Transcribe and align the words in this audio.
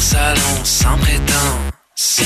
salon 0.00 0.40
sans 0.64 0.96
prétention. 0.98 2.24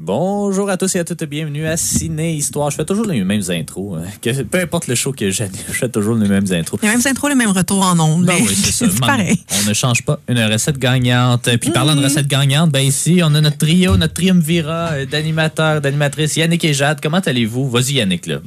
Bonjour 0.00 0.68
à 0.68 0.76
tous 0.76 0.96
et 0.96 0.98
à 0.98 1.04
toutes, 1.04 1.22
bienvenue 1.24 1.66
à 1.66 1.76
Ciné 1.76 2.34
Histoire. 2.34 2.70
Je 2.70 2.76
fais 2.76 2.84
toujours 2.84 3.06
les 3.06 3.22
mêmes 3.22 3.42
intros. 3.50 3.98
hein. 3.98 4.08
Que- 4.20 4.42
peu 4.42 4.58
importe 4.60 4.88
le 4.88 4.96
show 4.96 5.12
que 5.12 5.30
j'anime, 5.30 5.54
je 5.68 5.72
fais 5.74 5.88
toujours 5.88 6.16
les 6.16 6.28
mêmes 6.28 6.46
intros. 6.52 6.80
Les 6.82 6.88
mêmes 6.88 7.00
intros, 7.06 7.30
les 7.30 7.36
mêmes 7.36 7.50
retours 7.52 7.82
en 7.84 7.98
ondes. 8.00 8.26
Ben 8.26 8.34
oui, 8.40 8.52
c'est 8.54 8.72
ça. 8.90 8.94
pareil. 9.00 9.38
On 9.64 9.68
ne 9.68 9.74
change 9.74 10.02
pas 10.02 10.18
une 10.28 10.40
recette 10.44 10.78
gagnante. 10.78 11.48
Puis 11.60 11.70
parlant 11.70 11.94
de 11.94 12.02
recette 12.02 12.26
gagnante, 12.26 12.70
ben 12.72 12.80
ici, 12.80 13.20
on 13.22 13.32
a 13.34 13.40
notre 13.40 13.58
trio, 13.58 13.96
notre 13.96 14.14
triumvirat 14.14 14.90
euh, 14.92 15.06
d'animateurs, 15.06 15.80
d'animatrices, 15.80 16.36
Yannick 16.36 16.64
et 16.64 16.74
Jade. 16.74 16.98
Comment 17.00 17.20
allez-vous? 17.20 17.70
Vas-y, 17.70 17.94
Yannick, 17.94 18.26
là. 18.26 18.38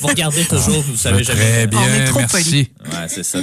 Vous 0.00 0.06
regardez 0.08 0.44
toujours, 0.44 0.82
vous 0.82 0.96
savez 0.96 1.24
jamais. 1.24 1.40
Très 1.40 1.66
bien, 1.68 1.80
On 1.80 1.94
est 1.94 2.04
trop 2.04 2.18
merci. 2.20 2.70
Ouais, 2.84 3.06
c'est 3.08 3.24
ça. 3.24 3.38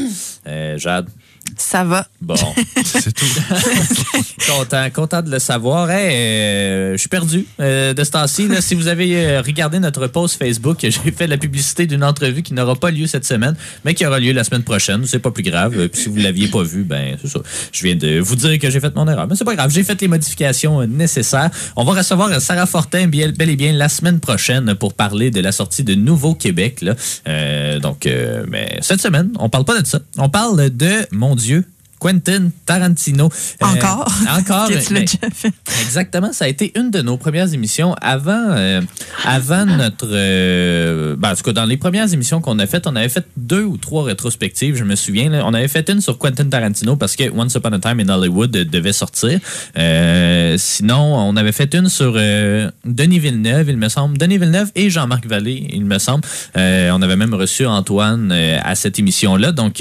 Euh, 0.47 0.77
Jade, 0.77 1.09
Ça 1.57 1.83
va. 1.83 2.07
bon. 2.21 2.35
C'est 2.85 3.11
tout. 3.13 3.25
content, 4.47 4.89
content 4.91 5.21
de 5.21 5.31
le 5.31 5.39
savoir. 5.39 5.89
Hey, 5.89 6.13
euh, 6.15 6.91
je 6.93 6.97
suis 6.97 7.09
perdu 7.09 7.45
euh, 7.59 7.93
de 7.93 8.03
ce 8.03 8.11
temps-ci. 8.11 8.47
Si 8.61 8.75
vous 8.75 8.87
avez 8.87 9.15
euh, 9.25 9.41
regardé 9.41 9.79
notre 9.79 10.07
post 10.07 10.37
Facebook, 10.37 10.77
j'ai 10.81 10.91
fait 11.11 11.27
la 11.27 11.37
publicité 11.37 11.85
d'une 11.87 12.03
entrevue 12.03 12.41
qui 12.43 12.53
n'aura 12.53 12.75
pas 12.75 12.91
lieu 12.91 13.07
cette 13.07 13.25
semaine, 13.25 13.55
mais 13.85 13.93
qui 13.93 14.05
aura 14.05 14.19
lieu 14.19 14.31
la 14.33 14.43
semaine 14.43 14.63
prochaine. 14.63 15.03
C'est 15.05 15.19
pas 15.19 15.31
plus 15.31 15.43
grave. 15.43 15.73
Euh, 15.77 15.87
Puis 15.87 16.01
si 16.03 16.09
vous 16.09 16.17
l'aviez 16.17 16.47
pas 16.47 16.63
vu, 16.63 16.83
ben 16.83 17.17
c'est 17.21 17.29
ça. 17.29 17.39
Je 17.71 17.83
viens 17.83 17.95
de 17.95 18.19
vous 18.19 18.35
dire 18.35 18.57
que 18.59 18.69
j'ai 18.69 18.79
fait 18.79 18.95
mon 18.95 19.07
erreur. 19.07 19.27
Mais 19.27 19.35
c'est 19.35 19.45
pas 19.45 19.55
grave. 19.55 19.71
J'ai 19.71 19.83
fait 19.83 19.99
les 20.01 20.07
modifications 20.07 20.85
nécessaires. 20.87 21.49
On 21.75 21.83
va 21.83 21.93
recevoir 21.93 22.41
Sarah 22.41 22.65
Fortin 22.65 23.07
bien- 23.07 23.31
bel 23.31 23.49
et 23.49 23.55
bien 23.55 23.73
la 23.73 23.89
semaine 23.89 24.19
prochaine 24.19 24.75
pour 24.75 24.93
parler 24.93 25.31
de 25.31 25.41
la 25.41 25.51
sortie 25.51 25.83
de 25.83 25.95
Nouveau 25.95 26.33
Québec. 26.35 26.81
Là. 26.81 26.95
Euh, 27.27 27.79
donc, 27.79 28.05
euh, 28.05 28.43
mais 28.47 28.79
cette 28.81 29.01
semaine, 29.01 29.31
on 29.39 29.49
parle 29.49 29.65
pas 29.65 29.79
de 29.81 29.85
ça. 29.87 29.99
On 30.17 30.29
parle 30.29 30.69
de, 30.69 31.05
mon 31.11 31.35
Dieu, 31.39 31.63
Quentin 31.99 32.49
Tarantino. 32.65 33.29
Euh, 33.61 33.65
Encore? 33.65 34.11
encore. 34.37 34.67
que 34.69 34.73
tu 34.85 34.93
l'as 34.93 34.99
mais- 35.01 35.05
déjà 35.05 35.29
fait. 35.33 35.51
Exactement, 35.81 36.31
ça 36.33 36.45
a 36.45 36.47
été 36.47 36.71
une 36.77 36.91
de 36.91 37.01
nos 37.01 37.17
premières 37.17 37.53
émissions 37.53 37.93
avant, 38.01 38.31
euh, 38.51 38.81
avant 39.25 39.65
notre. 39.65 40.07
euh, 40.11 41.15
ben, 41.17 41.31
en 41.31 41.35
tout 41.35 41.43
cas, 41.43 41.53
dans 41.53 41.65
les 41.65 41.77
premières 41.77 42.11
émissions 42.13 42.41
qu'on 42.41 42.57
a 42.59 42.65
faites, 42.67 42.87
on 42.87 42.95
avait 42.95 43.09
fait 43.09 43.25
deux 43.37 43.63
ou 43.63 43.77
trois 43.77 44.03
rétrospectives, 44.03 44.75
je 44.75 44.83
me 44.83 44.95
souviens. 44.95 45.29
là. 45.29 45.43
On 45.45 45.53
avait 45.53 45.67
fait 45.67 45.89
une 45.89 46.01
sur 46.01 46.17
Quentin 46.17 46.45
Tarantino 46.45 46.95
parce 46.95 47.15
que 47.15 47.29
Once 47.29 47.53
Upon 47.55 47.73
a 47.73 47.79
Time 47.79 47.99
in 47.99 48.09
Hollywood 48.09 48.51
devait 48.51 48.93
sortir. 48.93 49.39
Euh, 49.77 50.55
sinon, 50.57 51.15
on 51.15 51.35
avait 51.35 51.51
fait 51.51 51.73
une 51.75 51.89
sur 51.89 52.13
Denis 52.13 53.19
Villeneuve, 53.19 53.69
il 53.69 53.77
me 53.77 53.89
semble. 53.89 54.17
Denis 54.17 54.37
Villeneuve 54.37 54.71
et 54.75 54.89
Jean-Marc 54.89 55.25
Vallée, 55.27 55.67
il 55.73 55.85
me 55.85 55.99
semble. 55.99 56.23
On 56.55 57.01
avait 57.01 57.15
même 57.17 57.33
reçu 57.33 57.65
Antoine 57.65 58.31
à 58.31 58.75
cette 58.75 58.99
émission-là. 58.99 59.51
Donc, 59.51 59.75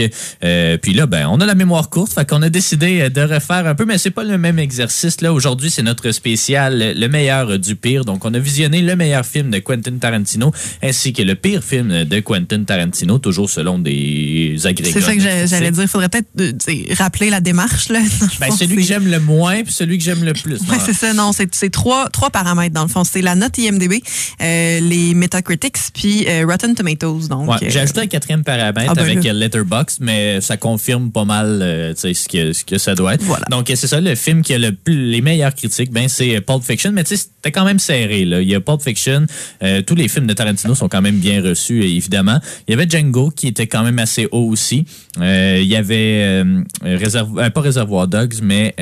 puis 0.83 0.93
là, 0.95 1.07
ben, 1.07 1.27
on 1.31 1.41
a 1.41 1.47
la 1.47 1.55
mémoire 1.55 1.89
courte, 1.91 2.08
fait 2.15 2.29
qu'on 2.29 2.43
a 2.43 2.49
décidé 2.49 3.01
euh, 3.01 3.09
de 3.11 3.21
refaire 3.21 3.67
un 3.67 3.75
peu, 3.75 3.85
mais 3.85 3.99
c'est 3.99 4.11
pas 4.11 4.25
le 4.25 4.39
même 4.39 4.59
exercice. 4.59 5.21
Là, 5.21 5.33
aujourd'hui, 5.33 5.71
c'est 5.71 5.83
notre 5.83 6.11
spécial, 6.13 6.81
euh, 6.81 6.95
le 6.95 7.09
meilleur 7.09 7.59
du 7.59 7.77
pire. 7.77 8.05
Donc, 8.05 8.25
on 8.25 8.35
a 8.35 8.39
visionné 8.39 8.83
le 8.83 8.97
meilleur 8.97 9.25
film 9.25 9.51
de 9.51 9.59
Quentin 9.59 9.97
Tarantino 9.99 10.53
ainsi 10.83 11.13
que 11.13 11.23
le 11.23 11.35
pire 11.35 11.63
film 11.63 12.05
de 12.05 12.21
Quentin 12.21 12.65
Tarantino, 12.65 13.19
toujours 13.19 13.51
selon 13.51 13.79
des 13.79 14.57
agrégats. 14.65 14.93
C'est 14.93 15.01
ça 15.01 15.15
que 15.15 15.21
j'allais 15.21 15.71
dire. 15.71 15.83
Il 15.83 15.89
faudrait 15.89 16.09
peut-être 16.09 16.29
euh, 16.41 16.95
rappeler 16.97 17.31
la 17.31 17.41
démarche. 17.41 17.89
Là, 17.89 18.01
Ben, 18.41 18.51
celui 18.51 18.77
que 18.77 18.83
j'aime 18.83 19.09
le 19.09 19.21
moins 19.21 19.63
puis 19.63 19.73
celui 19.73 19.99
que 19.99 20.05
j'aime 20.05 20.25
le 20.25 20.33
plus. 20.33 20.61
Ouais, 20.69 20.79
c'est 20.85 20.93
ça, 20.93 21.13
non, 21.13 21.33
c'est 21.33 21.71
trois, 21.71 22.09
trois 22.11 22.31
paramètres 22.31 22.75
dans 22.75 22.83
le 22.83 22.89
fond. 22.89 23.05
C'est 23.05 23.23
la 23.23 23.35
note 23.35 23.57
IMDB, 23.59 24.03
euh, 24.41 24.81
les 24.81 25.15
Metacritics, 25.15 25.79
puis 25.95 26.27
euh, 26.29 26.47
Rotten 26.47 26.75
Tomatoes. 26.75 27.29
Donc, 27.29 27.49
Ouais, 27.49 27.57
euh, 27.63 27.71
j'ai 27.71 27.81
ajouté 27.81 28.01
un 28.01 28.07
quatrième 28.07 28.45
paramètre 28.45 28.91
Ah 28.91 28.95
ben 28.95 29.05
avec 29.05 29.25
Letterboxd, 29.25 29.99
mais 30.01 30.41
ça 30.41 30.57
confirme 30.57 31.11
pas 31.11 31.25
mal 31.25 31.95
ce, 32.01 32.29
que, 32.29 32.53
ce 32.53 32.65
que 32.65 32.79
ça 32.79 32.95
doit 32.95 33.15
être. 33.15 33.23
Voilà. 33.23 33.45
Donc, 33.51 33.67
c'est 33.69 33.87
ça, 33.87 34.01
le 34.01 34.15
film 34.15 34.43
qui 34.43 34.55
a 34.55 34.59
le 34.59 34.73
les 34.87 35.21
meilleures 35.21 35.55
critiques, 35.55 35.91
ben, 35.93 36.09
c'est 36.09 36.37
euh, 36.37 36.41
Pulp 36.41 36.63
Fiction, 36.63 36.93
mais 36.93 37.05
tu 37.05 37.17
sais, 37.17 37.29
c'était 37.37 37.53
quand 37.53 37.65
même 37.65 37.79
serré. 37.79 38.25
Là. 38.25 38.41
Il 38.41 38.49
y 38.49 38.55
a 38.55 38.61
Pulp 38.61 38.81
Fiction, 38.83 39.27
euh, 39.63 39.83
tous 39.83 39.95
les 39.95 40.09
films 40.09 40.27
de 40.27 40.33
Tarantino 40.33 40.75
sont 40.75 40.89
quand 40.89 41.03
même 41.03 41.19
bien 41.19 41.43
reçus, 41.43 41.81
euh, 41.81 41.85
évidemment. 41.85 42.39
Il 42.67 42.73
y 42.73 42.75
avait 42.75 42.89
Django, 42.89 43.31
qui 43.31 43.49
était 43.49 43.67
quand 43.67 43.83
même 43.83 43.99
assez 43.99 44.27
haut 44.31 44.49
aussi. 44.49 44.85
Euh, 45.21 45.59
il 45.61 45.67
y 45.67 45.77
avait, 45.77 46.43
Réserv- 46.85 47.39
euh, 47.39 47.51
pas 47.51 47.61
Réservoir 47.61 48.09
Dogs, 48.09 48.35
mais, 48.43 48.75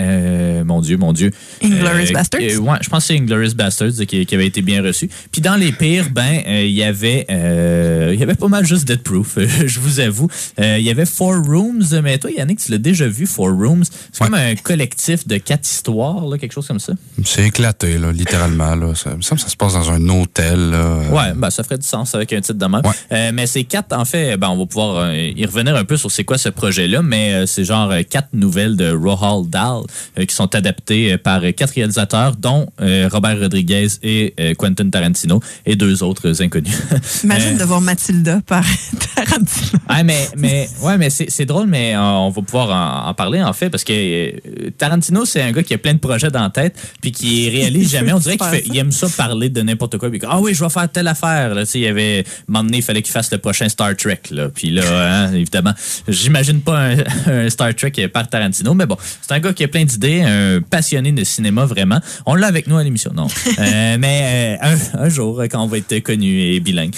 mon 0.64 0.80
Dieu, 0.80 0.96
mon 0.96 1.12
Dieu. 1.12 1.30
Inglourious 1.62 2.12
Basterds? 2.12 2.40
ouais, 2.60 2.78
je 2.82 2.88
pense 2.88 3.04
que 3.04 3.14
c'est 3.14 3.18
Inglourious 3.20 3.54
Bastards 3.54 4.00
euh, 4.00 4.04
qui, 4.04 4.26
qui 4.26 4.34
avait 4.34 4.46
été 4.46 4.62
bien 4.62 4.82
reçu. 4.82 5.08
Puis 5.32 5.40
dans 5.40 5.56
les 5.56 5.72
pires, 5.72 6.10
ben, 6.10 6.42
il 6.46 6.70
y 6.70 6.82
avait, 6.82 7.26
il 7.28 8.18
y 8.18 8.22
avait 8.22 8.34
pas 8.34 8.48
mal 8.48 8.64
juste 8.66 8.86
Dead 8.86 9.02
Proof, 9.02 9.38
je 9.66 9.80
vous 9.80 10.00
avoue. 10.00 10.28
Il 10.58 10.80
y 10.82 10.90
avait 10.90 11.06
Four 11.06 11.44
Rooms, 11.46 12.00
mais 12.02 12.18
toi, 12.18 12.30
Yannick, 12.30 12.58
tu 12.60 12.70
l'as 12.70 12.78
déjà 12.78 13.05
vu, 13.08 13.26
Four 13.26 13.50
Rooms? 13.50 13.84
C'est 14.12 14.22
Ouais. 14.24 14.30
comme 14.30 14.34
un 14.34 14.54
collectif 14.56 15.26
de 15.26 15.36
quatre 15.38 15.66
histoires, 15.68 16.26
là, 16.26 16.38
quelque 16.38 16.52
chose 16.52 16.66
comme 16.66 16.80
ça. 16.80 16.92
C'est 17.24 17.46
éclaté, 17.46 17.98
là, 17.98 18.12
littéralement. 18.12 18.74
Là. 18.74 18.94
Ça 18.94 19.14
me 19.16 19.22
semble 19.22 19.38
que 19.40 19.44
ça 19.44 19.50
se 19.50 19.56
passe 19.56 19.72
dans 19.74 19.90
un 19.90 20.08
hôtel. 20.08 20.70
Là. 20.70 20.98
Ouais, 21.10 21.32
ben, 21.34 21.50
ça 21.50 21.62
ferait 21.62 21.78
du 21.78 21.86
sens 21.86 22.14
avec 22.14 22.32
un 22.32 22.40
titre 22.40 22.58
de 22.58 22.66
même. 22.66 22.82
Ouais. 22.84 22.92
Euh, 23.12 23.30
mais 23.34 23.46
c'est 23.46 23.64
quatre, 23.64 23.96
en 23.96 24.04
fait, 24.04 24.36
ben, 24.36 24.48
on 24.48 24.58
va 24.58 24.66
pouvoir 24.66 24.96
euh, 24.98 25.32
y 25.36 25.44
revenir 25.46 25.76
un 25.76 25.84
peu 25.84 25.96
sur 25.96 26.10
c'est 26.10 26.24
quoi 26.24 26.38
ce 26.38 26.48
projet-là, 26.48 27.02
mais 27.02 27.32
euh, 27.34 27.46
c'est 27.46 27.64
genre 27.64 27.90
euh, 27.90 28.02
quatre 28.08 28.28
nouvelles 28.32 28.76
de 28.76 28.90
Roald 28.92 29.50
Dahl 29.50 29.82
euh, 30.18 30.24
qui 30.24 30.34
sont 30.34 30.54
adaptées 30.54 31.12
euh, 31.12 31.18
par 31.18 31.42
euh, 31.44 31.52
quatre 31.52 31.74
réalisateurs, 31.74 32.36
dont 32.36 32.68
euh, 32.80 33.08
Robert 33.12 33.38
Rodriguez 33.38 33.88
et 34.02 34.34
euh, 34.40 34.54
Quentin 34.54 34.88
Tarantino 34.90 35.40
et 35.64 35.76
deux 35.76 36.02
autres 36.02 36.42
inconnus. 36.42 36.76
Imagine 37.24 37.56
Euh, 37.56 37.58
de 37.58 37.64
voir 37.64 37.80
Mathilda 37.80 38.40
par 38.46 38.64
Tarantino. 39.14 39.78
Ah, 39.88 40.02
mais, 40.02 40.28
mais, 40.36 40.68
ouais, 40.82 40.98
mais 40.98 41.10
c'est 41.10 41.30
c'est 41.30 41.44
drôle, 41.46 41.66
mais 41.66 41.94
euh, 41.94 42.00
on 42.00 42.30
va 42.30 42.42
pouvoir 42.42 42.68
en, 42.70 42.95
en 43.04 43.14
parler, 43.14 43.42
en 43.42 43.52
fait, 43.52 43.70
parce 43.70 43.84
que 43.84 43.92
euh, 43.92 44.70
Tarantino, 44.76 45.24
c'est 45.24 45.42
un 45.42 45.52
gars 45.52 45.62
qui 45.62 45.74
a 45.74 45.78
plein 45.78 45.94
de 45.94 45.98
projets 45.98 46.30
dans 46.30 46.42
la 46.42 46.50
tête, 46.50 46.76
puis 47.00 47.12
qui 47.12 47.48
réalise 47.50 47.90
jamais. 47.90 48.12
On 48.12 48.18
dirait 48.18 48.36
qu'il 48.36 48.76
aime 48.76 48.92
ça 48.92 49.08
parler 49.08 49.48
de 49.48 49.62
n'importe 49.62 49.98
quoi. 49.98 50.10
Puis, 50.10 50.20
ah 50.28 50.40
oui, 50.40 50.54
je 50.54 50.64
vais 50.64 50.70
faire 50.70 50.90
telle 50.90 51.08
affaire. 51.08 51.54
Là. 51.54 51.64
Il 51.74 51.80
y 51.80 51.86
avait, 51.86 52.24
un 52.52 52.64
donné, 52.64 52.78
il 52.78 52.82
fallait 52.82 53.02
qu'il 53.02 53.12
fasse 53.12 53.30
le 53.30 53.38
prochain 53.38 53.68
Star 53.68 53.96
Trek. 53.96 54.20
Là. 54.30 54.48
Puis 54.48 54.70
là, 54.70 54.82
hein, 54.86 55.32
évidemment, 55.32 55.72
j'imagine 56.08 56.60
pas 56.60 56.78
un, 56.78 56.96
un 57.26 57.50
Star 57.50 57.74
Trek 57.74 57.92
par 58.12 58.28
Tarantino, 58.28 58.74
mais 58.74 58.86
bon, 58.86 58.96
c'est 59.22 59.32
un 59.32 59.40
gars 59.40 59.52
qui 59.52 59.64
a 59.64 59.68
plein 59.68 59.84
d'idées, 59.84 60.22
un 60.22 60.60
passionné 60.62 61.12
de 61.12 61.24
cinéma, 61.24 61.64
vraiment. 61.66 62.00
On 62.24 62.34
l'a 62.34 62.46
avec 62.46 62.66
nous 62.66 62.76
à 62.76 62.84
l'émission, 62.84 63.12
non. 63.14 63.26
Euh, 63.58 63.96
mais 63.98 64.58
euh, 64.62 64.74
un, 64.96 65.04
un 65.04 65.08
jour, 65.08 65.42
quand 65.50 65.62
on 65.62 65.66
va 65.66 65.78
être 65.78 66.00
connu 66.00 66.42
et 66.42 66.60
bilingue. 66.60 66.94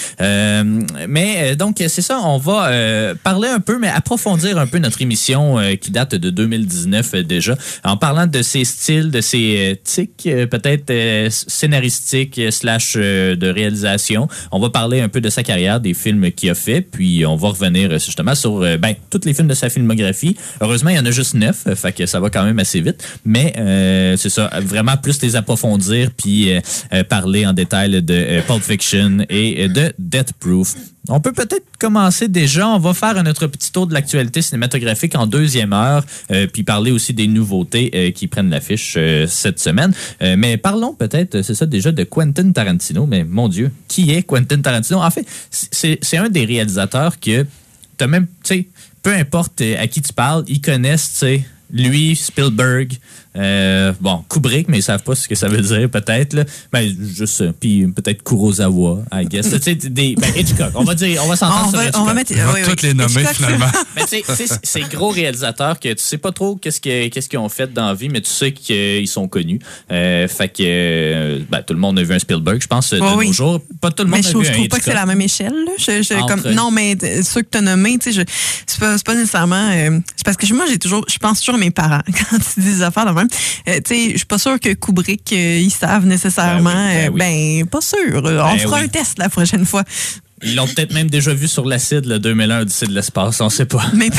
Mais 1.07 1.55
donc, 1.55 1.77
c'est 1.79 2.01
ça, 2.01 2.19
on 2.21 2.37
va 2.37 2.69
parler 3.23 3.47
un 3.47 3.59
peu, 3.59 3.79
mais 3.79 3.87
approfondir 3.87 4.57
un 4.57 4.67
peu 4.67 4.77
notre 4.79 5.01
émission 5.01 5.59
euh, 5.59 5.75
date 5.89 6.15
de 6.15 6.29
2019 6.29 7.13
euh, 7.13 7.23
déjà, 7.23 7.57
en 7.83 7.97
parlant 7.97 8.27
de 8.27 8.41
ses 8.41 8.65
styles, 8.65 9.11
de 9.11 9.21
ses 9.21 9.57
euh, 9.57 9.75
tics, 9.83 10.27
euh, 10.27 10.47
peut-être 10.47 10.91
scénaristiques 11.31 12.39
slash 12.51 12.95
de 12.95 13.49
réalisation. 13.49 14.27
On 14.51 14.59
va 14.59 14.69
parler 14.69 15.01
un 15.01 15.09
peu 15.09 15.21
de 15.21 15.29
sa 15.29 15.43
carrière, 15.43 15.79
des 15.79 15.93
films 15.93 16.31
qu'il 16.31 16.49
a 16.49 16.55
fait, 16.55 16.81
puis 16.81 17.25
on 17.25 17.35
va 17.35 17.49
revenir 17.49 17.91
justement 17.99 18.35
sur 18.35 18.59
ben, 18.59 18.93
tous 19.09 19.21
les 19.25 19.33
films 19.33 19.47
de 19.47 19.53
sa 19.53 19.69
filmographie. 19.69 20.35
Heureusement, 20.61 20.89
il 20.89 20.95
y 20.95 20.99
en 20.99 21.05
a 21.05 21.11
juste 21.11 21.33
neuf, 21.33 21.65
fait 21.75 21.91
que 21.91 22.05
ça 22.05 22.19
va 22.19 22.29
quand 22.29 22.43
même 22.43 22.59
assez 22.59 22.81
vite. 22.81 23.03
Mais 23.25 23.53
c'est 24.17 24.29
ça, 24.29 24.49
vraiment 24.61 24.97
plus 24.97 25.21
les 25.21 25.35
approfondir, 25.35 26.11
puis 26.15 26.51
parler 27.09 27.45
en 27.45 27.53
détail 27.53 28.01
de 28.01 28.41
Pulp 28.47 28.63
Fiction 28.63 29.25
et 29.29 29.67
de 29.67 29.93
Death 29.99 30.33
Proof. 30.39 30.75
On 31.07 31.19
peut 31.19 31.31
peut-être 31.31 31.65
commencer 31.79 32.27
déjà. 32.27 32.67
On 32.67 32.77
va 32.77 32.93
faire 32.93 33.23
notre 33.23 33.47
petit 33.47 33.71
tour 33.71 33.87
de 33.87 33.93
l'actualité 33.93 34.41
cinématographique 34.41 35.15
en 35.15 35.25
deuxième 35.27 35.73
heure, 35.73 36.05
euh, 36.31 36.45
puis 36.51 36.63
parler 36.63 36.91
aussi 36.91 37.13
des 37.13 37.27
nouveautés 37.27 37.91
euh, 37.93 38.11
qui 38.11 38.27
prennent 38.27 38.49
l'affiche 38.49 38.95
euh, 38.97 39.25
cette 39.27 39.59
semaine. 39.59 39.93
Mais 40.21 40.57
parlons 40.57 40.93
peut-être, 40.93 41.41
c'est 41.41 41.55
ça 41.55 41.65
déjà, 41.65 41.91
de 41.91 42.03
Quentin 42.03 42.51
Tarantino. 42.51 43.05
Mais 43.05 43.23
mon 43.23 43.47
Dieu, 43.47 43.71
qui 43.87 44.11
est 44.11 44.23
Quentin 44.23 44.61
Tarantino? 44.61 44.99
En 44.99 45.09
fait, 45.09 45.25
c'est 45.49 46.17
un 46.17 46.29
des 46.29 46.45
réalisateurs 46.45 47.19
que 47.19 47.45
t'as 47.97 48.07
même, 48.07 48.27
tu 48.43 48.55
sais, 48.55 48.67
peu 49.01 49.13
importe 49.13 49.61
à 49.61 49.87
qui 49.87 50.01
tu 50.01 50.13
parles, 50.13 50.43
ils 50.47 50.61
connaissent, 50.61 51.11
tu 51.13 51.17
sais, 51.17 51.45
lui, 51.71 52.15
Spielberg, 52.15 52.93
euh, 53.35 53.93
bon, 54.01 54.23
Kubrick, 54.29 54.67
mais 54.69 54.79
ils 54.79 54.83
savent 54.83 55.03
pas 55.03 55.15
ce 55.15 55.27
que 55.27 55.35
ça 55.35 55.47
veut 55.47 55.61
dire, 55.61 55.89
peut-être. 55.89 56.33
là. 56.33 56.43
Ben, 56.71 56.91
juste, 57.15 57.41
euh, 57.41 57.51
puis 57.57 57.87
peut-être 57.87 58.23
Kurosawa, 58.23 58.99
I 59.13 59.25
guess. 59.25 59.49
tu 59.49 59.59
sais, 59.61 59.75
des, 59.75 60.15
ben, 60.15 60.31
Hitchcock. 60.35 60.71
On 60.75 60.83
va 60.83 60.95
dire, 60.95 61.21
on 61.23 61.27
va 61.27 61.35
s'entendre 61.35 61.65
On 61.67 61.69
sur 61.69 61.77
va, 61.77 61.85
Hitchcock. 61.85 62.01
on 62.01 62.05
va 62.05 62.13
mettre. 62.13 62.33
On 62.33 62.37
va 62.47 62.53
oui, 62.53 62.59
oui. 62.63 62.69
toutes 62.69 62.81
les 62.81 62.93
nommer 62.93 63.21
Hitchcock, 63.21 63.35
finalement. 63.35 63.67
Mais 63.95 64.05
tu 64.05 64.23
sais, 64.35 64.45
ces 64.63 64.81
gros 64.81 65.09
réalisateurs 65.09 65.79
que 65.79 65.89
tu 65.89 66.03
sais 66.03 66.17
pas 66.17 66.31
trop 66.31 66.55
qu'est-ce 66.55 66.81
que- 66.81 67.07
qu'est-ce 67.09 67.29
qu'ils 67.29 67.39
ont 67.39 67.49
fait 67.49 67.71
dans 67.71 67.87
la 67.87 67.93
vie, 67.93 68.09
mais 68.09 68.21
tu 68.21 68.29
sais 68.29 68.51
qu'ils 68.51 69.07
sont 69.07 69.27
connus. 69.27 69.59
Euh, 69.91 70.27
fait 70.27 70.49
que 70.49 71.39
ben, 71.49 71.61
tout 71.61 71.73
le 71.73 71.79
monde 71.79 71.99
a 71.99 72.03
vu 72.03 72.13
un 72.13 72.19
Spielberg, 72.19 72.61
je 72.61 72.67
pense, 72.67 72.91
de 72.93 72.99
Oui, 72.99 73.07
oui. 73.17 73.27
nos 73.27 73.33
jours. 73.33 73.61
Pas 73.81 73.91
tout 73.91 74.03
le 74.03 74.09
monde 74.09 74.19
Mais 74.21 74.25
a 74.27 74.31
je, 74.31 74.37
vu 74.37 74.45
je 74.45 74.49
un 74.49 74.53
trouve 74.53 74.67
pas 74.69 74.77
que 74.77 74.83
c'est 74.83 74.93
la 74.93 75.05
même 75.05 75.21
échelle. 75.21 75.53
Là. 75.65 75.71
Je, 75.77 76.01
je- 76.01 76.13
Entre- 76.15 76.41
comme, 76.43 76.51
non, 76.53 76.71
mais 76.71 76.97
ceux 77.23 77.41
que 77.41 77.47
tu 77.51 77.57
as 77.57 77.61
nommés, 77.61 77.97
tu 77.99 78.11
sais, 78.13 78.21
je- 78.21 78.31
c'est 78.65 78.79
pas, 78.79 78.97
c'est 78.97 79.05
pas 79.05 79.15
nécessairement. 79.15 79.69
euh, 79.71 79.99
c'est 80.15 80.23
parce 80.25 80.37
que 80.37 80.51
moi, 80.53 80.65
j'ai 80.69 80.77
toujours, 80.77 81.05
je 81.07 81.17
pense 81.17 81.39
toujours 81.39 81.55
à 81.55 81.57
mes 81.59 81.71
parents 81.71 82.01
quand 82.07 82.37
ils 82.57 82.63
disent 82.63 82.77
des 82.77 82.81
affaires 82.83 83.05
même. 83.19 83.27
Euh, 83.67 83.79
tu 83.85 83.95
sais, 83.95 84.11
je 84.11 84.17
suis 84.17 84.25
pas 84.25 84.37
sûre 84.37 84.59
que 84.59 84.73
Kubrick, 84.73 85.31
euh, 85.33 85.59
ils 85.59 85.71
savent 85.71 86.05
nécessairement. 86.05 86.69
Ben 86.71 87.09
oui, 87.11 87.19
ben 87.19 87.25
euh, 87.25 87.63
ben, 87.63 87.67
pas 87.67 87.81
sûr. 87.81 88.17
On 88.17 88.21
Ben 88.21 88.57
fera 88.59 88.77
oui. 88.77 88.83
un 88.83 88.87
test 88.87 89.17
la 89.19 89.29
prochaine 89.29 89.65
fois. 89.65 89.83
Ils 90.43 90.55
l'ont 90.55 90.67
peut-être 90.67 90.93
même 90.93 91.09
déjà 91.09 91.33
vu 91.33 91.47
sur 91.47 91.65
l'acide, 91.65 92.05
le 92.05 92.19
2001 92.19 92.61
Odyssée 92.61 92.87
de 92.87 92.93
l'espace, 92.93 93.41
on 93.41 93.49
sait 93.49 93.65
pas. 93.65 93.85
Mais 93.93 94.09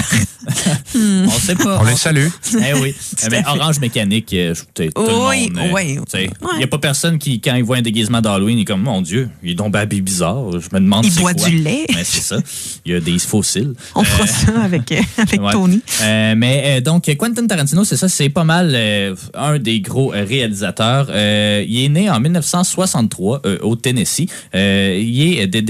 On 0.94 1.30
sait 1.30 1.54
pas. 1.54 1.78
On 1.80 1.84
les 1.84 1.96
salue. 1.96 2.26
Eh 2.54 2.74
oui. 2.74 2.94
mais 3.30 3.42
fait. 3.42 3.46
Orange 3.46 3.78
Mécanique, 3.80 4.32
euh, 4.32 4.54
je- 4.54 4.62
peut-être 4.74 4.94
tout 4.94 5.28
Oui, 5.28 5.48
le 5.48 5.54
monde. 5.54 5.68
euh, 5.68 5.72
oui. 5.74 5.96
tu 5.96 6.02
sais, 6.08 6.30
Il 6.54 6.58
n'y 6.58 6.64
a 6.64 6.66
pas 6.66 6.78
personne 6.78 7.18
qui, 7.18 7.40
quand 7.40 7.54
il 7.54 7.62
voit 7.64 7.76
un 7.76 7.82
déguisement 7.82 8.20
d'Halloween, 8.20 8.58
il 8.58 8.62
est 8.62 8.64
comme, 8.64 8.82
mon 8.82 9.02
Dieu, 9.02 9.28
il 9.42 9.50
est 9.50 9.54
donc 9.54 9.74
habillé 9.76 10.02
bizarre. 10.02 10.50
Je 10.52 10.68
me 10.72 10.80
demande 10.80 11.04
il 11.06 11.14
boit 11.14 11.34
quoi. 11.34 11.48
du 11.48 11.58
lait. 11.58 11.86
C'est 12.04 12.22
ça. 12.22 12.36
Il 12.84 12.92
y 12.92 12.94
a 12.94 13.00
des 13.00 13.18
fossiles. 13.18 13.74
On 13.94 14.02
fera 14.04 14.26
ça 14.26 14.60
avec, 14.62 14.90
euh, 14.92 15.00
avec 15.18 15.40
Ouais. 15.40 15.52
Tony. 15.52 15.80
Euh, 16.02 16.34
mais 16.36 16.62
euh, 16.66 16.80
donc, 16.80 17.04
Quentin 17.16 17.46
Tarantino, 17.46 17.84
c'est 17.84 17.96
ça, 17.96 18.08
c'est 18.08 18.28
pas 18.30 18.44
mal 18.44 18.72
euh, 18.74 19.14
un 19.34 19.58
des 19.58 19.80
gros 19.80 20.12
euh, 20.14 20.24
réalisateurs. 20.24 21.06
Euh, 21.10 21.64
il 21.68 21.84
est 21.84 21.88
né 21.88 22.10
en 22.10 22.18
1963 22.20 23.42
euh, 23.44 23.58
au 23.62 23.76
Tennessee. 23.76 24.26
Euh, 24.54 24.98
il 25.00 25.38
est 25.38 25.46
de 25.46 25.60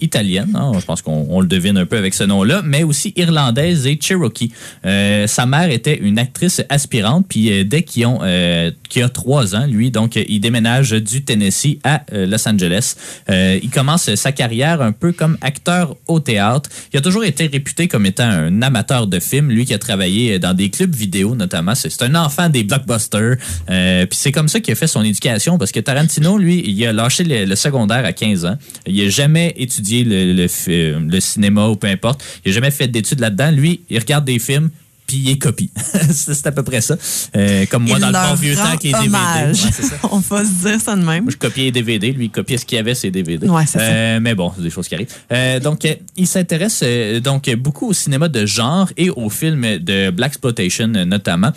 italienne, 0.00 0.52
hein, 0.54 0.72
je 0.78 0.84
pense 0.84 1.02
qu'on 1.02 1.26
on 1.30 1.40
le 1.40 1.46
devine 1.46 1.78
un 1.78 1.86
peu 1.86 1.96
avec 1.96 2.14
ce 2.14 2.24
nom-là, 2.24 2.62
mais 2.64 2.82
aussi 2.82 3.12
irlandaise 3.16 3.86
et 3.86 3.98
cherokee. 4.00 4.50
Euh, 4.84 5.26
sa 5.26 5.46
mère 5.46 5.70
était 5.70 5.96
une 5.96 6.18
actrice 6.18 6.62
aspirante, 6.68 7.26
puis 7.28 7.50
euh, 7.50 7.64
dès 7.64 7.84
euh, 7.98 8.70
qu'il 8.88 9.02
a 9.02 9.08
trois 9.08 9.54
ans, 9.54 9.66
lui, 9.66 9.90
donc 9.90 10.16
il 10.16 10.40
déménage 10.40 10.90
du 10.90 11.24
Tennessee 11.24 11.78
à 11.84 12.02
Los 12.12 12.48
Angeles. 12.48 12.94
Il 13.28 13.70
commence 13.70 14.14
sa 14.14 14.32
carrière 14.32 14.80
un 14.80 14.92
peu 14.92 15.12
comme 15.12 15.36
acteur 15.40 15.96
au 16.06 16.20
théâtre. 16.20 16.70
Il 16.92 16.98
a 16.98 17.02
toujours 17.02 17.24
été 17.24 17.46
réputé 17.46 17.88
comme 17.88 18.06
étant 18.06 18.28
un 18.28 18.62
amateur 18.62 19.06
de 19.06 19.18
films, 19.20 19.50
lui 19.50 19.64
qui 19.64 19.74
a 19.74 19.78
travaillé 19.78 20.38
dans 20.38 20.54
des 20.54 20.70
clubs 20.70 20.94
vidéo 20.94 21.34
notamment. 21.34 21.74
C'est 21.74 22.02
un 22.02 22.14
enfant 22.14 22.48
des 22.48 22.64
blockbusters. 22.64 23.36
Puis 23.66 24.18
c'est 24.18 24.32
comme 24.32 24.48
ça 24.48 24.60
qu'il 24.60 24.72
a 24.72 24.76
fait 24.76 24.86
son 24.86 25.02
éducation 25.02 25.58
parce 25.58 25.72
que 25.72 25.80
Tarantino, 25.80 26.38
lui, 26.38 26.62
il 26.66 26.86
a 26.86 26.92
lâché 26.92 27.24
le, 27.24 27.44
le 27.44 27.56
secondaire 27.56 28.04
à 28.04 28.12
15 28.12 28.44
ans. 28.44 28.56
Il 28.86 29.00
a 29.04 29.08
jamais 29.08 29.54
étudié 29.66 30.02
le, 30.04 30.32
le, 30.32 30.48
fi- 30.48 30.92
le 30.98 31.20
cinéma 31.20 31.68
ou 31.68 31.76
peu 31.76 31.86
importe. 31.88 32.22
Il 32.44 32.50
a 32.50 32.54
jamais 32.54 32.70
fait 32.70 32.88
d'études 32.88 33.20
là-dedans. 33.20 33.50
Lui, 33.50 33.80
il 33.90 33.98
regarde 33.98 34.24
des 34.24 34.38
films 34.38 34.70
puis 35.06 35.18
il 35.18 35.30
est 35.30 35.38
copie. 35.38 35.70
c'est 36.10 36.46
à 36.48 36.50
peu 36.50 36.64
près 36.64 36.80
ça. 36.80 36.96
Euh, 37.36 37.64
comme 37.70 37.84
moi 37.84 37.96
il 37.96 38.00
dans 38.00 38.08
le 38.08 38.28
bon 38.28 38.34
vieux 38.34 38.56
temps 38.56 38.64
avec 38.64 38.82
les 38.82 38.90
DVD. 38.90 39.08
Ouais, 39.08 39.54
ça. 39.54 39.94
On 40.10 40.18
va 40.18 40.44
se 40.44 40.50
dire 40.68 40.80
ça 40.80 40.96
de 40.96 41.04
même. 41.04 41.22
Moi, 41.22 41.30
je 41.32 41.36
copiais 41.36 41.66
les 41.66 41.70
DVD. 41.70 42.10
Lui, 42.10 42.24
il 42.24 42.30
copiait 42.30 42.58
ce 42.58 42.64
qu'il 42.66 42.74
y 42.74 42.80
avait, 42.80 42.96
ses 42.96 43.12
DVD. 43.12 43.46
Ouais, 43.48 43.62
c'est 43.66 43.78
ça. 43.78 43.84
Euh, 43.84 44.18
Mais 44.20 44.34
bon, 44.34 44.50
c'est 44.56 44.62
des 44.64 44.70
choses 44.70 44.88
qui 44.88 44.96
arrivent. 44.96 45.06
Euh, 45.30 45.60
donc, 45.60 45.84
euh, 45.84 45.94
il 46.16 46.26
s'intéresse 46.26 46.80
euh, 46.82 47.20
donc 47.20 47.48
beaucoup 47.54 47.86
au 47.88 47.92
cinéma 47.92 48.26
de 48.28 48.46
genre 48.46 48.88
et 48.96 49.08
aux 49.10 49.30
films 49.30 49.78
de 49.78 50.10
Black 50.10 50.30
Exploitation 50.32 50.92
euh, 50.96 51.04
notamment. 51.04 51.52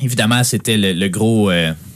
Évidemment, 0.00 0.42
c'était 0.42 0.76
le, 0.76 0.92
le 0.92 1.08
gros... 1.08 1.48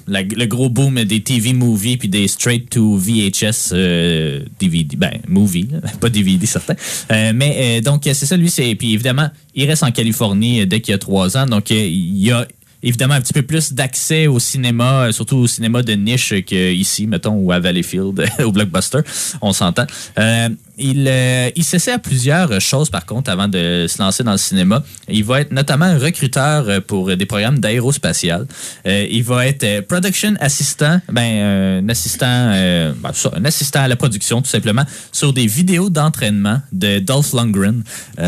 la- 0.06 0.22
le 0.22 0.46
gros 0.46 0.68
boom 0.68 1.02
des 1.04 1.20
TV 1.22 1.52
movies 1.52 1.96
puis 1.96 2.08
des 2.08 2.28
straight 2.28 2.68
to 2.70 2.96
VHS 2.96 3.70
euh, 3.72 4.40
DVD 4.60 4.96
ben 4.96 5.12
movie 5.28 5.68
pas 6.00 6.08
DVD 6.10 6.46
certain 6.46 6.74
Euh, 7.10 7.32
mais 7.34 7.56
euh, 7.58 7.80
donc 7.80 8.02
c'est 8.04 8.14
ça 8.26 8.36
lui 8.36 8.50
c'est 8.50 8.74
puis 8.74 8.92
évidemment 8.94 9.28
il 9.54 9.66
reste 9.66 9.82
en 9.82 9.90
Californie 9.92 10.66
dès 10.66 10.80
qu'il 10.80 10.92
y 10.92 10.94
a 10.94 10.98
trois 10.98 11.36
ans. 11.36 11.46
Donc 11.46 11.70
euh, 11.70 11.74
il 11.86 12.18
y 12.18 12.30
a 12.30 12.46
évidemment 12.84 13.14
un 13.14 13.20
petit 13.20 13.32
peu 13.32 13.42
plus 13.42 13.72
d'accès 13.72 14.26
au 14.26 14.38
cinéma, 14.38 15.06
euh, 15.06 15.12
surtout 15.12 15.38
au 15.38 15.46
cinéma 15.46 15.82
de 15.82 15.94
niche 15.94 16.34
qu'ici, 16.44 17.06
mettons, 17.06 17.34
ou 17.34 17.50
à 17.50 17.58
Valleyfield, 17.58 18.24
au 18.44 18.52
Blockbuster, 18.52 19.00
on 19.40 19.52
s'entend. 19.52 19.86
Euh, 20.18 20.48
il 20.76 21.06
euh, 21.08 21.50
il 21.56 21.64
s'essaie 21.64 21.92
à 21.92 21.98
plusieurs 21.98 22.60
choses, 22.60 22.90
par 22.90 23.06
contre, 23.06 23.30
avant 23.30 23.48
de 23.48 23.86
se 23.88 24.02
lancer 24.02 24.22
dans 24.22 24.32
le 24.32 24.38
cinéma. 24.38 24.82
Il 25.08 25.24
va 25.24 25.40
être 25.40 25.52
notamment 25.52 25.96
recruteur 25.98 26.82
pour 26.82 27.16
des 27.16 27.26
programmes 27.26 27.58
d'aérospatial. 27.58 28.46
Il 28.84 29.22
va 29.22 29.46
être 29.46 29.86
production 29.86 30.34
assistant, 30.40 31.00
ben, 31.10 31.82
un 31.84 31.88
assistant, 31.88 32.52
ben, 32.96 33.46
assistant 33.46 33.82
à 33.82 33.88
la 33.88 33.96
production, 33.96 34.42
tout 34.42 34.50
simplement, 34.50 34.84
sur 35.12 35.32
des 35.32 35.46
vidéos 35.46 35.90
d'entraînement 35.90 36.60
de 36.72 36.98
Dolph 36.98 37.32
Lundgren. 37.32 37.84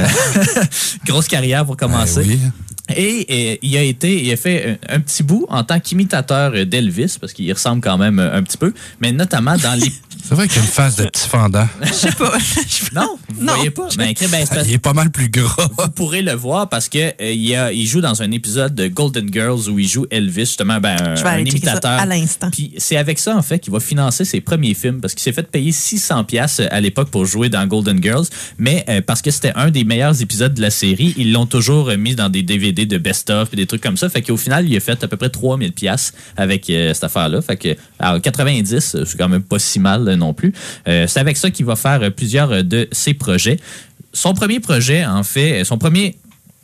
Grosse 1.04 1.28
carrière 1.28 1.66
pour 1.66 1.76
commencer. 1.76 2.22
Ben 2.22 2.28
oui. 2.28 2.65
Et, 2.94 3.58
il 3.62 3.76
a 3.76 3.82
été, 3.82 4.22
il 4.24 4.32
a 4.32 4.36
fait 4.36 4.78
un, 4.90 4.96
un 4.96 5.00
petit 5.00 5.22
bout 5.22 5.44
en 5.48 5.64
tant 5.64 5.80
qu'imitateur 5.80 6.52
d'Elvis, 6.66 7.16
parce 7.20 7.32
qu'il 7.32 7.52
ressemble 7.52 7.80
quand 7.80 7.98
même 7.98 8.18
euh, 8.20 8.36
un 8.36 8.42
petit 8.42 8.56
peu, 8.58 8.72
mais 9.00 9.10
notamment 9.12 9.56
dans 9.56 9.74
les. 9.74 9.90
C'est 10.28 10.34
vrai 10.34 10.48
qu'il 10.48 10.58
a 10.58 10.62
une 10.62 10.66
face 10.70 10.96
de 10.96 11.04
petit 11.04 11.28
fendant. 11.28 11.68
Je 11.82 11.92
sais 11.92 12.12
pas. 12.12 12.32
Non, 12.94 13.16
vous 13.28 13.44
Non. 13.44 13.54
voyez 13.54 13.70
pas. 13.70 13.88
Ben, 13.96 14.08
écrit, 14.08 14.26
ben, 14.28 14.44
parce- 14.48 14.66
Il 14.66 14.72
est 14.74 14.78
pas 14.78 14.92
mal 14.92 15.10
plus 15.10 15.28
gras. 15.28 15.68
vous 15.78 15.88
pourrez 15.90 16.22
le 16.22 16.32
voir 16.32 16.68
parce 16.68 16.88
que 16.88 16.98
euh, 16.98 17.32
il, 17.32 17.54
a- 17.54 17.72
il 17.72 17.86
joue 17.86 18.00
dans 18.00 18.22
un 18.22 18.30
épisode 18.32 18.74
de 18.74 18.86
Golden 18.88 19.32
Girls 19.32 19.68
où 19.68 19.78
il 19.78 19.86
joue 19.88 20.06
Elvis, 20.10 20.40
justement, 20.46 20.80
ben, 20.80 20.96
un, 21.00 21.14
Je 21.16 21.22
vais 21.22 21.28
un 21.28 21.38
imitateur. 21.38 21.92
à 21.92 22.06
l'instant. 22.06 22.50
Puis 22.50 22.72
c'est 22.78 22.96
avec 22.96 23.18
ça, 23.18 23.36
en 23.36 23.42
fait, 23.42 23.58
qu'il 23.60 23.72
va 23.72 23.78
financer 23.80 24.24
ses 24.24 24.40
premiers 24.40 24.74
films 24.74 25.00
parce 25.00 25.14
qu'il 25.14 25.22
s'est 25.22 25.32
fait 25.32 25.48
payer 25.48 25.70
600 25.72 26.24
pièces 26.24 26.60
à 26.70 26.80
l'époque 26.80 27.10
pour 27.10 27.24
jouer 27.26 27.48
dans 27.48 27.64
Golden 27.66 28.02
Girls. 28.02 28.26
Mais 28.58 28.84
euh, 28.88 29.00
parce 29.02 29.22
que 29.22 29.30
c'était 29.30 29.52
un 29.54 29.70
des 29.70 29.84
meilleurs 29.84 30.20
épisodes 30.22 30.54
de 30.54 30.62
la 30.62 30.70
série, 30.70 31.14
ils 31.16 31.32
l'ont 31.32 31.46
toujours 31.46 31.90
euh, 31.90 31.96
mis 31.96 32.14
dans 32.16 32.28
des 32.30 32.42
DVD 32.42 32.75
de 32.84 32.99
best-of 32.99 33.49
et 33.52 33.56
des 33.56 33.67
trucs 33.67 33.82
comme 33.82 33.96
ça. 33.96 34.08
Fait 34.08 34.20
qu'au 34.20 34.37
final, 34.37 34.69
il 34.69 34.76
a 34.76 34.81
fait 34.81 35.02
à 35.02 35.08
peu 35.08 35.17
près 35.17 35.31
3000 35.31 35.73
pièces 35.73 36.12
avec 36.37 36.69
euh, 36.69 36.93
cette 36.93 37.05
affaire-là. 37.05 37.40
Fait 37.40 37.56
que, 37.56 37.76
alors, 37.99 38.20
90, 38.20 38.94
euh, 38.94 39.05
c'est 39.06 39.17
quand 39.17 39.28
même 39.28 39.43
pas 39.43 39.58
si 39.58 39.78
mal 39.78 40.06
euh, 40.08 40.17
non 40.17 40.34
plus. 40.34 40.52
C'est 40.84 41.19
avec 41.19 41.37
ça 41.37 41.50
qu'il 41.50 41.64
va 41.64 41.76
faire 41.76 42.12
plusieurs 42.12 42.64
de 42.64 42.88
ses 42.93 43.14
projets. 43.14 43.58
Son 44.12 44.34
premier 44.34 44.61
projet, 44.61 45.05
en 45.05 45.23
fait, 45.23 45.64
son 45.64 45.78
premier, 45.78 46.17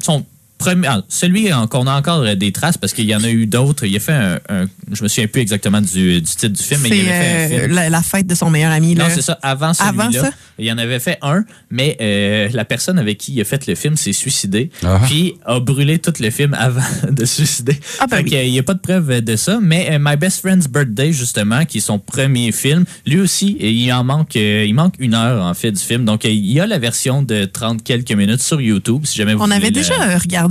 son 0.03 0.25
premier, 0.63 0.89
ah, 0.89 1.03
celui 1.09 1.49
qu'on 1.71 1.87
a 1.87 1.95
encore 1.99 2.21
euh, 2.23 2.35
des 2.35 2.53
traces 2.53 2.79
parce 2.79 2.93
qu'il 2.93 3.07
y 3.07 3.15
en 3.15 3.23
a 3.25 3.29
eu 3.31 3.47
d'autres. 3.47 3.85
Il 3.85 3.97
a 3.97 4.01
fait 4.01 4.13
un, 4.13 4.39
un- 4.49 4.67
je 4.93 5.03
me 5.03 5.09
souviens 5.09 5.27
plus 5.27 5.41
exactement 5.43 5.81
du, 5.81 6.15
du 6.21 6.23
titre 6.23 6.49
du 6.49 6.63
film, 6.63 6.81
mais 6.83 6.89
il 6.91 7.09
avait 7.09 7.09
fait 7.09 7.55
un 7.55 7.59
euh, 7.59 7.63
film. 7.65 7.75
la, 7.75 7.91
la 7.91 8.03
fête 8.03 8.27
de 8.27 8.35
son 8.35 8.51
meilleur 8.51 8.73
ami. 8.73 8.95
Non, 8.95 9.07
c'est 9.11 9.23
ça. 9.23 9.39
Avant 9.43 9.75
celui-là, 9.75 10.05
Avant 10.05 10.13
ça? 10.13 10.31
il 10.59 10.71
en 10.73 10.79
avait 10.79 10.99
fait 11.01 11.19
un, 11.23 11.45
mais 11.71 11.97
euh, 12.01 12.49
la 12.53 12.65
personne 12.65 12.99
avec 12.99 13.19
qui 13.19 13.33
il 13.33 13.41
a 13.41 13.45
fait 13.45 13.67
le 13.67 13.75
film 13.75 13.97
s'est 13.97 14.13
suicidée, 14.13 14.71
Ah. 14.85 15.01
puis 15.07 15.35
a 15.47 15.61
brûlé 15.61 15.99
tout 15.99 16.13
le 16.21 16.31
film 16.31 16.55
avant 16.55 16.81
de 17.11 17.25
se 17.25 17.37
suicider. 17.45 17.79
Ah, 18.01 18.07
ben 18.07 18.19
Fait 18.19 18.23
oui. 18.25 18.31
que, 18.31 18.37
il 18.47 18.53
n'y 18.53 18.59
a 18.59 18.63
pas 18.63 18.75
de 18.75 18.81
preuve 18.81 19.21
de 19.23 19.37
ça, 19.37 19.59
mais 19.63 19.89
euh, 19.93 19.99
My 20.01 20.17
Best 20.17 20.41
Friend's 20.41 20.69
Birthday, 20.69 21.13
justement, 21.13 21.65
qui 21.65 21.79
est 21.79 21.81
son 21.83 21.99
premier 21.99 22.53
film, 22.53 22.85
lui 23.07 23.21
aussi, 23.21 23.57
il 23.61 23.93
en 23.93 24.05
manque, 24.05 24.37
euh, 24.37 24.65
il 24.67 24.75
manque 24.75 24.95
une 24.99 25.15
heure, 25.15 25.45
en 25.45 25.55
fait, 25.55 25.73
du 25.73 25.81
film. 25.81 26.05
Donc, 26.05 26.25
il 26.25 26.51
y 26.53 26.61
a 26.61 26.67
la 26.67 26.79
version 26.79 27.23
de 27.23 27.45
30 27.45 27.83
quelques 27.83 28.13
minutes 28.13 28.43
sur 28.43 28.61
YouTube, 28.61 29.03
si 29.05 29.17
jamais 29.17 29.35
vous 29.35 29.41
On 29.41 29.45
voulez 29.45 29.57
avait 29.57 29.67
le- 29.67 29.73
déjà 29.73 29.95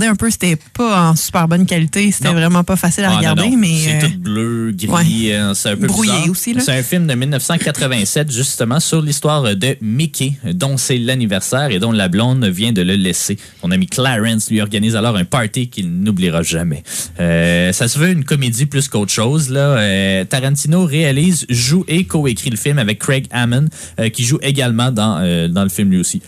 un 0.06 0.14
peu, 0.14 0.30
c'était 0.30 0.56
pas 0.74 1.10
en 1.10 1.16
super 1.16 1.48
bonne 1.48 1.66
qualité, 1.66 2.10
c'était 2.12 2.32
vraiment 2.32 2.64
pas 2.64 2.76
facile 2.76 3.04
à 3.04 3.10
Ah, 3.12 3.16
regarder, 3.18 3.50
non. 3.50 3.56
mais 3.56 3.78
C'est 3.78 3.96
euh, 4.04 4.08
tout 4.08 4.18
bleu, 4.18 4.72
gris, 4.72 4.88
ouais. 4.88 5.32
euh, 5.32 5.54
c'est 5.54 5.70
un 5.70 5.76
peu 5.76 5.86
Brouillé 5.86 6.12
bizarre. 6.12 6.30
aussi. 6.30 6.54
C'est 6.60 6.78
un 6.78 6.82
film 6.82 7.06
de 7.06 7.14
1987, 7.14 8.30
justement, 8.32 8.80
sur 8.80 9.02
l'histoire 9.02 9.42
de 9.56 9.76
Mickey, 9.80 10.34
dont 10.44 10.76
c'est 10.76 10.98
l'anniversaire 10.98 11.70
et 11.70 11.78
dont 11.78 11.92
la 11.92 12.08
blonde 12.08 12.44
vient 12.46 12.72
de 12.72 12.82
le 12.82 12.94
laisser. 12.94 13.36
Mon 13.62 13.70
ami 13.70 13.86
Clarence 13.86 14.50
lui 14.50 14.60
organise 14.60 14.96
alors 14.96 15.16
un 15.16 15.24
party 15.24 15.68
qu'il 15.68 15.90
n'oubliera 15.92 16.42
jamais. 16.42 16.82
Euh, 17.20 17.72
ça 17.72 17.88
se 17.88 17.98
veut 17.98 18.10
une 18.10 18.24
comédie 18.24 18.66
plus 18.66 18.88
qu'autre 18.88 19.12
chose. 19.12 19.50
Là. 19.50 19.60
Euh, 19.78 20.24
Tarantino 20.24 20.84
réalise, 20.84 21.46
joue 21.48 21.84
et 21.88 22.04
coécrit 22.04 22.50
le 22.50 22.56
film 22.56 22.78
avec 22.78 22.98
Craig 22.98 23.26
Hammond, 23.30 23.66
qui 24.12 24.24
joue 24.24 24.38
également 24.42 24.90
dans, 24.90 25.48
dans 25.48 25.62
le 25.62 25.68
film 25.68 25.90
lui 25.90 25.98
aussi. 26.00 26.22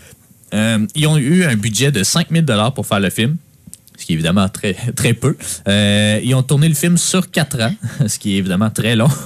Euh, 0.52 0.86
ils 0.94 1.06
ont 1.08 1.16
eu 1.18 1.44
un 1.44 1.56
budget 1.56 1.90
de 1.90 2.04
5000 2.04 2.44
dollars 2.44 2.72
pour 2.74 2.86
faire 2.86 3.00
le 3.00 3.10
film 3.10 3.36
ce 4.04 4.06
qui 4.06 4.12
est 4.12 4.16
évidemment 4.16 4.48
très, 4.50 4.74
très 4.96 5.14
peu. 5.14 5.34
Euh, 5.66 6.20
ils 6.22 6.34
ont 6.34 6.42
tourné 6.42 6.68
le 6.68 6.74
film 6.74 6.98
sur 6.98 7.30
quatre 7.30 7.58
ans, 7.62 7.74
ce 8.06 8.18
qui 8.18 8.34
est 8.34 8.38
évidemment 8.38 8.70
très 8.70 8.96
long. 8.96 9.08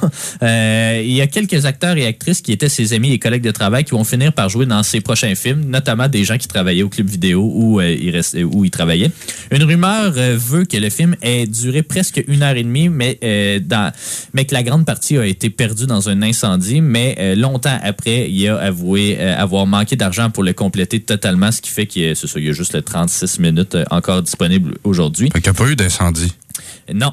Euh, 0.42 1.02
il 1.04 1.12
y 1.12 1.20
a 1.20 1.26
quelques 1.26 1.66
acteurs 1.66 1.97
et 1.97 2.06
actrices 2.06 2.40
qui 2.42 2.52
étaient 2.52 2.68
ses 2.68 2.92
amis 2.92 3.12
et 3.12 3.18
collègues 3.18 3.42
de 3.42 3.50
travail 3.50 3.82
qui 3.82 3.90
vont 3.90 4.04
finir 4.04 4.32
par 4.32 4.49
jouer 4.49 4.66
dans 4.66 4.82
ses 4.82 5.00
prochains 5.00 5.35
films, 5.35 5.64
notamment 5.64 6.06
des 6.06 6.23
gens 6.23 6.38
qui 6.38 6.47
travaillaient 6.47 6.85
au 6.85 6.88
club 6.88 7.08
vidéo 7.08 7.50
où, 7.52 7.80
euh, 7.80 7.90
il, 7.90 8.11
reste, 8.11 8.37
où 8.40 8.64
il 8.64 8.70
travaillait. 8.70 9.11
Une 9.50 9.64
rumeur 9.64 10.12
veut 10.12 10.64
que 10.64 10.76
le 10.76 10.90
film 10.90 11.16
ait 11.23 11.47
duré 11.47 11.82
presque 11.82 12.23
une 12.28 12.42
heure 12.42 12.56
et 12.56 12.62
demie, 12.62 12.88
mais, 12.88 13.18
dans, 13.61 13.92
mais 14.32 14.44
que 14.44 14.54
la 14.54 14.62
grande 14.62 14.87
partie 14.87 15.16
a 15.18 15.26
été 15.26 15.50
perdue 15.50 15.87
dans 15.87 16.08
un 16.08 16.23
incendie. 16.23 16.80
Mais 16.80 17.35
longtemps 17.35 17.78
après, 17.82 18.30
il 18.30 18.49
a 18.49 18.58
avoué 18.58 19.18
avoir 19.18 19.66
manqué 19.66 19.97
d'argent 19.97 20.30
pour 20.30 20.44
le 20.44 20.52
compléter 20.52 21.00
totalement, 21.00 21.50
ce 21.50 21.61
qui 21.61 21.70
fait 21.70 21.87
qu'il 21.87 22.02
y 22.02 22.08
a- 22.08 22.52
juste 22.52 22.75
le 22.75 22.82
36 22.82 23.40
minutes 23.40 23.76
encore 23.90 24.23
disponible 24.23 24.68
aujourd'hui. 24.85 25.31
Fait 25.33 25.41
qu'il 25.41 25.51
n'y 25.53 25.57
a 25.57 25.61
pas 25.65 25.71
eu 25.71 25.77
d'incendie. 25.77 26.33
Non. 26.93 27.13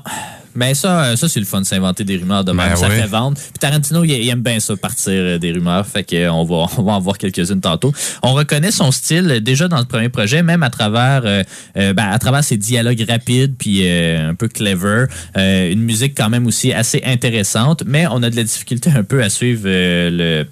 Mais 0.57 0.73
ça, 0.73 1.03
euh, 1.03 1.15
ça 1.17 1.27
c'est 1.27 1.41
le 1.41 1.45
fun, 1.45 1.59
de 1.59 1.65
s'inventer 1.65 2.05
des 2.05 2.15
rumeurs 2.15 2.45
de 2.45 2.53
même. 2.53 2.69
Ben 2.69 2.75
ça 2.77 2.89
fait 2.89 3.07
vendre. 3.07 3.35
Puis 3.37 3.59
Tarantino, 3.59 4.05
il, 4.05 4.11
il 4.11 4.29
aime 4.29 4.41
bien 4.41 4.61
ça, 4.61 4.73
partir 4.77 5.11
euh, 5.11 5.37
des 5.37 5.51
rumeurs. 5.51 5.85
Fait 5.85 6.03
qu'on 6.03 6.45
va, 6.45 6.67
on 6.77 6.83
va 6.83 6.93
en 6.93 6.99
voir 7.01 7.17
quelques-unes 7.17 7.59
tantôt. 7.59 7.91
On 8.23 8.33
reconnaît 8.33 8.71
son 8.71 8.89
style 8.91 9.29
euh, 9.29 9.39
déjà 9.41 9.67
dans 9.67 9.79
le 9.79 9.83
premier 9.83 10.07
projet, 10.07 10.43
même 10.43 10.63
à 10.63 10.69
travers, 10.69 11.23
euh, 11.25 11.43
euh, 11.75 11.93
ben, 11.93 12.07
à 12.09 12.17
travers 12.19 12.41
ses 12.41 12.55
dialogues 12.55 13.03
rapides 13.05 13.55
puis 13.57 13.81
euh, 13.83 14.29
un 14.29 14.33
peu 14.33 14.47
clever. 14.47 15.07
Euh, 15.35 15.71
une 15.73 15.81
musique 15.81 16.15
quand 16.15 16.29
même 16.29 16.47
aussi 16.47 16.71
assez 16.71 17.01
intéressante, 17.05 17.83
mais 17.85 18.07
on 18.09 18.23
a 18.23 18.29
de 18.29 18.37
la 18.37 18.43
difficulté 18.43 18.89
un 18.95 19.03
peu 19.03 19.21
à 19.21 19.29
suivre 19.29 19.63
euh, 19.65 20.09
le 20.09 20.47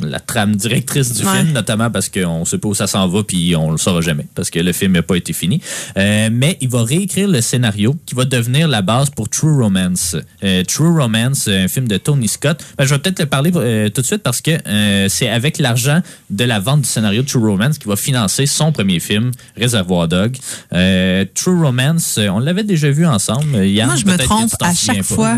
la 0.00 0.18
trame 0.20 0.56
directrice 0.56 1.12
du 1.12 1.24
Ouais. 1.26 1.36
film, 1.38 1.52
notamment 1.52 1.90
parce 1.90 2.08
qu'on 2.08 2.44
sait 2.44 2.58
pas 2.58 2.68
où 2.68 2.74
ça 2.74 2.86
s'en 2.86 3.06
va 3.08 3.22
puis 3.22 3.54
on 3.56 3.70
le 3.70 3.78
saura 3.78 4.00
jamais 4.00 4.26
parce 4.34 4.50
que 4.50 4.58
le 4.58 4.72
film 4.72 4.92
n'a 4.92 5.02
pas 5.02 5.16
été 5.16 5.32
fini. 5.32 5.60
Euh, 5.96 6.28
mais 6.32 6.56
il 6.60 6.68
va 6.68 6.82
réécrire 6.82 7.28
le 7.28 7.40
scénario 7.40 7.94
qui 8.06 8.14
va 8.14 8.24
devenir 8.24 8.66
la 8.68 8.82
base 8.82 9.10
pour 9.10 9.28
True 9.28 9.62
Romance. 9.62 10.16
Euh, 10.42 10.64
True 10.64 10.98
Romance, 11.00 11.46
un 11.48 11.68
film 11.68 11.86
de 11.88 11.96
Tony 11.98 12.28
Scott. 12.28 12.62
Ben, 12.78 12.84
je 12.84 12.94
vais 12.94 12.98
peut-être 13.00 13.20
le 13.20 13.26
parler 13.26 13.50
euh, 13.54 13.88
tout 13.90 14.00
de 14.00 14.06
suite 14.06 14.22
parce 14.22 14.40
que 14.40 14.50
euh, 14.66 15.08
c'est 15.08 15.28
avec 15.28 15.58
l'argent 15.58 16.00
de 16.30 16.44
la 16.44 16.58
vente 16.58 16.82
du 16.82 16.88
scénario 16.88 17.22
de 17.22 17.26
True 17.28 17.40
Romance 17.50 17.78
qu'il 17.78 17.88
va 17.88 17.96
financer 17.96 18.46
son 18.46 18.72
premier 18.72 18.98
film, 19.00 19.30
Réservoir 19.56 20.08
Dog. 20.08 20.36
Euh, 20.72 21.24
True 21.34 21.62
Romance, 21.62 22.16
euh, 22.18 22.28
on 22.28 22.38
l'avait 22.38 22.64
déjà 22.64 22.90
vu 22.90 23.06
ensemble. 23.06 23.64
Yann, 23.66 23.86
Moi, 23.88 23.96
je 23.96 24.06
me 24.06 24.16
trompe 24.16 24.50
à 24.60 24.74
chaque 24.74 25.02
fois. 25.02 25.36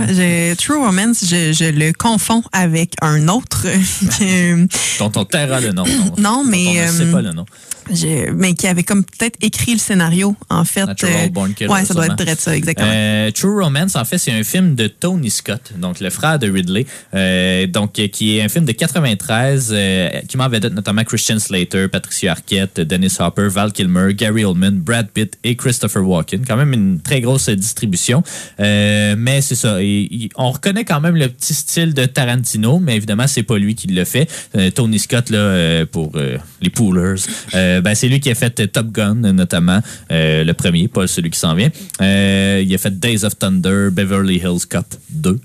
True 0.58 0.78
Romance, 0.84 1.24
je, 1.24 1.52
je 1.52 1.64
le 1.70 1.92
confonds 1.92 2.42
avec 2.52 2.94
un 3.02 3.28
autre. 3.28 3.66
que- 4.24 4.98
Dont 4.98 5.12
on 5.16 5.24
taira 5.24 5.60
le 5.60 5.72
nom. 5.72 5.84
Non, 6.18 6.44
mais, 6.44 6.66
On 6.68 6.86
ne 6.86 6.90
sait 6.90 7.02
euh, 7.04 7.12
pas 7.12 7.22
le 7.22 7.32
nom. 7.32 7.44
je- 7.92 8.30
mais 8.30 8.54
qui 8.54 8.66
avait 8.68 8.82
comme 8.84 9.04
peut-être 9.04 9.36
écrit 9.42 9.72
le 9.72 9.78
scénario, 9.78 10.36
en 10.48 10.64
fait. 10.64 10.84
Natural 10.86 11.30
Born 11.30 11.52
Killer, 11.54 11.70
ouais, 11.70 11.84
ça 11.84 11.94
doit 11.94 12.06
être 12.06 12.40
ça, 12.40 12.56
exactement. 12.56 12.88
Euh, 12.92 13.30
True 13.32 13.62
Romance, 13.62 13.96
en 13.96 14.04
fait, 14.04 14.18
c'est 14.18 14.32
un 14.32 14.44
film 14.44 14.74
de 14.74 14.86
Tony 14.86 15.30
Scott, 15.30 15.72
donc 15.78 16.00
le 16.00 16.10
frère 16.10 16.38
de 16.38 16.48
Ridley, 16.50 16.86
euh, 17.14 17.66
donc 17.66 17.98
euh, 17.98 18.08
qui 18.08 18.36
est 18.38 18.42
un 18.42 18.48
film 18.48 18.64
de 18.64 18.72
93, 18.72 19.70
euh, 19.72 20.08
qui 20.28 20.36
m'en 20.36 20.48
vedette 20.48 20.72
notamment 20.74 21.02
Christian 21.04 21.38
Slater, 21.38 21.88
Patricia 21.88 22.32
Arquette, 22.32 22.80
Dennis 22.80 23.16
Hopper, 23.18 23.48
Val 23.48 23.72
Kilmer, 23.72 24.14
Gary 24.14 24.44
Oldman, 24.44 24.78
Brad 24.78 25.08
Pitt 25.10 25.38
et 25.44 25.56
Christopher 25.56 26.06
Walken. 26.06 26.44
Quand 26.46 26.56
même 26.56 26.72
une 26.72 27.00
très 27.00 27.20
grosse 27.20 27.48
euh, 27.48 27.56
distribution, 27.56 28.22
Euh, 28.60 29.14
mais 29.18 29.40
c'est 29.40 29.54
ça. 29.54 29.82
Et- 29.82 30.02
et 30.10 30.28
on 30.36 30.50
reconnaît 30.50 30.84
quand 30.84 31.00
même 31.00 31.16
le 31.16 31.28
petit 31.28 31.54
style 31.54 31.94
de 31.94 32.04
Tarantino, 32.04 32.78
mais 32.78 32.96
évidemment 32.96 33.26
c'est 33.26 33.42
pas 33.42 33.58
lui 33.58 33.74
qui 33.74 33.86
l'a 33.88 34.04
fait. 34.04 34.11
Euh, 34.56 34.70
Tony 34.70 34.98
Scott 34.98 35.30
là 35.30 35.38
euh, 35.38 35.86
pour 35.90 36.12
euh, 36.16 36.36
les 36.60 36.70
poolers, 36.70 37.16
ben, 37.52 37.94
c'est 37.94 38.08
lui 38.08 38.20
qui 38.20 38.30
a 38.30 38.34
fait 38.34 38.66
Top 38.72 38.90
Gun 38.90 39.14
notamment 39.14 39.80
le 40.10 40.52
premier, 40.52 40.88
pas 40.88 41.06
celui 41.06 41.30
qui 41.30 41.38
s'en 41.38 41.54
vient. 41.54 41.70
Il 42.00 42.74
a 42.74 42.78
fait 42.78 42.98
Days 42.98 43.24
of 43.24 43.38
Thunder, 43.38 43.88
Beverly 43.90 44.36
Hills 44.36 44.66
Cop 44.68 44.86
2. 45.10 45.38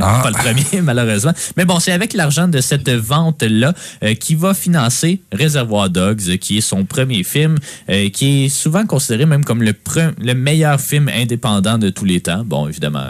Ah. 0.00 0.20
pas 0.22 0.30
le 0.30 0.36
premier 0.36 0.80
malheureusement. 0.82 1.32
Mais 1.56 1.64
bon, 1.64 1.78
c'est 1.80 1.92
avec 1.92 2.12
l'argent 2.14 2.48
de 2.48 2.60
cette 2.60 2.88
vente 2.90 3.42
là 3.42 3.72
qui 4.20 4.34
va 4.34 4.54
financer 4.54 5.20
Reservoir 5.32 5.90
Dogs, 5.90 6.20
euh, 6.28 6.36
qui 6.36 6.58
est 6.58 6.62
son 6.62 6.84
premier 6.84 7.22
film, 7.24 7.56
euh, 7.88 8.08
qui 8.10 8.44
est 8.44 8.48
souvent 8.48 8.86
considéré 8.86 9.26
même 9.26 9.44
comme 9.44 9.62
le 9.62 9.72
pre- 9.72 10.12
le 10.20 10.34
meilleur 10.34 10.80
film 10.80 11.08
indépendant 11.08 11.78
de 11.78 11.88
tous 11.90 12.04
les 12.04 12.20
temps. 12.20 12.42
Bon, 12.44 12.68
évidemment, 12.68 13.06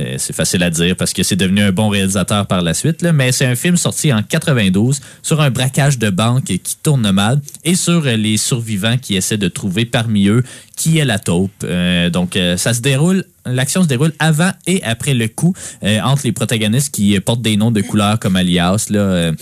euh, 0.00 0.14
c'est 0.18 0.32
facile 0.34 0.62
à 0.62 0.70
dire 0.70 0.96
parce 0.96 1.12
que 1.12 1.22
c'est 1.22 1.36
devenu 1.36 1.62
un 1.62 1.72
bon 1.72 1.88
réalisateur 1.88 2.46
par 2.46 2.62
la 2.62 2.74
suite, 2.74 3.02
là, 3.02 3.12
mais 3.12 3.32
c'est 3.32 3.46
un 3.46 3.54
film 3.56 3.76
sorti 3.76 4.12
en 4.12 4.22
92 4.22 5.00
sur 5.22 5.40
un 5.40 5.50
braquage 5.50 5.98
de 5.98 6.10
banque 6.10 6.44
qui 6.44 6.76
tourne 6.82 7.10
mal 7.10 7.40
et 7.64 7.74
sur 7.74 8.04
euh, 8.06 8.16
les 8.16 8.36
survivants 8.36 8.96
qui 8.98 9.16
essaient 9.16 9.38
de 9.38 9.48
trouver 9.48 9.84
parmi 9.84 10.28
eux 10.28 10.42
qui 10.76 10.98
est 10.98 11.04
la 11.04 11.18
taupe. 11.18 11.50
Euh, 11.64 12.10
donc, 12.10 12.34
euh, 12.36 12.56
ça 12.56 12.74
se 12.74 12.80
déroule, 12.80 13.24
l'action 13.46 13.82
se 13.82 13.88
déroule 13.88 14.12
avant 14.18 14.50
et 14.66 14.82
après 14.84 15.14
le 15.14 15.28
coup 15.28 15.54
euh, 15.82 16.00
entre 16.00 16.22
les 16.24 16.32
protagonistes 16.32 16.94
qui 16.94 17.16
euh, 17.16 17.20
portent 17.20 17.42
des 17.42 17.56
noms 17.56 17.70
de 17.70 17.80
couleurs 17.82 18.18
comme 18.18 18.36
alias. 18.36 18.86
Là, 18.90 18.98
euh, 19.00 19.32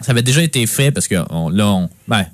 ça 0.00 0.12
avait 0.12 0.22
déjà 0.22 0.42
été 0.42 0.66
fait 0.66 0.90
parce 0.90 1.08
que 1.08 1.16
on- 1.30 1.48
là, 1.48 1.68
on, 1.68 1.88
ben, 2.08 2.26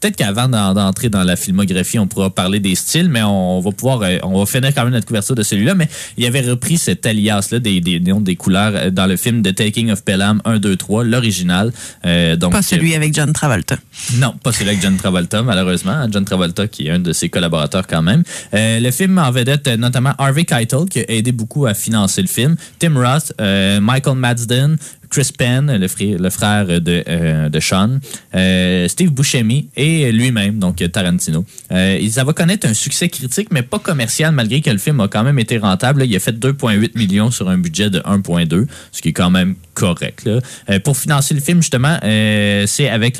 Peut-être 0.00 0.16
qu'avant 0.16 0.48
d'en- 0.48 0.74
d'entrer 0.74 1.08
dans 1.08 1.24
la 1.24 1.36
filmographie, 1.36 1.98
on 1.98 2.06
pourra 2.06 2.30
parler 2.30 2.60
des 2.60 2.74
styles, 2.74 3.08
mais 3.08 3.22
on 3.22 3.60
va 3.60 3.70
pouvoir, 3.72 4.00
euh, 4.02 4.18
on 4.22 4.38
va 4.38 4.46
finir 4.46 4.74
quand 4.74 4.84
même 4.84 4.92
notre 4.92 5.06
couverture 5.06 5.34
de 5.34 5.42
celui-là. 5.42 5.74
Mais 5.74 5.88
il 6.16 6.24
avait 6.26 6.40
repris 6.42 6.78
cet 6.78 7.06
alias-là 7.06 7.58
des, 7.58 7.80
des 7.80 8.00
noms 8.00 8.20
des 8.20 8.36
couleurs 8.36 8.72
euh, 8.74 8.90
dans 8.90 9.06
le 9.06 9.16
film 9.16 9.42
The 9.42 9.54
Taking 9.54 9.90
of 9.90 10.04
Pelham 10.04 10.40
1, 10.44 10.58
2, 10.58 10.76
3, 10.76 11.04
l'original. 11.04 11.72
Euh, 12.06 12.36
donc, 12.36 12.52
Pas 12.52 12.62
celui 12.62 12.94
avec 12.94 13.14
John 13.14 13.32
Travolta. 13.32 13.76
non, 14.18 14.34
pas 14.42 14.52
celui 14.52 14.70
avec 14.70 14.82
John 14.82 14.96
Travolta, 14.96 15.42
malheureusement. 15.42 16.06
John 16.10 16.24
Travolta, 16.24 16.66
qui 16.68 16.86
est 16.86 16.90
un 16.90 16.98
de 17.00 17.12
ses 17.12 17.28
collaborateurs 17.28 17.86
quand 17.86 18.02
même. 18.02 18.22
Euh, 18.54 18.80
le 18.80 18.90
film 18.90 19.18
en 19.18 19.30
vedette 19.30 19.66
notamment 19.68 20.14
Harvey 20.18 20.44
Keitel, 20.44 20.86
qui 20.90 21.00
a 21.00 21.10
aidé 21.10 21.32
beaucoup 21.32 21.66
à 21.66 21.74
financer 21.74 22.22
le 22.22 22.28
film. 22.28 22.56
Tim 22.78 22.94
Roth, 22.94 23.32
euh, 23.40 23.80
Michael 23.80 24.16
Madsden, 24.16 24.76
Chris 25.10 25.30
Penn, 25.36 25.76
le, 25.76 25.88
frère- 25.88 26.80
de, 26.80 27.04
euh, 27.08 27.48
de 27.48 27.60
Sean, 27.60 27.98
euh, 28.34 28.88
Steve 28.88 29.10
Buscemi 29.10 29.68
et 29.76 30.12
lui-même, 30.12 30.58
donc 30.58 30.82
Tarantino. 30.92 31.44
Euh, 31.72 31.98
ça 32.10 32.24
va 32.24 32.32
connaître 32.32 32.66
un 32.68 32.74
succès 32.74 33.08
critique, 33.08 33.48
mais 33.50 33.62
pas 33.62 33.78
commercial, 33.78 34.32
malgré 34.34 34.60
que 34.60 34.70
le 34.70 34.78
film 34.78 35.00
a 35.00 35.08
quand 35.08 35.24
même 35.24 35.38
été 35.38 35.58
rentable. 35.58 36.04
Il 36.04 36.14
a 36.16 36.20
fait 36.20 36.38
2,8 36.38 36.96
millions 36.96 37.30
sur 37.30 37.48
un 37.48 37.58
budget 37.58 37.90
de 37.90 38.00
1,2, 38.00 38.66
ce 38.92 39.02
qui 39.02 39.08
est 39.08 39.12
quand 39.12 39.30
même 39.30 39.54
correct. 39.74 40.28
Euh, 40.28 40.80
pour 40.80 40.96
financer 40.96 41.34
le 41.34 41.40
film, 41.40 41.60
justement, 41.62 41.98
c'est 42.02 42.88
avec 42.88 43.16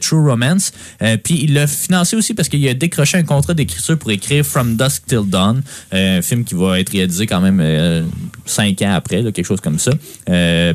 True 0.00 0.28
Romance. 0.30 0.72
Puis 1.24 1.40
il 1.42 1.54
l'a 1.54 1.66
financé 1.66 2.16
aussi 2.16 2.34
parce 2.34 2.48
qu'il 2.48 2.66
a 2.68 2.74
décroché 2.74 3.18
un 3.18 3.22
contrat 3.22 3.54
d'écriture 3.54 3.98
pour 3.98 4.10
écrire 4.10 4.44
From 4.44 4.76
Dusk 4.76 5.06
Till 5.06 5.22
Dawn, 5.26 5.62
un 5.92 6.22
film 6.22 6.44
qui 6.44 6.54
va 6.54 6.80
être 6.80 6.90
réalisé 6.90 7.26
quand 7.26 7.40
même 7.40 7.60
euh, 7.60 8.02
cinq 8.46 8.82
ans 8.82 8.92
après, 8.94 9.22
quelque 9.32 9.44
chose 9.44 9.60
comme 9.60 9.78
ça. 9.78 9.92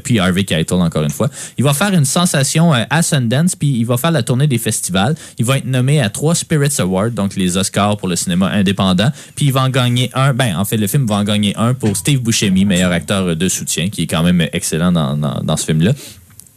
Puis 0.04 0.20
Harvey 0.20 0.44
Encore 0.72 1.04
une 1.04 1.10
fois. 1.10 1.30
Il 1.58 1.64
va 1.64 1.74
faire 1.74 1.94
une 1.94 2.06
sensation 2.06 2.74
euh, 2.74 2.84
à 2.90 3.02
Sundance, 3.02 3.56
puis 3.56 3.70
il 3.78 3.86
va 3.86 3.98
faire 3.98 4.12
la 4.12 4.24
tournée 4.24 4.48
des 4.48 4.58
festivals. 4.58 5.16
Il 5.38 5.46
va 5.46 5.58
être 5.58 5.66
nommé 5.66 6.02
à 6.02 6.10
trois 6.10 6.36
Spirits 6.36 6.76
Awards, 6.80 7.12
donc 7.12 7.36
les 7.36 7.58
Oscars 7.58 7.98
pour 7.98 8.08
le 8.08 8.16
cinéma 8.16 8.50
indépendant. 8.50 9.12
Puis 9.36 9.46
il 9.48 9.54
va 9.54 9.64
en 9.64 9.70
gagner 9.70 10.10
un, 10.14 10.34
ben 10.34 10.56
en 10.56 10.66
fait 10.66 10.78
le 10.78 10.88
film 10.88 11.06
va 11.06 11.16
en 11.16 11.24
gagner 11.24 11.56
un 11.58 11.74
pour 11.74 11.96
Steve 11.98 12.22
Buscemi, 12.22 12.66
meilleur 12.66 12.92
acteur 12.92 13.36
de 13.36 13.50
soutien, 13.50 13.90
qui 13.90 14.04
est 14.04 14.08
quand 14.08 14.24
même 14.24 14.48
excellent 14.54 14.92
dans, 14.92 15.16
dans 15.16 15.58
ce 15.58 15.66
film-là. 15.66 15.94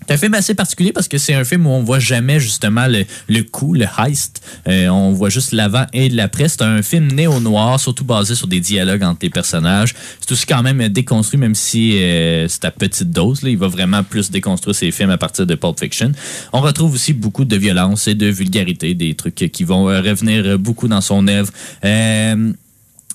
C'est 0.06 0.14
un 0.14 0.18
film 0.18 0.34
assez 0.34 0.54
particulier 0.54 0.92
parce 0.92 1.08
que 1.08 1.18
c'est 1.18 1.34
un 1.34 1.44
film 1.44 1.66
où 1.66 1.70
on 1.70 1.82
voit 1.82 1.98
jamais 1.98 2.38
justement 2.38 2.86
le, 2.86 3.04
le 3.28 3.42
coup, 3.42 3.74
le 3.74 3.86
heist. 3.98 4.42
Euh, 4.68 4.88
on 4.88 5.12
voit 5.12 5.30
juste 5.30 5.52
l'avant 5.52 5.86
et 5.92 6.08
l'après. 6.08 6.48
C'est 6.48 6.62
un 6.62 6.82
film 6.82 7.08
néo-noir, 7.12 7.80
surtout 7.80 8.04
basé 8.04 8.34
sur 8.34 8.46
des 8.46 8.60
dialogues 8.60 9.02
entre 9.02 9.20
les 9.22 9.30
personnages. 9.30 9.94
C'est 10.20 10.32
aussi 10.32 10.46
quand 10.46 10.62
même 10.62 10.88
déconstruit, 10.88 11.38
même 11.38 11.54
si 11.54 11.98
euh, 11.98 12.46
c'est 12.48 12.64
à 12.64 12.70
petite 12.70 13.10
dose. 13.10 13.42
Là. 13.42 13.50
Il 13.50 13.58
va 13.58 13.68
vraiment 13.68 14.02
plus 14.04 14.30
déconstruire 14.30 14.74
ses 14.74 14.90
films 14.90 15.10
à 15.10 15.18
partir 15.18 15.46
de 15.46 15.54
Pulp 15.54 15.78
Fiction. 15.78 16.12
On 16.52 16.60
retrouve 16.60 16.94
aussi 16.94 17.12
beaucoup 17.12 17.44
de 17.44 17.56
violence 17.56 18.06
et 18.08 18.14
de 18.14 18.26
vulgarité, 18.26 18.94
des 18.94 19.14
trucs 19.14 19.34
qui 19.34 19.64
vont 19.64 19.88
euh, 19.88 20.00
revenir 20.00 20.58
beaucoup 20.58 20.88
dans 20.88 21.00
son 21.00 21.26
œuvre. 21.28 21.50
Euh, 21.84 22.52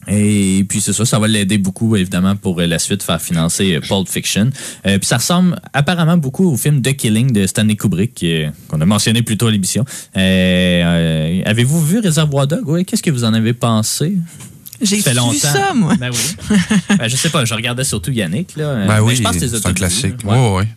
et 0.08 0.66
puis 0.68 0.82
c'est 0.82 0.94
ça, 0.94 1.06
ça 1.06 1.20
va 1.20 1.28
l'aider 1.28 1.58
beaucoup 1.58 1.96
évidemment 1.96 2.36
pour 2.36 2.60
euh, 2.60 2.66
la 2.66 2.80
suite 2.80 3.04
faire 3.04 3.22
financer 3.22 3.76
euh, 3.76 3.80
Pulp 3.82 4.08
Fiction. 4.10 4.50
Euh, 4.88 4.98
puis 4.98 5.08
ça 5.08 5.18
ressemble 5.18 5.60
apparemment 5.74 6.18
beaucoup 6.18 6.52
au 6.52 6.58
film 6.58 6.82
The 6.82 6.96
Killing 6.96 7.32
de 7.32 7.46
Stanley 7.48 7.76
Kubrick 7.76 8.22
euh, 8.24 8.50
qu'on 8.68 8.82
a 8.82 8.86
mentionné 8.86 9.22
plus 9.22 9.38
tôt 9.38 9.48
à 9.48 9.52
l'émission. 9.52 9.86
Euh, 10.18 10.20
euh, 10.20 11.42
Avez-vous 11.46 11.86
vu 11.86 12.00
Réservoir 12.00 12.48
Dog 12.48 12.64
Oui, 12.68 12.86
qu'est-ce 12.86 13.04
que 13.04 13.12
vous 13.12 13.24
en 13.24 13.34
avez 13.34 13.54
pensé? 13.54 14.14
J'ai 14.82 14.98
Ça 14.98 15.04
fait 15.04 15.12
vu 15.12 15.18
longtemps. 15.18 15.38
ça, 15.38 15.74
moi. 15.76 15.96
Ben 16.00 16.10
oui. 16.12 16.58
Ben, 16.98 17.08
je 17.08 17.16
sais 17.16 17.30
pas, 17.30 17.46
je 17.46 17.54
regardais 17.54 17.84
surtout 17.84 18.12
Yannick 18.12 18.56
là. 18.56 18.74
Ben 18.74 18.88
mais 18.88 19.00
oui, 19.00 19.16
je 19.16 19.22
pense 19.22 19.36
que 19.36 19.42
t'es 19.42 19.48
c'est 19.48 19.66
un 19.68 19.74
classique. 19.74 20.16
Ouais. 20.24 20.32
Ouais, 20.36 20.56
ouais. 20.58 20.68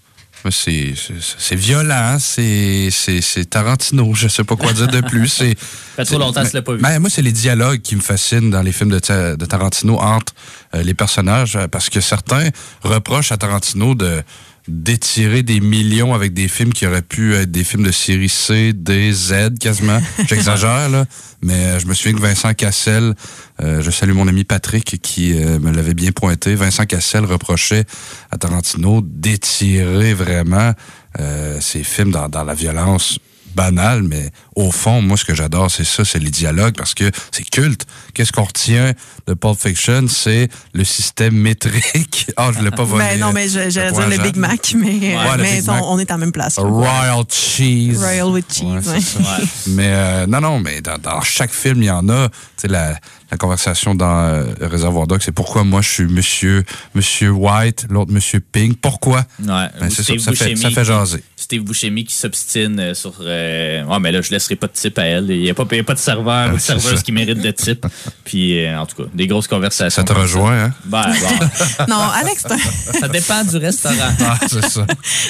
C'est 0.50 1.54
violent, 1.56 2.18
c'est 2.18 2.88
c'est- 2.90 3.44
Tarantino, 3.48 4.14
je 4.14 4.28
sais 4.28 4.44
pas 4.44 4.56
quoi 4.56 4.72
dire 4.72 4.88
de 4.88 5.00
plus. 5.00 5.28
C'est 5.28 5.54
fait 5.96 6.04
trop 6.04 6.18
longtemps 6.18 6.42
que 6.44 6.50
tu 6.50 6.56
l'as 6.56 6.62
pas 6.62 6.74
vu. 6.74 6.80
Ben, 6.82 6.98
moi, 6.98 7.10
c'est 7.10 7.22
les 7.22 7.32
dialogues 7.32 7.80
qui 7.82 7.96
me 7.96 8.00
fascinent 8.00 8.50
dans 8.50 8.62
les 8.62 8.72
films 8.72 8.90
de, 8.90 8.98
Ta- 8.98 9.36
de 9.36 9.44
Tarantino 9.44 9.98
entre 9.98 10.32
euh, 10.74 10.82
les 10.82 10.94
personnages, 10.94 11.58
parce 11.70 11.88
que 11.90 12.00
certains 12.00 12.48
reprochent 12.82 13.32
à 13.32 13.36
Tarantino 13.36 13.94
de 13.94 14.22
d'étirer 14.66 15.42
des 15.42 15.60
millions 15.60 16.14
avec 16.14 16.32
des 16.32 16.48
films 16.48 16.72
qui 16.72 16.86
auraient 16.86 17.02
pu 17.02 17.34
être 17.34 17.50
des 17.50 17.64
films 17.64 17.84
de 17.84 17.92
série 17.92 18.28
C, 18.28 18.72
D, 18.72 19.12
Z 19.12 19.58
quasiment. 19.60 20.00
J'exagère, 20.28 20.88
là. 20.88 21.04
Mais 21.42 21.54
euh, 21.54 21.78
je 21.78 21.86
me 21.86 21.94
souviens 21.94 22.14
que 22.14 22.22
Vincent 22.22 22.54
Cassel, 22.54 23.14
euh, 23.62 23.82
je 23.82 23.90
salue 23.90 24.12
mon 24.12 24.26
ami 24.26 24.44
Patrick 24.44 25.00
qui 25.02 25.34
euh, 25.34 25.58
me 25.58 25.70
l'avait 25.70 25.94
bien 25.94 26.12
pointé, 26.12 26.54
Vincent 26.54 26.86
Cassel 26.86 27.24
reprochait 27.24 27.84
à 28.30 28.38
Tarantino 28.38 29.02
d'étirer 29.02 30.14
vraiment 30.14 30.72
euh, 31.20 31.60
ses 31.60 31.84
films 31.84 32.10
dans, 32.10 32.28
dans 32.28 32.44
la 32.44 32.54
violence 32.54 33.18
banale, 33.54 34.02
mais 34.02 34.30
au 34.56 34.70
fond, 34.70 35.02
moi, 35.02 35.16
ce 35.16 35.24
que 35.24 35.34
j'adore, 35.34 35.70
c'est 35.70 35.84
ça, 35.84 36.04
c'est 36.04 36.18
les 36.18 36.30
dialogues, 36.30 36.74
parce 36.76 36.94
que 36.94 37.10
c'est 37.32 37.44
culte. 37.48 37.86
Qu'est-ce 38.14 38.32
qu'on 38.32 38.44
retient 38.44 38.92
de 39.26 39.34
Pulp 39.34 39.58
Fiction? 39.58 40.06
C'est 40.08 40.48
le 40.72 40.84
système 40.84 41.34
métrique. 41.34 42.26
Ah, 42.36 42.50
je 42.52 42.58
voulais 42.58 42.70
pas 42.72 42.82
voler. 42.84 43.04
Ben 43.04 43.20
non, 43.20 43.32
mais 43.32 43.48
j'allais 43.48 43.68
dire 43.70 44.08
le 44.08 44.18
à 44.20 44.22
Big. 44.22 44.36
Mac, 44.36 44.74
mais, 44.76 44.88
Ouais, 45.16 45.36
le 45.36 45.42
mais 45.42 45.60
Big 45.60 45.68
on, 45.68 45.72
Mac. 45.72 45.82
on 45.86 45.98
est 45.98 46.10
en 46.10 46.18
même 46.18 46.32
place. 46.32 46.58
Royal 46.58 47.22
cheese. 47.30 47.98
Royal 47.98 48.26
with 48.28 48.46
cheese, 48.52 48.88
Ouais. 48.88 49.44
Mais 49.68 49.88
euh, 49.92 50.26
non, 50.26 50.40
non, 50.40 50.58
mais 50.58 50.80
dans, 50.80 50.98
dans 50.98 51.20
chaque 51.20 51.52
film, 51.52 51.82
il 51.82 51.86
y 51.86 51.90
en 51.90 52.08
a. 52.08 52.28
Tu 52.28 52.34
sais, 52.56 52.68
la, 52.68 52.98
la 53.34 53.38
conversation 53.38 53.96
dans 53.96 54.26
euh, 54.28 54.44
Réservoir 54.60 55.08
Dog, 55.08 55.20
c'est 55.20 55.32
pourquoi 55.32 55.64
moi 55.64 55.82
je 55.82 55.88
suis 55.88 56.04
Monsieur 56.04 56.62
Monsieur 56.94 57.30
White, 57.30 57.86
l'autre 57.90 58.12
Monsieur 58.12 58.38
Pink. 58.38 58.78
Pourquoi? 58.80 59.24
Ouais. 59.40 59.46
Ben, 59.80 59.90
c'est 59.90 60.04
ça, 60.04 60.12
fait, 60.12 60.18
ça 60.20 60.32
fait 60.32 60.54
qui- 60.54 60.84
jaser. 60.84 61.24
Steve 61.36 61.62
Buscemi 61.64 62.04
qui 62.04 62.14
s'obstine 62.14 62.78
euh, 62.78 62.94
sur. 62.94 63.12
Euh... 63.20 63.82
Ouais, 63.84 63.98
mais 63.98 64.12
là, 64.12 64.22
je 64.22 64.30
laisserai 64.30 64.54
pas 64.56 64.68
de 64.68 64.72
type 64.72 64.96
à 64.98 65.02
elle. 65.04 65.28
Il 65.30 65.40
n'y 65.42 65.50
a, 65.50 65.52
a 65.52 65.82
pas 65.82 65.94
de 65.94 65.98
serveur 65.98 66.46
ou 66.48 66.52
de 66.52 66.56
Ah, 66.56 66.58
serveuse 66.60 66.94
ça. 66.96 67.02
qui 67.02 67.10
mérite 67.12 67.40
de 67.40 67.50
type. 67.50 67.84
Puis, 68.24 68.64
euh, 68.64 68.78
en 68.80 68.86
tout 68.86 69.02
cas, 69.02 69.08
des 69.12 69.26
grosses 69.26 69.48
conversations. 69.48 70.00
Ça 70.02 70.04
te 70.04 70.12
rejoint, 70.18 70.66
hein? 70.66 70.72
Ben, 70.84 71.02
bon, 71.12 71.84
Non, 71.88 71.98
Alex, 72.14 72.44
ça 73.00 73.08
dépend 73.08 73.42
du 73.44 73.56
restaurant. 73.56 74.14
Ah, 74.20 74.38
c'est 74.48 74.64
ça. 74.70 74.86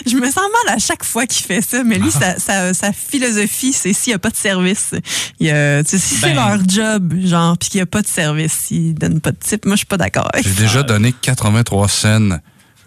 je 0.06 0.14
me 0.16 0.26
sens 0.26 0.36
mal 0.66 0.76
à 0.76 0.78
chaque 0.78 1.04
fois 1.04 1.26
qu'il 1.26 1.44
fait 1.46 1.62
ça, 1.62 1.82
mais 1.82 1.98
lui, 1.98 2.10
Ah. 2.16 2.36
sa, 2.36 2.38
sa, 2.38 2.74
sa 2.74 2.92
philosophie, 2.92 3.72
c'est 3.72 3.92
s'il 3.94 4.10
n'y 4.10 4.14
a 4.14 4.18
pas 4.18 4.30
de 4.30 4.36
service. 4.36 4.90
Il 5.40 5.46
y 5.46 5.50
a, 5.50 5.82
tu 5.82 5.90
sais, 5.90 5.98
si 5.98 6.14
c'est 6.16 6.34
Ben. 6.34 6.36
leur 6.36 6.58
job, 6.68 7.14
genre, 7.24 7.56
puis 7.58 7.70
qu'il 7.70 7.78
n'y 7.78 7.82
a 7.82 7.86
pas 7.94 8.02
de 8.02 8.08
service, 8.08 8.52
s'ils 8.52 8.94
donnent 8.94 9.20
pas 9.20 9.30
de 9.30 9.36
type, 9.38 9.64
moi, 9.66 9.74
je 9.76 9.78
suis 9.78 9.86
pas 9.86 9.96
d'accord. 9.96 10.28
J'ai 10.42 10.50
déjà 10.50 10.82
donné 10.82 11.12
83 11.12 11.88
cents 11.88 12.28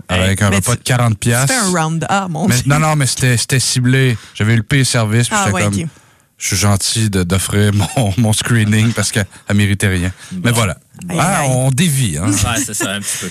avec 0.10 0.42
un 0.42 0.50
Mais 0.50 0.58
repas 0.58 0.76
de 0.76 0.82
40 0.82 1.14
Tu 1.14 1.18
piastres. 1.30 1.54
fais 1.54 1.60
un 1.60 1.70
round. 1.84 2.06
Ah, 2.10 2.28
mon 2.30 2.48
Mais, 2.48 2.56
Dieu. 2.56 2.64
non, 2.68 2.80
non, 2.80 2.96
mais 2.98 3.06
c'était 3.06 3.38
c'était 3.38 3.60
ciblé. 3.60 4.18
J'avais 4.36 4.54
eu 4.54 4.58
le 4.58 4.64
pire 4.64 4.86
service. 4.86 5.28
Ah, 5.32 5.50
ouais, 5.52 5.64
comme, 5.64 5.74
ok. 5.74 5.86
je 6.38 6.48
suis 6.48 6.56
gentil 6.58 7.10
d'offrir 7.10 7.72
mon, 7.74 8.14
mon 8.18 8.34
screening 8.34 8.92
parce 8.94 9.12
qu'elle 9.12 9.26
elle 9.48 9.56
méritait 9.58 9.88
rien. 9.88 10.12
Mais 10.44 10.52
voilà. 10.52 10.78
Ah, 11.18 11.44
on 11.50 11.72
dévie, 11.72 12.18
hein? 12.18 12.30
Ouais, 12.32 12.62
c'est 12.66 12.74
ça, 12.74 12.92
un 12.94 13.00
petit 13.02 13.18
peu. 13.22 13.30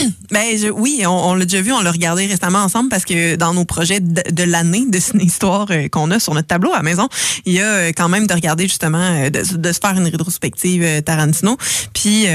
Ben, 0.30 0.58
je- 0.58 0.68
oui, 0.68 1.02
on, 1.06 1.10
on 1.10 1.34
l'a 1.34 1.44
déjà 1.46 1.62
vu, 1.62 1.72
on 1.72 1.80
l'a 1.80 1.90
regardé 1.90 2.26
récemment 2.26 2.58
ensemble 2.60 2.90
parce 2.90 3.04
que 3.06 3.36
dans 3.36 3.54
nos 3.54 3.64
projets 3.64 4.00
de, 4.00 4.22
de 4.30 4.42
l'année 4.42 4.84
de 4.86 4.98
ciné-histoire 5.00 5.66
euh, 5.70 5.88
qu'on 5.88 6.10
a 6.10 6.20
sur 6.20 6.34
notre 6.34 6.48
tableau 6.48 6.72
à 6.72 6.76
la 6.78 6.82
maison, 6.82 7.08
il 7.46 7.54
y 7.54 7.60
a 7.60 7.64
euh, 7.64 7.92
quand 7.96 8.08
même 8.10 8.26
de 8.26 8.34
regarder 8.34 8.64
justement, 8.64 8.98
euh, 8.98 9.30
de, 9.30 9.56
de 9.56 9.72
se 9.72 9.78
faire 9.80 9.96
une 9.96 10.04
rétrospective 10.06 10.82
euh, 10.82 11.00
Tarantino. 11.00 11.56
Puis... 11.94 12.26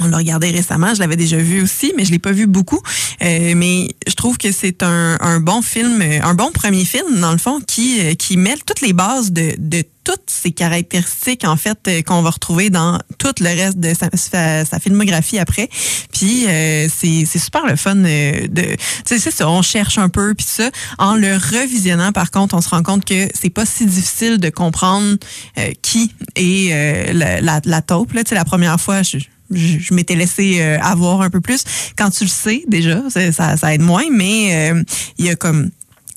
on 0.00 0.06
l'a 0.08 0.18
regardé 0.18 0.50
récemment, 0.50 0.94
je 0.94 1.00
l'avais 1.00 1.16
déjà 1.16 1.36
vu 1.36 1.62
aussi, 1.62 1.92
mais 1.96 2.04
je 2.04 2.12
l'ai 2.12 2.18
pas 2.18 2.32
vu 2.32 2.46
beaucoup. 2.46 2.80
Euh, 3.22 3.54
mais 3.56 3.88
je 4.06 4.14
trouve 4.14 4.38
que 4.38 4.52
c'est 4.52 4.82
un, 4.82 5.16
un 5.20 5.40
bon 5.40 5.62
film, 5.62 6.02
un 6.22 6.34
bon 6.34 6.50
premier 6.52 6.84
film 6.84 7.20
dans 7.20 7.32
le 7.32 7.38
fond, 7.38 7.60
qui 7.66 8.00
euh, 8.00 8.14
qui 8.14 8.36
mêle 8.36 8.62
toutes 8.64 8.80
les 8.80 8.92
bases 8.92 9.32
de, 9.32 9.54
de 9.58 9.84
toutes 10.06 10.30
ces 10.30 10.52
caractéristiques 10.52 11.44
en 11.44 11.56
fait 11.56 11.78
euh, 11.88 12.00
qu'on 12.02 12.22
va 12.22 12.30
retrouver 12.30 12.70
dans 12.70 13.00
tout 13.18 13.34
le 13.40 13.48
reste 13.48 13.78
de 13.78 13.92
sa, 13.92 14.64
sa, 14.64 14.78
filmographie 14.78 15.40
après. 15.40 15.68
Puis 16.12 16.46
euh, 16.46 16.86
c'est 16.88 17.24
c'est 17.26 17.40
super 17.40 17.66
le 17.66 17.74
fun 17.74 17.96
euh, 17.96 18.46
de, 18.46 18.62
tu 18.62 18.76
sais 19.04 19.18
c'est 19.18 19.32
ça, 19.32 19.48
on 19.50 19.62
cherche 19.62 19.98
un 19.98 20.08
peu 20.08 20.32
puis 20.34 20.46
ça. 20.48 20.70
En 20.98 21.16
le 21.16 21.34
revisionnant 21.34 22.12
par 22.12 22.30
contre, 22.30 22.54
on 22.54 22.60
se 22.60 22.68
rend 22.68 22.84
compte 22.84 23.04
que 23.04 23.28
c'est 23.34 23.50
pas 23.50 23.66
si 23.66 23.84
difficile 23.84 24.38
de 24.38 24.48
comprendre 24.48 25.16
euh, 25.58 25.72
qui 25.82 26.12
est 26.36 26.72
euh, 26.72 27.12
la, 27.12 27.40
la, 27.40 27.60
la 27.64 27.82
taupe 27.82 28.12
là. 28.12 28.22
Tu 28.22 28.28
sais 28.28 28.34
la 28.36 28.44
première 28.44 28.80
fois, 28.80 29.02
je, 29.02 29.18
je, 29.50 29.78
je 29.78 29.94
m'étais 29.94 30.14
laissé 30.16 30.60
euh, 30.60 30.78
avoir 30.80 31.20
un 31.22 31.30
peu 31.30 31.40
plus. 31.40 31.64
Quand 31.96 32.10
tu 32.10 32.24
le 32.24 32.30
sais 32.30 32.62
déjà, 32.68 33.02
ça, 33.10 33.56
ça, 33.56 33.74
aide 33.74 33.82
moins, 33.82 34.04
mais 34.10 34.72
euh, 34.72 34.82
il 35.18 35.26
y 35.26 35.30
a 35.30 35.36
comme 35.36 35.70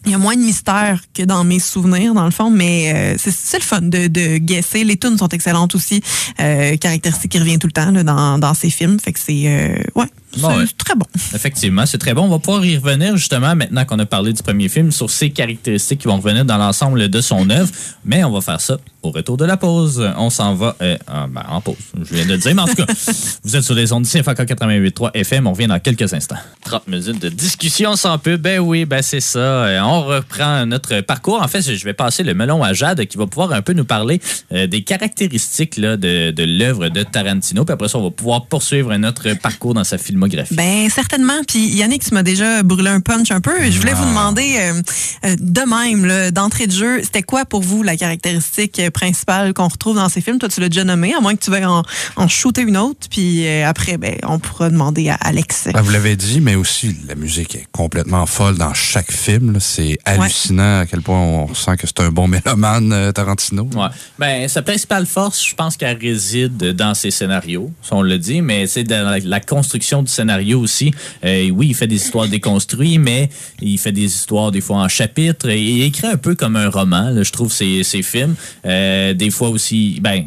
il 0.06 0.12
y 0.12 0.16
a 0.16 0.18
moins 0.18 0.36
de 0.36 0.42
mystère 0.42 1.02
que 1.14 1.24
dans 1.24 1.44
mes 1.44 1.60
souvenirs, 1.60 2.14
dans 2.14 2.26
le 2.26 2.32
fond, 2.32 2.50
mais 2.50 2.94
euh, 2.96 3.16
c'est 3.18 3.32
c'est 3.32 3.60
le 3.60 3.64
fun 3.64 3.82
de, 3.82 4.08
de 4.08 4.38
guesser. 4.38 4.84
Les 4.84 4.98
tunes 4.98 5.18
sont 5.18 5.28
excellentes 5.28 5.76
aussi. 5.76 6.02
Euh, 6.40 6.78
caractéristique 6.78 7.32
qui 7.32 7.40
revient 7.40 7.60
tout 7.60 7.68
le 7.68 7.74
temps 7.74 7.92
là, 7.92 8.04
dans, 8.04 8.40
dans 8.40 8.54
ces 8.54 8.70
films. 8.70 9.00
Fait 9.00 9.12
que 9.12 9.20
c'est 9.20 9.44
euh, 9.46 9.76
ouais, 9.96 10.08
c'est 10.36 10.46
ouais. 10.46 10.66
très 10.78 10.96
bon. 10.96 11.06
Effectivement, 11.34 11.86
c'est 11.86 11.98
très 11.98 12.14
bon. 12.14 12.24
On 12.24 12.30
va 12.30 12.40
pouvoir 12.40 12.64
y 12.66 12.78
revenir 12.78 13.18
justement 13.18 13.56
maintenant 13.56 13.86
qu'on 13.86 14.00
a 14.00 14.06
parlé 14.06 14.34
du 14.34 14.44
premier 14.44 14.70
film 14.70 14.92
sur 14.92 15.10
ses 15.10 15.32
caractéristiques 15.32 16.02
qui 16.02 16.08
vont 16.08 16.18
revenir 16.18 16.46
dans 16.46 16.58
l'ensemble 16.58 17.10
de 17.10 17.22
son 17.22 17.50
œuvre. 17.50 17.70
Mais 18.06 18.24
on 18.24 18.32
va 18.32 18.42
faire 18.42 18.62
ça 18.62 18.78
au 19.02 19.12
retour 19.12 19.38
de 19.38 19.46
la 19.46 19.58
pause. 19.58 20.08
On 20.18 20.30
s'en 20.30 20.56
va 20.56 20.76
euh, 20.82 20.98
en, 21.08 21.28
ben, 21.28 21.44
en 21.50 21.62
pause. 21.62 21.78
Je 22.04 22.14
viens 22.14 22.26
de 22.26 22.32
le 22.32 22.38
dire, 22.38 22.54
mais 22.54 22.62
en 22.62 22.68
tout 22.68 22.76
cas, 22.76 22.86
vous 23.44 23.56
êtes 23.56 23.64
sur 23.64 23.74
les 23.74 23.92
ondes 23.92 24.06
CFAK 24.06 24.40
88.3 24.40 25.12
FM. 25.14 25.48
On 25.48 25.54
revient 25.54 25.68
dans 25.68 25.80
quelques 25.80 26.14
instants. 26.14 26.38
30 26.66 26.88
minutes 26.88 27.22
de 27.22 27.30
discussion 27.30 27.96
sans 27.96 28.18
pub. 28.18 28.42
Ben 28.42 28.60
oui, 28.60 28.86
ben 28.86 29.02
c'est 29.02 29.22
ça. 29.22 29.40
Euh, 29.40 29.82
On 29.82 30.04
reprend 30.04 30.66
notre 30.66 31.02
parcours. 31.02 31.42
En 31.42 31.48
fait, 31.48 31.62
je 31.62 31.86
vais 31.86 31.94
passer 31.94 32.24
le 32.24 32.34
melon 32.34 32.64
à 32.64 32.74
Jade 32.74 33.04
qui 33.06 33.18
va 33.18 33.26
pouvoir 33.26 33.54
un 33.54 33.62
peu 33.62 33.74
nous 33.74 33.86
parler 33.86 34.22
euh, 34.52 34.68
des 34.68 34.84
caractéristiques 34.84 35.78
là, 35.78 35.98
de, 35.98 36.32
de 36.32 36.44
l'œuvre 36.44 36.90
de 36.90 37.04
Tarantino. 37.04 37.66
Puis 37.66 37.74
après 37.74 37.88
ça, 37.88 37.98
on 37.98 38.04
va 38.04 38.12
pouvoir 38.12 38.46
poursuivre 38.46 38.96
notre 38.98 39.34
parcours 39.40 39.74
dans 39.74 39.84
sa 39.84 39.98
filmographie. 39.98 40.19
Ben 40.52 40.90
certainement. 40.90 41.42
Puis 41.48 41.68
Yannick, 41.68 42.04
tu 42.04 42.14
m'as 42.14 42.24
déjà 42.24 42.64
brûlé 42.64 42.90
un 42.90 43.00
punch 43.00 43.32
un 43.32 43.42
peu. 43.42 43.52
Je 43.70 43.80
voulais 43.80 43.94
vous 43.94 44.06
demander 44.06 44.56
euh, 44.60 44.82
euh, 45.26 45.36
de 45.40 45.62
même, 45.62 46.32
d'entrée 46.32 46.68
de 46.68 46.72
jeu, 46.72 47.02
c'était 47.04 47.24
quoi 47.24 47.46
pour 47.46 47.62
vous 47.62 47.84
la 47.84 47.96
caractéristique 47.96 48.80
euh, 48.80 48.90
principale 48.90 49.54
qu'on 49.54 49.68
retrouve 49.68 49.96
dans 49.96 50.10
ces 50.10 50.22
films? 50.22 50.40
Toi, 50.40 50.50
tu 50.50 50.60
l'as 50.62 50.70
déjà 50.70 50.84
nommé, 50.84 51.14
à 51.14 51.20
moins 51.20 51.36
que 51.36 51.44
tu 51.44 51.52
veuilles 51.52 51.66
en, 51.66 51.84
en 52.16 52.28
shooter 52.28 52.62
une 52.62 52.78
autre. 52.78 53.08
Puis 53.10 53.46
euh, 53.48 53.68
après, 53.68 53.98
ben, 53.98 54.16
on 54.24 54.40
pourra 54.40 54.70
demander 54.70 55.10
à 55.10 55.16
Alex. 55.16 55.70
Ben, 55.74 55.82
vous 55.82 55.92
l'avez 55.92 56.16
dit, 56.16 56.42
mais 56.42 56.56
aussi 56.56 56.96
la 57.08 57.16
musique 57.16 57.56
est 57.56 57.68
complètement 57.72 58.26
folle 58.26 58.58
dans 58.58 58.74
chaque 58.74 59.12
film. 59.12 59.58
C'est 59.60 59.98
hallucinant 60.06 60.82
à 60.82 60.86
quel 60.86 61.02
point 61.02 61.20
on 61.20 61.46
ressent 61.46 61.76
que 61.76 61.88
c'est 61.88 62.00
un 62.02 62.12
bon 62.12 62.28
mélomane, 62.28 62.92
euh, 62.94 63.12
Tarantino. 63.12 63.70
Ouais. 63.76 63.88
Ben, 64.18 64.48
sa 64.48 64.62
principale 64.62 65.06
force, 65.06 65.46
je 65.46 65.56
pense 65.56 65.78
qu'elle 65.78 65.98
réside 65.98 66.58
dans 66.58 66.94
ses 66.94 67.12
scénarios, 67.12 67.72
si 67.82 67.94
on 67.94 68.02
le 68.02 68.18
dit, 68.18 68.42
mais 68.42 68.68
c'est 68.68 68.84
dans 68.84 69.10
la, 69.10 69.20
la 69.20 69.40
construction 69.40 70.04
du 70.04 70.09
scénario 70.10 70.60
aussi. 70.60 70.92
Euh, 71.26 71.50
oui, 71.52 71.68
il 71.70 71.76
fait 71.76 71.88
des 71.88 71.96
histoires 71.96 72.28
déconstruites, 72.28 73.00
mais 73.00 73.30
il 73.62 73.78
fait 73.78 73.92
des 73.92 74.06
histoires 74.06 74.52
des 74.52 74.62
fois 74.62 74.78
en 74.78 74.88
chapitres. 74.88 75.50
Et 75.50 75.62
il 75.62 75.84
écrit 75.84 76.08
un 76.08 76.18
peu 76.18 76.36
comme 76.36 76.56
un 76.56 76.70
roman, 76.70 77.10
là, 77.10 77.24
je 77.24 77.32
trouve, 77.32 77.52
ses, 77.52 77.84
ses 77.84 78.02
films. 78.02 78.36
Euh, 78.66 79.14
des 79.14 79.30
fois 79.32 79.50
aussi, 79.50 80.00
ben, 80.02 80.26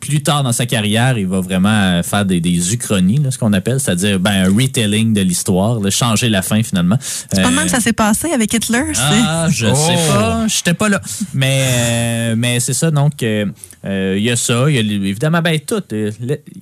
plus 0.00 0.22
tard 0.22 0.42
dans 0.42 0.52
sa 0.52 0.64
carrière, 0.64 1.18
il 1.18 1.26
va 1.26 1.40
vraiment 1.40 2.02
faire 2.02 2.24
des, 2.24 2.40
des 2.40 2.72
uchronies, 2.72 3.18
là, 3.18 3.30
ce 3.30 3.38
qu'on 3.38 3.52
appelle, 3.52 3.80
c'est-à-dire 3.80 4.18
ben, 4.20 4.46
un 4.46 4.54
retelling 4.54 5.12
de 5.12 5.20
l'histoire, 5.20 5.80
là, 5.80 5.90
changer 5.90 6.28
la 6.28 6.40
fin 6.42 6.62
finalement. 6.62 6.96
C'est 7.00 7.42
pas 7.42 7.48
de 7.48 7.52
Euh, 7.52 7.56
même 7.56 7.68
ça 7.68 7.80
s'est 7.80 7.92
passé 7.92 8.30
avec 8.32 8.52
Hitler. 8.54 8.84
c'est- 8.94 9.00
ah, 9.02 9.48
je 9.50 9.66
Oh. 9.66 9.74
sais 9.74 9.94
pas. 10.12 10.46
J'étais 10.46 10.74
pas 10.74 10.88
là. 10.88 11.00
Mais, 11.34 11.58
euh, 11.68 12.34
mais 12.38 12.60
c'est 12.60 12.72
ça, 12.74 12.90
donc, 12.90 13.22
euh, 13.22 13.46
euh, 13.84 14.14
il 14.18 14.24
y 14.24 14.30
a 14.30 14.36
ça. 14.36 14.64
Il 14.68 14.74
y 14.74 14.78
a 14.78 14.80
évidemment, 15.08 15.40
ben, 15.42 15.58
tout. 15.60 15.82
euh, 15.92 16.10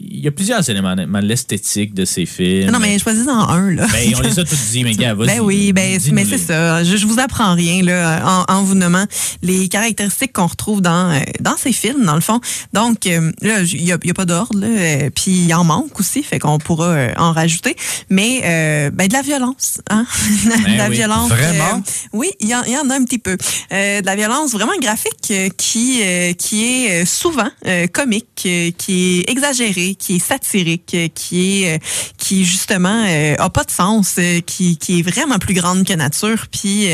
Il 0.00 0.20
y 0.24 0.28
a 0.28 0.30
plusieurs 0.30 0.68
éléments, 0.68 0.92
honnêtement, 0.92 1.20
l'esthétique 1.20 1.94
de 1.94 2.04
ces 2.04 2.26
films. 2.26 2.70
Non, 2.70 2.78
mais 2.78 2.98
choisis-en 2.98 3.48
un, 3.48 3.70
là. 3.72 3.86
Ben, 3.92 4.12
on 4.16 4.20
les 4.20 4.38
a 4.38 4.44
tous 4.44 4.70
dit, 4.72 4.84
mais 4.84 4.94
gars, 4.94 5.14
vas-y. 5.14 5.26
Ben 5.28 5.40
oui, 5.40 5.72
ben, 5.72 5.98
mais 6.12 6.24
c'est 6.24 6.38
ça. 6.38 6.84
Je, 6.84 6.96
je 6.96 7.06
vous 7.06 7.18
apprends 7.18 7.54
rien 7.54 7.82
là, 7.82 8.44
en, 8.48 8.52
en 8.54 8.62
vous 8.62 8.74
nommant 8.74 9.04
les 9.42 9.68
caractéristiques 9.68 10.32
qu'on 10.34 10.46
retrouve 10.46 10.80
dans, 10.82 11.10
euh, 11.12 11.20
dans 11.40 11.56
ces 11.56 11.72
films, 11.72 12.04
dans 12.04 12.14
le 12.14 12.20
fond. 12.20 12.40
Donc, 12.72 13.06
euh, 13.06 13.32
là, 13.42 13.60
il 13.62 13.84
n'y 13.84 13.92
a, 13.92 13.98
il 14.02 14.08
y 14.08 14.10
a 14.10 14.14
pas 14.14 14.24
d'ordre, 14.26 14.58
là, 14.58 14.66
euh, 14.66 15.10
puis 15.14 15.32
il 15.46 15.54
en 15.54 15.64
manque 15.64 15.98
aussi, 15.98 16.22
fait 16.22 16.38
qu'on 16.38 16.58
pourra 16.58 17.08
en 17.16 17.32
rajouter. 17.32 17.76
Mais 18.10 18.40
euh, 18.44 18.90
ben, 18.90 19.08
de 19.08 19.12
la 19.14 19.22
violence, 19.22 19.80
hein? 19.90 20.06
de 20.44 20.76
la 20.78 20.88
oui. 20.88 20.96
violence. 20.96 21.28
Vraiment? 21.30 21.76
euh, 21.78 21.90
oui, 22.12 22.28
il 22.40 22.48
y, 22.48 22.54
en- 22.54 22.62
il 22.66 22.72
y 22.72 22.76
en 22.76 22.88
a 22.90 22.94
un 22.94 23.04
petit 23.04 23.18
peu. 23.18 23.36
Euh, 23.72 24.00
de 24.00 24.06
la 24.06 24.16
violence 24.16 24.52
vraiment 24.52 24.76
graphique 24.80 25.32
qui, 25.56 26.00
euh, 26.02 26.32
qui 26.34 26.64
est 26.86 27.04
souvent 27.06 27.48
euh, 27.66 27.86
comique, 27.86 28.42
euh, 28.46 28.70
qui 28.76 29.20
est 29.20 29.30
exagérée, 29.30 29.94
qui 29.94 30.16
est 30.16 30.18
satirique, 30.18 30.92
euh, 30.94 31.08
qui 31.14 31.64
est 31.64 31.80
qui 32.18 32.44
justement 32.44 33.04
a 33.38 33.50
pas 33.50 33.62
de 33.64 33.70
sens, 33.70 34.16
qui, 34.46 34.76
qui 34.76 34.98
est 34.98 35.02
vraiment 35.02 35.38
plus 35.38 35.54
grande 35.54 35.84
que 35.84 35.92
nature. 35.92 36.46
Puis, 36.50 36.88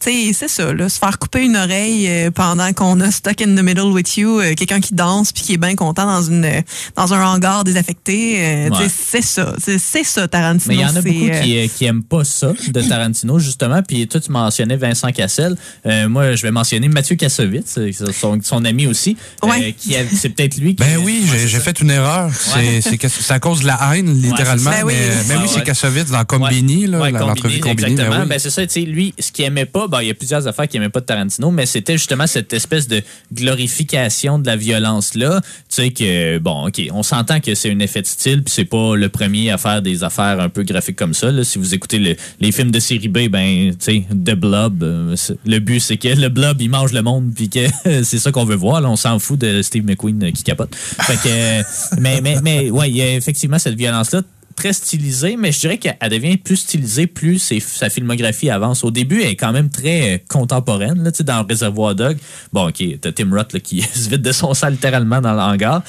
tu 0.00 0.10
sais, 0.10 0.32
c'est 0.32 0.48
ça, 0.48 0.72
là, 0.72 0.88
se 0.88 0.98
faire 0.98 1.18
couper 1.18 1.44
une 1.44 1.56
oreille 1.56 2.30
pendant 2.30 2.72
qu'on 2.72 3.00
a 3.00 3.10
stuck 3.10 3.40
in 3.40 3.56
the 3.56 3.62
middle 3.62 3.90
with 3.92 4.16
you, 4.16 4.40
quelqu'un 4.56 4.80
qui 4.80 4.94
danse 4.94 5.32
puis 5.32 5.42
qui 5.42 5.52
est 5.54 5.58
bien 5.58 5.74
content 5.74 6.06
dans 6.06 6.22
une 6.22 6.62
dans 6.94 7.12
un 7.12 7.24
hangar 7.24 7.64
désaffecté. 7.64 8.68
Ouais. 8.70 8.88
C'est 8.88 9.22
ça, 9.22 9.54
c'est 9.58 9.78
c'est 9.78 10.04
ça 10.04 10.28
Tarantino. 10.28 10.68
Mais 10.68 10.74
il 10.76 10.80
y 10.80 10.84
en 10.84 10.96
a 10.96 11.02
beaucoup 11.02 11.42
qui, 11.42 11.68
qui 11.70 11.84
aiment 11.84 12.04
pas 12.04 12.24
ça 12.24 12.52
de 12.68 12.80
Tarantino, 12.80 13.38
justement. 13.38 13.82
Puis 13.82 14.06
toi, 14.06 14.20
tu 14.20 14.30
mentionnais 14.30 14.76
Vincent 14.76 15.10
Cassel. 15.10 15.56
Euh, 15.86 16.08
moi, 16.08 16.34
je 16.34 16.42
vais 16.42 16.50
mentionner 16.50 16.88
Mathieu 16.88 17.16
Kassovitz, 17.16 17.78
son, 18.12 18.38
son 18.42 18.64
ami 18.64 18.86
aussi. 18.86 19.16
euh, 19.47 19.47
Ouais. 19.50 19.74
a- 19.96 20.04
c'est 20.16 20.28
peut-être 20.30 20.56
lui 20.58 20.74
qui. 20.74 20.82
Ben 20.84 20.98
oui, 21.02 21.24
Ouais, 21.30 21.46
j'ai 21.46 21.60
fait 21.60 21.80
une 21.80 21.90
erreur. 21.90 22.30
C'est- 22.34 23.30
à 23.32 23.38
cause 23.40 23.60
de 23.60 23.66
la 23.66 23.78
haine, 23.94 24.20
littéralement. 24.20 24.70
Ben 24.70 24.82
oui. 24.84 24.94
mais, 24.96 25.14
mais 25.28 25.34
Ah 25.36 25.40
oui, 25.42 25.48
c'est 25.48 25.58
ouais. 25.58 25.64
Kassovitz 25.64 26.10
dans 26.10 26.24
Combini, 26.24 26.86
Ouais, 26.88 27.10
l'entrevue 27.10 27.60
Combini, 27.60 27.60
Combini. 27.60 27.90
Exactement. 27.92 28.20
oui. 28.22 28.28
Ben, 28.28 28.38
c'est 28.38 28.50
ça, 28.50 28.66
tu 28.66 28.72
sais, 28.72 28.80
lui, 28.80 29.14
ce 29.18 29.30
qu'il 29.32 29.44
aimait 29.44 29.66
pas, 29.66 29.86
ben, 29.88 30.00
il 30.02 30.08
y 30.08 30.10
a 30.10 30.14
plusieurs 30.14 30.46
affaires 30.46 30.66
qu'il 30.68 30.78
aimait 30.80 30.88
pas 30.88 31.00
de 31.00 31.04
Tarantino, 31.06 31.50
mais 31.50 31.66
c'était 31.66 31.94
justement 31.98 32.26
cette 32.26 32.52
espèce 32.52 32.88
de 32.88 33.02
glorification 33.52 34.38
de 34.38 34.46
la 34.46 34.56
violence-là. 34.56 35.40
Tu 35.42 35.48
sais 35.68 35.90
que, 35.90 36.38
bon, 36.38 36.66
OK, 36.68 36.80
on 36.92 37.02
s'entend 37.02 37.40
que 37.40 37.54
c'est 37.54 37.70
un 37.70 37.78
effet 37.80 38.02
de 38.02 38.06
style, 38.06 38.42
puis 38.42 38.52
c'est 38.54 38.64
pas 38.64 38.94
le 38.96 39.08
premier 39.08 39.50
à 39.50 39.58
faire 39.58 39.82
des 39.82 40.04
affaires 40.04 40.40
un 40.40 40.48
peu 40.48 40.62
graphiques 40.62 40.96
comme 40.96 41.14
ça. 41.14 41.30
Là. 41.32 41.44
Si 41.44 41.58
vous 41.58 41.74
écoutez 41.74 41.98
le- 41.98 42.16
les 42.40 42.52
films 42.52 42.70
de 42.70 42.80
série 42.80 43.08
B, 43.08 43.28
ben, 43.28 43.70
tu 43.70 43.76
sais, 43.80 44.04
The 44.10 44.34
Blob, 44.34 44.82
euh, 44.82 45.16
le 45.46 45.58
but, 45.58 45.80
c'est 45.80 45.96
que 45.96 46.08
le 46.08 46.28
Blob, 46.28 46.60
il 46.60 46.70
mange 46.70 46.92
le 46.92 47.02
monde, 47.02 47.32
puis 47.34 47.48
que 47.48 47.60
c'est 48.04 48.18
ça 48.18 48.30
qu'on 48.32 48.44
veut 48.44 48.54
voir. 48.56 48.80
Là. 48.80 48.90
On 48.90 48.96
s'en 48.96 49.18
fout 49.18 49.37
de 49.38 49.62
Steve 49.62 49.84
McQueen 49.84 50.22
euh, 50.22 50.30
qui 50.30 50.42
capote. 50.42 50.76
Euh, 51.26 51.62
mais, 51.98 52.20
mais, 52.20 52.36
mais, 52.42 52.70
ouais, 52.70 52.90
il 52.90 52.96
y 52.96 53.02
a 53.02 53.14
effectivement 53.14 53.58
cette 53.58 53.74
violence-là. 53.74 54.22
très 54.56 54.72
stylisée, 54.72 55.36
mais 55.36 55.52
je 55.52 55.60
dirais 55.60 55.78
qu'elle 55.78 55.96
devient 56.10 56.36
plus 56.36 56.56
stylisée 56.56 57.06
plus 57.06 57.52
sa 57.60 57.90
filmographie 57.90 58.50
avance. 58.50 58.82
Au 58.84 58.90
début, 58.90 59.22
elle 59.22 59.30
est 59.30 59.36
quand 59.36 59.52
même 59.52 59.70
très 59.70 60.14
euh, 60.14 60.18
contemporaine. 60.28 61.02
Là, 61.02 61.10
dans 61.24 61.44
Réservoir 61.44 61.94
Dog, 61.94 62.18
bon, 62.52 62.68
OK, 62.68 62.82
t'as 63.00 63.12
Tim 63.12 63.30
Roth 63.32 63.58
qui 63.60 63.82
se 63.94 64.10
vide 64.10 64.22
de 64.22 64.32
son 64.32 64.54
sang 64.54 64.68
littéralement 64.68 65.20
dans 65.20 65.32
le 65.32 65.40
hangar. 65.40 65.82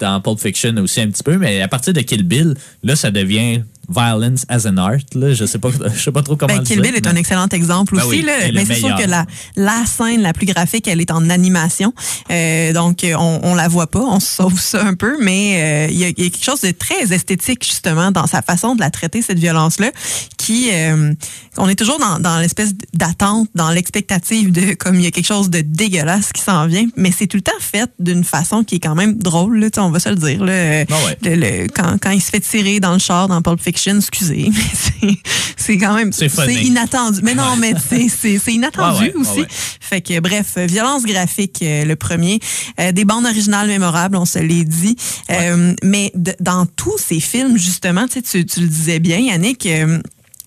Dans 0.00 0.20
Pulp 0.20 0.40
Fiction 0.40 0.76
aussi 0.78 1.00
un 1.00 1.08
petit 1.08 1.22
peu, 1.22 1.36
mais 1.36 1.60
à 1.60 1.68
partir 1.68 1.92
de 1.92 2.00
Kill 2.00 2.22
Bill, 2.22 2.54
là, 2.82 2.96
ça 2.96 3.10
devient 3.10 3.62
violence 3.88 4.44
as 4.48 4.66
an 4.66 4.76
art. 4.76 4.98
Là. 5.14 5.32
Je 5.34 5.44
sais 5.44 5.58
pas, 5.58 5.70
je 5.94 6.00
sais 6.00 6.12
pas 6.12 6.22
trop 6.22 6.36
comment 6.36 6.52
Ben, 6.54 6.60
le 6.60 6.64
Kill 6.66 6.76
dire, 6.80 6.82
Bill 6.92 6.96
est 6.96 7.04
mais- 7.04 7.08
un 7.12 7.16
excellent 7.16 7.48
exemple 7.48 7.96
Ben 7.96 8.02
aussi. 8.02 8.16
oui, 8.18 8.22
là. 8.22 8.32
mais 8.54 8.64
c'est 8.64 8.74
sûr 8.76 8.94
que 8.96 9.06
la, 9.08 9.26
la 9.56 9.84
scène 9.86 10.22
la 10.22 10.32
plus 10.32 10.46
graphique, 10.46 10.86
elle 10.88 11.00
est 11.00 11.10
en 11.10 11.28
animation. 11.30 11.92
Euh, 12.30 12.72
donc, 12.72 13.04
on, 13.04 13.40
on 13.42 13.54
la 13.54 13.68
voit 13.68 13.86
pas. 13.86 14.00
On 14.00 14.20
se 14.20 14.26
sauve 14.36 14.58
ça 14.60 14.84
un 14.84 14.94
peu. 14.94 15.16
Mais 15.22 15.86
euh, 15.88 15.92
il 15.92 15.98
y, 15.98 16.04
a, 16.04 16.08
il 16.08 16.22
y 16.24 16.26
a 16.26 16.30
quelque 16.30 16.44
chose 16.44 16.60
de 16.60 16.70
très 16.70 17.12
esthétique, 17.12 17.64
justement, 17.64 18.10
dans 18.10 18.26
sa 18.26 18.42
façon 18.42 18.74
de 18.74 18.80
la 18.80 18.90
traiter, 18.90 19.22
cette 19.22 19.38
violence-là, 19.38 19.90
qui... 20.38 20.70
euh, 20.72 21.12
on 21.56 21.68
est 21.68 21.76
toujours 21.76 21.98
dans, 22.00 22.18
dans 22.18 22.38
l'espèce 22.40 22.72
d'attente, 22.94 23.48
dans 23.54 23.70
l'expectative 23.70 24.50
de 24.50 24.74
comme 24.74 24.96
il 24.96 25.02
y 25.04 25.06
a 25.06 25.10
quelque 25.12 25.26
chose 25.26 25.50
de 25.50 25.60
dégueulasse 25.60 26.32
qui 26.32 26.42
s'en 26.42 26.66
vient. 26.66 26.86
Mais 26.96 27.12
c'est 27.16 27.26
tout 27.28 27.36
le 27.36 27.42
temps 27.42 27.52
fait 27.60 27.88
d'une 28.00 28.24
façon 28.24 28.64
qui 28.64 28.76
est 28.76 28.80
quand 28.80 28.94
même 28.96 29.16
drôle. 29.18 29.58
Là, 29.60 29.68
on 29.78 29.90
va 29.90 30.00
se 30.00 30.08
le 30.08 30.16
dire. 30.16 30.44
Là. 30.44 30.84
Ah 30.90 30.94
ouais. 31.06 31.18
le- 31.22 31.36
le- 31.36 31.66
quand, 31.68 31.96
quand 32.02 32.10
il 32.10 32.20
se 32.20 32.30
fait 32.30 32.40
tirer 32.40 32.80
dans 32.80 32.92
le 32.92 32.98
char 32.98 33.28
dans 33.28 33.40
Pulp 33.40 33.60
Fiction, 33.60 33.73
excusez, 33.76 34.50
mais 35.02 35.14
c'est- 35.56 35.78
quand 35.78 35.94
même 35.94 36.12
C'est 36.12 36.28
inattendu. 36.64 37.20
Mais 37.22 37.34
non, 37.34 37.56
mais 37.56 37.72
c'est- 37.88 38.52
inattendu 38.52 39.04
Ouais, 39.04 39.14
ouais, 39.14 39.20
aussi. 39.20 39.40
ouais. 39.40 39.48
Fait 39.80 40.00
que 40.00 40.20
bref, 40.20 40.56
violence 40.58 41.04
graphique, 41.04 41.60
euh, 41.62 41.84
le 41.84 41.96
premier. 41.96 42.38
Euh, 42.80 42.92
des 42.92 43.04
bandes 43.04 43.24
originales 43.24 43.68
mémorables, 43.68 44.16
on 44.16 44.24
se 44.26 44.38
l'est 44.38 44.64
dit. 44.64 44.96
Euh, 45.30 45.74
mais 45.82 46.12
dans 46.40 46.66
tous 46.66 46.98
ces 46.98 47.20
films, 47.20 47.56
justement, 47.56 48.06
tu, 48.08 48.22
tu, 48.22 48.60
le 48.60 48.66
disais 48.66 48.98
bien, 48.98 49.18
Yannick. 49.18 49.66
euh, 49.66 49.98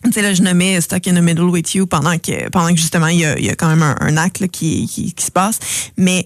tu 0.04 0.12
sais, 0.12 0.22
là, 0.22 0.34
je 0.34 0.42
nommais 0.44 0.80
Stuck 0.80 1.08
in 1.08 1.16
the 1.16 1.24
Middle 1.24 1.46
with 1.46 1.74
You 1.74 1.86
pendant 1.88 2.18
que, 2.20 2.50
pendant 2.50 2.70
que 2.74 2.80
justement, 2.80 3.08
il 3.08 3.20
y 3.20 3.26
a, 3.26 3.38
il 3.38 3.46
y 3.46 3.50
a 3.50 3.56
quand 3.56 3.68
même 3.68 3.82
un, 3.84 3.96
un 4.00 4.16
acte 4.18 4.40
là, 4.40 4.48
qui, 4.48 4.88
qui, 4.88 5.12
qui 5.14 5.26
se 5.26 5.32
passe. 5.32 5.60
Mais, 5.98 6.24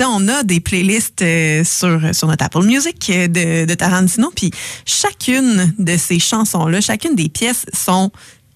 on 0.00 0.28
a 0.28 0.42
des 0.42 0.60
playlists 0.60 1.22
euh, 1.22 1.64
sur, 1.64 2.00
sur 2.14 2.28
notre 2.28 2.44
Apple 2.44 2.62
Music 2.64 3.10
euh, 3.10 3.28
de, 3.28 3.66
de 3.66 3.74
Tarantino. 3.74 4.32
Puis 4.34 4.50
chacune 4.86 5.74
de 5.78 5.96
ces 5.96 6.18
chansons-là, 6.18 6.80
chacune 6.80 7.14
des 7.14 7.28
pièces 7.28 7.66
sont 7.72 8.10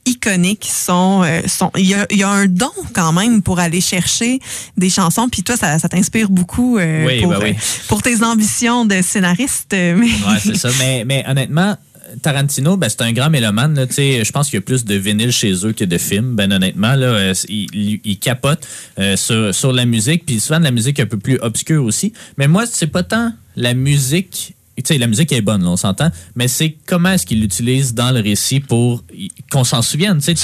iconiques 0.08 0.68
sont 0.72 1.22
euh, 1.24 1.40
sont 1.48 1.72
il 1.76 1.86
y 1.86 1.94
a, 1.94 2.06
il 2.12 2.18
y 2.18 2.22
a 2.22 2.28
un 2.28 2.46
don 2.46 2.70
quand 2.94 3.12
même 3.12 3.42
pour 3.42 3.58
aller 3.58 3.80
chercher 3.80 4.38
des 4.76 4.88
chansons 4.88 5.28
puis 5.28 5.42
toi 5.42 5.56
ça, 5.56 5.80
ça 5.80 5.88
t'inspire 5.88 6.30
beaucoup 6.30 6.78
euh, 6.78 7.04
Oui, 7.06 7.20
pour, 7.22 7.30
ben 7.30 7.40
oui. 7.42 7.50
euh, 7.50 7.62
pour 7.88 8.02
tes 8.02 8.22
ambitions 8.22 8.84
de 8.84 9.02
scénariste 9.02 9.72
euh, 9.74 9.96
mais 9.98 10.06
Ouais, 10.06 10.38
c'est 10.40 10.56
ça. 10.56 10.68
Mais, 10.78 11.04
mais 11.04 11.24
honnêtement, 11.26 11.76
Tarantino, 12.22 12.76
ben, 12.76 12.88
c'est 12.88 13.02
un 13.02 13.12
grand 13.12 13.30
mélomane. 13.30 13.86
Je 13.90 14.30
pense 14.32 14.46
qu'il 14.48 14.56
y 14.56 14.58
a 14.58 14.62
plus 14.62 14.84
de 14.84 14.94
vinyle 14.94 15.30
chez 15.32 15.52
eux 15.66 15.72
que 15.72 15.84
de 15.84 15.98
films. 15.98 16.34
Ben, 16.34 16.52
honnêtement, 16.52 16.94
là, 16.94 17.06
euh, 17.06 17.34
il- 17.48 18.00
il 18.04 18.18
capote 18.18 18.66
euh, 18.98 19.16
sur, 19.16 19.54
sur 19.54 19.72
la 19.72 19.84
musique, 19.86 20.26
puis 20.26 20.40
souvent 20.40 20.58
de 20.58 20.64
la 20.64 20.70
musique 20.72 20.98
un 21.00 21.06
peu 21.06 21.18
plus 21.18 21.38
obscure 21.40 21.84
aussi. 21.84 22.12
Mais 22.38 22.48
moi, 22.48 22.64
c'est 22.66 22.86
pas 22.88 23.02
tant 23.02 23.32
la 23.56 23.74
musique. 23.74 24.54
Tu 24.76 24.82
sais, 24.84 24.98
la 24.98 25.06
musique 25.06 25.32
est 25.32 25.40
bonne, 25.40 25.62
là, 25.62 25.70
on 25.70 25.76
s'entend, 25.76 26.10
mais 26.34 26.48
c'est 26.48 26.76
comment 26.86 27.10
est-ce 27.10 27.24
qu'il 27.24 27.40
l'utilise 27.40 27.94
dans 27.94 28.10
le 28.10 28.20
récit 28.20 28.60
pour 28.60 29.02
qu'on 29.50 29.64
s'en 29.64 29.80
souvienne? 29.80 30.18
Tu 30.20 30.34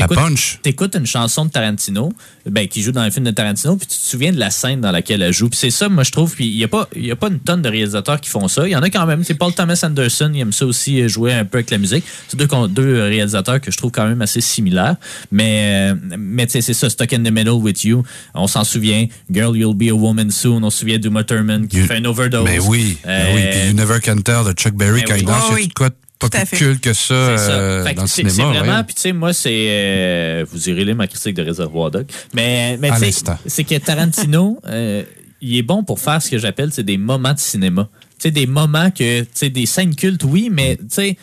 t'écoutes 0.63 0.95
une 0.97 1.07
chanson 1.07 1.45
de 1.45 1.51
Tarantino, 1.51 2.13
ben, 2.49 2.67
qui 2.67 2.83
joue 2.83 2.93
dans 2.93 3.05
le 3.05 3.11
film 3.11 3.27
de 3.27 3.31
Tarantino, 3.31 3.77
puis 3.77 3.87
tu 3.87 3.97
te 3.97 4.03
souviens 4.03 4.33
de 4.33 4.39
la 4.39 4.51
scène 4.51 4.81
dans 4.81 4.91
laquelle 4.91 5.21
elle 5.23 5.33
joue. 5.35 5.49
Puis 5.51 5.59
c'est 5.59 5.71
ça, 5.71 5.89
moi, 5.91 6.03
je 6.03 6.11
trouve. 6.13 6.35
Puis 6.35 6.47
il 6.49 6.57
n'y 6.57 6.65
a, 6.65 6.69
pas- 6.69 6.89
y 6.97 7.11
a 7.11 7.17
pas 7.17 7.29
une 7.29 7.41
tonne 7.41 7.61
de 7.63 7.69
réalisateurs 7.69 8.21
qui 8.21 8.31
font 8.31 8.49
ça. 8.49 8.67
Il 8.67 8.71
y 8.71 8.77
en 8.77 8.83
a 8.83 8.89
quand 8.91 9.05
même. 9.07 9.23
C'est 9.23 9.35
Paul 9.35 9.53
Thomas 9.55 9.79
Anderson, 9.85 10.31
il 10.35 10.41
aime 10.41 10.53
ça 10.53 10.65
aussi, 10.67 11.01
euh, 11.03 11.09
jouer 11.09 11.35
un 11.35 11.45
peu 11.45 11.59
avec 11.59 11.71
la 11.71 11.79
musique. 11.79 12.05
C'est 12.29 12.37
deux, 12.39 12.49
deux 12.71 13.03
réalisateurs 13.03 13.61
que 13.61 13.71
je 13.71 13.77
trouve 13.77 13.91
quand 13.91 14.07
même 14.09 14.23
assez 14.23 14.41
similaires. 14.41 14.97
Mais, 15.31 15.91
euh, 15.93 15.95
mais 16.19 16.47
tu 16.47 16.53
sais, 16.53 16.63
c'est 16.63 16.75
ça, 16.75 16.89
Stuck 16.89 17.13
in 17.13 17.19
the 17.23 17.31
Middle 17.31 17.51
with 17.51 17.85
You. 17.85 18.03
On 18.35 18.47
s'en 18.47 18.65
souvient. 18.65 19.07
Girl, 19.31 19.57
You'll 19.57 19.77
Be 19.77 19.91
a 19.91 19.95
Woman 19.95 20.31
Soon. 20.31 20.63
On 20.65 20.71
se 20.71 20.79
souvient 20.81 20.99
d'Uma 20.99 21.23
Thurman 21.25 21.69
qui 21.69 21.79
You- 21.79 21.87
fait 21.87 21.97
un 21.97 22.05
overdose. 22.07 22.45
Mais 22.45 22.59
oui, 22.59 22.97
Euh, 23.07 23.35
oui. 23.35 23.43
Puis 23.51 23.69
You 23.69 23.75
Never 23.75 24.01
Can 24.01 24.17
De 24.23 24.53
Chuck 24.53 24.75
Berry 24.75 25.01
Ben 25.01 25.09
quand 25.09 25.15
il 25.17 25.25
danse, 25.25 25.37
Ah 25.41 25.47
il 25.49 25.51
y 25.51 25.53
a 25.53 25.57
oui. 25.57 25.69
de 25.69 25.73
quoi 25.75 25.91
pas 26.19 26.29
plus 26.47 26.79
que 26.79 26.93
ça, 26.93 27.37
C'est 27.37 27.45
ça. 27.47 27.51
euh, 27.51 27.95
dans 27.95 28.03
le 28.03 28.07
c'est- 28.09 28.15
cinéma. 28.29 28.31
C'est 28.37 28.43
vraiment, 28.61 28.77
ouais. 28.79 28.85
puis 28.85 28.95
tu 28.95 29.01
sais, 29.03 29.13
moi, 29.13 29.33
c'est. 29.33 29.51
euh, 29.53 30.45
vous 30.51 30.69
irez 30.69 30.85
lire 30.85 30.95
ma 30.95 31.09
critique 31.09 31.35
de 31.35 31.43
Réservoir 31.43 31.91
Dog. 31.91 32.07
Mais, 32.33 32.77
mais 32.81 32.91
tu 32.93 33.11
sais, 33.13 33.25
c'est 33.47 33.65
que 33.65 33.75
Tarantino, 33.79 34.61
euh, 34.69 35.03
il 35.41 35.57
est 35.57 35.63
bon 35.63 35.83
pour 35.83 35.99
faire 35.99 36.23
ce 36.23 36.31
que 36.31 36.39
j'appelle 36.39 36.71
c'est 36.73 36.85
des 36.85 36.97
moments 36.99 37.33
de 37.35 37.41
cinéma. 37.41 37.89
Tu 38.19 38.29
sais, 38.29 38.31
des 38.31 38.47
moments 38.47 38.91
que. 38.93 39.23
Tu 39.23 39.29
sais, 39.35 39.51
des 39.51 39.67
scènes 39.67 39.97
cultes, 39.97 40.23
oui, 40.23 40.49
mais 40.53 40.77
tu 40.77 40.85
sais. 40.91 41.17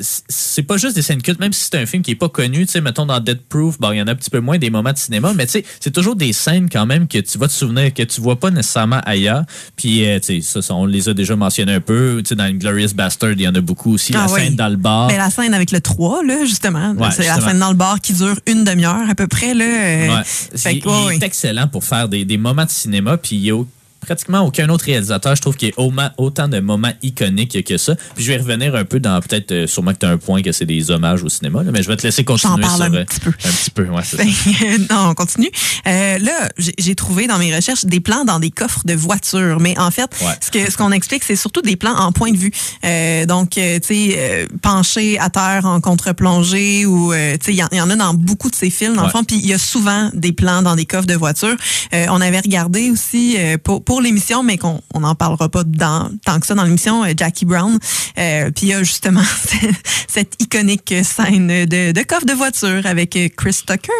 C'est 0.00 0.64
pas 0.64 0.76
juste 0.78 0.96
des 0.96 1.02
scènes 1.02 1.22
cultes, 1.22 1.38
même 1.38 1.52
si 1.52 1.64
c'est 1.70 1.76
un 1.80 1.86
film 1.86 2.02
qui 2.02 2.10
est 2.10 2.16
pas 2.16 2.28
connu, 2.28 2.66
tu 2.66 2.72
sais, 2.72 2.80
mettons 2.80 3.06
dans 3.06 3.20
Dead 3.20 3.40
Proof, 3.40 3.78
bon, 3.78 3.92
il 3.92 3.98
y 3.98 4.02
en 4.02 4.06
a 4.08 4.12
un 4.12 4.14
petit 4.16 4.30
peu 4.30 4.40
moins 4.40 4.58
des 4.58 4.68
moments 4.68 4.92
de 4.92 4.98
cinéma, 4.98 5.32
mais 5.34 5.46
tu 5.46 5.52
sais, 5.52 5.64
c'est 5.78 5.92
toujours 5.92 6.16
des 6.16 6.32
scènes 6.32 6.68
quand 6.68 6.86
même 6.86 7.06
que 7.06 7.18
tu 7.18 7.38
vas 7.38 7.46
te 7.46 7.52
souvenir, 7.52 7.94
que 7.94 8.02
tu 8.02 8.20
vois 8.20 8.38
pas 8.40 8.50
nécessairement 8.50 9.00
ailleurs. 9.06 9.44
Puis, 9.76 10.04
euh, 10.06 10.18
tu 10.18 10.42
sais, 10.42 10.60
ça, 10.62 10.74
on 10.74 10.86
les 10.86 11.08
a 11.08 11.14
déjà 11.14 11.36
mentionnés 11.36 11.74
un 11.74 11.80
peu, 11.80 12.20
tu 12.24 12.30
sais, 12.30 12.34
dans 12.34 12.50
Glorious 12.52 12.94
Bastard, 12.94 13.32
il 13.32 13.42
y 13.42 13.48
en 13.48 13.54
a 13.54 13.60
beaucoup 13.60 13.94
aussi, 13.94 14.12
Ah 14.16 14.26
la 14.26 14.32
oui. 14.32 14.40
scène 14.40 14.56
dans 14.56 14.68
le 14.68 14.76
bar. 14.76 15.06
Ben, 15.08 15.18
la 15.18 15.30
scène 15.30 15.54
avec 15.54 15.70
le 15.70 15.80
3, 15.80 16.24
là, 16.24 16.44
justement. 16.44 16.92
Ouais, 16.94 17.10
c'est 17.12 17.26
la 17.26 17.40
scène 17.40 17.60
dans 17.60 17.70
le 17.70 17.76
bar 17.76 18.00
qui 18.00 18.12
dure 18.14 18.38
une 18.46 18.64
demi-heure 18.64 19.08
à 19.08 19.14
peu 19.14 19.28
près. 19.28 19.54
Là, 19.54 19.64
euh, 19.64 20.08
Ouais. 20.16 20.22
fait 20.24 20.74
il, 20.74 20.82
que, 20.82 20.88
ouais, 20.88 20.94
il 21.02 21.06
ouais. 21.06 21.16
est 21.16 21.22
excellent 21.22 21.68
pour 21.68 21.84
faire 21.84 22.08
des, 22.08 22.24
des 22.24 22.38
moments 22.38 22.64
de 22.64 22.70
cinéma, 22.70 23.16
puis 23.18 23.36
il 23.36 23.44
y 23.44 23.50
a 23.52 23.62
pratiquement 24.00 24.40
aucun 24.40 24.68
autre 24.68 24.84
réalisateur, 24.86 25.36
je 25.36 25.42
trouve, 25.42 25.56
qui 25.56 25.66
ait 25.66 25.74
au- 25.76 25.92
autant 26.18 26.48
de 26.48 26.60
moments 26.60 26.92
iconiques 27.02 27.62
que 27.64 27.76
ça. 27.76 27.94
Puis 28.14 28.24
je 28.24 28.32
vais 28.32 28.38
revenir 28.38 28.74
un 28.74 28.84
peu 28.84 29.00
dans, 29.00 29.20
peut-être, 29.20 29.52
euh, 29.52 29.66
sûrement 29.66 29.92
que 29.92 29.98
tu 29.98 30.06
as 30.06 30.10
un 30.10 30.16
point 30.18 30.42
que 30.42 30.52
c'est 30.52 30.64
des 30.66 30.90
hommages 30.90 31.22
au 31.22 31.28
cinéma, 31.28 31.62
là, 31.62 31.70
mais 31.72 31.82
je 31.82 31.88
vais 31.88 31.96
te 31.96 32.02
laisser 32.02 32.24
continuer 32.24 32.60
parle 32.62 32.74
sur, 32.76 32.84
un 32.84 32.94
euh, 32.94 33.04
petit 33.04 33.20
peu. 33.20 33.30
Un 33.30 33.50
petit 33.50 33.70
peu, 33.70 33.84
ouais, 33.88 34.02
c'est 34.04 34.16
ça. 34.16 34.22
Non, 34.90 35.10
on 35.10 35.14
continue. 35.14 35.50
Euh, 35.86 36.18
là, 36.18 36.48
j'ai 36.78 36.94
trouvé 36.94 37.26
dans 37.26 37.38
mes 37.38 37.54
recherches 37.54 37.84
des 37.84 38.00
plans 38.00 38.24
dans 38.24 38.38
des 38.40 38.50
coffres 38.50 38.80
de 38.84 38.94
voitures, 38.94 39.60
mais 39.60 39.78
en 39.78 39.90
fait, 39.90 40.10
Ouais. 40.22 40.32
ce 40.40 40.50
que 40.50 40.70
ce 40.70 40.76
qu'on 40.76 40.92
explique, 40.92 41.24
c'est 41.24 41.36
surtout 41.36 41.62
des 41.62 41.76
plans 41.76 41.94
en 41.96 42.12
point 42.12 42.30
de 42.32 42.36
vue. 42.36 42.50
Euh, 42.84 43.26
donc, 43.26 43.56
euh, 43.58 43.78
tu 43.80 43.88
sais, 44.10 44.14
euh, 44.16 44.46
penché 44.62 45.18
à 45.18 45.30
terre 45.30 45.62
en 45.64 45.80
contre-plongée 45.80 46.86
ou, 46.86 47.12
euh, 47.12 47.36
tu 47.38 47.46
sais, 47.46 47.52
il 47.52 47.56
y, 47.58 47.62
en- 47.62 47.68
il 47.72 47.78
y 47.78 47.80
en 47.80 47.90
a 47.90 47.96
dans 47.96 48.14
beaucoup 48.14 48.50
de 48.50 48.54
ces 48.54 48.70
films, 48.70 48.94
dans 48.96 49.04
le 49.04 49.10
fond. 49.10 49.24
Puis 49.24 49.36
il 49.36 49.46
y 49.46 49.52
a 49.52 49.58
souvent 49.58 50.10
des 50.14 50.32
plans 50.32 50.62
dans 50.62 50.76
des 50.76 50.86
coffres 50.86 51.06
de 51.06 51.14
voitures. 51.14 51.56
Euh, 51.94 52.06
on 52.10 52.20
avait 52.20 52.40
regardé 52.40 52.90
aussi 52.90 53.36
euh, 53.38 53.56
pour, 53.62 53.82
pour 53.90 54.00
l'émission, 54.00 54.44
mais 54.44 54.56
qu'on 54.56 54.80
on 54.94 55.00
n'en 55.00 55.16
parlera 55.16 55.48
pas 55.48 55.64
dans, 55.64 56.12
tant 56.24 56.38
que 56.38 56.46
ça 56.46 56.54
dans 56.54 56.62
l'émission, 56.62 57.02
euh, 57.02 57.08
Jackie 57.16 57.44
Brown. 57.44 57.76
Euh, 58.18 58.52
puis 58.52 58.66
il 58.66 58.68
y 58.68 58.72
a 58.72 58.84
justement 58.84 59.20
cette 60.06 60.40
iconique 60.40 60.94
scène 61.02 61.48
de, 61.48 61.90
de 61.90 62.02
coffre 62.04 62.24
de 62.24 62.32
voiture 62.32 62.86
avec 62.86 63.16
euh, 63.16 63.26
Chris 63.36 63.62
Tucker. 63.66 63.90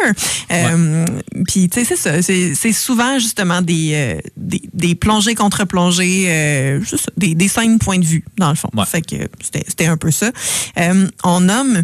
Euh, 0.49 1.05
Puis 1.45 1.67
tu 1.67 1.81
sais, 1.81 1.83
c'est 1.83 1.97
ça. 1.97 2.21
C'est 2.21 2.55
c'est 2.55 2.71
souvent 2.71 3.19
justement 3.19 3.61
des, 3.61 3.91
euh, 3.93 4.21
des, 4.37 4.61
des 4.71 4.95
plongées 4.95 5.35
contre 5.35 5.65
plongées, 5.65 6.23
euh, 6.29 6.79
des, 7.17 7.35
des 7.35 7.49
scènes 7.49 7.77
point 7.77 7.99
de 7.99 8.05
vue, 8.05 8.23
dans 8.37 8.49
le 8.49 8.55
fond. 8.55 8.69
Ouais. 8.73 8.85
Fait 8.85 9.01
que 9.01 9.27
c'était 9.41 9.65
c'était 9.67 9.87
un 9.87 9.97
peu 9.97 10.11
ça. 10.11 10.31
Euh, 10.79 11.09
on 11.25 11.41
nomme 11.41 11.83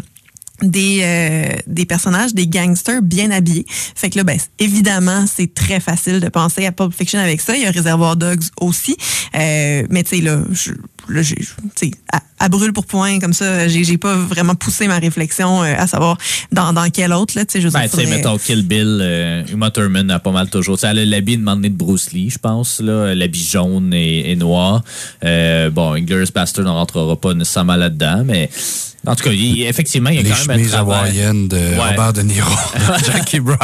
des, 0.62 1.00
euh, 1.02 1.48
des 1.66 1.86
personnages, 1.86 2.34
des 2.34 2.46
gangsters 2.46 3.02
bien 3.02 3.30
habillés. 3.30 3.64
Fait 3.68 4.10
que 4.10 4.16
là, 4.18 4.24
ben, 4.24 4.38
évidemment, 4.58 5.24
c'est 5.32 5.52
très 5.54 5.80
facile 5.80 6.20
de 6.20 6.28
penser 6.28 6.66
à 6.66 6.72
Pulp 6.72 6.92
Fiction 6.92 7.20
avec 7.20 7.40
ça. 7.40 7.56
Il 7.56 7.62
y 7.62 7.66
a 7.66 7.70
Reservoir 7.70 8.16
Dogs 8.16 8.42
aussi. 8.60 8.96
Euh, 9.34 9.84
mais 9.90 10.02
tu 10.02 10.16
sais, 10.16 10.22
là, 10.22 10.42
je, 10.50 10.72
là, 11.08 11.22
j'ai, 11.22 11.36
tu 11.36 11.46
sais, 11.76 11.90
à, 12.12 12.20
à 12.40 12.48
brûle 12.48 12.72
pour 12.72 12.86
point, 12.86 13.18
comme 13.20 13.32
ça, 13.32 13.68
j'ai, 13.68 13.84
j'ai 13.84 13.98
pas 13.98 14.14
vraiment 14.16 14.54
poussé 14.54 14.86
ma 14.88 14.98
réflexion 14.98 15.62
euh, 15.62 15.74
à 15.76 15.86
savoir 15.86 16.18
dans, 16.52 16.72
dans 16.72 16.88
quel 16.90 17.12
autre, 17.12 17.34
là, 17.36 17.44
tu 17.44 17.52
sais, 17.52 17.60
je 17.60 17.68
Ben, 17.68 17.80
dire, 17.82 17.90
tu 17.90 17.96
sais, 17.96 18.02
faudrait- 18.02 18.16
mettons 18.16 18.38
Kill 18.38 18.62
Bill, 18.66 18.98
euh, 19.00 19.42
Uma 19.52 19.70
Thurman 19.70 20.10
a 20.10 20.18
pas 20.18 20.32
mal 20.32 20.48
toujours. 20.50 20.76
Tu 20.76 20.82
sais, 20.82 20.88
Elle 20.88 20.98
a 21.00 21.04
l'habit 21.04 21.36
de 21.36 21.42
m'emmener 21.42 21.68
de 21.70 21.76
Bruce 21.76 22.10
Lee, 22.12 22.30
je 22.30 22.38
pense, 22.38 22.80
là, 22.80 23.14
l'habit 23.14 23.44
jaune 23.44 23.92
et, 23.94 24.30
et 24.32 24.36
noir. 24.36 24.82
Euh, 25.24 25.70
bon, 25.70 25.92
Inglourious 25.94 26.32
Bastard 26.34 26.64
ne 26.64 26.70
rentrera 26.70 27.14
pas 27.20 27.34
nécessairement 27.34 27.76
là-dedans, 27.76 28.22
mais 28.24 28.50
en 29.08 29.16
tout 29.16 29.24
cas, 29.24 29.30
il- 29.32 29.62
effectivement, 29.66 30.10
il 30.10 30.16
y 30.16 30.18
a 30.18 30.22
Les 30.22 30.30
quand 30.30 30.36
même 30.46 30.50
un 30.50 30.54
chemises 30.54 30.70
travail. 30.72 30.98
hawaïennes 30.98 31.48
de 31.48 31.56
Ouais. 31.56 31.76
Robert 31.90 32.12
De 32.12 32.22
Niro, 32.22 32.50
Jackie 33.06 33.40
Brown. 33.40 33.58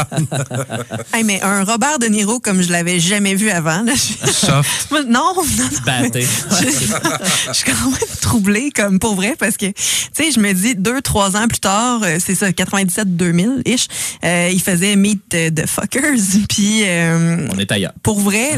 Hey, 1.12 1.24
mais 1.24 1.40
un 1.42 1.64
Robert 1.64 1.98
De 1.98 2.06
Niro 2.06 2.40
comme 2.40 2.62
je 2.62 2.70
l'avais 2.72 2.98
jamais 3.00 3.34
vu 3.34 3.50
avant, 3.50 3.82
là, 3.82 3.92
je- 3.94 4.30
Soft. 4.30 4.88
Non, 4.90 5.04
non, 5.08 5.34
non. 5.36 5.64
Batté. 5.84 6.22
je, 6.22 6.68
je 6.68 7.52
suis 7.52 7.64
quand 7.64 7.90
même 7.90 8.00
troublée, 8.20 8.70
comme 8.74 8.98
pour 8.98 9.14
vrai, 9.14 9.34
parce 9.38 9.56
que, 9.56 9.66
tu 9.66 9.72
sais, 10.12 10.30
je 10.32 10.40
me 10.40 10.52
dis, 10.52 10.74
deux, 10.74 11.00
trois 11.02 11.36
ans 11.36 11.46
plus 11.48 11.60
tard, 11.60 12.00
euh, 12.02 12.18
c'est 12.24 12.34
ça, 12.34 12.50
97-2000-ish, 12.50 13.86
euh, 14.24 14.50
il 14.52 14.60
faisait 14.60 14.96
Meet 14.96 15.28
the, 15.28 15.54
the 15.54 15.66
Fuckers, 15.66 16.18
puis... 16.48 16.82
euh, 16.86 17.46
On 17.52 17.58
est 17.58 17.70
ailleurs. 17.70 17.92
pour 18.02 18.20
vrai, 18.20 18.50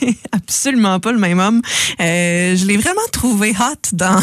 c'est 0.00 0.16
absolument 0.32 0.98
pas 1.00 1.12
le 1.12 1.18
même 1.18 1.38
homme. 1.38 1.62
Euh, 2.00 2.56
je 2.56 2.64
l'ai 2.66 2.76
vraiment 2.76 3.00
trouvé 3.12 3.50
hot 3.50 3.76
dans, 3.92 4.16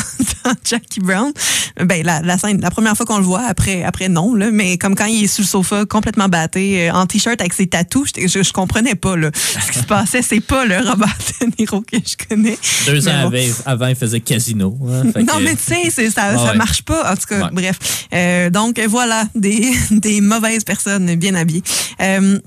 dans 0.43 0.53
Jackie 0.63 0.99
Brown. 0.99 1.31
Ben, 1.79 2.03
la, 2.09 2.21
la 2.21 2.37
scène, 2.37 2.59
la 2.61 2.71
première 2.71 2.95
fois 2.97 3.05
qu'on 3.05 3.17
le 3.19 3.23
voit, 3.23 3.43
après, 3.47 3.83
après 3.83 4.09
non, 4.09 4.33
là, 4.33 4.49
mais 4.51 4.77
comme 4.77 4.95
quand 4.95 5.05
il 5.05 5.23
est 5.23 5.27
sur 5.27 5.43
le 5.43 5.47
sofa 5.47 5.85
complètement 5.85 6.27
batté, 6.27 6.89
euh, 6.89 6.93
en 6.93 7.05
t-shirt 7.05 7.39
avec 7.39 7.53
ses 7.53 7.67
tatous, 7.67 8.09
je, 8.17 8.27
je, 8.27 8.43
je 8.43 8.51
comprenais 8.53 8.95
pas 8.95 9.15
là, 9.15 9.29
ce 9.33 9.71
qui 9.71 9.79
se 9.79 9.83
passait. 9.85 10.21
C'est 10.21 10.39
pas 10.39 10.65
le 10.65 10.77
Robert 10.77 11.15
De 11.41 11.47
Niro 11.59 11.81
que 11.81 11.97
je 11.97 12.15
connais. 12.27 12.57
Deux 12.85 13.01
Mais 13.05 13.11
ans 13.11 13.29
bon. 13.29 13.37
avant, 13.65 13.87
il 13.87 13.95
faisait 13.95 14.19
casino. 14.21 14.77
hein, 14.89 15.03
Non, 15.27 15.37
que- 15.37 15.43
mais 15.43 15.55
tu 15.55 15.63
sais, 15.63 15.89
ça, 16.09 16.35
ça 16.35 16.51
ouais. 16.51 16.57
marche 16.57 16.81
pas. 16.81 17.11
En 17.11 17.15
tout 17.15 17.27
cas, 17.27 17.43
Ouais. 17.43 17.49
bref. 17.53 17.77
Euh, 18.13 18.49
donc, 18.49 18.79
voilà, 18.89 19.23
des, 19.35 19.71
des 19.91 20.21
mauvaises 20.21 20.63
personnes 20.63 21.15
bien 21.15 21.35
habillées. 21.35 21.63
Euh, 22.01 22.39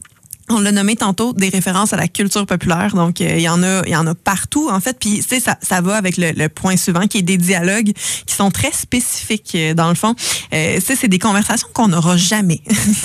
on 0.49 0.61
l'a 0.61 0.73
nommé 0.73 0.97
tantôt 0.97 1.33
des 1.33 1.49
références 1.49 1.93
à 1.93 1.97
la 1.97 2.09
culture 2.09 2.47
populaire. 2.47 2.95
Donc, 2.95 3.21
euh, 3.21 3.35
il 3.37 3.43
y 3.43 3.49
en 3.49 3.63
a, 3.63 3.83
il 3.87 3.93
y 3.93 3.97
en 3.97 4.07
a 4.07 4.15
partout, 4.15 4.69
en 4.71 4.81
fait. 4.81 4.97
Puis, 4.99 5.19
tu 5.19 5.23
sais, 5.23 5.41
ça, 5.41 5.57
ça 5.63 5.81
va 5.81 5.97
avec 5.97 6.17
le, 6.17 6.33
le 6.33 6.49
point 6.49 6.77
suivant, 6.77 7.07
qui 7.07 7.19
est 7.19 7.23
des 7.23 7.37
dialogues 7.37 7.93
qui 8.27 8.35
sont 8.35 8.51
très 8.51 8.73
spécifiques, 8.73 9.53
euh, 9.55 9.75
dans 9.75 9.89
le 9.89 9.95
fond. 9.95 10.15
Euh, 10.53 10.77
tu 10.77 10.81
sais, 10.81 10.97
c'est 10.97 11.09
des 11.09 11.19
conversations 11.19 11.69
qu'on 11.73 11.89
n'aura 11.89 12.17
jamais 12.17 12.61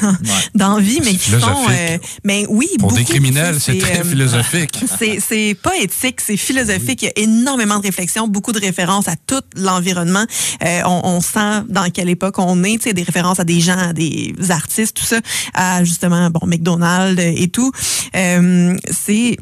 dans, 0.56 0.80
vie, 0.80 1.00
mais 1.04 1.14
qui 1.14 1.32
sont... 1.32 1.38
Philosophique. 1.40 2.02
mais 2.24 2.46
oui, 2.50 2.68
Pour 2.80 2.92
des 2.92 3.02
beaucoup, 3.02 3.12
criminels, 3.12 3.56
tu 3.56 3.62
sais, 3.62 3.72
c'est 3.74 3.78
très 3.80 4.02
euh, 4.02 4.04
philosophique. 4.04 4.80
c'est, 5.00 5.20
c'est 5.20 5.56
pas 5.62 5.76
éthique, 5.78 6.22
c'est 6.22 6.38
philosophique. 6.38 7.04
Il 7.04 7.06
y 7.06 7.10
a 7.10 7.24
énormément 7.24 7.78
de 7.78 7.84
réflexions, 7.84 8.28
beaucoup 8.28 8.52
de 8.52 8.60
références 8.60 9.08
à 9.08 9.16
tout 9.16 9.42
l'environnement. 9.56 10.26
Euh, 10.64 10.82
on, 10.86 11.02
on 11.04 11.22
sent 11.22 11.64
dans 11.70 11.90
quelle 11.90 12.10
époque 12.10 12.40
on 12.40 12.64
est, 12.64 12.78
tu 12.78 12.90
sais, 12.90 12.94
des 12.94 13.04
références 13.04 13.40
à 13.40 13.44
des 13.44 13.60
gens, 13.60 13.78
à 13.78 13.94
des 13.94 14.34
artistes, 14.50 14.98
tout 14.98 15.06
ça, 15.06 15.20
à 15.54 15.84
justement, 15.84 16.30
bon, 16.30 16.46
McDonald's 16.46 17.22
et 17.36 17.48
tout. 17.50 17.72
Euh, 18.16 18.76
c'est 18.92 19.38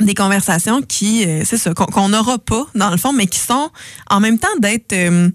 des 0.00 0.14
conversations 0.14 0.82
qui, 0.82 1.24
euh, 1.24 1.42
c'est 1.44 1.56
ça, 1.56 1.72
qu'on 1.72 2.08
n'aura 2.08 2.38
pas 2.38 2.66
dans 2.74 2.90
le 2.90 2.96
fond, 2.96 3.12
mais 3.12 3.26
qui 3.26 3.38
sont 3.38 3.70
en 4.10 4.20
même 4.20 4.38
temps 4.38 4.48
d'être 4.60 4.92
euh, 4.92 5.30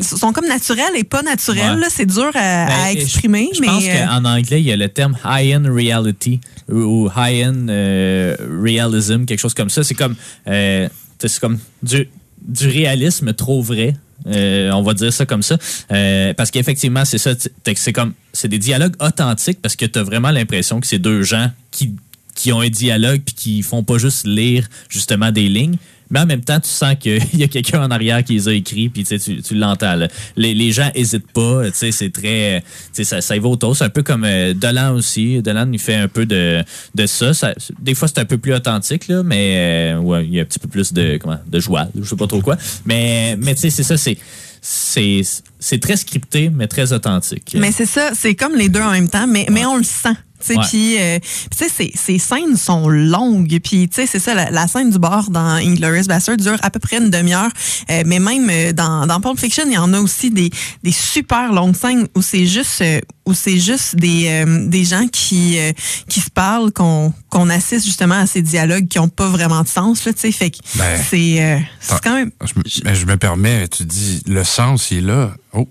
sont 0.00 0.32
comme 0.32 0.46
naturelles 0.46 0.94
et 0.96 1.04
pas. 1.04 1.22
Ouais. 1.22 1.80
là. 1.80 1.86
C'est 1.88 2.06
dur 2.06 2.30
à, 2.34 2.64
à 2.64 2.66
Ben, 2.66 3.00
exprimer, 3.00 3.48
je, 3.52 3.56
je 3.56 3.60
mais 3.62 3.66
pense 3.66 3.84
euh, 3.86 4.06
qu'en 4.06 4.24
anglais, 4.24 4.60
il 4.60 4.66
y 4.66 4.72
a 4.72 4.76
le 4.76 4.88
terme 4.88 5.16
high-end 5.24 5.64
reality 5.72 6.40
ou, 6.70 7.08
high-end 7.16 7.66
euh, 7.68 8.36
realism, 8.62 9.24
quelque 9.24 9.40
chose 9.40 9.54
comme 9.54 9.70
ça. 9.70 9.84
C'est 9.84 9.94
comme, 9.94 10.16
euh, 10.48 10.88
c'est 11.18 11.40
comme 11.40 11.58
du, 11.82 12.08
du 12.42 12.68
réalisme 12.68 13.32
trop 13.32 13.62
vrai. 13.62 13.94
Euh, 14.26 14.70
on 14.72 14.82
va 14.82 14.94
dire 14.94 15.12
ça 15.12 15.26
comme 15.26 15.42
ça. 15.42 15.56
Euh, 15.92 16.34
parce 16.34 16.50
qu'effectivement, 16.50 17.04
c'est 17.04 17.18
ça. 17.18 17.32
C'est 17.64 17.92
comme 17.92 18.12
c'est 18.32 18.48
des 18.48 18.58
dialogues 18.58 18.94
authentiques 19.00 19.60
parce 19.62 19.76
que 19.76 19.86
tu 19.86 19.98
as 19.98 20.02
vraiment 20.02 20.30
l'impression 20.30 20.80
que 20.80 20.86
c'est 20.86 20.98
deux 20.98 21.22
gens 21.22 21.50
qui, 21.70 21.94
qui 22.34 22.52
ont 22.52 22.60
un 22.60 22.68
dialogue 22.68 23.22
puis 23.24 23.34
qui 23.34 23.62
font 23.62 23.82
pas 23.82 23.98
juste 23.98 24.26
lire 24.26 24.68
justement 24.88 25.30
des 25.30 25.48
lignes. 25.48 25.76
Mais 26.10 26.20
en 26.20 26.26
même 26.26 26.42
temps, 26.42 26.60
tu 26.60 26.68
sens 26.68 26.94
qu'il 27.00 27.20
y 27.38 27.42
a 27.44 27.48
quelqu'un 27.48 27.82
en 27.82 27.90
arrière 27.90 28.22
qui 28.24 28.34
les 28.34 28.48
a 28.48 28.52
écrits, 28.52 28.88
puis 28.88 29.04
tu, 29.04 29.18
tu, 29.18 29.54
l'entends. 29.54 29.96
Les, 30.36 30.54
les 30.54 30.72
gens 30.72 30.90
hésitent 30.94 31.32
pas, 31.32 31.64
tu 31.66 31.72
sais, 31.74 31.92
c'est 31.92 32.10
très, 32.10 32.60
tu 32.60 32.66
sais, 32.92 33.04
ça, 33.04 33.20
ça 33.20 33.36
y 33.36 33.38
va 33.38 33.48
autour. 33.48 33.76
C'est 33.76 33.84
un 33.84 33.88
peu 33.90 34.02
comme 34.02 34.24
euh, 34.24 34.54
Dolan 34.54 34.94
aussi. 34.94 35.42
Dolan, 35.42 35.68
il 35.72 35.78
fait 35.78 35.94
un 35.96 36.08
peu 36.08 36.26
de, 36.26 36.62
de 36.94 37.06
ça. 37.06 37.34
Ça- 37.34 37.54
Des 37.80 37.94
fois, 37.94 38.08
c'est 38.08 38.18
un 38.18 38.24
peu 38.24 38.38
plus 38.38 38.54
authentique, 38.54 39.08
là, 39.08 39.22
mais 39.22 39.94
euh, 39.94 39.98
ouais, 39.98 40.24
il 40.26 40.34
y 40.34 40.38
a 40.38 40.42
un 40.42 40.46
petit 40.46 40.58
peu 40.58 40.68
plus 40.68 40.92
de, 40.92 41.18
comment, 41.18 41.38
de 41.46 41.58
joie, 41.60 41.88
je 41.98 42.04
sais 42.04 42.16
pas 42.16 42.26
trop 42.26 42.40
quoi. 42.40 42.56
Mais, 42.84 43.36
mais 43.40 43.54
tu 43.54 43.62
sais, 43.62 43.70
c'est 43.70 43.82
ça, 43.82 43.96
c'est, 43.96 44.16
c'est, 44.62 45.22
c'est 45.58 45.78
très 45.80 45.96
scripté, 45.96 46.50
mais 46.50 46.66
très 46.66 46.92
authentique. 46.92 47.56
Mais 47.58 47.72
c'est 47.72 47.86
ça, 47.86 48.10
c'est 48.14 48.34
comme 48.34 48.54
les 48.56 48.68
deux 48.68 48.80
en 48.80 48.90
même 48.92 49.08
temps, 49.08 49.26
mais, 49.26 49.46
mais 49.50 49.64
on 49.66 49.76
le 49.76 49.84
sent. 49.84 50.14
Tu 50.40 50.46
sais, 50.46 50.56
Ouais. 50.56 50.64
Puis, 50.68 50.96
euh, 50.98 51.18
puis 51.20 51.48
tu 51.58 51.64
sais, 51.64 51.70
ces, 51.70 51.92
ces 51.94 52.18
scènes 52.18 52.56
sont 52.56 52.88
longues. 52.88 53.58
Puis, 53.62 53.88
tu 53.88 53.94
sais, 53.96 54.06
c'est 54.06 54.18
ça, 54.18 54.34
la, 54.34 54.50
la 54.50 54.66
scène 54.66 54.90
du 54.90 54.98
bar 54.98 55.30
dans 55.30 55.40
Inglourious 55.56 56.04
Bastard 56.06 56.36
dure 56.36 56.56
à 56.62 56.70
peu 56.70 56.78
près 56.78 56.98
une 56.98 57.10
demi-heure. 57.10 57.50
Euh, 57.90 58.02
mais 58.06 58.18
même 58.18 58.48
euh, 58.50 58.72
dans, 58.72 59.06
dans 59.06 59.20
Pulp 59.20 59.38
Fiction, 59.38 59.64
il 59.66 59.72
y 59.74 59.78
en 59.78 59.92
a 59.92 60.00
aussi 60.00 60.30
des, 60.30 60.50
des 60.82 60.92
super 60.92 61.52
longues 61.52 61.76
scènes 61.76 62.06
où 62.14 62.22
c'est 62.22 62.46
juste, 62.46 62.80
euh, 62.80 63.00
où 63.26 63.34
c'est 63.34 63.58
juste 63.58 63.96
des, 63.96 64.28
euh, 64.28 64.66
des 64.66 64.84
gens 64.84 65.06
qui, 65.08 65.58
euh, 65.58 65.72
qui 66.08 66.20
se 66.20 66.30
parlent, 66.30 66.72
qu'on 66.72 67.12
qu'on 67.28 67.50
assiste 67.50 67.84
justement 67.84 68.14
à 68.14 68.26
ces 68.26 68.40
dialogues 68.40 68.88
qui 68.88 68.98
ont 68.98 69.08
pas 69.08 69.28
vraiment 69.28 69.62
de 69.62 69.68
sens. 69.68 70.04
Là, 70.06 70.12
tu 70.14 70.20
sais, 70.20 70.32
fait 70.32 70.50
que 70.50 70.56
Ben, 70.76 70.98
c'est 71.10 71.42
euh, 71.42 71.58
quand 72.02 72.14
même... 72.14 72.30
Je 72.44 72.54
me, 72.88 72.94
je 72.94 73.04
me 73.04 73.16
permets, 73.16 73.68
tu 73.68 73.84
dis, 73.84 74.22
le 74.26 74.42
sens, 74.42 74.90
il 74.90 74.98
est 74.98 75.00
là. 75.02 75.34
Oh, 75.52 75.68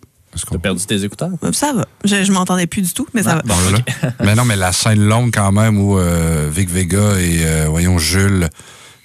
T'as 0.50 0.58
perdu 0.58 0.86
tes 0.86 1.04
écouteurs? 1.04 1.30
Ça 1.54 1.74
va. 1.74 1.86
Je, 2.04 2.24
je 2.24 2.32
m'entendais 2.32 2.68
plus 2.68 2.82
du 2.82 2.94
tout, 2.94 3.08
mais 3.14 3.24
ça 3.24 3.36
va. 3.36 3.42
Bon, 3.44 3.56
mais 4.24 4.36
non, 4.36 4.46
mais 4.46 4.56
la 4.56 4.72
scène 4.72 5.04
longue 5.06 5.32
quand 5.34 5.52
même 5.52 5.80
où 5.80 5.98
euh, 5.98 6.50
Vic 6.52 6.70
Vega 6.70 7.20
et, 7.20 7.46
euh, 7.46 7.68
voyons, 7.70 7.98
Jules 7.98 8.50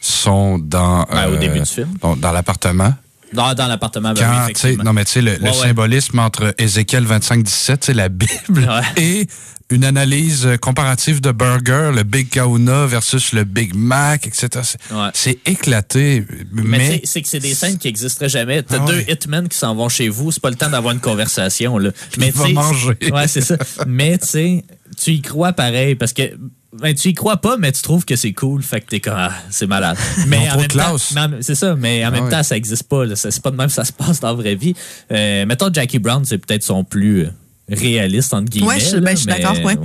sont 0.00 0.58
dans... 0.58 1.04
Ben, 1.04 1.28
au 1.28 1.34
euh, 1.34 1.38
début 1.38 1.60
du 1.60 1.66
film. 1.66 1.88
Dans, 2.00 2.16
dans 2.16 2.32
l'appartement. 2.32 2.94
Dans, 3.32 3.54
dans 3.54 3.66
l'appartement, 3.68 4.12
ben 4.12 4.28
oui, 4.28 4.36
effectivement. 4.44 4.84
non, 4.84 4.92
mais 4.92 5.04
tu 5.04 5.12
sais, 5.12 5.22
le, 5.22 5.34
le 5.36 5.42
Ouais, 5.42 5.50
ouais. 5.50 5.54
symbolisme 5.68 6.18
entre 6.18 6.54
Ézéchiel 6.58 7.04
25-17, 7.06 7.76
c'est 7.80 7.94
la 7.94 8.08
Bible, 8.08 8.30
Ouais. 8.48 8.82
et 8.96 9.26
une 9.70 9.84
analyse 9.84 10.46
euh, 10.46 10.56
comparative 10.56 11.20
de 11.20 11.30
burger, 11.30 11.92
le 11.94 12.02
Big 12.02 12.28
Kahuna 12.28 12.86
versus 12.86 13.32
le 13.32 13.44
Big 13.44 13.72
Mac, 13.72 14.26
etc. 14.26 14.48
C'est 15.14 15.38
éclaté, 15.46 16.26
Mais, 16.52 17.00
c'est 17.04 17.22
que 17.22 17.28
c'est 17.28 17.38
des 17.38 17.54
scènes 17.54 17.78
qui 17.78 17.86
existeraient 17.86 18.28
jamais. 18.28 18.64
T'as 18.64 18.78
Ah 18.82 18.86
deux 18.86 19.00
hitmen 19.08 19.48
qui 19.48 19.56
s'en 19.56 19.76
vont 19.76 19.88
chez 19.88 20.08
vous, 20.08 20.32
c'est 20.32 20.42
pas 20.42 20.50
le 20.50 20.56
temps 20.56 20.70
d'avoir 20.70 20.92
une 20.92 21.00
conversation. 21.00 21.78
Là. 21.78 21.90
Mais 22.18 22.32
tu 22.32 22.52
manger. 22.52 22.96
Ouais, 23.12 23.28
c'est 23.28 23.42
ça. 23.42 23.56
Mais 23.86 24.18
tu 24.18 24.26
sais, 24.26 24.64
tu 25.00 25.12
y 25.12 25.22
crois 25.22 25.52
pareil 25.52 25.94
parce 25.94 26.12
que 26.12 26.22
ben, 26.80 26.94
tu 26.94 27.08
y 27.08 27.14
crois 27.14 27.36
pas, 27.38 27.56
mais 27.56 27.70
tu 27.72 27.82
trouves 27.82 28.04
que 28.04 28.16
c'est 28.16 28.32
cool, 28.32 28.62
fait 28.62 28.80
que 28.80 28.86
t'es 28.86 29.00
comme 29.00 29.14
ah, 29.16 29.32
c'est 29.50 29.66
malade. 29.66 29.96
Mais 30.26 30.38
en 30.48 30.52
trop 30.52 30.58
même 30.60 30.66
de 30.68 30.72
temps, 30.74 30.96
classe. 30.96 31.14
en- 31.16 31.30
c'est 31.42 31.54
ça, 31.54 31.74
mais 31.76 32.04
en 32.04 32.08
Ah 32.08 32.10
même 32.10 32.24
ouais. 32.24 32.30
temps, 32.30 32.42
ça 32.42 32.56
existe 32.56 32.84
pas. 32.84 33.04
là. 33.04 33.16
C'est 33.16 33.40
pas 33.42 33.50
de 33.50 33.56
même 33.56 33.66
que 33.68 33.72
ça 33.72 33.84
se 33.84 33.92
passe 33.92 34.20
dans 34.20 34.28
la 34.28 34.34
vraie 34.34 34.54
vie. 34.56 34.74
Euh, 35.12 35.46
mettons 35.46 35.72
Jackie 35.72 35.98
Brown, 35.98 36.24
c'est 36.24 36.38
peut-être 36.38 36.62
son 36.64 36.84
plus 36.84 37.24
euh, 37.24 37.30
réaliste 37.68 38.34
entre 38.34 38.48
guillemets. 38.50 38.66
Ouais, 38.68 38.80
je- 38.80 38.96
là, 38.96 39.00
ben, 39.02 39.10
je 39.12 39.16
suis 39.22 39.26
mais, 39.26 39.38
d'accord, 39.40 39.64
ouais. 39.64 39.76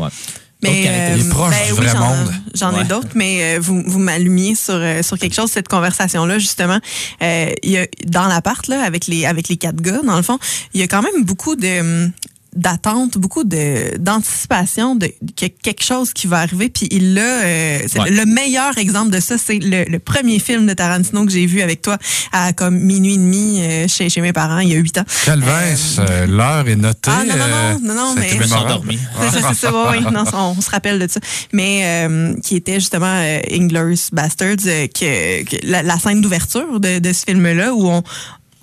D'autres 0.61 0.73
Mais 0.73 0.83
caractéristiques. 0.83 1.25
Il 1.25 1.27
est 1.27 1.29
proche 1.33 1.67
du 1.67 1.73
vrai 1.73 1.89
j'en- 1.91 1.99
monde. 1.99 2.33
J'en 2.55 2.71
ai 2.71 2.75
Ouais. 2.77 2.83
d'autres, 2.85 3.09
mais 3.13 3.57
euh, 3.57 3.59
vous, 3.61 3.83
vous 3.85 3.99
m'allumiez 3.99 4.55
sur, 4.55 4.73
euh, 4.75 5.03
sur 5.03 5.19
quelque 5.19 5.35
chose, 5.35 5.51
cette 5.51 5.67
conversation-là, 5.67 6.39
justement. 6.39 6.79
Euh, 7.21 7.51
il 7.61 7.71
y 7.71 7.77
a, 7.77 7.85
dans 8.07 8.27
l'appart, 8.27 8.65
là, 8.67 8.81
avec 8.83 9.05
les, 9.07 9.25
avec 9.25 9.49
les 9.49 9.57
quatre 9.57 9.81
gars, 9.81 10.01
dans 10.01 10.15
le 10.15 10.23
fond, 10.23 10.39
il 10.73 10.79
y 10.79 10.83
a 10.83 10.87
quand 10.87 11.01
même 11.01 11.23
beaucoup 11.25 11.55
de 11.57 11.79
hum, 11.81 12.11
d'attente, 12.55 13.17
beaucoup 13.17 13.43
de 13.43 13.97
d'anticipation 13.97 14.95
de 14.95 15.07
que 15.35 15.45
quelque 15.47 15.83
chose 15.83 16.13
qui 16.13 16.27
va 16.27 16.39
arriver. 16.39 16.69
Puis 16.69 16.87
il 16.91 17.13
l'a, 17.13 17.21
euh, 17.21 17.79
Ouais. 17.97 18.09
le 18.09 18.25
meilleur 18.25 18.77
exemple 18.77 19.11
de 19.11 19.19
ça, 19.19 19.37
c'est 19.37 19.59
le, 19.59 19.83
le 19.89 19.99
premier 19.99 20.39
film 20.39 20.65
de 20.65 20.73
Tarantino 20.73 21.25
que 21.25 21.31
j'ai 21.31 21.45
vu 21.45 21.61
avec 21.61 21.81
toi 21.81 21.97
à 22.31 22.53
comme 22.53 22.79
minuit 22.79 23.15
et 23.15 23.17
demi 23.17 23.61
euh, 23.61 23.87
chez, 23.87 24.09
chez 24.09 24.21
mes 24.21 24.33
parents 24.33 24.59
il 24.59 24.69
y 24.69 24.73
a 24.73 24.77
huit 24.77 24.97
ans. 24.97 25.03
Calvin, 25.25 25.75
euh, 25.99 26.25
l'heure 26.27 26.67
est 26.67 26.75
notée. 26.75 27.11
Ah, 27.11 27.23
non, 27.25 27.35
non, 27.35 27.47
non, 27.47 27.55
euh, 27.55 27.77
non, 27.81 27.93
non, 27.95 28.05
ça 28.07 28.11
a 28.11 28.15
mais- 28.21 28.27
été 28.27 28.35
Je 28.37 28.41
me 28.41 28.47
suis 28.47 28.55
endormi. 28.55 28.99
C'est 29.31 29.41
ça, 29.41 29.49
c'est 29.49 29.59
ça, 29.67 29.71
ouais, 29.73 29.89
ouais. 30.03 30.11
Non, 30.11 30.23
on 30.33 30.61
se 30.61 30.69
rappelle 30.69 30.99
de 30.99 31.07
ça. 31.09 31.19
Mais 31.53 31.81
euh, 31.83 32.33
qui 32.43 32.55
était 32.55 32.75
justement 32.79 33.05
euh, 33.19 33.39
Inglourious 33.51 34.09
Bastards, 34.11 34.55
euh, 34.65 34.87
que, 34.87 35.43
que 35.43 35.55
la, 35.63 35.83
la 35.83 35.97
scène 35.99 36.21
d'ouverture 36.21 36.79
de, 36.79 36.99
de 36.99 37.13
ce 37.13 37.23
film-là 37.25 37.73
où 37.73 37.87
on 37.89 38.03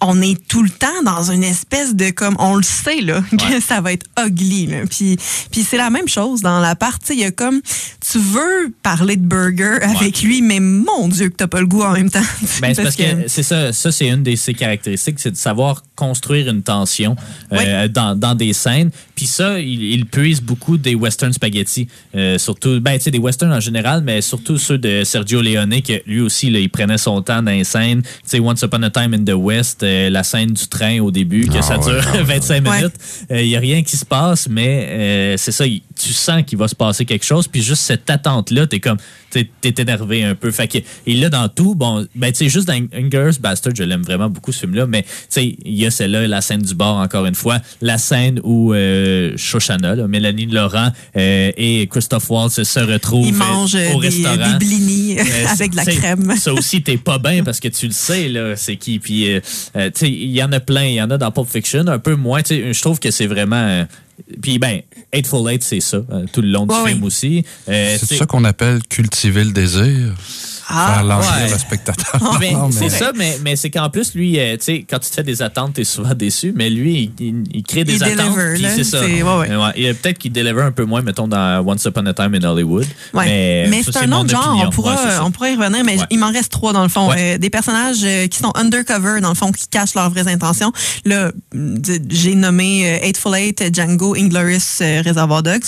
on 0.02 0.20
est 0.20 0.36
tout 0.48 0.62
le 0.62 0.70
temps 0.70 1.02
dans 1.04 1.30
une 1.30 1.44
espèce 1.44 1.94
de 1.94 2.10
comme 2.10 2.36
on 2.38 2.56
le 2.56 2.62
sait 2.62 3.00
là 3.00 3.22
que 3.30 3.52
Ouais. 3.52 3.60
ça 3.60 3.80
va 3.80 3.92
être 3.92 4.06
ugly 4.18 4.66
là. 4.66 4.78
Puis 4.90 5.16
puis 5.50 5.62
c'est 5.68 5.76
la 5.78 5.90
même 5.90 6.08
chose 6.08 6.42
dans 6.42 6.60
la 6.60 6.74
partie 6.76 7.12
il 7.14 7.20
y 7.20 7.24
a 7.24 7.30
comme 7.30 7.60
tu 8.12 8.18
veux 8.18 8.72
parler 8.82 9.16
de 9.16 9.24
burger 9.24 9.78
avec 9.82 10.22
lui 10.22 10.42
mais 10.42 10.60
mon 10.60 11.08
dieu 11.08 11.28
que 11.30 11.34
t'as 11.36 11.46
pas 11.46 11.60
le 11.60 11.66
goût 11.66 11.82
en 11.82 11.92
même 11.92 12.10
temps. 12.10 12.20
Ben, 12.60 12.74
c'est 12.74 12.82
parce 12.82 12.96
que, 12.96 13.02
c'est 13.26 13.42
ça, 13.42 13.72
ça 13.72 13.90
c'est 13.90 14.08
une 14.08 14.22
de 14.22 14.34
ses 14.36 14.54
caractéristiques, 14.54 15.18
c'est 15.18 15.30
de 15.30 15.36
savoir 15.36 15.82
construire 15.96 16.48
une 16.48 16.62
tension 16.62 17.16
euh, 17.52 17.88
dans, 17.88 18.14
dans 18.18 18.34
des 18.34 18.52
scènes. 18.52 18.90
Puis 19.14 19.26
ça, 19.26 19.58
il, 19.60 19.82
il 19.82 20.06
puise 20.06 20.40
beaucoup 20.40 20.76
des 20.78 20.94
western 20.94 21.32
spaghetti, 21.32 21.88
euh, 22.14 22.38
surtout, 22.38 22.80
ben 22.80 22.96
tu 22.98 23.04
sais 23.04 23.10
des 23.10 23.18
westerns 23.18 23.52
en 23.52 23.60
général, 23.60 24.02
mais 24.04 24.20
surtout 24.20 24.58
ceux 24.58 24.78
de 24.78 25.02
Sergio 25.04 25.40
Leone 25.42 25.80
que 25.82 26.02
lui 26.06 26.20
aussi 26.20 26.50
là, 26.50 26.58
il 26.58 26.70
prenait 26.70 26.98
son 26.98 27.22
temps 27.22 27.42
dans 27.42 27.50
les 27.52 27.64
scènes. 27.64 28.02
Tu 28.02 28.08
sais 28.26 28.40
Once 28.40 28.60
Upon 28.62 28.82
a 28.82 28.90
Time 28.90 29.14
in 29.14 29.24
the 29.24 29.34
West, 29.36 29.82
euh, 29.82 30.10
la 30.10 30.22
scène 30.22 30.52
du 30.52 30.66
train 30.68 31.00
au 31.00 31.10
début 31.10 31.46
que 31.46 31.58
Ah 31.58 31.62
ça 31.62 31.78
dure 31.78 32.02
ah 32.12 32.16
ouais. 32.16 32.22
25 32.24 32.68
Ouais. 32.68 32.76
minutes, 32.78 32.94
il 33.30 33.46
y 33.48 33.56
a 33.56 33.60
rien 33.60 33.82
qui 33.82 33.96
se 33.96 34.04
passe, 34.04 34.48
mais 34.48 34.86
euh, 34.90 35.34
c'est 35.38 35.52
ça, 35.52 35.66
il- 35.66 35.82
tu 36.00 36.12
sens 36.12 36.42
qu'il 36.44 36.58
va 36.58 36.66
se 36.68 36.74
passer 36.74 37.04
quelque 37.04 37.24
chose. 37.24 37.46
Puis 37.46 37.62
juste 37.62 37.82
cette 37.82 38.01
attente 38.08 38.50
là, 38.50 38.66
t'es 38.66 38.80
comme 38.80 38.98
t'es 39.30 39.74
énervé 39.78 40.24
un 40.24 40.34
peu. 40.34 40.50
Fait 40.50 40.68
que 40.68 40.78
il 41.06 41.20
l'a 41.20 41.30
dans 41.30 41.48
tout. 41.48 41.74
Bon, 41.74 42.06
ben 42.14 42.32
tu 42.32 42.38
sais 42.38 42.48
juste 42.48 42.68
dans 42.68 42.74
Ingers 42.92 43.38
Bastard, 43.40 43.74
je 43.74 43.82
l'aime 43.82 44.02
vraiment 44.02 44.28
beaucoup 44.28 44.52
ce 44.52 44.60
film-là, 44.60 44.86
mais 44.86 45.02
tu 45.02 45.08
sais 45.28 45.56
il 45.64 45.74
y 45.74 45.86
a 45.86 45.90
celle-là, 45.90 46.26
la 46.26 46.40
scène 46.40 46.62
du 46.62 46.74
bar 46.74 46.96
encore 46.96 47.26
une 47.26 47.34
fois, 47.34 47.58
la 47.80 47.98
scène 47.98 48.40
où 48.42 48.72
euh, 48.72 49.32
Shoshana, 49.36 49.94
là, 49.94 50.08
Mélanie 50.08 50.46
Laurent 50.46 50.90
euh, 51.16 51.52
et 51.56 51.86
Christophe 51.90 52.28
Waltz 52.30 52.62
se 52.62 52.80
retrouvent 52.80 53.26
il 53.26 53.34
euh, 53.34 53.38
mange 53.38 53.74
au 53.74 54.00
des, 54.00 54.08
restaurant. 54.08 54.36
des 54.36 54.64
blinis 54.64 55.16
avec 55.50 55.72
de 55.72 55.76
la 55.76 55.84
crème. 55.84 56.34
Ça 56.36 56.52
aussi, 56.52 56.82
t'es 56.82 56.96
pas 56.96 57.18
bien 57.18 57.42
parce 57.44 57.60
que 57.60 57.68
tu 57.68 57.86
le 57.86 57.92
sais, 57.92 58.28
là, 58.28 58.56
c'est 58.56 58.76
qui. 58.76 58.98
Puis, 58.98 59.26
tu 59.74 59.80
sais, 59.94 60.10
il 60.10 60.30
y 60.30 60.42
en 60.42 60.52
a 60.52 60.60
plein. 60.60 60.84
Il 60.84 60.94
y 60.94 61.02
en 61.02 61.10
a 61.10 61.18
dans 61.18 61.30
Pulp 61.30 61.48
Fiction, 61.48 61.86
un 61.86 61.98
peu 61.98 62.14
moins. 62.14 62.42
Tu 62.42 62.54
sais, 62.54 62.72
je 62.72 62.80
trouve 62.80 62.98
que 62.98 63.10
c'est 63.10 63.26
vraiment. 63.26 63.86
Puis, 64.40 64.58
ben, 64.58 64.80
Eightful 65.12 65.50
Eight, 65.50 65.62
c'est 65.62 65.80
ça, 65.80 65.98
euh, 66.10 66.24
tout 66.32 66.42
le 66.42 66.48
long 66.48 66.66
du 66.66 66.74
Ouais, 66.74 66.88
film 66.88 67.00
oui. 67.00 67.06
aussi. 67.06 67.44
Euh, 67.68 67.96
C'est 67.98 68.16
ça 68.16 68.26
qu'on 68.26 68.44
appelle 68.44 68.80
cultiver 68.88 69.44
le 69.44 69.52
désir. 69.52 70.14
Ah, 70.68 70.92
faire 70.94 71.04
languir 71.04 71.30
ouais. 71.44 71.50
le 71.50 71.58
spectateur. 71.58 72.36
Mais 72.40 72.52
Non, 72.52 72.70
c'est 72.70 72.80
mais- 72.84 72.88
ça, 72.90 73.12
mais, 73.16 73.38
mais 73.44 73.56
c'est 73.56 73.70
qu'en 73.70 73.90
plus, 73.90 74.14
lui, 74.14 74.38
euh, 74.38 74.56
tu 74.56 74.64
sais, 74.64 74.86
quand 74.88 74.98
tu 74.98 75.08
te 75.10 75.14
fais 75.14 75.22
des 75.22 75.42
attentes, 75.42 75.74
t'es 75.74 75.84
souvent 75.84 76.14
déçu, 76.14 76.52
mais 76.54 76.70
lui, 76.70 77.12
il, 77.18 77.26
il- 77.26 77.44
il 77.52 77.62
crée 77.62 77.84
des 77.84 77.94
Il 77.96 78.02
attentes. 78.04 78.34
deliver, 78.36 78.52
puis 78.54 78.62
là. 78.62 78.68
c'est 78.74 78.84
ça. 78.84 79.00
C'est- 79.00 79.22
ouais, 79.22 79.36
ouais. 79.38 79.56
Ouais, 79.56 79.72
il 79.76 79.82
y 79.84 79.88
a 79.88 79.94
Peut-être 79.94 80.18
qu'il 80.18 80.32
deliver 80.32 80.62
un 80.62 80.72
peu 80.72 80.84
moins, 80.84 81.02
mettons, 81.02 81.28
dans 81.28 81.64
Once 81.66 81.84
Upon 81.84 82.06
a 82.06 82.14
Time 82.14 82.34
in 82.34 82.42
Hollywood. 82.44 82.86
Ouais. 83.14 83.24
Mais, 83.26 83.66
Mais, 83.68 83.82
ça, 83.82 83.92
c'est 83.92 83.98
un 84.04 84.12
autre 84.12 84.30
genre, 84.30 84.48
opinion. 84.48 84.66
on 84.68 84.70
pourra, 84.70 84.96
on 85.24 85.30
pourra 85.30 85.50
y 85.50 85.56
revenir, 85.56 85.84
mais 85.84 85.98
Ouais. 85.98 86.06
il 86.10 86.18
m'en 86.18 86.30
reste 86.32 86.50
trois 86.50 86.72
dans 86.72 86.82
le 86.82 86.88
fond. 86.88 87.10
Ouais. 87.10 87.34
Euh, 87.34 87.38
des 87.38 87.50
personnages 87.50 87.98
euh, 88.02 88.26
qui 88.26 88.38
sont 88.38 88.52
undercover, 88.54 89.20
dans 89.20 89.28
le 89.28 89.34
fond, 89.34 89.52
qui 89.52 89.66
cachent 89.68 89.94
leurs 89.94 90.10
vraies 90.10 90.28
intentions. 90.28 90.72
Là, 91.04 91.30
d- 91.54 92.00
j'ai 92.08 92.34
nommé 92.34 92.86
euh, 93.00 93.06
Eightful 93.06 93.34
Eight, 93.36 93.74
Django, 93.74 94.14
Inglorious, 94.16 94.60
euh, 94.80 95.02
Reservoir 95.04 95.42
Dogs. 95.42 95.62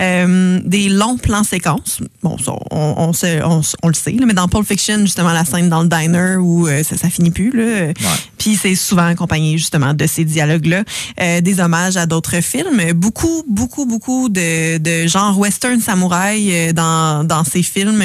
Euh, 0.00 0.60
des 0.64 0.88
longs 0.88 1.16
plans 1.18 1.44
séquences. 1.44 2.00
Bon, 2.22 2.38
ça, 2.38 2.52
on, 2.70 2.94
on, 2.96 3.12
sait- 3.12 3.42
on, 3.42 3.60
on 3.82 3.88
le 3.88 3.94
sait, 3.94 4.12
là, 4.12 4.24
mais 4.26 4.34
dans 4.34 4.48
Pulp 4.50 4.66
Fiction, 4.66 4.98
justement, 5.00 5.32
la 5.32 5.44
scène 5.44 5.68
dans 5.68 5.82
le 5.82 5.88
diner 5.88 6.36
où 6.36 6.66
euh, 6.68 6.82
ça, 6.82 6.96
ça 6.96 7.08
finit 7.08 7.30
plus. 7.30 7.50
Là. 7.54 7.92
Puis 8.38 8.58
c'est 8.60 8.74
souvent 8.74 9.06
accompagné 9.06 9.58
justement 9.58 9.94
de 9.94 10.06
ces 10.06 10.24
dialogues-là. 10.24 10.82
Euh, 11.20 11.40
des 11.40 11.60
hommages 11.60 11.96
à 11.96 12.06
d'autres 12.06 12.40
films. 12.40 12.92
Beaucoup, 12.94 13.44
beaucoup, 13.48 13.86
beaucoup 13.86 14.28
de, 14.28 14.78
de 14.78 15.06
genre 15.06 15.38
western 15.38 15.80
samouraï 15.80 16.50
euh, 16.52 16.72
dans, 16.72 17.24
dans 17.24 17.44
ces 17.44 17.62
films. 17.62 18.02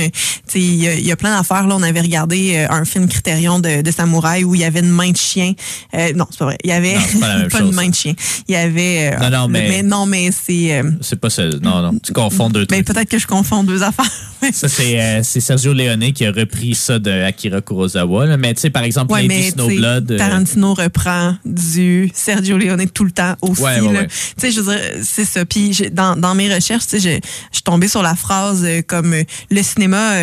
Il 0.53 0.75
y, 0.75 0.87
a- 0.87 0.93
il 0.95 1.05
y 1.05 1.11
a 1.11 1.15
plein 1.15 1.35
d'affaires. 1.35 1.67
Là, 1.67 1.75
on 1.77 1.83
avait 1.83 2.01
regardé 2.01 2.53
euh, 2.55 2.67
un 2.73 2.85
film 2.85 3.07
Criterion 3.07 3.59
de, 3.59 3.81
de 3.81 3.91
samouraï 3.91 4.43
où 4.43 4.55
il 4.55 4.61
y 4.61 4.63
avait 4.65 4.79
une 4.81 4.89
main 4.89 5.11
de 5.11 5.17
chien. 5.17 5.53
Euh, 5.93 6.13
non, 6.13 6.25
c'est 6.29 6.39
pas 6.39 6.45
vrai. 6.45 6.57
Il 6.63 6.69
y 6.69 6.73
avait 6.73 6.95
Non, 6.95 7.47
pas 7.51 7.59
une 7.61 7.71
main 7.73 7.89
de 7.89 7.95
chien. 7.95 8.13
Il 8.47 8.53
y 8.53 8.57
avait... 8.57 9.11
euh, 9.13 9.19
Non, 9.19 9.29
non, 9.29 9.47
mais- 9.47 9.83
non, 9.83 10.05
mais 10.05 10.29
c'est... 10.31 10.73
euh, 10.77 10.91
C'est 11.01 11.19
pas 11.19 11.29
ça. 11.29 11.43
Non, 11.61 11.81
non. 11.81 11.97
Tu 12.03 12.11
confonds 12.13 12.49
deux 12.49 12.65
mais 12.69 12.83
trucs. 12.83 12.87
peut-être 12.87 13.09
que 13.09 13.19
je 13.19 13.27
confonds 13.27 13.63
deux 13.63 13.83
affaires. 13.83 14.05
Ça, 14.53 14.67
c'est 14.69 14.99
euh, 15.01 15.21
c'est 15.23 15.39
Sergio 15.39 15.73
Leone 15.73 16.11
qui 16.13 16.24
a 16.25 16.31
repris 16.31 16.75
ça 16.75 16.99
de 16.99 17.11
Akira 17.11 17.61
Kurosawa. 17.61 18.25
là. 18.25 18.37
Mais 18.37 18.53
tu 18.53 18.61
sais, 18.61 18.69
par 18.69 18.83
exemple, 18.83 19.13
Ouais, 19.13 19.23
Lady 19.27 19.51
Snowblood. 19.51 20.11
euh, 20.11 20.17
Tarantino 20.17 20.73
reprend 20.73 21.35
du 21.45 22.09
Sergio 22.13 22.57
Leone 22.57 22.87
tout 22.89 23.03
le 23.05 23.11
temps 23.11 23.35
aussi. 23.41 23.61
Ouais, 23.61 23.79
ouais. 23.81 24.07
Tu 24.07 24.13
sais, 24.37 24.51
je 24.51 24.61
veux 24.61 24.73
dire, 24.75 24.83
c'est 25.03 25.25
ça. 25.25 25.45
Puis 25.45 25.71
dans, 25.91 26.15
dans 26.15 26.35
mes 26.35 26.53
recherches, 26.53 26.85
je 26.91 26.97
suis 26.99 27.63
tombée 27.63 27.87
sur 27.87 28.01
la 28.01 28.15
phrase 28.15 28.63
euh, 28.65 28.81
comme 28.85 29.13
euh, 29.13 29.23
le 29.51 29.61
cinéma, 29.63 30.13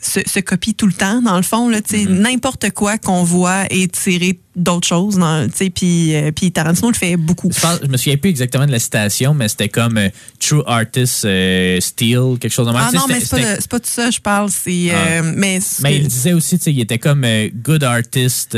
se, 0.00 0.20
se 0.26 0.40
copie 0.40 0.74
tout 0.74 0.86
le 0.86 0.92
temps. 0.92 1.20
Dans 1.22 1.36
le 1.36 1.42
fond, 1.42 1.70
Mm-hmm. 2.04 2.08
n'importe 2.20 2.70
quoi 2.70 2.98
qu'on 2.98 3.24
voit 3.24 3.64
est 3.70 3.92
tiré 3.92 4.38
d'autres 4.54 4.86
choses. 4.86 5.18
puis 5.70 6.14
euh, 6.14 6.30
Tarantino 6.52 6.88
le 6.90 6.94
fait 6.96 7.16
beaucoup. 7.16 7.50
Je, 7.54 7.60
pense- 7.60 7.78
je 7.82 7.88
me 7.88 7.96
souviens 7.96 8.16
plus 8.18 8.30
exactement 8.30 8.66
de 8.66 8.70
la 8.72 8.78
citation, 8.78 9.32
mais 9.34 9.48
c'était 9.48 9.68
comme 9.68 9.96
euh, 9.98 10.08
True 10.38 10.62
Artist 10.66 11.24
euh, 11.24 11.80
Steal, 11.80 12.38
quelque 12.38 12.52
chose 12.52 12.66
de 12.66 12.72
même. 12.72 12.82
Ah 12.86 12.90
non, 12.92 13.04
mais 13.08 13.20
c'est 13.20 13.30
pas, 13.30 13.56
pas 13.70 13.78
de 13.78 13.86
ça, 13.86 14.10
je 14.10 14.20
parle. 14.20 14.50
Ah. 14.50 14.68
euh, 14.68 15.32
mais 15.36 15.60
il 15.96 16.08
disait 16.08 16.32
aussi, 16.34 16.56
il 16.56 16.80
était 16.80 16.98
comme 16.98 17.24
euh, 17.24 17.48
Good 17.54 17.82
Artist 17.84 18.54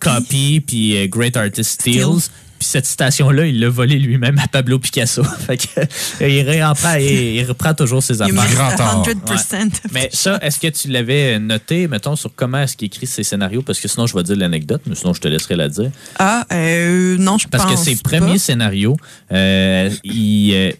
Copy. 0.00 0.60
puis 0.60 1.08
Great 1.08 1.36
Artist 1.36 1.70
Steals. 1.80 1.94
Steals. 2.20 2.30
Puis 2.58 2.68
cette 2.68 2.86
citation-là, 2.86 3.46
il 3.46 3.60
l'a 3.60 3.68
volé 3.68 3.98
lui-même 3.98 4.38
à 4.38 4.48
Pablo 4.48 4.78
Picasso. 4.78 5.24
fait 5.46 5.56
que, 5.56 5.80
euh, 5.80 6.28
il, 6.28 6.64
reprend, 6.64 6.94
il, 6.94 7.36
il 7.36 7.44
reprend 7.44 7.74
toujours 7.74 8.02
ses 8.02 8.22
affaires. 8.22 8.34
100%. 8.34 9.70
Mais 9.92 10.08
ça, 10.12 10.38
est-ce 10.42 10.58
que 10.58 10.68
tu 10.68 10.88
l'avais 10.88 11.38
noté, 11.38 11.88
mettons, 11.88 12.16
sur 12.16 12.34
comment 12.34 12.58
est-ce 12.60 12.76
qu'il 12.76 12.86
écrit 12.86 13.06
ses 13.06 13.22
scénarios? 13.22 13.62
Parce 13.62 13.80
que 13.80 13.88
sinon, 13.88 14.06
je 14.06 14.14
vais 14.14 14.22
dire 14.22 14.36
l'anecdote, 14.36 14.82
mais 14.86 14.94
sinon, 14.94 15.14
je 15.14 15.20
te 15.20 15.28
laisserai 15.28 15.56
la 15.56 15.68
dire. 15.68 15.90
Ah, 16.18 16.46
euh, 16.52 17.16
non, 17.18 17.38
je 17.38 17.48
Parce 17.48 17.64
pense 17.64 17.74
que 17.74 17.78
ses 17.78 17.96
pas. 17.96 18.18
premiers 18.18 18.38
scénarios, 18.38 18.96
euh, 19.32 19.90
il, 20.04 20.52
euh, 20.54 20.72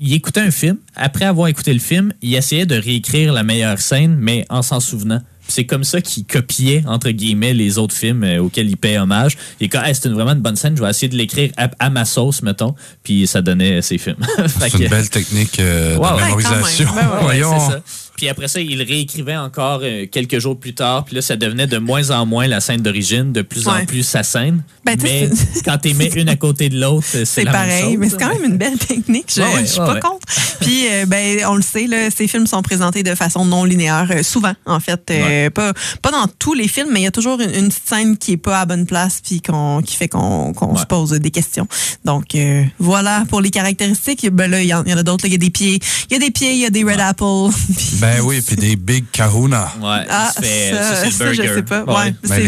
il 0.00 0.14
écoutait 0.14 0.40
un 0.40 0.50
film. 0.50 0.78
Après 0.96 1.24
avoir 1.24 1.48
écouté 1.48 1.72
le 1.72 1.80
film, 1.80 2.12
il 2.22 2.34
essayait 2.34 2.66
de 2.66 2.74
réécrire 2.74 3.32
la 3.32 3.42
meilleure 3.42 3.78
scène, 3.78 4.16
mais 4.18 4.44
en 4.48 4.62
s'en 4.62 4.80
souvenant. 4.80 5.22
Puis 5.42 5.52
C'est 5.52 5.64
comme 5.66 5.84
ça 5.84 6.00
qu'il 6.00 6.24
copiait, 6.24 6.82
entre 6.86 7.10
guillemets, 7.10 7.52
les 7.54 7.78
autres 7.78 7.94
films 7.94 8.22
euh, 8.24 8.38
auxquels 8.42 8.68
il 8.68 8.76
paie 8.76 8.98
hommage. 8.98 9.36
Est 9.60 9.68
comme, 9.68 9.84
Hey, 9.84 9.94
c'est 9.94 10.06
une- 10.08 10.14
vraiment 10.14 10.32
une 10.32 10.40
bonne 10.40 10.56
scène, 10.56 10.76
je 10.76 10.82
vais 10.82 10.90
essayer 10.90 11.08
de 11.08 11.16
l'écrire 11.16 11.50
à, 11.56 11.70
à 11.78 11.90
ma 11.90 12.04
sauce, 12.04 12.42
mettons. 12.42 12.74
Puis 13.02 13.26
ça 13.26 13.42
donnait 13.42 13.82
ses 13.82 13.98
films. 13.98 14.16
C'est 14.46 14.74
une 14.78 14.88
belle 14.88 15.10
technique 15.10 15.58
euh, 15.60 15.96
de 15.96 16.20
mémorisation. 16.22 16.86
quand 16.86 16.94
ouais, 16.96 17.02
Ouais, 17.16 17.40
Voyons. 17.40 17.58
ça. 17.70 17.80
Puis 18.22 18.28
après 18.28 18.46
ça, 18.46 18.60
il 18.60 18.80
réécrivait 18.80 19.36
encore 19.36 19.80
euh, 19.82 20.06
quelques 20.06 20.38
jours 20.38 20.56
plus 20.56 20.74
tard. 20.74 21.04
Puis 21.04 21.16
là, 21.16 21.22
ça 21.22 21.34
devenait 21.34 21.66
de 21.66 21.78
moins 21.78 22.10
en 22.12 22.24
moins 22.24 22.46
la 22.46 22.60
scène 22.60 22.80
d'origine, 22.80 23.32
de 23.32 23.42
plus 23.42 23.66
en 23.66 23.84
plus 23.84 24.04
sa 24.04 24.22
scène. 24.22 24.62
Ben, 24.84 24.96
mais 25.02 25.28
quand 25.64 25.76
tu 25.78 25.92
mets 25.94 26.06
une 26.14 26.28
à 26.28 26.36
côté 26.36 26.68
de 26.68 26.78
l'autre, 26.80 27.04
c'est 27.04 27.24
C'est 27.42 27.42
la 27.42 27.50
même 27.50 27.60
pareil, 27.62 27.82
chose, 27.82 27.96
mais 27.98 28.08
c'est 28.10 28.16
quand 28.20 28.28
même 28.28 28.44
une 28.44 28.56
belle 28.58 28.78
technique. 28.78 29.24
Je, 29.34 29.42
Ouais, 29.42 29.48
je 29.62 29.64
suis 29.64 29.80
ouais, 29.80 29.86
pas 29.86 29.94
ouais. 29.94 30.00
contre. 30.00 30.26
Puis, 30.60 30.86
euh, 30.88 31.04
ben, 31.06 31.40
on 31.48 31.56
le 31.56 31.62
sait, 31.62 31.88
là, 31.88 32.10
ces 32.16 32.28
films 32.28 32.46
sont 32.46 32.62
présentés 32.62 33.02
de 33.02 33.12
façon 33.16 33.44
non 33.44 33.64
linéaire, 33.64 34.06
euh, 34.12 34.22
souvent, 34.22 34.52
en 34.66 34.78
fait. 34.78 35.00
Euh, 35.10 35.22
Ouais. 35.46 35.50
pas, 35.50 35.72
pas 36.00 36.12
dans 36.12 36.28
tous 36.38 36.54
les 36.54 36.68
films, 36.68 36.90
mais 36.92 37.00
il 37.00 37.04
y 37.04 37.06
a 37.08 37.10
toujours 37.10 37.40
une, 37.40 37.50
une 37.52 37.68
petite 37.70 37.88
scène 37.88 38.16
qui 38.16 38.32
est 38.34 38.36
pas 38.36 38.60
à 38.60 38.66
bonne 38.66 38.86
place, 38.86 39.20
puis 39.20 39.40
qu'on, 39.42 39.82
qui 39.82 39.96
fait 39.96 40.06
qu'on, 40.06 40.52
qu'on 40.52 40.74
Ouais. 40.74 40.80
se 40.80 40.86
pose 40.86 41.10
des 41.10 41.30
questions. 41.32 41.66
Donc, 42.04 42.36
euh, 42.36 42.62
voilà 42.78 43.24
pour 43.28 43.40
les 43.40 43.50
caractéristiques. 43.50 44.28
Ben 44.30 44.48
là, 44.48 44.62
il 44.62 44.68
y, 44.68 44.74
en 44.74 44.84
il 44.84 44.90
y 44.92 44.94
en 44.94 44.98
a 44.98 45.02
d'autres. 45.02 45.24
là. 45.24 45.28
Il 45.28 45.32
y 45.32 45.34
a 45.34 45.38
des 45.38 45.50
pieds, 45.50 45.80
il 46.08 46.12
y 46.12 46.16
a 46.16 46.20
des 46.20 46.30
pieds, 46.30 46.52
il 46.52 46.58
y 46.60 46.66
a 46.66 46.70
des 46.70 46.84
red 46.84 47.00
apples. 47.00 47.24
puis- 47.76 47.96
Ben 48.00 48.11
oui, 48.20 48.40
puis 48.40 48.56
des 48.56 48.76
big 48.76 49.04
kahuna. 49.12 49.72
Ouais, 49.80 50.04
Ah, 50.08 50.30
ça, 50.34 50.40
c'est 50.42 50.70
le 50.72 51.18
burger. 51.18 51.48
je 51.48 51.54
sais 51.54 51.62
pas. 51.62 51.84
Ouais, 51.84 52.10
Ben, 52.10 52.14
c'est, 52.24 52.40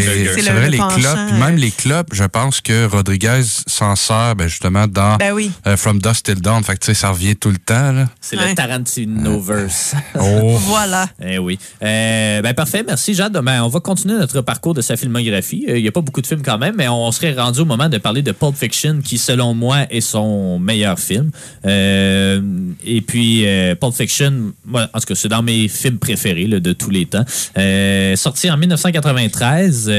vrai, 0.51 0.61
le 0.65 0.69
les 0.71 0.77
penchant, 0.77 0.95
clopes, 0.97 1.19
puis 1.29 1.37
même 1.39 1.53
euh, 1.55 1.57
les 1.57 1.71
clopes, 1.71 2.09
je 2.13 2.23
pense 2.25 2.61
que 2.61 2.85
Rodriguez 2.87 3.41
s'en 3.67 3.95
sert 3.95 4.35
ben, 4.35 4.47
justement 4.47 4.87
dans 4.87 5.17
Ben 5.17 5.31
oui. 5.33 5.51
euh, 5.67 5.77
From 5.77 5.99
Dust 6.01 6.25
Till 6.25 6.41
Dawn. 6.41 6.63
Fait 6.63 6.73
que 6.75 6.79
tu 6.79 6.85
sais, 6.87 6.93
ça 6.93 7.09
revient 7.09 7.35
tout 7.35 7.49
le 7.51 7.57
temps. 7.57 7.91
Là. 7.91 8.07
C'est 8.21 8.37
Ouais. 8.37 8.49
le 8.49 8.55
Tarantino-verse. 8.55 9.95
Oh. 10.19 10.57
Voilà. 10.65 11.07
Eh 11.23 11.37
oui. 11.37 11.57
Euh, 11.83 12.41
ben 12.41 12.53
parfait, 12.53 12.83
merci 12.85 13.13
Jade. 13.13 13.37
Ben, 13.43 13.61
on 13.63 13.67
va 13.69 13.79
continuer 13.79 14.17
notre 14.17 14.41
parcours 14.41 14.73
de 14.73 14.81
sa 14.81 14.97
filmographie. 14.97 15.65
Euh, 15.69 15.77
Il 15.77 15.81
n'y 15.83 15.87
a 15.87 15.91
pas 15.91 16.01
beaucoup 16.01 16.21
de 16.21 16.27
films 16.27 16.41
quand 16.43 16.57
même, 16.57 16.75
mais 16.77 16.87
on 16.87 17.11
serait 17.11 17.33
rendu 17.33 17.61
au 17.61 17.65
moment 17.65 17.87
de 17.89 17.97
parler 17.97 18.21
de 18.21 18.31
Pulp 18.31 18.55
Fiction, 18.57 18.99
qui 19.03 19.17
selon 19.17 19.53
moi 19.53 19.85
est 19.89 20.01
son 20.01 20.59
meilleur 20.59 20.99
film. 20.99 21.31
Euh, 21.65 22.41
et 22.85 23.01
puis 23.01 23.47
euh, 23.47 23.75
Pulp 23.75 23.93
Fiction, 23.93 24.53
moi, 24.65 24.87
en 24.93 24.99
tout 24.99 25.05
cas, 25.07 25.15
c'est 25.15 25.27
dans 25.29 25.43
mes 25.43 25.54
films 25.67 25.97
préférés 25.97 26.47
de 26.47 26.73
tous 26.73 26.89
les 26.89 27.05
temps. 27.05 27.25
Euh, 27.57 28.15
sorti 28.15 28.49
en 28.49 28.57
1993. 28.57 29.91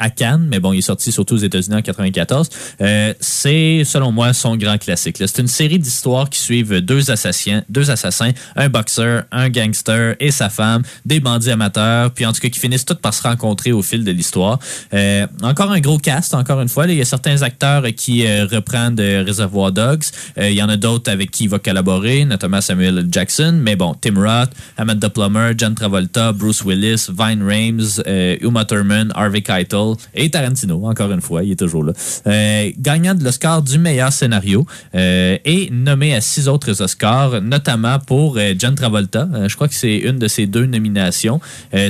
Euh, 0.00 0.04
à 0.04 0.10
Cannes, 0.10 0.46
mais 0.50 0.60
bon, 0.60 0.72
il 0.72 0.78
est 0.78 0.82
sorti 0.82 1.12
surtout 1.12 1.34
aux 1.34 1.38
États-Unis 1.38 1.76
en 1.76 1.82
94. 1.82 2.48
Euh, 2.80 3.14
c'est, 3.20 3.82
selon 3.84 4.12
moi, 4.12 4.32
son 4.32 4.56
grand 4.56 4.78
classique. 4.78 5.16
C'est 5.18 5.38
une 5.38 5.48
série 5.48 5.78
d'histoires 5.78 6.28
qui 6.28 6.40
suivent 6.40 6.80
deux 6.80 7.10
assassins, 7.10 7.62
deux 7.68 7.90
assassins, 7.90 8.32
un 8.56 8.68
boxeur, 8.68 9.24
un 9.30 9.48
gangster 9.48 10.16
et 10.20 10.30
sa 10.30 10.48
femme, 10.48 10.82
des 11.04 11.20
bandits 11.20 11.50
amateurs, 11.50 12.10
puis 12.10 12.26
en 12.26 12.32
tout 12.32 12.40
cas 12.40 12.48
qui 12.48 12.60
finissent 12.60 12.84
tous 12.84 12.94
par 12.94 13.14
se 13.14 13.22
rencontrer 13.22 13.72
au 13.72 13.82
fil 13.82 14.04
de 14.04 14.10
l'histoire. 14.10 14.58
Euh, 14.94 15.26
encore 15.42 15.70
un 15.70 15.80
gros 15.80 15.98
cast, 15.98 16.34
encore 16.34 16.60
une 16.60 16.68
fois. 16.68 16.86
Il 16.86 16.94
y 16.94 17.00
a 17.00 17.04
certains 17.04 17.42
acteurs 17.42 17.84
qui 17.96 18.26
euh, 18.26 18.46
reprennent 18.46 18.94
de 18.94 19.24
Reservoir 19.26 19.72
Dogs. 19.72 20.04
Euh, 20.38 20.50
il 20.50 20.56
y 20.56 20.62
en 20.62 20.68
a 20.68 20.76
d'autres 20.76 21.10
avec 21.10 21.30
qui 21.30 21.44
il 21.44 21.50
va 21.50 21.58
collaborer, 21.58 22.24
notamment 22.24 22.60
Samuel. 22.60 23.06
Jackson. 23.10 23.58
Mais 23.60 23.76
bon, 23.76 23.94
Tim 24.00 24.14
Roth, 24.16 24.50
Amanda 24.76 25.08
Plummer, 25.10 25.52
John 25.56 25.74
Travolta, 25.74 26.32
Bruce 26.32 26.62
Willis, 26.64 27.08
Vine 27.08 27.42
Rames, 27.42 28.02
euh, 28.06 28.36
Uma 28.40 28.64
Thurman, 28.64 29.12
Harvey 29.14 29.42
Keitel 29.42 29.81
et 30.14 30.30
Tarantino, 30.30 30.86
encore 30.86 31.10
une 31.10 31.20
fois, 31.20 31.42
il 31.42 31.52
est 31.52 31.56
toujours 31.56 31.84
là. 31.84 31.92
Euh, 32.26 32.70
gagnant 32.78 33.14
de 33.14 33.24
l'Oscar 33.24 33.62
du 33.62 33.78
meilleur 33.78 34.12
scénario 34.12 34.66
euh, 34.94 35.38
et 35.44 35.70
nommé 35.70 36.14
à 36.14 36.20
six 36.20 36.48
autres 36.48 36.82
Oscars, 36.82 37.40
notamment 37.40 37.98
pour 37.98 38.36
euh, 38.36 38.54
John 38.58 38.74
Travolta. 38.74 39.28
Je 39.46 39.54
crois 39.54 39.68
que 39.68 39.74
c'est 39.74 39.98
une 39.98 40.18
de 40.18 40.28
ses 40.28 40.46
deux 40.46 40.66
nominations. 40.66 41.40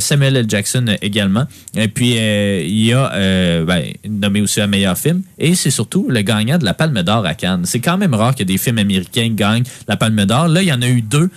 Samuel 0.01 0.37
L. 0.37 0.47
Jackson 0.49 0.85
également. 1.01 1.45
Et 1.77 1.89
puis, 1.89 2.11
il 2.13 2.85
y 2.85 2.93
a 2.93 3.65
ben, 3.65 3.85
nommé 4.09 4.41
aussi 4.41 4.61
à 4.61 4.67
meilleur 4.67 4.97
film. 4.97 5.23
Et 5.39 5.55
c'est 5.55 5.71
surtout 5.71 6.07
le 6.09 6.21
gagnant 6.23 6.59
de 6.59 6.65
la 6.65 6.75
Palme 6.75 7.03
d'Or 7.03 7.25
à 7.27 7.35
Cannes. 7.35 7.63
C'est 7.65 7.81
quand 7.81 7.99
même 7.99 8.15
rare 8.15 8.35
que 8.35 8.45
des 8.45 8.59
films 8.59 8.79
américains 8.79 9.29
gagnent 9.31 9.65
la 9.89 9.97
Palme 9.97 10.25
d'Or. 10.25 10.49
Là, 10.49 10.63
il 10.63 10.69
y 10.69 10.73
en 10.73 10.83
a 10.83 10.89
eu 10.89 11.03
deux 11.03 11.31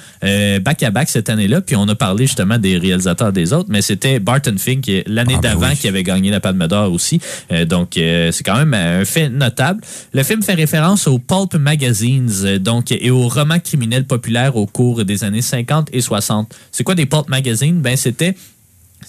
back-à-back 0.60 1.10
cette 1.10 1.30
année-là. 1.30 1.62
Puis 1.62 1.76
on 1.76 1.88
a 1.88 1.96
parlé 1.96 2.26
justement 2.26 2.58
des 2.58 2.78
réalisateurs 2.78 3.32
des 3.32 3.54
autres, 3.54 3.70
mais 3.70 3.82
c'était 3.82 4.20
Barton 4.20 4.56
Fink 4.58 4.90
l'année 5.08 5.36
Ah, 5.38 5.42
ben 5.42 5.50
d'avant 5.52 5.70
oui. 5.70 5.78
qui 5.78 5.88
avait 5.88 6.04
gagné 6.04 6.32
la 6.32 6.40
Palme 6.46 6.68
d'Or 6.68 6.92
aussi. 6.92 7.20
Euh, 7.52 7.66
donc, 7.66 7.98
euh, 7.98 8.32
c'est 8.32 8.44
quand 8.44 8.58
même 8.58 8.76
un 8.76 9.04
fait 9.04 9.30
notable. 9.30 9.82
Le 10.14 10.22
film 10.22 10.44
fait 10.44 10.54
référence 10.54 11.08
aux 11.08 11.18
pulp 11.18 11.56
magazines 11.56 12.30
euh, 12.44 12.60
donc, 12.60 12.92
et 12.92 13.10
aux 13.10 13.28
romans 13.28 13.60
criminels 13.60 14.06
populaires 14.06 14.56
au 14.56 14.68
cours 14.68 15.04
des 15.04 15.24
années 15.24 15.42
50 15.42 15.90
et 15.92 16.02
60. 16.02 16.54
C'est 16.72 16.84
quoi 16.84 16.94
des 16.94 17.08
pulp 17.08 17.30
magazines? 17.30 17.82
Ben, 17.82 17.98
c'était 17.98 18.36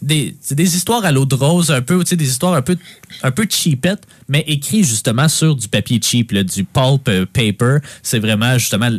des, 0.03 0.35
des 0.51 0.77
histoires 0.77 1.05
à 1.05 1.13
l'eau 1.13 1.27
de 1.27 1.35
rose, 1.35 1.71
un 1.71 1.83
peu, 1.83 2.03
des 2.05 2.29
histoires 2.29 2.55
un 2.55 2.63
peu, 2.63 2.77
un 3.23 3.31
peu 3.31 3.47
cheapettes, 3.49 4.07
mais 4.29 4.45
écrites 4.47 4.87
justement 4.87 5.29
sur 5.29 5.55
du 5.57 5.69
papier 5.69 6.01
cheap, 6.03 6.33
là, 6.33 6.43
du 6.43 6.65
pulp 6.65 7.09
euh, 7.09 7.27
paper. 7.31 7.79
C'est 8.03 8.19
vraiment 8.19 8.59
justement 8.59 8.91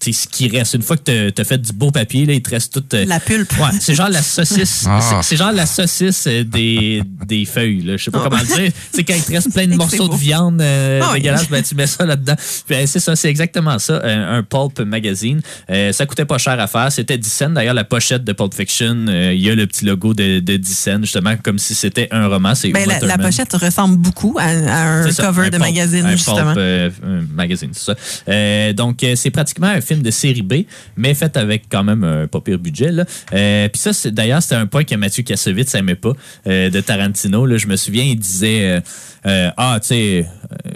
ce 0.00 0.26
qui 0.26 0.48
reste. 0.48 0.74
Une 0.74 0.82
fois 0.82 0.96
que 0.96 1.30
tu 1.30 1.40
as 1.40 1.44
fait 1.44 1.58
du 1.58 1.72
beau 1.72 1.90
papier, 1.90 2.24
là, 2.26 2.32
il 2.32 2.42
te 2.42 2.50
reste 2.50 2.72
toute. 2.72 2.92
euh, 2.94 3.04
La 3.06 3.20
pulpe. 3.20 3.52
Ouais, 3.58 3.68
c'est 3.80 3.94
genre 3.94 4.08
la 4.08 4.22
saucisse. 4.22 4.84
Ah. 4.88 5.20
c'est- 5.22 5.36
genre 5.36 5.52
la 5.52 5.66
saucisse 5.66 6.24
euh, 6.26 6.44
des, 6.44 7.02
des 7.26 7.44
feuilles. 7.44 7.82
Là. 7.82 7.96
Je 7.96 8.04
sais 8.04 8.10
pas 8.10 8.20
Ah. 8.24 8.28
comment 8.30 8.42
le 8.42 8.62
dire. 8.62 8.72
C'est 8.92 9.04
quand 9.04 9.14
il 9.14 9.22
te 9.22 9.32
reste 9.32 9.52
plein 9.52 9.66
de 9.66 9.74
morceaux 9.76 10.08
de 10.08 10.16
viande 10.16 10.60
euh, 10.60 11.00
Ah 11.02 11.10
oui. 11.12 11.20
dégueulasses, 11.20 11.48
ben, 11.48 11.62
tu 11.62 11.74
mets 11.74 11.86
ça 11.86 12.04
là-dedans. 12.06 12.34
Euh, 12.70 12.84
c'est 12.86 13.00
ça, 13.00 13.16
c'est 13.16 13.28
exactement 13.28 13.78
ça. 13.78 14.00
un 14.04 14.42
pulp 14.42 14.80
magazine. 14.80 15.40
Euh, 15.70 15.92
ça 15.92 16.06
coûtait 16.06 16.24
pas 16.24 16.38
cher 16.38 16.58
à 16.58 16.66
faire. 16.66 16.90
C'était 16.92 17.18
10 17.18 17.30
cents. 17.32 17.50
D'ailleurs, 17.50 17.74
la 17.74 17.84
pochette 17.84 18.24
de 18.24 18.32
Pulp 18.32 18.54
Fiction, 18.54 19.06
euh, 19.08 19.32
il 19.34 19.40
y 19.42 19.50
a 19.50 19.54
le 19.54 19.66
petit 19.66 19.84
logo 19.84 20.14
de, 20.14 20.40
de 20.40 20.56
10 20.56 20.74
cents, 20.74 20.98
justement, 21.02 21.34
comme 21.42 21.58
si 21.58 21.74
c'était 21.74 22.08
un 22.10 22.28
roman. 22.28 22.54
C'est 22.54 22.70
Ben, 22.70 22.88
la, 23.02 23.18
pochette 23.18 23.52
ressemble 23.54 23.96
beaucoup 23.96 24.36
à, 24.38 24.44
à 24.44 24.82
un 25.04 25.10
ça, 25.12 25.24
cover 25.26 25.42
un 25.42 25.44
de 25.46 25.50
pulp, 25.50 25.60
magazine, 25.62 26.06
un 26.06 26.10
justement. 26.12 26.54
pulp, 26.54 26.58
euh, 26.58 26.90
magazine, 27.34 27.70
c'est 27.72 27.84
ça. 27.84 27.94
Euh, 28.28 28.72
donc, 28.72 29.02
euh, 29.02 29.14
c'est 29.16 29.30
pratiquement 29.30 29.73
un 29.74 29.80
film 29.80 30.02
de 30.02 30.10
série 30.10 30.42
B, 30.42 30.64
mais 30.96 31.14
fait 31.14 31.36
avec 31.36 31.64
quand 31.70 31.84
même 31.84 32.04
un 32.04 32.26
pas 32.26 32.40
pire 32.40 32.58
budget. 32.58 32.92
Là. 32.92 33.04
Euh, 33.32 33.68
Puis 33.68 33.80
ça, 33.80 33.92
c'est- 33.92 34.10
d'ailleurs, 34.10 34.42
c'était 34.42 34.54
un 34.56 34.66
point 34.66 34.84
que 34.84 34.94
Mathieu 34.94 35.22
Kassovitz 35.22 35.74
n'aimait 35.74 35.94
pas 35.94 36.12
euh, 36.46 36.70
de 36.70 36.80
Tarantino. 36.80 37.46
Là. 37.46 37.56
Je 37.56 37.66
me 37.66 37.76
souviens, 37.76 38.04
il 38.04 38.18
disait 38.18 38.60
euh, 38.66 38.80
euh, 39.26 39.50
Ah, 39.56 39.78
tu 39.80 39.88
sais, 39.88 40.26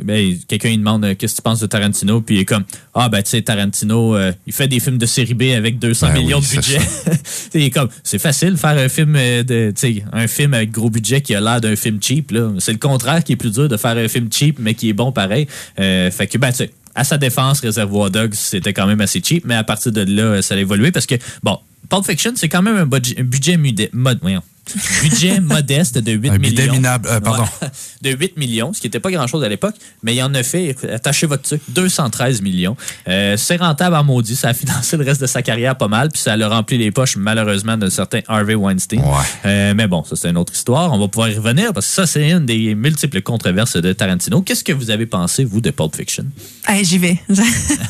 ben, 0.02 0.34
quelqu'un 0.48 0.70
il 0.70 0.78
demande 0.78 1.14
Qu'est-ce 1.16 1.34
que 1.34 1.36
tu 1.36 1.42
penses 1.42 1.60
de 1.60 1.66
Tarantino? 1.66 2.20
Puis 2.20 2.36
il 2.36 2.40
est 2.40 2.44
comme 2.44 2.64
Ah, 2.94 3.08
ben, 3.08 3.22
tu 3.22 3.30
sais, 3.30 3.42
Tarantino, 3.42 4.16
il 4.46 4.52
fait 4.52 4.68
des 4.68 4.80
films 4.80 4.98
de 4.98 5.06
série 5.06 5.34
B 5.34 5.42
avec 5.56 5.78
200 5.78 6.08
Ben 6.08 6.14
millions 6.22 6.38
oui, 6.40 6.46
de 6.46 6.56
budget. 6.56 6.78
il 7.54 7.62
est 7.62 7.70
comme 7.70 7.88
C'est 8.02 8.18
facile 8.18 8.52
de 8.52 8.56
faire 8.56 8.76
un 8.78 8.88
film, 8.88 9.12
de, 9.14 9.72
un 10.12 10.26
film 10.26 10.54
avec 10.54 10.70
gros 10.70 10.90
budget 10.90 11.20
qui 11.20 11.34
a 11.34 11.40
l'air 11.40 11.60
d'un 11.60 11.76
film 11.76 11.98
cheap. 12.02 12.30
là. 12.32 12.52
C'est 12.58 12.72
le 12.72 12.78
contraire 12.78 13.22
qui 13.24 13.32
est 13.32 13.36
plus 13.36 13.52
dur 13.52 13.68
de 13.68 13.76
faire 13.76 13.96
un 13.96 14.08
film 14.08 14.28
cheap, 14.32 14.58
mais 14.58 14.74
qui 14.74 14.88
est 14.88 14.94
bon 14.94 15.12
pareil. 15.12 15.46
Fait 15.76 16.26
que, 16.30 16.38
ben, 16.38 16.50
tu 16.50 16.56
sais, 16.58 16.70
à 16.98 17.04
sa 17.04 17.16
défense, 17.16 17.60
Reservoir 17.60 18.10
Dogs, 18.10 18.34
c'était 18.34 18.72
quand 18.72 18.86
même 18.86 19.00
assez 19.00 19.22
cheap, 19.22 19.44
mais 19.46 19.54
à 19.54 19.62
partir 19.62 19.92
de 19.92 20.00
là, 20.00 20.42
ça 20.42 20.56
a 20.56 20.58
évolué 20.58 20.90
parce 20.90 21.06
que, 21.06 21.14
bon, 21.44 21.56
Pulp 21.88 22.04
Fiction, 22.04 22.32
c'est 22.34 22.48
quand 22.48 22.60
même 22.60 22.76
un 22.76 22.86
budget, 22.86 23.20
un 23.20 23.24
budget 23.24 23.56
budget 25.02 25.40
modeste 25.40 25.98
de 25.98 26.12
8 26.12 26.30
Un 26.30 26.38
bidet 26.38 26.62
millions. 26.62 26.72
minable, 26.74 27.08
euh, 27.10 27.20
pardon. 27.20 27.44
Ouais. 27.62 27.68
de 28.02 28.10
8 28.10 28.36
millions, 28.36 28.72
ce 28.72 28.80
qui 28.80 28.86
n'était 28.86 29.00
pas 29.00 29.10
grand-chose 29.10 29.42
à 29.44 29.48
l'époque, 29.48 29.74
mais 30.02 30.14
il 30.14 30.22
en 30.22 30.32
a 30.34 30.42
fait, 30.42 30.76
attachez 30.92 31.26
votre 31.26 31.42
truc, 31.42 31.60
213 31.68 32.42
millions. 32.42 32.76
Euh, 33.08 33.36
c'est 33.36 33.56
rentable 33.56 33.96
en 33.96 34.04
maudit, 34.04 34.36
ça 34.36 34.48
a 34.48 34.54
financé 34.54 34.96
le 34.96 35.04
reste 35.04 35.20
de 35.20 35.26
sa 35.26 35.42
carrière 35.42 35.76
pas 35.76 35.88
mal, 35.88 36.10
puis 36.10 36.20
ça 36.20 36.36
l'a 36.36 36.48
rempli 36.48 36.78
les 36.78 36.90
poches, 36.90 37.16
malheureusement, 37.16 37.76
d'un 37.76 37.90
certain 37.90 38.20
Harvey 38.28 38.54
Weinstein. 38.54 39.00
Ouais. 39.00 39.14
Euh, 39.46 39.74
mais 39.74 39.86
bon, 39.86 40.04
ça, 40.04 40.16
c'est 40.16 40.28
une 40.30 40.36
autre 40.38 40.52
histoire. 40.52 40.92
On 40.92 40.98
va 40.98 41.08
pouvoir 41.08 41.28
y 41.28 41.34
revenir, 41.36 41.72
parce 41.72 41.86
que 41.86 41.92
ça, 41.92 42.06
c'est 42.06 42.30
une 42.30 42.46
des 42.46 42.74
multiples 42.74 43.22
controverses 43.22 43.76
de 43.76 43.92
Tarantino. 43.92 44.42
Qu'est-ce 44.42 44.64
que 44.64 44.72
vous 44.72 44.90
avez 44.90 45.06
pensé, 45.06 45.44
vous, 45.44 45.60
de 45.60 45.70
Pulp 45.70 45.94
Fiction? 45.96 46.24
Hey, 46.66 46.84
J'y 46.84 46.98
vais. 46.98 47.18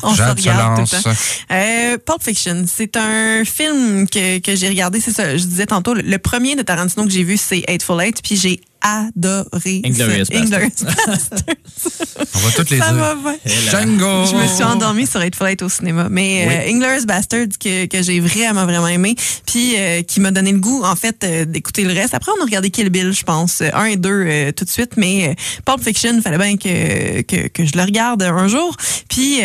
On 0.03 0.13
se 0.15 0.21
regarde 0.21 0.85
tout 0.87 0.95
le 0.95 1.03
temps. 1.03 1.11
Euh, 1.51 1.97
Pulp 2.05 2.23
Fiction, 2.23 2.65
c'est 2.67 2.97
un 2.97 3.43
film 3.45 4.07
que, 4.09 4.39
que 4.39 4.55
j'ai 4.55 4.67
regardé. 4.69 4.99
C'est 4.99 5.11
ça, 5.11 5.37
je 5.37 5.43
disais 5.45 5.65
tantôt, 5.65 5.93
le, 5.93 6.01
le 6.01 6.17
premier 6.17 6.55
de 6.55 6.61
Tarantino 6.69 7.03
que 7.05 7.11
j'ai 7.11 7.23
vu, 7.23 7.35
c'est 7.35 7.63
Hateful 7.67 7.99
Eight, 7.99 8.21
puis 8.21 8.35
j'ai 8.37 8.61
adoré 8.81 9.81
Basterds. 9.81 10.85
On 12.35 12.39
va 12.39 12.51
toutes 12.55 12.69
les 12.69 12.77
ça 12.77 12.91
dire. 12.93 12.95
va 13.01 13.15
bien. 13.15 13.35
Django! 13.45 14.25
Je 14.27 14.35
me 14.35 14.47
suis 14.47 14.63
endormie 14.63 15.07
sur 15.07 15.19
Hateful 15.19 15.47
Eight 15.47 15.61
au 15.63 15.69
cinéma. 15.69 16.07
Mais 16.11 16.45
Oui. 16.47 16.53
euh, 16.53 16.71
Inglourious 16.75 17.05
Basterds, 17.07 17.57
que, 17.59 17.87
que 17.87 18.03
j'ai 18.03 18.19
vraiment, 18.19 18.65
vraiment 18.65 18.87
aimé, 18.87 19.15
puis 19.47 19.73
euh, 19.79 20.03
qui 20.03 20.19
m'a 20.19 20.29
donné 20.29 20.51
le 20.51 20.59
goût, 20.59 20.83
en 20.83 20.95
fait, 20.95 21.23
euh, 21.23 21.45
d'écouter 21.45 21.83
le 21.85 21.93
reste. 21.93 22.13
Après, 22.13 22.31
on 22.37 22.41
a 22.41 22.45
regardé 22.45 22.69
Kill 22.69 22.89
Bill, 22.91 23.11
je 23.13 23.23
pense, 23.23 23.61
euh, 23.61 23.69
un 23.73 23.85
et 23.85 23.97
deux 23.97 24.25
euh, 24.27 24.51
tout 24.51 24.63
de 24.63 24.69
suite, 24.69 24.91
mais 24.95 25.29
euh, 25.29 25.33
Pulp 25.65 25.83
Fiction, 25.83 26.13
il 26.13 26.21
fallait 26.21 26.37
bien 26.37 26.55
que, 26.55 27.21
que, 27.23 27.47
que 27.47 27.65
je 27.65 27.71
le 27.75 27.83
regarde 27.83 28.21
un 28.21 28.47
jour. 28.47 28.77
Puis... 29.09 29.39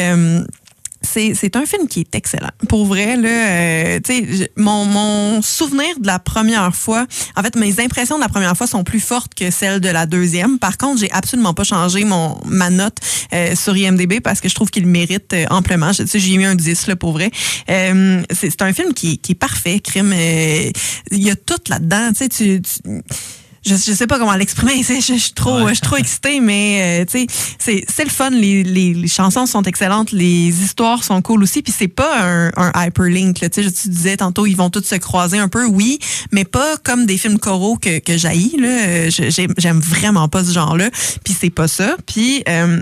c'est, 1.05 1.57
un 1.57 1.66
film 1.66 1.86
qui 1.88 2.00
est 2.00 2.14
excellent. 2.14 2.50
Pour 2.68 2.86
vrai, 2.86 3.16
là, 3.16 3.28
euh, 3.28 4.00
je- 4.09 4.46
mon, 4.57 4.84
mon 4.84 5.42
souvenir 5.42 5.98
de 6.00 6.07
la 6.07 6.18
première 6.18 6.74
fois, 6.74 7.07
en 7.36 7.42
fait, 7.42 7.57
mes 7.57 7.80
impressions 7.80 8.16
de 8.16 8.22
la 8.22 8.28
première 8.28 8.57
fois 8.57 8.66
sont 8.66 8.82
plus 8.84 9.00
fortes 9.00 9.34
que 9.34 9.50
celles 9.50 9.80
de 9.80 9.88
la 9.88 10.07
deuxième. 10.07 10.59
Par 10.59 10.76
contre, 10.78 11.00
j'ai 11.00 11.11
absolument 11.12 11.55
pas 11.55 11.64
changé 11.64 12.05
mon 12.05 12.38
ma 12.46 12.70
note 12.70 12.96
euh, 13.32 13.55
sur 13.55 13.76
IMDb 13.76 14.20
parce 14.20 14.40
que 14.40 14.48
je 14.48 14.55
trouve 14.55 14.70
qu'il 14.70 14.86
mérite 14.86 15.32
euh, 15.32 15.44
amplement. 15.50 15.90
J'ai 15.92 16.36
mis 16.36 16.44
un 16.44 16.55
10 16.55 16.86
là, 16.88 16.96
pour 16.96 17.12
vrai. 17.12 17.30
Euh, 17.70 18.22
c'est, 18.30 18.62
un 18.62 18.72
film 18.72 18.94
qui, 18.94 19.18
qui 19.18 19.32
est 19.32 19.36
parfait, 19.36 19.80
crime. 19.80 20.12
euh, 20.14 20.70
Il 21.11 21.22
y 21.22 21.30
a 21.30 21.36
tout 21.36 21.55
là-dedans. 21.68 22.11
Tu 22.16 22.24
sais, 22.24 22.28
tu 22.28 22.62
je, 23.66 23.74
je 23.74 23.92
sais 23.92 24.06
pas 24.06 24.18
comment 24.18 24.34
l'exprimer, 24.34 24.82
je, 24.88 25.00
je 25.00 25.14
suis 25.18 25.32
trop, 25.32 25.62
Ouais. 25.62 25.68
je 25.70 25.74
suis 25.74 25.80
trop 25.82 25.96
excitée, 25.96 26.40
mais 26.40 27.02
euh, 27.02 27.04
tu 27.04 27.20
sais, 27.20 27.26
c'est, 27.58 27.84
c'est 27.92 28.04
le 28.04 28.10
fun. 28.10 28.30
Les, 28.30 28.62
les, 28.62 28.94
les 28.94 29.08
chansons 29.08 29.46
sont 29.46 29.62
excellentes, 29.62 30.12
les 30.12 30.48
histoires 30.62 31.02
sont 31.04 31.20
cool 31.22 31.42
aussi, 31.42 31.62
puis 31.62 31.72
c'est 31.76 31.88
pas 31.88 32.22
un, 32.22 32.50
un 32.56 32.72
hyperlink. 32.86 33.40
Là, 33.40 33.48
tu 33.50 33.62
sais, 33.64 33.70
tu 33.72 33.88
disais 33.88 34.16
tantôt, 34.16 34.46
ils 34.46 34.56
vont 34.56 34.70
tous 34.70 34.84
se 34.84 34.96
croiser 34.96 35.38
un 35.38 35.48
peu, 35.48 35.66
oui, 35.66 35.98
mais 36.32 36.44
pas 36.44 36.76
comme 36.78 37.06
des 37.06 37.16
films 37.18 37.38
coraux 37.38 37.76
que, 37.76 37.98
que 37.98 38.16
j'haïs. 38.16 38.56
Là, 38.58 38.68
Euh, 38.68 39.10
j'aime 39.58 39.80
vraiment 39.80 40.28
pas 40.28 40.44
ce 40.44 40.52
genre-là, 40.52 40.90
puis 41.24 41.34
c'est 41.38 41.50
pas 41.50 41.68
ça. 41.68 41.96
Puis 42.06 42.42
euh, 42.48 42.80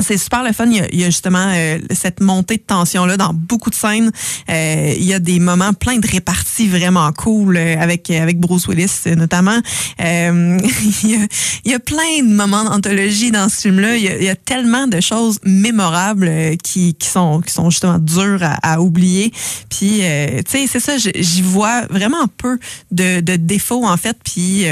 c'est 0.00 0.18
super 0.18 0.42
le 0.42 0.52
fun. 0.52 0.66
Il 0.66 0.76
y 0.76 0.80
a, 0.80 0.86
il 0.92 1.00
y 1.00 1.04
a 1.04 1.06
justement 1.06 1.46
euh, 1.54 1.78
cette 1.90 2.20
montée 2.20 2.56
de 2.56 2.62
tension-là 2.62 3.16
dans 3.16 3.32
beaucoup 3.32 3.70
de 3.70 3.74
scènes. 3.74 4.10
Euh, 4.50 4.94
il 4.96 5.04
y 5.04 5.14
a 5.14 5.18
des 5.18 5.38
moments 5.38 5.72
plein 5.72 5.98
de 5.98 6.06
réparties 6.06 6.68
vraiment 6.68 7.10
cool 7.12 7.56
euh, 7.56 7.76
avec, 7.78 8.10
avec 8.10 8.38
Bruce 8.38 8.66
Willis 8.66 8.90
euh, 9.06 9.14
notamment. 9.14 9.58
Euh, 10.00 10.58
il, 11.02 11.10
y 11.10 11.14
a, 11.16 11.26
il 11.64 11.70
y 11.70 11.74
a 11.74 11.78
plein 11.78 12.22
de 12.22 12.34
moments 12.34 12.64
d'anthologie 12.64 13.30
dans 13.30 13.48
ce 13.48 13.62
film-là. 13.62 13.96
Il, 13.96 14.04
y 14.04 14.28
a- 14.28 14.34
tellement 14.36 14.86
de 14.86 15.00
choses 15.00 15.38
mémorables 15.44 16.28
euh, 16.28 16.56
qui, 16.56 16.94
qui, 16.94 17.08
sont, 17.08 17.40
qui 17.40 17.52
sont 17.52 17.70
justement 17.70 17.98
dures 17.98 18.42
à, 18.42 18.74
à 18.74 18.80
oublier. 18.80 19.32
Puis, 19.70 20.00
euh, 20.02 20.40
tu 20.44 20.58
sais, 20.58 20.66
c'est 20.66 20.80
ça, 20.80 20.96
j'y 20.98 21.42
vois 21.42 21.86
vraiment 21.86 22.26
peu 22.36 22.58
de, 22.90 23.20
de 23.20 23.36
défauts 23.36 23.86
en 23.86 23.96
fait. 23.96 24.16
Puis... 24.24 24.64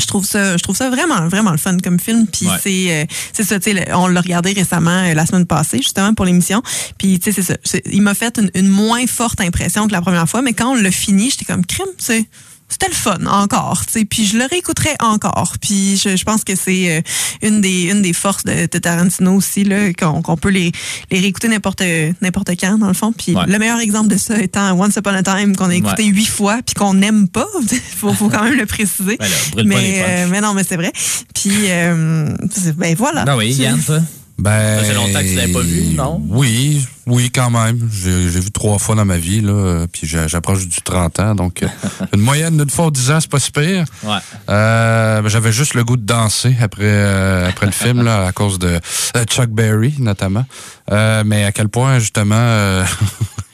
je 0.00 0.06
trouve 0.06 0.24
ça 0.26 0.56
je 0.56 0.62
trouve 0.62 0.76
ça 0.76 0.90
vraiment 0.90 1.28
vraiment 1.28 1.50
le 1.52 1.58
fun 1.58 1.76
comme 1.78 2.00
film. 2.00 2.26
Puis 2.26 2.46
Ouais. 2.46 2.56
c'est 2.62 2.86
euh, 3.02 3.04
c'est 3.32 3.44
ça 3.44 3.60
tu 3.60 3.72
sais 3.72 3.92
on 3.92 4.06
l'a 4.08 4.20
regardé 4.20 4.52
récemment 4.52 5.04
euh, 5.04 5.14
la 5.14 5.26
semaine 5.26 5.46
passée 5.46 5.78
justement 5.78 6.14
pour 6.14 6.24
l'émission. 6.24 6.62
Puis 6.98 7.18
tu 7.20 7.32
sais 7.32 7.42
c'est 7.42 7.58
ça. 7.64 7.78
Il 7.92 8.02
m'a 8.02 8.14
fait 8.14 8.38
une, 8.38 8.50
une 8.54 8.68
moins 8.68 9.06
forte 9.06 9.40
impression 9.40 9.86
que 9.86 9.92
la 9.92 10.00
première 10.00 10.28
fois 10.28 10.42
mais 10.42 10.52
quand 10.54 10.72
on 10.72 10.74
l'a 10.74 10.90
fini 10.90 11.30
j'étais 11.30 11.44
comme 11.44 11.64
crème 11.64 11.86
c'est 11.98 12.24
c'était 12.70 12.88
le 12.88 12.94
fun 12.94 13.18
encore, 13.26 13.84
tu 13.86 13.92
sais, 14.00 14.04
puis 14.04 14.24
je 14.26 14.38
le 14.38 14.44
réécouterai 14.46 14.90
encore. 15.00 15.54
Puis 15.60 16.00
je, 16.02 16.16
je 16.16 16.24
pense 16.24 16.44
que 16.44 16.54
c'est 16.56 16.98
euh, 16.98 17.00
une 17.42 17.60
des 17.60 17.90
une 17.90 18.00
des 18.02 18.12
forces 18.12 18.44
de, 18.44 18.68
de 18.70 18.78
Tarantino 18.78 19.34
aussi 19.34 19.64
là 19.64 19.92
qu'on 19.92 20.22
qu'on 20.22 20.36
peut 20.36 20.48
les 20.50 20.72
les 21.10 21.20
réécouter 21.20 21.48
n'importe 21.48 21.82
n'importe 22.22 22.50
quand 22.60 22.78
dans 22.78 22.88
le 22.88 22.94
fond. 22.94 23.12
Puis 23.12 23.34
Ouais. 23.34 23.44
le 23.46 23.58
meilleur 23.58 23.78
exemple 23.80 24.08
de 24.08 24.16
ça 24.16 24.38
étant 24.40 24.72
Once 24.80 24.96
Upon 24.96 25.10
a 25.10 25.22
Time 25.22 25.54
qu'on 25.56 25.68
a 25.70 25.74
écouté 25.74 26.04
Ouais. 26.04 26.08
huit 26.10 26.26
fois 26.26 26.60
puis 26.64 26.74
qu'on 26.74 26.94
n'aime 26.94 27.28
pas, 27.28 27.46
faut 27.96 28.12
faut 28.14 28.28
quand 28.28 28.44
même 28.44 28.56
le 28.56 28.66
préciser. 28.66 29.16
Ben 29.18 29.28
là, 29.56 29.62
mais, 29.64 30.02
euh, 30.06 30.26
mais 30.30 30.40
non, 30.40 30.54
mais 30.54 30.62
c'est 30.68 30.76
vrai. 30.76 30.92
Puis, 31.34 31.52
euh, 31.70 32.34
ben 32.76 32.94
voilà. 32.96 33.24
Ben 33.24 33.36
oui, 33.36 33.52
Yann, 33.52 33.80
toi? 33.82 34.00
Ben, 34.40 34.78
Ça 34.78 34.84
fait 34.84 34.94
longtemps 34.94 35.18
que 35.20 35.24
tu 35.28 35.34
l'avais 35.34 35.52
pas 35.52 35.60
vu, 35.60 35.82
non? 35.94 36.22
Oui, 36.28 36.86
oui, 37.06 37.30
quand 37.30 37.50
même. 37.50 37.88
J'ai 37.92 38.30
j'ai 38.30 38.40
vu 38.40 38.50
trois 38.50 38.78
fois 38.78 38.94
dans 38.94 39.04
ma 39.04 39.18
vie, 39.18 39.40
là, 39.42 39.86
puis 39.92 40.06
j'approche 40.06 40.66
du 40.66 40.80
30 40.82 41.20
ans, 41.20 41.34
donc 41.34 41.62
euh, 41.62 41.68
une 42.14 42.20
moyenne 42.20 42.56
d'une 42.56 42.70
fois 42.70 42.86
aux 42.86 42.90
10 42.90 43.10
ans, 43.10 43.20
c'est 43.20 43.30
pas 43.30 43.38
si 43.38 43.50
pire. 43.50 43.84
Ouais. 44.02 44.16
Euh, 44.48 45.20
ben, 45.20 45.28
J'avais 45.28 45.52
juste 45.52 45.74
le 45.74 45.84
goût 45.84 45.96
de 45.96 46.06
danser 46.06 46.56
après, 46.60 46.84
euh, 46.84 47.48
après 47.48 47.66
le 47.66 47.72
film, 47.72 48.02
là, 48.02 48.26
à 48.26 48.32
cause 48.32 48.58
de 48.58 48.80
Chuck 49.26 49.50
Berry, 49.50 49.94
notamment. 49.98 50.46
Euh, 50.90 51.22
mais 51.26 51.44
à 51.44 51.52
quel 51.52 51.68
point, 51.68 51.98
justement, 51.98 52.34
euh, 52.36 52.84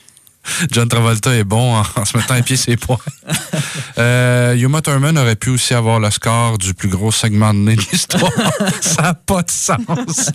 John 0.71 0.89
Travolta 0.89 1.35
est 1.35 1.45
bon 1.45 1.77
en, 1.77 1.83
en 1.97 2.05
se 2.05 2.17
mettant 2.17 2.35
à 2.35 2.43
pied 2.43 2.57
ses 2.57 2.77
poings. 2.77 2.99
Euh, 3.99 4.55
Yuma 4.57 4.83
Thurman 4.83 5.17
aurait 5.17 5.37
pu 5.37 5.49
aussi 5.51 5.73
avoir 5.73 6.01
le 6.01 6.11
score 6.11 6.59
du 6.59 6.75
plus 6.75 6.89
gros 6.91 7.11
segment 7.11 7.55
de 7.55 7.61
nez 7.61 7.77
de 7.77 7.83
l'histoire. 7.93 8.31
Ça 8.83 9.01
n'a 9.03 9.15
pas 9.15 9.43
de 9.43 9.51
sens. 9.51 10.31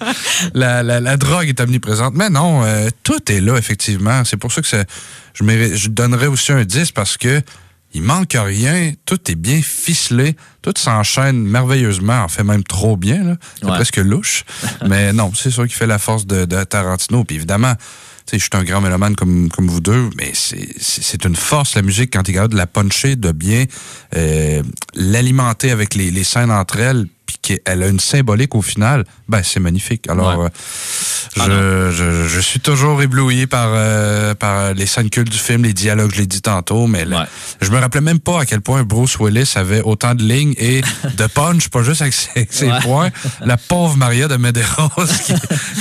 La, 0.56 0.82
la, 0.82 1.00
la 1.00 1.16
drogue 1.18 1.48
est 1.48 1.60
omniprésente. 1.60 2.16
Mais 2.16 2.30
non, 2.32 2.64
euh, 2.64 2.90
tout 3.04 3.32
est 3.32 3.40
là, 3.40 3.58
effectivement. 3.58 4.24
C'est 4.26 4.38
pour 4.38 4.52
ça 4.52 4.62
que 4.62 4.68
je, 5.34 5.44
mérite- 5.44 5.76
je 5.76 5.90
donnerais 5.90 6.26
aussi 6.28 6.52
un 6.52 6.64
10 6.64 6.92
parce 6.92 7.18
que 7.18 7.42
il 7.94 8.02
manque 8.02 8.36
rien. 8.36 8.94
Tout 9.06 9.20
est 9.30 9.36
bien 9.36 9.62
ficelé. 9.62 10.36
Tout 10.64 10.74
s'enchaîne 10.76 11.38
merveilleusement. 11.44 12.22
En 12.24 12.28
fait, 12.30 12.44
même 12.44 12.64
trop 12.64 12.98
bien. 12.98 13.38
C'est 13.60 13.66
Ouais. 13.66 13.74
presque 13.76 13.98
louche. 13.98 14.44
Mais 14.88 15.14
non, 15.14 15.32
c'est 15.36 15.52
ça 15.52 15.68
qui 15.68 15.74
fait 15.76 15.88
la 15.88 16.00
force 16.00 16.26
de, 16.26 16.46
de 16.46 16.64
Tarantino. 16.64 17.24
Puis 17.26 17.36
évidemment, 17.36 17.74
je 18.32 18.38
suis 18.38 18.50
un 18.54 18.64
grand 18.64 18.82
mélomane 18.82 19.16
comme, 19.16 19.50
comme 19.50 19.68
vous 19.68 19.82
deux, 19.82 20.10
mais 20.18 20.32
c'est- 20.34 20.80
une 21.26 21.36
force, 21.36 21.76
la 21.76 21.82
musique, 21.82 22.12
quand 22.14 22.24
tu 22.24 22.32
es 22.32 22.34
capable 22.34 22.54
de 22.54 22.58
la 22.58 22.68
puncher, 22.68 23.16
de 23.16 23.32
bien 23.32 23.66
euh, 24.16 24.64
l'alimenter 24.96 25.72
avec 25.72 25.96
les, 25.96 26.12
les 26.12 26.24
scènes 26.24 26.52
entre 26.52 26.80
elles, 26.80 27.08
puis 27.42 27.60
qu'elle 27.64 27.84
a 27.84 27.88
une 27.88 28.00
symbolique 28.00 28.56
au 28.56 28.62
final, 28.62 29.04
ben 29.28 29.42
c'est 29.44 29.60
magnifique. 29.60 30.08
Alors, 30.10 30.38
Ouais. 30.38 30.46
euh, 30.46 30.50
Ah 31.40 31.46
je, 31.48 31.92
je, 31.92 32.28
je 32.28 32.40
suis 32.40 32.60
toujours 32.60 33.02
ébloui 33.02 33.48
par, 33.48 33.70
euh, 33.72 34.34
par 34.36 34.74
les 34.74 34.86
scènes 34.86 35.10
cultes 35.10 35.30
du 35.32 35.38
film, 35.38 35.64
les 35.64 35.74
dialogues, 35.74 36.12
je 36.14 36.20
l'ai 36.22 36.28
dit 36.28 36.42
tantôt, 36.42 36.88
mais 36.88 37.06
là, 37.06 37.22
Ouais. 37.22 37.26
je 37.62 37.70
me 37.72 37.80
rappelais 37.80 38.02
même 38.02 38.20
pas 38.20 38.42
à 38.42 38.46
quel 38.46 38.62
point 38.62 38.84
Bruce 38.84 39.18
Willis 39.20 39.54
avait 39.56 39.82
autant 39.82 40.14
de 40.16 40.24
lignes 40.24 40.54
et 40.58 40.82
de 41.18 41.28
punch, 41.34 41.70
pas 41.70 41.84
juste 41.84 42.02
avec 42.02 42.14
ses, 42.14 42.30
avec 42.36 42.54
ses 42.54 42.72
Ouais. 42.72 42.80
points. 42.82 43.10
La 43.46 43.58
pauvre 43.58 43.96
Maria 43.98 44.28
de 44.28 44.36
Medeiros 44.38 44.90
qui, 45.26 45.34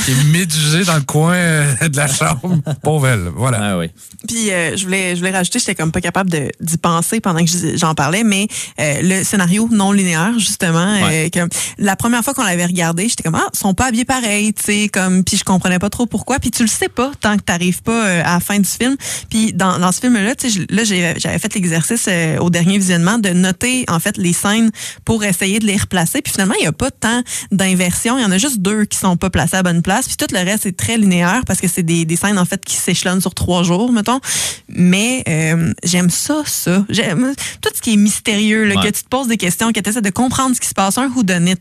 qui 0.05 0.11
est 0.13 0.25
médusée 0.31 0.85
dans 0.85 0.97
le 0.97 1.03
coin 1.03 1.35
euh, 1.35 1.89
de 1.89 1.97
la 1.97 2.07
chambre. 2.09 2.59
Pauvre 2.83 3.09
elle. 3.09 3.31
Voilà. 3.35 3.59
Ah 3.63 3.79
oui. 3.79 3.91
Puis 4.29 4.51
euh, 4.51 4.77
je 4.77 4.85
voulais 4.85 5.15
je 5.15 5.21
voulais 5.21 5.31
rajouter, 5.33 5.59
j'étais 5.59 5.75
comme 5.75 5.93
pas 5.93 6.01
capable 6.01 6.31
de- 6.31 6.51
d'y 6.61 6.77
penser 6.79 7.21
pendant 7.21 7.41
que 7.45 7.51
je- 7.51 7.77
j'en 7.77 7.95
parlais, 7.95 8.23
mais 8.25 8.47
euh, 8.79 9.01
le 9.03 9.25
scénario 9.25 9.69
non 9.73 9.93
linéaire 9.93 10.39
justement, 10.39 10.97
euh, 11.11 11.29
que 11.29 11.47
la 11.79 11.97
première 11.97 12.23
fois 12.23 12.35
qu'on 12.35 12.45
l'avait 12.45 12.67
regardé, 12.67 13.09
j'étais 13.09 13.23
comme 13.23 13.35
ah, 13.35 13.49
ils 13.53 13.59
sont 13.59 13.75
pas 13.75 13.87
habillés 13.87 14.05
pareil, 14.05 14.53
tu 14.55 14.63
sais, 14.63 14.89
comme 14.89 15.25
puis 15.25 15.37
je 15.37 15.45
comprenais 15.45 15.79
pas 15.79 15.91
trop 15.91 16.07
pourquoi, 16.07 16.39
puis 16.39 16.51
tu 16.51 16.63
le 16.63 16.69
sais 16.69 16.89
pas 16.89 17.11
tant 17.21 17.37
que 17.37 17.43
t'arrives 17.43 17.83
pas 17.83 18.07
euh, 18.07 18.23
à 18.25 18.35
la 18.35 18.41
fin 18.41 18.59
du 18.59 18.69
film. 18.69 18.97
Puis 19.29 19.53
dans, 19.53 19.79
dans 19.79 19.93
ce 19.93 20.01
film 20.01 20.15
là, 20.15 20.35
tu 20.35 20.51
sais, 20.51 20.67
là 20.71 20.85
j'avais 20.85 21.39
fait 21.39 21.55
l'exercice 21.55 22.07
euh, 22.09 22.39
au 22.39 22.51
dernier 22.51 22.79
visionnement 22.79 23.19
de 23.19 23.31
noter 23.31 23.85
en 23.89 23.99
fait 24.01 24.17
les 24.17 24.33
scènes 24.33 24.71
pour 25.05 25.25
essayer 25.25 25.59
de 25.59 25.67
les 25.67 25.77
replacer, 25.77 26.23
puis 26.23 26.33
finalement 26.33 26.55
il 26.61 26.65
y 26.65 26.69
a 26.69 26.73
pas 26.73 26.91
tant 26.91 27.23
d'inversion, 27.51 28.19
il 28.19 28.23
y 28.23 28.25
en 28.25 28.31
a 28.33 28.39
juste 28.39 28.59
deux 28.61 28.85
qui 28.85 28.99
sont 28.99 29.17
pas 29.17 29.31
placés 29.31 29.57
à 29.57 29.63
bonne 29.63 29.83
place, 29.83 30.07
puis 30.07 30.17
tout 30.17 30.33
le 30.35 30.45
reste 30.45 30.67
est 30.67 30.77
très 30.77 30.97
linéaire 30.97 31.43
parce 31.47 31.61
que 31.61 31.69
c'est 31.69 31.83
des, 31.83 32.05
des 32.05 32.17
scènes 32.17 32.39
en 32.39 32.45
fait 32.45 32.65
qui 32.65 32.77
s'échelonnent 32.77 33.21
sur 33.21 33.35
trois 33.35 33.63
jours, 33.63 33.93
mettons. 33.93 34.21
Mais 34.69 35.23
euh, 35.29 35.73
j'aime 35.85 36.11
ça, 36.11 36.43
ça. 36.47 36.85
J'aime 36.89 37.33
tout 37.61 37.71
ce 37.75 37.81
qui 37.81 37.95
est 37.95 37.97
mystérieux, 37.97 38.65
là, 38.65 38.77
Ouais. 38.77 38.91
que 38.91 38.97
tu 38.97 39.03
te 39.03 39.09
poses 39.09 39.27
des 39.27 39.37
questions, 39.37 39.73
que 39.73 39.81
tu 39.81 39.91
essaies 39.91 40.01
de 40.01 40.11
comprendre 40.11 40.55
ce 40.55 40.61
qui 40.61 40.69
se 40.69 40.75
passe, 40.75 40.97
un 40.97 41.09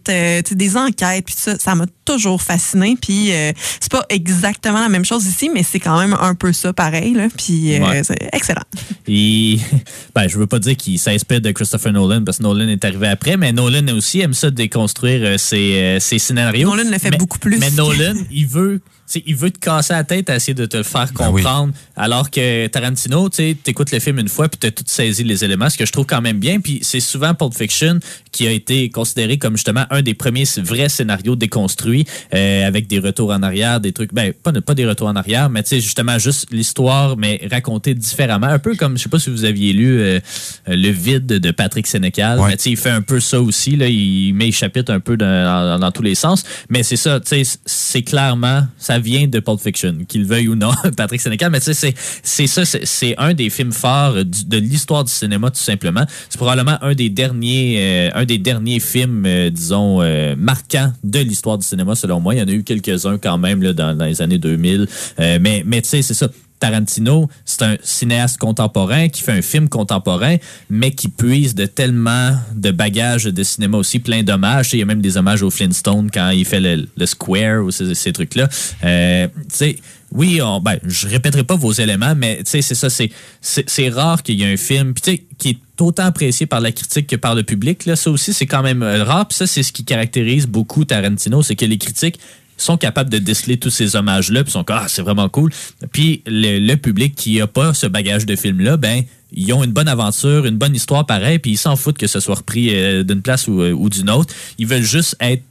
euh, 0.10 0.42
des 0.52 0.78
enquêtes, 0.78 1.26
puis 1.26 1.36
ça, 1.38 1.58
ça 1.60 1.76
m'a 1.76 1.86
toujours 2.06 2.42
fasciné. 2.42 2.98
Puis 3.02 3.32
euh, 3.32 3.52
c'est 3.80 3.92
pas 3.92 4.06
exactement 4.10 4.80
la 4.82 4.90
même 4.90 5.06
chose 5.06 5.26
ici, 5.26 5.50
mais 5.54 5.64
c'est 5.64 5.80
quand 5.80 6.00
même 6.00 6.16
un 6.20 6.36
peu 6.36 6.54
ça 6.54 6.74
pareil. 6.74 7.14
Là, 7.14 7.28
puis 7.36 7.76
euh, 7.76 7.80
Ouais. 7.86 8.02
c'est 8.04 8.30
excellent. 8.34 8.64
Il, 9.08 9.60
ben, 10.16 10.28
je 10.28 10.38
veux 10.38 10.48
pas 10.48 10.60
dire 10.60 10.76
qu'il 10.78 11.00
s'inspire 11.00 11.42
de 11.42 11.52
Christopher 11.52 11.92
Nolan 11.94 12.24
parce 12.24 12.38
que 12.40 12.44
Nolan 12.44 12.68
est 12.68 12.84
arrivé 12.86 13.08
après, 13.08 13.38
mais 13.38 13.52
Nolan 13.52 13.88
aussi 13.96 14.22
aime 14.22 14.34
ça 14.34 14.52
déconstruire 14.52 15.22
euh, 15.24 15.38
ses, 15.38 15.98
ses 16.00 16.20
scénarios. 16.20 16.70
Nolan 16.70 16.90
le 16.92 16.98
fait 17.00 17.12
Mais- 17.12 17.18
beaucoup 17.18 17.40
plus. 17.40 17.58
Mais 17.60 17.72
Nolan, 17.72 18.14
il 18.32 18.48
veut, 18.48 18.82
tu 19.12 19.22
il 19.26 19.36
veut 19.36 19.52
te 19.52 19.60
casser 19.60 19.94
la 19.94 20.04
tête 20.04 20.30
à 20.30 20.36
essayer 20.36 20.54
de 20.54 20.66
te 20.66 20.78
le 20.78 20.84
faire 20.84 21.08
Ben 21.18 21.30
oui. 21.32 21.42
comprendre, 21.42 21.74
alors 21.96 22.30
que 22.30 22.68
Tarantino, 22.68 23.30
tu 23.30 23.36
sais, 23.38 23.58
t'écoutes 23.62 23.92
le 23.92 24.00
film 24.00 24.20
une 24.20 24.28
fois 24.30 24.48
puis 24.50 24.58
t'as 24.60 24.72
tout 24.72 24.84
saisi 24.86 25.24
les 25.24 25.44
éléments, 25.44 25.70
ce 25.70 25.78
que 25.78 25.86
je 25.86 25.92
trouve 25.92 26.06
quand 26.06 26.22
même 26.22 26.38
bien. 26.40 26.60
Puis 26.60 26.80
c'est 26.82 27.00
souvent 27.00 27.34
Pulp 27.34 27.54
Fiction 27.56 28.00
qui 28.32 28.48
a 28.48 28.52
été 28.52 28.90
considéré 28.90 29.38
comme 29.38 29.56
justement 29.58 29.86
un 29.90 30.02
des 30.02 30.14
premiers 30.14 30.46
vrais 30.58 30.90
scénarios 30.90 31.36
déconstruits 31.36 32.06
euh, 32.34 32.68
avec 32.68 32.88
des 32.88 33.00
retours 33.00 33.32
en 33.32 33.42
arrière, 33.44 33.80
des 33.80 33.92
trucs, 33.94 34.14
ben 34.14 34.34
pas, 34.34 34.52
pas 34.62 34.76
des 34.76 34.86
retours 34.86 35.08
en 35.08 35.16
arrière, 35.16 35.50
mais 35.50 35.64
tu 35.64 35.70
sais 35.70 35.82
justement 35.82 36.20
juste 36.20 36.48
l'histoire 36.52 37.18
mais 37.18 37.42
racontée 37.52 37.94
différemment, 37.96 38.48
un 38.48 38.60
peu 38.60 38.76
comme 38.76 38.98
je 38.98 39.04
sais 39.04 39.10
pas 39.10 39.20
si 39.20 39.30
vous 39.30 39.46
aviez 39.46 39.74
lu 39.74 40.00
euh, 40.00 40.20
le 40.68 40.90
vide 40.90 41.26
de 41.26 41.52
Patrick 41.52 41.88
Sénécal, 41.88 42.40
Ouais. 42.40 42.50
mais 42.50 42.58
tu 42.58 42.64
sais 42.64 42.70
il 42.72 42.78
fait 42.78 42.90
un 42.92 43.02
peu 43.02 43.20
ça 43.20 43.42
aussi 43.42 43.76
là, 43.76 43.88
il 43.88 44.34
met 44.34 44.46
les 44.46 44.52
chapitres 44.52 44.92
un 44.94 45.00
peu 45.00 45.18
dans, 45.18 45.26
dans- 45.26 45.80
dans 45.80 45.92
tous 45.92 46.04
les 46.04 46.16
sens, 46.16 46.44
mais 46.70 46.84
c'est 46.84 46.96
ça, 46.98 47.20
tu 47.20 47.44
sais 47.44 47.60
c'est 47.66 48.04
clairement 48.04 48.68
ça 48.78 48.99
vient 49.00 49.28
de 49.28 49.40
Pulp 49.40 49.60
Fiction, 49.60 49.96
qu'il 50.08 50.26
veuille 50.26 50.48
ou 50.48 50.56
non 50.56 50.72
Patrick 50.98 51.22
Sénécal, 51.22 51.52
mais 51.52 51.60
tu 51.60 51.74
sais 51.74 51.94
c'est 52.24 52.48
ça 52.48 52.66
c'est- 52.66 53.16
un 53.18 53.34
des 53.34 53.50
films 53.50 53.72
forts 53.72 54.16
euh, 54.18 54.24
du- 54.24 54.46
de 54.46 54.58
l'histoire 54.58 55.04
du 55.04 55.12
cinéma 55.12 55.50
tout 55.52 55.60
simplement. 55.62 56.06
C'est 56.30 56.38
probablement 56.38 56.78
un 56.82 56.94
des 56.94 57.10
derniers 57.10 57.78
euh, 57.80 58.10
un 58.14 58.26
des 58.26 58.38
derniers 58.38 58.80
films 58.80 59.26
euh, 59.26 59.50
disons 59.50 60.02
euh, 60.02 60.36
marquants 60.38 60.94
de 61.04 61.20
l'histoire 61.20 61.58
du 61.58 61.66
cinéma 61.66 61.96
selon 61.96 62.20
moi. 62.20 62.36
Il 62.36 62.40
y 62.40 62.42
en 62.42 62.48
a 62.48 62.52
eu 62.52 62.64
quelques-uns 62.64 63.18
quand 63.18 63.38
même 63.38 63.62
là, 63.64 63.74
dans, 63.74 63.96
dans 63.96 64.06
les 64.06 64.22
années 64.22 64.38
2000, 64.38 64.88
Euh, 65.20 65.38
mais 65.42 65.64
mais 65.66 65.82
tu 65.82 65.90
sais 65.90 66.02
c'est 66.02 66.14
ça. 66.14 66.30
Tarantino, 66.60 67.30
c'est 67.46 67.64
un 67.64 67.78
cinéaste 67.82 68.38
contemporain 68.38 69.10
qui 69.10 69.22
fait 69.22 69.32
un 69.32 69.42
film 69.42 69.70
contemporain, 69.70 70.38
mais 70.70 70.92
qui 70.92 71.08
puise 71.08 71.56
de 71.56 71.66
tellement 71.66 72.36
de 72.56 72.72
bagages 72.72 73.26
de 73.26 73.44
cinéma 73.44 73.78
aussi, 73.78 74.00
plein 74.00 74.24
d'hommages. 74.24 74.74
Il 74.74 74.80
y 74.80 74.82
a 74.82 74.86
même 74.86 75.02
des 75.02 75.18
hommages 75.18 75.42
au 75.42 75.50
Flintstone 75.50 76.10
quand 76.12 76.30
il 76.30 76.46
fait 76.46 76.60
le, 76.60 77.06
Square 77.06 77.64
ou 77.64 77.72
ces, 77.72 78.14
trucs-là. 78.14 78.48
Euh, 78.84 79.28
oui, 80.12 80.40
ben, 80.62 80.78
je 80.84 81.08
répéterai 81.08 81.44
pas 81.44 81.56
vos 81.56 81.72
éléments, 81.72 82.16
mais 82.16 82.38
tu 82.44 82.62
c'est 82.62 82.76
ça, 82.76 82.90
c'est, 82.90 83.90
rare 83.90 84.24
qu'il 84.24 84.40
y 84.40 84.44
ait 84.44 84.54
un 84.54 84.58
film, 84.58 84.94
qui 84.94 85.50
est 85.50 85.60
autant 85.80 86.06
apprécié 86.06 86.46
par 86.46 86.62
la 86.62 86.72
critique 86.72 87.08
que 87.08 87.16
par 87.16 87.36
le 87.36 87.44
public. 87.44 87.86
Là, 87.86 87.96
ça 87.96 88.10
aussi, 88.10 88.34
c'est 88.34 88.48
quand 88.48 88.64
même 88.64 88.82
euh, 88.82 89.04
rare. 89.04 89.28
Puis 89.28 89.38
ça, 89.38 89.48
c'est 89.48 89.64
ce 89.64 89.72
qui 89.72 89.86
caractérise 89.86 90.48
beaucoup 90.48 90.84
Tarantino, 90.84 91.44
c'est 91.44 91.56
que 91.56 91.66
les 91.66 91.78
critiques 91.78 92.20
sont 92.64 92.78
capables 92.78 93.10
de 93.10 93.18
déceler 93.18 93.58
tous 93.58 93.70
ces 93.70 93.96
hommages-là, 93.96 94.44
puis 94.44 94.52
sont 94.52 94.64
comme, 94.64 94.80
ah, 94.82 94.88
c'est 94.88 95.02
vraiment 95.02 95.30
cool. 95.30 95.52
Puis 95.92 96.22
le, 96.26 96.60
le 96.60 96.76
public 96.76 97.16
qui 97.16 97.42
a 97.42 97.48
pas 97.48 97.74
ce 97.74 97.88
bagage 97.88 98.26
de 98.26 98.36
film-là, 98.36 98.78
ben, 98.78 99.04
ils 99.32 99.54
ont 99.54 99.64
une 99.64 99.72
bonne 99.72 99.88
aventure, 99.88 100.46
une 100.46 100.58
bonne 100.58 100.76
histoire 100.76 101.06
pareil, 101.06 101.40
puis 101.40 101.52
ils 101.52 101.58
s'en 101.58 101.76
foutent 101.76 101.98
que 101.98 102.08
ce 102.08 102.20
soit 102.20 102.36
repris 102.36 102.70
euh, 102.74 103.04
d'une 103.04 103.22
place 103.22 103.48
ou, 103.48 103.62
euh, 103.62 103.72
ou 103.72 103.90
d'une 103.90 104.10
autre. 104.10 104.34
Ils 104.58 104.68
veulent 104.68 104.82
juste 104.82 105.16
être 105.20 105.44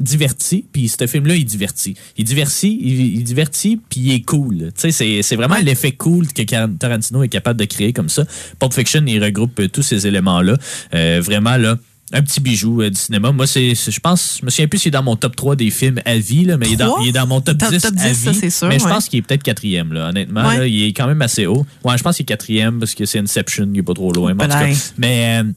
divertis, 0.00 0.64
puis 0.72 0.88
ce 0.88 1.06
film-là, 1.06 1.36
il 1.36 1.44
divertit. 1.44 1.94
Il 2.16 2.24
divertit, 2.24 2.78
il, 2.82 3.16
il 3.16 3.24
divertit, 3.24 3.76
puis 3.88 4.00
il 4.00 4.12
est 4.12 4.22
cool. 4.22 4.58
Tu 4.58 4.72
sais, 4.76 4.90
c'est, 4.90 5.22
c'est 5.22 5.36
vraiment 5.36 5.56
l'effet 5.62 5.92
cool 5.92 6.26
que 6.28 6.42
Tarantino 6.42 7.22
est 7.22 7.28
capable 7.28 7.60
de 7.60 7.64
créer 7.64 7.92
comme 7.92 8.08
ça. 8.08 8.24
Pulp 8.58 8.74
Fiction, 8.74 9.04
il 9.06 9.22
regroupe 9.22 9.58
euh, 9.60 9.68
tous 9.68 9.82
ces 9.82 10.06
éléments-là. 10.06 10.56
Euh, 10.94 11.20
vraiment, 11.22 11.56
là, 11.56 11.78
un 12.12 12.22
petit 12.22 12.40
bijou 12.40 12.82
euh, 12.82 12.90
du 12.90 12.96
cinéma. 13.00 13.32
Moi, 13.32 13.46
c'est, 13.46 13.74
c'est- 13.74 13.90
je 13.90 13.98
pense, 14.00 14.38
je 14.40 14.44
me 14.44 14.50
souviens 14.50 14.68
plus 14.68 14.78
s'il 14.78 14.88
est 14.88 14.92
dans 14.92 15.02
mon 15.02 15.16
top 15.16 15.34
3 15.36 15.56
des 15.56 15.70
films 15.70 16.00
à 16.04 16.16
vie, 16.16 16.44
là, 16.44 16.56
mais 16.56 16.66
il 16.68 16.74
est, 16.74 16.76
dans, 16.76 16.98
il 17.00 17.08
est 17.08 17.12
dans 17.12 17.26
mon 17.26 17.40
top, 17.40 17.58
Top- 17.58 17.70
10 17.72 17.80
top 17.82 17.94
à 17.98 18.08
10, 18.08 18.14
ça, 18.14 18.32
c'est 18.34 18.50
sûr, 18.50 18.68
mais 18.68 18.78
je 18.78 18.84
ouais. 18.84 18.90
pense 18.90 19.08
qu'il 19.08 19.18
est 19.18 19.22
peut-être 19.22 19.42
quatrième, 19.42 19.92
là, 19.92 20.08
honnêtement. 20.10 20.46
Ouais. 20.46 20.58
là. 20.58 20.66
il 20.66 20.84
est 20.84 20.92
quand 20.92 21.06
même 21.06 21.22
assez 21.22 21.46
haut. 21.46 21.64
Ouais, 21.82 21.96
je 21.98 22.02
pense 22.02 22.16
qu'il 22.16 22.24
est 22.24 22.26
quatrième 22.26 22.78
parce 22.78 22.94
que 22.94 23.04
c'est 23.06 23.18
Inception, 23.18 23.68
il 23.72 23.78
est 23.78 23.82
pas 23.82 23.94
trop 23.94 24.12
loin. 24.12 24.34
mais 24.34 24.44
en 24.44 24.46
tout 24.48 24.52
cas. 24.52 24.64
Belay. 24.64 24.76
mais 24.98 25.40
euh, 25.42 25.50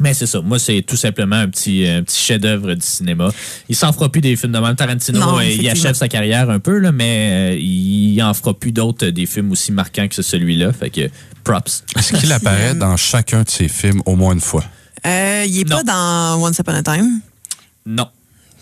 mais 0.00 0.14
c'est 0.14 0.26
ça. 0.26 0.40
Moi, 0.40 0.60
c'est 0.60 0.82
tout 0.82 0.94
simplement 0.96 1.34
un 1.34 1.48
petit, 1.48 1.84
un 1.84 2.04
petit 2.04 2.20
chef-d'œuvre 2.22 2.72
du 2.74 2.86
cinéma. 2.86 3.30
Il 3.68 3.74
s'en 3.74 3.92
fera 3.92 4.08
plus 4.08 4.20
des 4.20 4.36
films 4.36 4.52
de 4.52 4.58
même. 4.60 4.76
Tarantino, 4.76 5.18
Non, 5.18 5.38
euh, 5.40 5.44
il 5.44 5.68
achève 5.68 5.96
sa 5.96 6.06
carrière 6.06 6.48
un 6.50 6.60
peu, 6.60 6.78
là, 6.78 6.92
mais 6.92 7.54
euh, 7.56 7.58
il 7.58 8.22
en 8.22 8.32
fera 8.32 8.54
plus 8.54 8.70
d'autres 8.70 9.08
des 9.08 9.26
films 9.26 9.50
aussi 9.50 9.72
marquants 9.72 10.06
que 10.06 10.22
celui-là. 10.22 10.72
Fait 10.72 10.90
que 10.90 11.10
props. 11.42 11.82
Est-ce 11.96 12.12
qu'il 12.12 12.30
apparaît 12.32 12.76
dans 12.76 12.96
chacun 12.96 13.42
de 13.42 13.48
ses 13.50 13.66
films 13.66 14.00
au 14.06 14.14
moins 14.14 14.34
une 14.34 14.40
fois? 14.40 14.62
Euh, 15.06 15.44
il 15.46 15.60
est 15.60 15.68
Non. 15.68 15.76
pas 15.78 15.82
dans 15.84 16.42
Once 16.44 16.58
Upon 16.58 16.72
a 16.74 16.82
Time. 16.82 17.20
Non. 17.86 18.08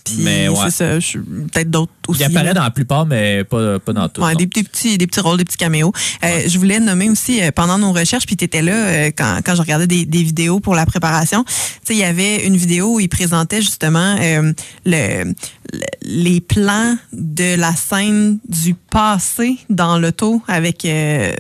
Puis 0.05 0.18
Mais 0.20 0.49
ouais. 0.49 0.57
c'est 0.70 1.01
ça. 1.01 1.18
Peut-être 1.53 1.68
d'autres 1.68 1.91
aussi. 2.07 2.20
Il 2.20 2.24
apparaît 2.26 2.45
là. 2.45 2.55
dans 2.55 2.62
la 2.62 2.70
plupart, 2.70 3.07
mais 3.07 3.43
pas, 3.43 3.80
pas 3.80 3.93
dans 3.93 4.09
tout. 4.09 4.22
Ouais, 4.22 4.37
des, 4.37 4.47
des 4.47 4.62
petits, 4.62 4.97
des 4.99 5.07
petits 5.09 5.18
rôles, 5.18 5.37
des 5.39 5.45
petits 5.45 5.57
caméos. 5.57 5.93
Euh, 6.22 6.43
Je 6.47 6.57
voulais 6.59 6.78
nommer 6.78 7.11
aussi, 7.11 7.43
euh, 7.43 7.51
pendant 7.51 7.76
nos 7.76 7.91
recherches, 7.93 8.24
puis 8.24 8.37
tu 8.37 8.45
étais 8.45 8.62
là 8.62 8.72
euh, 8.72 9.07
quand, 9.16 9.41
quand 9.45 9.57
je 9.57 9.62
regardais 9.62 9.89
des, 9.89 10.05
des 10.05 10.22
vidéos 10.22 10.61
pour 10.61 10.76
la 10.76 10.87
préparation, 10.87 11.43
tu 11.43 11.53
sais, 11.82 11.95
il 11.95 11.99
y 11.99 12.05
avait 12.05 12.47
une 12.47 12.57
vidéo 12.57 12.95
où 12.95 13.01
il 13.01 13.09
présentait 13.09 13.61
justement 13.61 14.14
le, 14.20 14.55
le- 14.84 15.34
les 16.03 16.41
plans 16.41 16.97
de 17.12 17.57
la 17.57 17.74
scène 17.74 18.39
du 18.49 18.74
passé 18.74 19.59
dans 19.70 19.99
l'auto 19.99 20.41
avec 20.47 20.87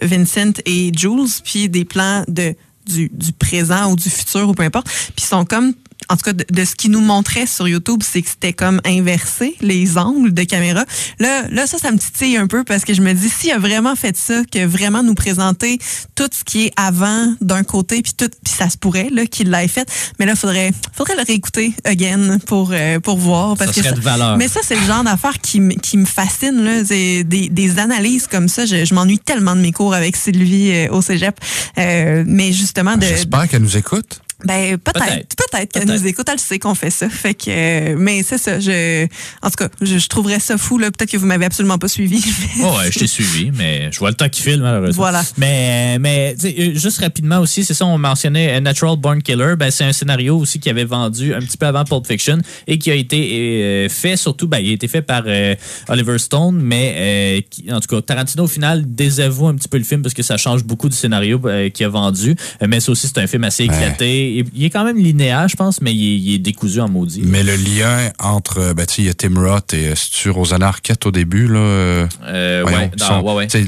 Vincent 0.02 0.52
et 0.66 0.90
Jules, 0.96 1.30
puis 1.44 1.68
des 1.68 1.84
plans 1.84 2.24
de 2.26 2.56
du, 2.86 3.10
du 3.12 3.32
présent 3.32 3.92
ou 3.92 3.96
du 3.96 4.08
futur 4.08 4.48
ou 4.48 4.54
peu 4.54 4.62
importe. 4.62 4.88
Puis 5.14 5.24
sont 5.24 5.44
comme 5.44 5.72
en 6.08 6.16
tout 6.16 6.22
cas, 6.24 6.32
de, 6.32 6.44
de 6.50 6.64
ce 6.64 6.74
qu'ils 6.74 6.90
nous 6.90 7.00
montrait 7.00 7.46
sur 7.46 7.66
YouTube, 7.68 8.02
c'est 8.02 8.22
que 8.22 8.28
c'était 8.28 8.52
comme 8.52 8.80
inversé, 8.84 9.56
les 9.60 9.98
angles 9.98 10.32
de 10.32 10.42
caméra. 10.44 10.84
Là, 11.18 11.42
là, 11.50 11.66
ça, 11.66 11.78
ça 11.78 11.90
me 11.90 11.98
titille 11.98 12.36
un 12.36 12.46
peu 12.46 12.64
parce 12.64 12.84
que 12.84 12.94
je 12.94 13.02
me 13.02 13.12
dis, 13.12 13.28
s'il 13.28 13.50
a 13.52 13.58
vraiment 13.58 13.96
fait 13.96 14.16
ça, 14.16 14.42
que 14.50 14.64
vraiment 14.66 15.02
nous 15.02 15.14
présenter 15.14 15.78
tout 16.14 16.28
ce 16.32 16.44
qui 16.44 16.66
est 16.66 16.72
avant 16.76 17.34
d'un 17.40 17.62
côté, 17.64 18.02
puis 18.02 18.12
tout, 18.16 18.28
puis 18.44 18.54
ça 18.56 18.68
se 18.70 18.76
pourrait, 18.76 19.08
là, 19.10 19.26
qu'il 19.26 19.50
l'ait 19.50 19.68
fait. 19.68 19.88
Mais 20.18 20.26
là, 20.26 20.34
faudrait, 20.36 20.72
faudrait 20.92 21.16
le 21.16 21.22
réécouter 21.22 21.72
again 21.84 22.38
pour, 22.46 22.70
euh, 22.72 23.00
pour 23.00 23.18
voir. 23.18 23.56
Parce 23.56 23.72
Ça 23.72 23.80
que 23.80 23.86
serait 23.86 23.96
de 23.96 24.00
valeur. 24.00 24.36
Mais 24.36 24.48
ça, 24.48 24.60
c'est 24.62 24.76
le 24.76 24.84
genre 24.86 25.04
d'affaire 25.04 25.38
qui, 25.40 25.60
me- 25.60 25.74
qui 25.74 25.96
me 25.98 26.04
fascine, 26.06 26.62
là. 26.62 26.84
C'est 26.84 27.24
des, 27.24 27.48
des 27.48 27.78
analyses 27.78 28.26
comme 28.26 28.48
ça. 28.48 28.64
Je, 28.66 28.84
je 28.84 28.94
m'ennuie 28.94 29.18
tellement 29.18 29.56
de 29.56 29.60
mes 29.60 29.72
cours 29.72 29.94
avec 29.94 30.16
Sylvie 30.16 30.70
euh, 30.72 30.88
au 30.90 31.02
cégep. 31.02 31.38
Euh, 31.78 32.24
mais 32.26 32.52
justement, 32.52 32.96
de, 32.96 33.02
J'espère 33.06 33.48
qu'elle 33.48 33.62
nous 33.62 33.76
écoute. 33.76 34.20
Ben 34.46 34.78
peut-être, 34.78 35.34
Peut-être. 35.36 35.72
qu'elle 35.72 35.86
nous 35.88 36.06
écoute, 36.06 36.26
elle 36.32 36.38
sait 36.38 36.58
qu'on 36.58 36.74
fait 36.74 36.90
ça. 36.90 37.08
Fait 37.08 37.34
que, 37.34 37.44
euh, 37.48 37.96
mais 37.98 38.22
c'est 38.22 38.38
ça. 38.38 38.58
Je, 38.60 39.04
en 39.42 39.50
tout 39.50 39.56
cas, 39.56 39.68
je, 39.80 39.98
je 39.98 40.08
trouverais 40.08 40.40
ça 40.40 40.56
fou 40.58 40.78
là. 40.78 40.90
Peut-être 40.90 41.10
que 41.10 41.16
vous 41.16 41.26
m'avez 41.26 41.44
absolument 41.46 41.78
pas 41.78 41.88
suivi. 41.88 42.22
Oh, 42.62 42.76
ouais, 42.78 42.90
je 42.90 42.98
t'ai 43.00 43.06
suivi, 43.06 43.50
mais 43.54 43.90
je 43.92 43.98
vois 43.98 44.08
le 44.10 44.14
temps 44.16 44.28
qu'il 44.28 44.42
file, 44.44 44.60
malheureusement. 44.60 45.02
Voilà. 45.02 45.22
Mais, 45.36 45.98
mais 45.98 46.34
euh, 46.44 46.74
juste 46.74 46.98
rapidement 47.00 47.38
aussi, 47.40 47.64
c'est 47.64 47.74
ça, 47.74 47.84
on 47.86 47.98
mentionnait 47.98 48.56
euh, 48.56 48.60
Natural 48.60 48.96
Born 48.96 49.22
Killer. 49.22 49.54
Ben, 49.58 49.70
c'est 49.70 49.84
un 49.84 49.92
scénario 49.92 50.38
aussi 50.38 50.58
qui 50.58 50.70
avait 50.70 50.84
vendu 50.84 51.34
un 51.34 51.40
petit 51.40 51.56
peu 51.58 51.66
avant 51.66 51.84
Pulp 51.84 52.06
Fiction 52.06 52.38
et 52.66 52.78
qui 52.78 52.90
a 52.90 52.94
été 52.94 53.30
euh, 53.52 53.88
fait, 53.88 54.16
surtout, 54.16 54.48
ben, 54.48 54.58
il 54.58 54.70
a 54.70 54.72
été 54.72 54.88
fait 54.88 55.02
par 55.02 55.24
euh, 55.26 55.54
Oliver 55.88 56.18
Stone, 56.18 56.58
mais 56.62 56.94
euh, 56.96 57.40
qui- 57.50 57.70
en 57.72 57.80
tout 57.80 57.88
cas, 57.94 58.00
Tarantino, 58.00 58.44
au 58.44 58.48
final, 58.48 58.84
désavoue 58.86 59.48
un 59.48 59.54
petit 59.54 59.68
peu 59.68 59.78
le 59.78 59.84
film 59.84 60.02
parce 60.02 60.14
que 60.14 60.22
ça 60.22 60.36
change 60.36 60.64
beaucoup 60.64 60.88
du 60.88 60.96
scénario 60.96 61.40
euh, 61.44 61.68
qu'il 61.68 61.84
a 61.86 61.88
vendu. 61.88 62.34
Mais 62.66 62.80
ça 62.80 62.92
aussi, 62.92 63.06
c'est 63.08 63.18
un 63.18 63.26
film 63.26 63.44
assez 63.44 63.64
éclaté. 63.64 64.35
Il, 64.38 64.44
il 64.54 64.64
est 64.64 64.70
quand 64.70 64.84
même 64.84 64.96
linéaire, 64.98 65.48
je 65.48 65.56
pense, 65.56 65.80
mais 65.80 65.94
il 65.94 66.14
est, 66.14 66.18
il 66.18 66.34
est 66.34 66.38
décousu 66.38 66.80
en 66.80 66.88
maudit. 66.88 67.22
Mais 67.24 67.42
le 67.42 67.56
lien 67.56 68.10
entre, 68.18 68.72
ben, 68.74 68.86
tu 68.86 68.94
sais, 68.94 69.02
il 69.02 69.06
y 69.06 69.08
a 69.08 69.14
Tim 69.14 69.38
Roth 69.40 69.74
et 69.74 69.88
euh, 69.88 69.94
c'est-tu 69.94 70.30
Rosanna 70.30 70.68
Arquette 70.68 71.06
au 71.06 71.10
début, 71.10 71.48
là. 71.48 71.58
euh, 71.58 72.06
Euh, 72.24 72.60
voyons, 72.62 72.78
ouais, 72.78 72.90
sont- 72.98 73.22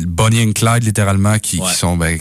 Bonnie 0.07 0.43
and 0.43 0.53
Clyde, 0.53 0.85
littéralement, 0.85 1.39
qui, 1.39 1.59
qui 1.59 1.75
sont 1.75 1.97
ben, 1.97 2.19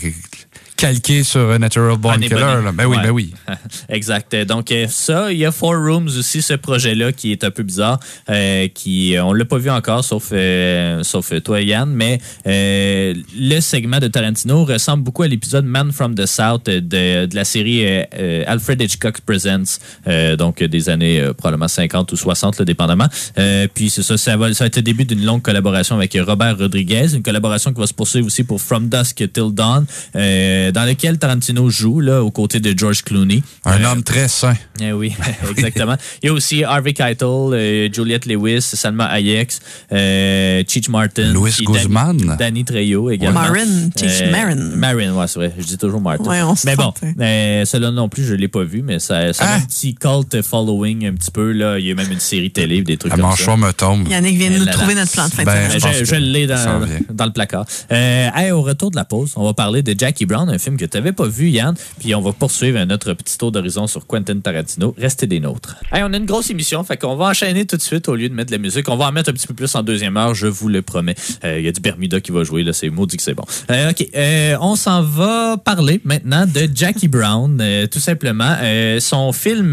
calqués 0.78 1.24
sur 1.24 1.40
euh, 1.40 1.58
Natural 1.58 1.96
Born 1.98 2.20
Killer. 2.20 2.36
Là. 2.38 2.72
Ben 2.72 2.86
oui, 2.86 2.96
Ouais. 2.96 3.02
ben 3.02 3.10
oui. 3.10 3.34
exact. 3.88 4.34
Donc 4.46 4.70
euh, 4.70 4.86
ça, 4.88 5.30
il 5.32 5.38
y 5.38 5.44
a 5.44 5.50
Four 5.52 5.74
Rooms 5.74 6.06
aussi, 6.06 6.40
ce 6.40 6.54
projet-là 6.54 7.12
qui 7.12 7.32
est 7.32 7.42
un 7.42 7.50
peu 7.50 7.64
bizarre, 7.64 7.98
euh, 8.30 8.68
qui 8.68 9.16
on 9.20 9.32
l'a 9.32 9.44
pas 9.44 9.58
vu 9.58 9.70
encore, 9.70 10.04
sauf 10.04 10.28
euh, 10.32 11.02
sauf 11.02 11.32
euh, 11.32 11.40
toi 11.40 11.60
Yann, 11.60 11.90
mais 11.90 12.20
euh, 12.46 13.12
le 13.36 13.60
segment 13.60 13.98
de 13.98 14.06
Tarantino 14.06 14.64
ressemble 14.64 15.02
beaucoup 15.02 15.24
à 15.24 15.28
l'épisode 15.28 15.64
Man 15.64 15.90
from 15.90 16.14
the 16.14 16.26
South 16.26 16.66
de, 16.66 16.78
de 17.26 17.34
la 17.34 17.44
série 17.44 17.84
euh, 17.84 18.04
euh, 18.16 18.44
Alfred 18.46 18.80
Hitchcock 18.80 19.20
Presents, 19.22 19.80
euh, 20.06 20.36
donc 20.36 20.62
euh, 20.62 20.68
des 20.68 20.88
années 20.88 21.20
euh, 21.20 21.34
probablement 21.34 21.66
50 21.68 22.12
ou 22.12 22.16
60, 22.16 22.60
là, 22.60 22.64
dépendamment. 22.64 23.08
Euh, 23.38 23.66
puis 23.74 23.90
c'est 23.90 24.04
ça, 24.04 24.16
ça 24.16 24.36
va, 24.36 24.54
ça 24.54 24.62
va 24.64 24.66
être 24.68 24.76
le 24.76 24.82
début 24.82 25.04
d'une 25.04 25.24
longue 25.24 25.42
collaboration 25.42 25.96
avec 25.96 26.16
Robert 26.24 26.56
Rodriguez, 26.56 27.14
une 27.14 27.22
collaboration 27.24 27.72
qui 27.74 27.80
va 27.80 27.86
se 27.88 27.94
poursuivre 27.94 28.26
aussi 28.28 28.44
pour 28.44 28.60
From 28.60 28.88
Dusk 28.88 29.16
Till 29.32 29.50
Dawn, 29.52 29.84
euh, 30.14 30.67
dans 30.72 30.84
lequel 30.84 31.18
Tarantino 31.18 31.68
joue 31.70 32.00
là, 32.00 32.22
aux 32.22 32.30
côtés 32.30 32.60
de 32.60 32.76
George 32.76 33.02
Clooney. 33.02 33.42
Un 33.64 33.82
Euh, 33.82 33.92
homme 33.92 34.02
très 34.02 34.28
sain. 34.28 34.54
eh 34.80 34.92
oui, 34.92 35.14
exactement. 35.50 35.96
Il 36.22 36.26
y 36.26 36.30
a 36.30 36.32
aussi 36.32 36.64
Harvey 36.64 36.92
Keitel, 36.92 37.26
euh, 37.28 37.88
Juliette 37.92 38.26
Lewis, 38.26 38.62
Salma 38.62 39.06
Hayek, 39.06 39.52
euh, 39.92 40.62
Cheech 40.66 40.88
Martin. 40.88 41.32
Louis 41.32 41.52
Guzman. 41.60 42.16
Danny, 42.16 42.36
Danny 42.38 42.64
Trejo 42.64 43.10
également. 43.10 43.40
Marin, 43.40 43.90
Cheech 43.98 44.22
Euh, 44.22 44.30
Marin. 44.30 44.54
Marin, 44.76 45.12
ouais, 45.14 45.26
c'est 45.28 45.38
vrai. 45.38 45.52
Je 45.58 45.64
dis 45.64 45.78
toujours 45.78 46.00
Martin. 46.00 46.24
Ouais, 46.24 46.42
on 46.42 46.54
mais 46.64 46.76
bon, 46.76 46.92
euh, 47.20 47.64
celui-là 47.64 47.90
non 47.90 48.08
plus, 48.08 48.24
je 48.24 48.34
l'ai 48.34 48.48
pas 48.48 48.64
vu, 48.64 48.82
mais 48.82 48.98
ça, 48.98 49.32
ça 49.32 49.44
a 49.44 49.48
Ah! 49.48 49.54
un 49.56 49.60
petit 49.60 49.94
cult 49.94 50.42
following 50.42 51.06
un 51.06 51.14
petit 51.14 51.30
peu. 51.30 51.52
Là. 51.52 51.78
Il 51.78 51.86
y 51.86 51.90
a 51.90 51.94
même 51.94 52.10
une 52.12 52.20
série 52.20 52.50
télé, 52.50 52.82
des 52.82 52.96
trucs 52.96 53.12
Un 53.12 53.16
comme 53.16 53.24
ça. 53.24 53.28
manchon 53.30 53.56
me 53.56 53.72
tombe. 53.72 54.08
Yannick 54.08 54.36
vient 54.38 54.50
de 54.50 54.58
nous 54.58 54.64
là 54.64 54.72
trouver 54.72 54.94
notre 54.94 55.12
plan 55.12 55.26
de 55.28 55.32
fin 55.32 55.42
de 55.42 55.46
Ben, 55.46 55.70
semaine. 55.70 55.94
Euh, 55.94 55.98
je 56.00 56.04
Je, 56.04 56.14
l'ai 56.16 56.46
dans, 56.46 56.80
dans 57.12 57.26
le 57.26 57.32
placard. 57.32 57.64
Euh, 57.92 58.28
hey, 58.34 58.50
au 58.50 58.62
retour 58.62 58.90
de 58.90 58.96
la 58.96 59.04
pause, 59.04 59.32
on 59.36 59.44
va 59.44 59.54
parler 59.54 59.82
de 59.82 59.94
Jackie 59.98 60.26
Brown, 60.26 60.57
film 60.58 60.76
que 60.76 60.84
tu 60.84 60.96
n'avais 60.96 61.12
pas 61.12 61.26
vu, 61.26 61.48
Yann. 61.48 61.74
Puis 61.98 62.14
on 62.14 62.20
va 62.20 62.32
poursuivre 62.32 62.82
notre 62.84 63.12
petit 63.14 63.38
tour 63.38 63.52
d'horizon 63.52 63.86
sur 63.86 64.06
Quentin 64.06 64.38
Tarantino. 64.40 64.94
Restez 64.98 65.26
des 65.26 65.40
nôtres. 65.40 65.76
Hey, 65.92 66.02
on 66.02 66.12
a 66.12 66.16
une 66.16 66.26
grosse 66.26 66.50
émission, 66.50 66.84
fait 66.84 66.96
qu'on 66.96 67.16
va 67.16 67.26
enchaîner 67.26 67.66
tout 67.66 67.76
de 67.76 67.82
suite 67.82 68.08
au 68.08 68.14
lieu 68.14 68.28
de 68.28 68.34
mettre 68.34 68.50
de 68.50 68.56
la 68.56 68.62
musique. 68.62 68.88
On 68.88 68.96
va 68.96 69.06
en 69.06 69.12
mettre 69.12 69.30
un 69.30 69.32
petit 69.32 69.46
peu 69.46 69.54
plus 69.54 69.74
en 69.74 69.82
deuxième 69.82 70.16
heure, 70.16 70.34
je 70.34 70.46
vous 70.46 70.68
le 70.68 70.82
promets. 70.82 71.14
Euh, 71.44 71.58
Il 71.58 71.64
y 71.64 71.68
a 71.68 71.72
du 71.72 71.80
Bermuda 71.80 72.20
qui 72.20 72.32
va 72.32 72.44
jouer, 72.44 72.62
là, 72.62 72.72
c'est 72.72 72.90
maudit 72.90 73.16
que 73.16 73.22
c'est 73.22 73.34
bon. 73.34 73.44
Euh, 73.70 73.90
OK, 73.90 74.06
euh, 74.14 74.56
on 74.60 74.76
s'en 74.76 75.02
va 75.02 75.56
parler 75.56 76.00
maintenant 76.04 76.46
de 76.46 76.68
Jackie 76.74 77.08
Brown, 77.08 77.62
tout 77.90 78.00
simplement. 78.00 78.56
Son 79.00 79.32
film 79.32 79.72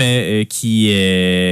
qui, 0.50 0.92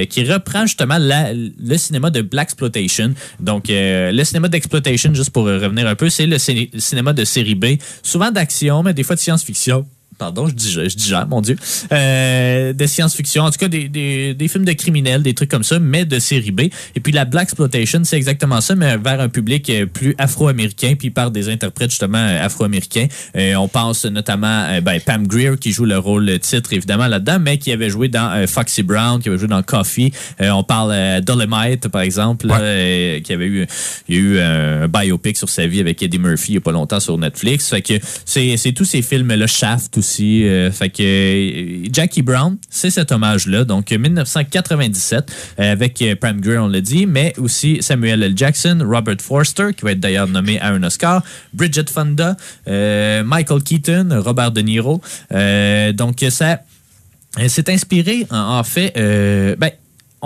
qui 0.10 0.24
reprend 0.26 0.66
justement 0.66 0.98
le 1.00 1.78
cinéma 1.78 2.10
de 2.10 2.22
Black 2.22 2.44
Exploitation. 2.44 3.14
Donc, 3.40 3.66
le 3.70 4.24
cinéma 4.24 4.48
d'exploitation, 4.50 5.14
juste 5.14 5.32
pour 5.32 5.46
revenir 5.46 5.88
un 5.88 5.96
peu, 5.96 6.10
c'est 6.10 6.28
le 6.28 6.38
cinéma 6.38 7.14
de 7.14 7.24
série 7.24 7.56
B, 7.56 7.78
souvent 8.04 8.32
d'action, 8.32 8.84
mais 8.84 8.94
des 8.94 9.04
fois 9.04 9.16
de 9.16 9.22
science-fiction. 9.24 9.86
Pardon, 10.24 10.48
je 10.48 10.54
digère, 10.54 10.88
je 10.88 10.96
digère, 10.96 11.28
mon 11.28 11.42
Dieu. 11.42 11.58
Euh, 11.92 12.72
de 12.72 12.86
science-fiction, 12.86 13.44
en 13.44 13.52
tout 13.52 13.58
cas 13.60 13.68
des, 13.68 13.90
des, 13.90 14.34
des 14.34 14.48
films 14.48 14.64
de 14.64 14.72
criminels, 14.72 15.22
des 15.22 15.34
trucs 15.34 15.50
comme 15.52 15.64
ça, 15.66 15.80
mais 15.80 16.06
de 16.06 16.18
série 16.18 16.52
B. 16.52 16.62
Et 16.96 17.00
puis 17.02 17.12
la 17.12 17.26
Black 17.26 17.44
Exploitation, 17.44 18.00
c'est 18.06 18.16
exactement 18.16 18.62
ça, 18.62 18.74
mais 18.74 18.96
vers 18.96 19.20
un 19.20 19.28
public 19.28 19.70
euh, 19.70 19.86
plus 19.86 20.16
afro-américain, 20.18 20.94
puis 20.98 21.10
par 21.10 21.30
des 21.30 21.50
interprètes 21.50 21.90
justement 21.90 22.20
euh, 22.20 22.46
afro-américains. 22.46 23.08
Euh, 23.36 23.56
on 23.56 23.68
pense 23.68 24.06
notamment 24.06 24.64
à 24.66 24.80
ben, 24.80 25.02
Pam 25.02 25.28
Greer, 25.28 25.58
qui 25.60 25.74
joue 25.74 25.84
le 25.84 25.98
rôle 25.98 26.40
titre 26.40 26.72
évidemment 26.72 27.08
là-dedans, 27.08 27.40
mais 27.42 27.58
qui 27.58 27.74
avait 27.74 27.90
joué 27.90 28.08
dans 28.08 28.32
euh, 28.32 28.48
Foxy 28.48 28.82
Brown, 28.82 29.22
qui 29.22 29.28
avait 29.28 29.38
joué 29.38 29.50
dans 29.50 29.62
Coffee. 29.62 30.14
Euh, 30.40 30.52
on 30.52 30.64
parle 30.64 30.92
euh, 30.94 31.20
Dolomite, 31.20 31.90
par 31.90 32.02
exemple, 32.02 32.48
là, 32.48 32.54
Ouais. 32.54 32.60
euh, 32.62 33.20
qui 33.20 33.34
avait 33.34 33.48
eu, 33.48 33.68
il 34.08 34.16
y 34.16 34.18
a 34.18 34.22
eu 34.22 34.40
un 34.40 34.88
biopic 34.88 35.36
sur 35.36 35.50
sa 35.50 35.68
vie 35.68 35.82
avec 35.82 36.02
Eddie 36.02 36.18
Murphy 36.20 36.52
il 36.54 36.56
n'y 36.56 36.58
a 36.60 36.62
pas 36.62 36.72
longtemps 36.72 37.02
sur 37.02 37.18
Netflix. 37.18 37.70
Fait 37.70 37.82
que 37.82 37.94
c'est, 38.26 38.56
c'est 38.56 38.72
tous 38.72 38.86
ces 38.86 39.02
films-là, 39.02 39.48
Shaft 39.48 39.98
aussi. 39.98 40.13
Euh, 40.22 40.70
euh, 41.00 41.86
Jackie 41.92 42.22
Brown, 42.22 42.58
c'est 42.70 42.90
cet 42.90 43.12
hommage-là. 43.12 43.64
Donc 43.64 43.92
1997 43.92 45.32
euh, 45.60 45.72
avec 45.72 46.04
Pam 46.20 46.40
Grier, 46.40 46.60
on 46.60 46.68
l'a 46.68 46.82
dit, 46.82 47.06
mais 47.06 47.34
aussi 47.38 47.78
Samuel 47.82 48.24
L. 48.24 48.34
Jackson, 48.36 48.80
Robert 48.84 49.22
Forster, 49.22 49.70
qui 49.76 49.84
va 49.84 49.92
être 49.92 50.00
d'ailleurs 50.00 50.28
nommé 50.28 50.60
à 50.60 50.70
un 50.70 50.84
Oscar, 50.84 51.24
Bridget 51.54 51.86
Fonda, 51.92 52.36
Michael 52.68 53.64
Keaton, 53.64 54.10
Robert 54.24 54.52
De 54.52 54.62
Niro. 54.62 55.02
Donc 55.94 56.24
ça, 56.30 56.62
c'est 57.48 57.70
inspiré 57.70 58.26
en, 58.30 58.64
fait, 58.64 58.94
ben, 59.58 59.72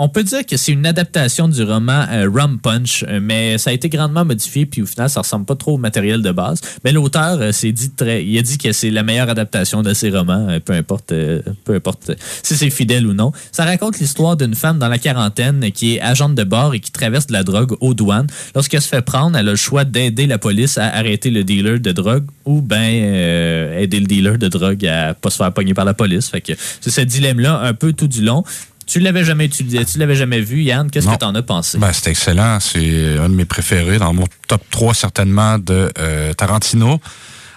on 0.00 0.08
peut 0.08 0.22
dire 0.22 0.46
que 0.46 0.56
c'est 0.56 0.70
une 0.72 0.86
adaptation 0.86 1.48
du 1.48 1.62
roman 1.64 2.06
euh, 2.10 2.30
Rum 2.32 2.60
Punch, 2.60 3.04
euh, 3.08 3.18
mais 3.20 3.58
ça 3.58 3.70
a 3.70 3.72
été 3.72 3.88
grandement 3.88 4.24
modifié, 4.24 4.64
puis 4.64 4.80
au 4.80 4.86
final, 4.86 5.10
ça 5.10 5.20
ressemble 5.20 5.44
pas 5.44 5.56
trop 5.56 5.74
au 5.74 5.78
matériel 5.78 6.22
de 6.22 6.30
base. 6.30 6.60
Mais 6.84 6.92
l'auteur 6.92 7.38
euh, 7.40 7.50
s'est 7.50 7.72
dit 7.72 7.90
très, 7.90 8.24
il 8.24 8.38
a 8.38 8.42
dit 8.42 8.58
que 8.58 8.70
c'est 8.70 8.90
la 8.90 9.02
meilleure 9.02 9.28
adaptation 9.28 9.82
de 9.82 9.92
ses 9.94 10.10
romans, 10.10 10.46
euh, 10.48 10.60
peu 10.60 10.72
importe, 10.72 11.10
euh, 11.10 11.42
peu 11.64 11.74
importe 11.74 12.10
euh, 12.10 12.14
si 12.44 12.56
c'est 12.56 12.70
fidèle 12.70 13.08
ou 13.08 13.12
non. 13.12 13.32
Ça 13.50 13.64
raconte 13.64 13.98
l'histoire 13.98 14.36
d'une 14.36 14.54
femme 14.54 14.78
dans 14.78 14.88
la 14.88 14.98
quarantaine 14.98 15.64
euh, 15.64 15.70
qui 15.70 15.96
est 15.96 16.00
agente 16.00 16.36
de 16.36 16.44
bord 16.44 16.74
et 16.74 16.80
qui 16.80 16.92
traverse 16.92 17.26
de 17.26 17.32
la 17.32 17.42
drogue 17.42 17.76
aux 17.80 17.92
douanes. 17.92 18.28
Lorsqu'elle 18.54 18.82
se 18.82 18.88
fait 18.88 19.02
prendre, 19.02 19.36
elle 19.36 19.48
a 19.48 19.50
le 19.50 19.56
choix 19.56 19.84
d'aider 19.84 20.28
la 20.28 20.38
police 20.38 20.78
à 20.78 20.86
arrêter 20.86 21.30
le 21.30 21.42
dealer 21.42 21.80
de 21.80 21.90
drogue 21.90 22.24
ou 22.44 22.62
ben 22.62 22.78
euh, 22.78 23.80
aider 23.80 23.98
le 23.98 24.06
dealer 24.06 24.38
de 24.38 24.46
drogue 24.46 24.86
à 24.86 25.14
pas 25.14 25.30
se 25.30 25.38
faire 25.38 25.52
pogner 25.52 25.74
par 25.74 25.84
la 25.84 25.94
police. 25.94 26.28
Fait 26.28 26.40
que 26.40 26.52
c'est 26.80 26.90
ce 26.90 27.00
dilemme-là 27.00 27.60
un 27.62 27.74
peu 27.74 27.92
tout 27.92 28.06
du 28.06 28.22
long. 28.22 28.44
Tu 28.88 29.00
l'avais 29.00 29.22
jamais 29.24 29.44
utilisé, 29.44 29.84
tu 29.84 29.98
l'avais 29.98 30.16
jamais 30.16 30.40
vu, 30.40 30.62
Yann. 30.62 30.90
Qu'est-ce 30.90 31.06
que 31.06 31.16
tu 31.16 31.24
en 31.24 31.34
as 31.34 31.42
pensé? 31.42 31.76
Ben, 31.78 31.92
c'est 31.92 32.10
excellent. 32.10 32.58
C'est 32.58 33.18
un 33.18 33.28
de 33.28 33.34
mes 33.34 33.44
préférés, 33.44 33.98
dans 33.98 34.12
mon 34.14 34.26
top 34.48 34.62
3 34.70 34.94
certainement 34.94 35.58
de 35.58 35.92
euh, 35.98 36.32
Tarantino. 36.32 36.98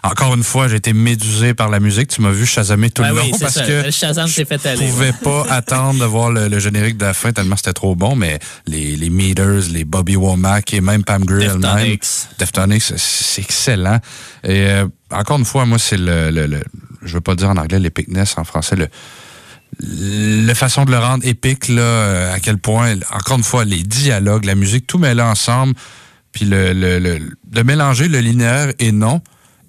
Encore 0.03 0.33
une 0.33 0.43
fois, 0.43 0.67
j'ai 0.67 0.77
été 0.77 0.93
médusé 0.93 1.53
par 1.53 1.69
la 1.69 1.79
musique. 1.79 2.07
Tu 2.09 2.21
m'as 2.21 2.31
vu 2.31 2.47
chasamer 2.47 2.89
tout 2.89 3.03
Ouais, 3.03 3.09
le 3.09 3.13
oui, 3.21 3.31
long 3.31 3.37
parce 3.39 3.53
ça. 3.53 3.65
que 3.67 3.85
Le 3.85 3.91
Shazam 3.91 4.27
s'est 4.27 4.45
fait 4.45 4.59
je 4.63 4.67
aller. 4.69 4.87
pouvais 4.87 5.13
pas 5.13 5.45
attendre 5.51 5.99
de 5.99 6.05
voir 6.05 6.31
le, 6.31 6.47
le 6.47 6.57
générique 6.59 6.97
de 6.97 7.05
la 7.05 7.13
fin 7.13 7.31
tellement 7.31 7.55
c'était 7.55 7.71
trop 7.73 7.95
bon. 7.95 8.15
Mais 8.15 8.39
les, 8.65 8.95
les 8.95 9.09
Meters, 9.11 9.69
les 9.71 9.85
Bobby 9.85 10.15
Womack 10.15 10.73
et 10.73 10.81
même 10.81 11.03
Pam 11.03 11.23
Grier 11.23 11.49
elle-même, 11.53 11.97
c'est 12.97 13.41
excellent. 13.41 13.99
Et 14.43 14.65
euh, 14.71 14.87
encore 15.11 15.37
une 15.37 15.45
fois, 15.45 15.65
moi, 15.67 15.77
c'est 15.77 15.97
le, 15.97 16.31
le, 16.31 16.47
le- 16.47 16.63
je 17.03 17.13
veux 17.13 17.21
pas 17.21 17.35
dire 17.35 17.49
en 17.49 17.57
anglais 17.57 17.77
l'épicness, 17.79 18.33
en 18.37 18.43
français, 18.43 18.75
le 18.75 18.87
la 19.79 20.55
façon 20.55 20.85
de 20.85 20.91
le 20.91 20.97
rendre 20.99 21.25
épique, 21.25 21.67
là, 21.67 21.81
euh, 21.81 22.33
à 22.35 22.39
quel 22.39 22.57
point, 22.57 22.95
encore 23.13 23.37
une 23.37 23.43
fois, 23.43 23.65
les 23.65 23.83
dialogues, 23.83 24.45
la 24.45 24.55
musique, 24.55 24.85
tout 24.87 24.97
mêlé 24.97 25.21
ensemble, 25.21 25.73
puis 26.31 26.45
le, 26.45 26.73
le, 26.73 26.99
le- 26.99 27.19
de 27.47 27.61
mélanger 27.63 28.07
le 28.07 28.19
linéaire 28.19 28.71
et 28.79 28.91
non, 28.91 29.21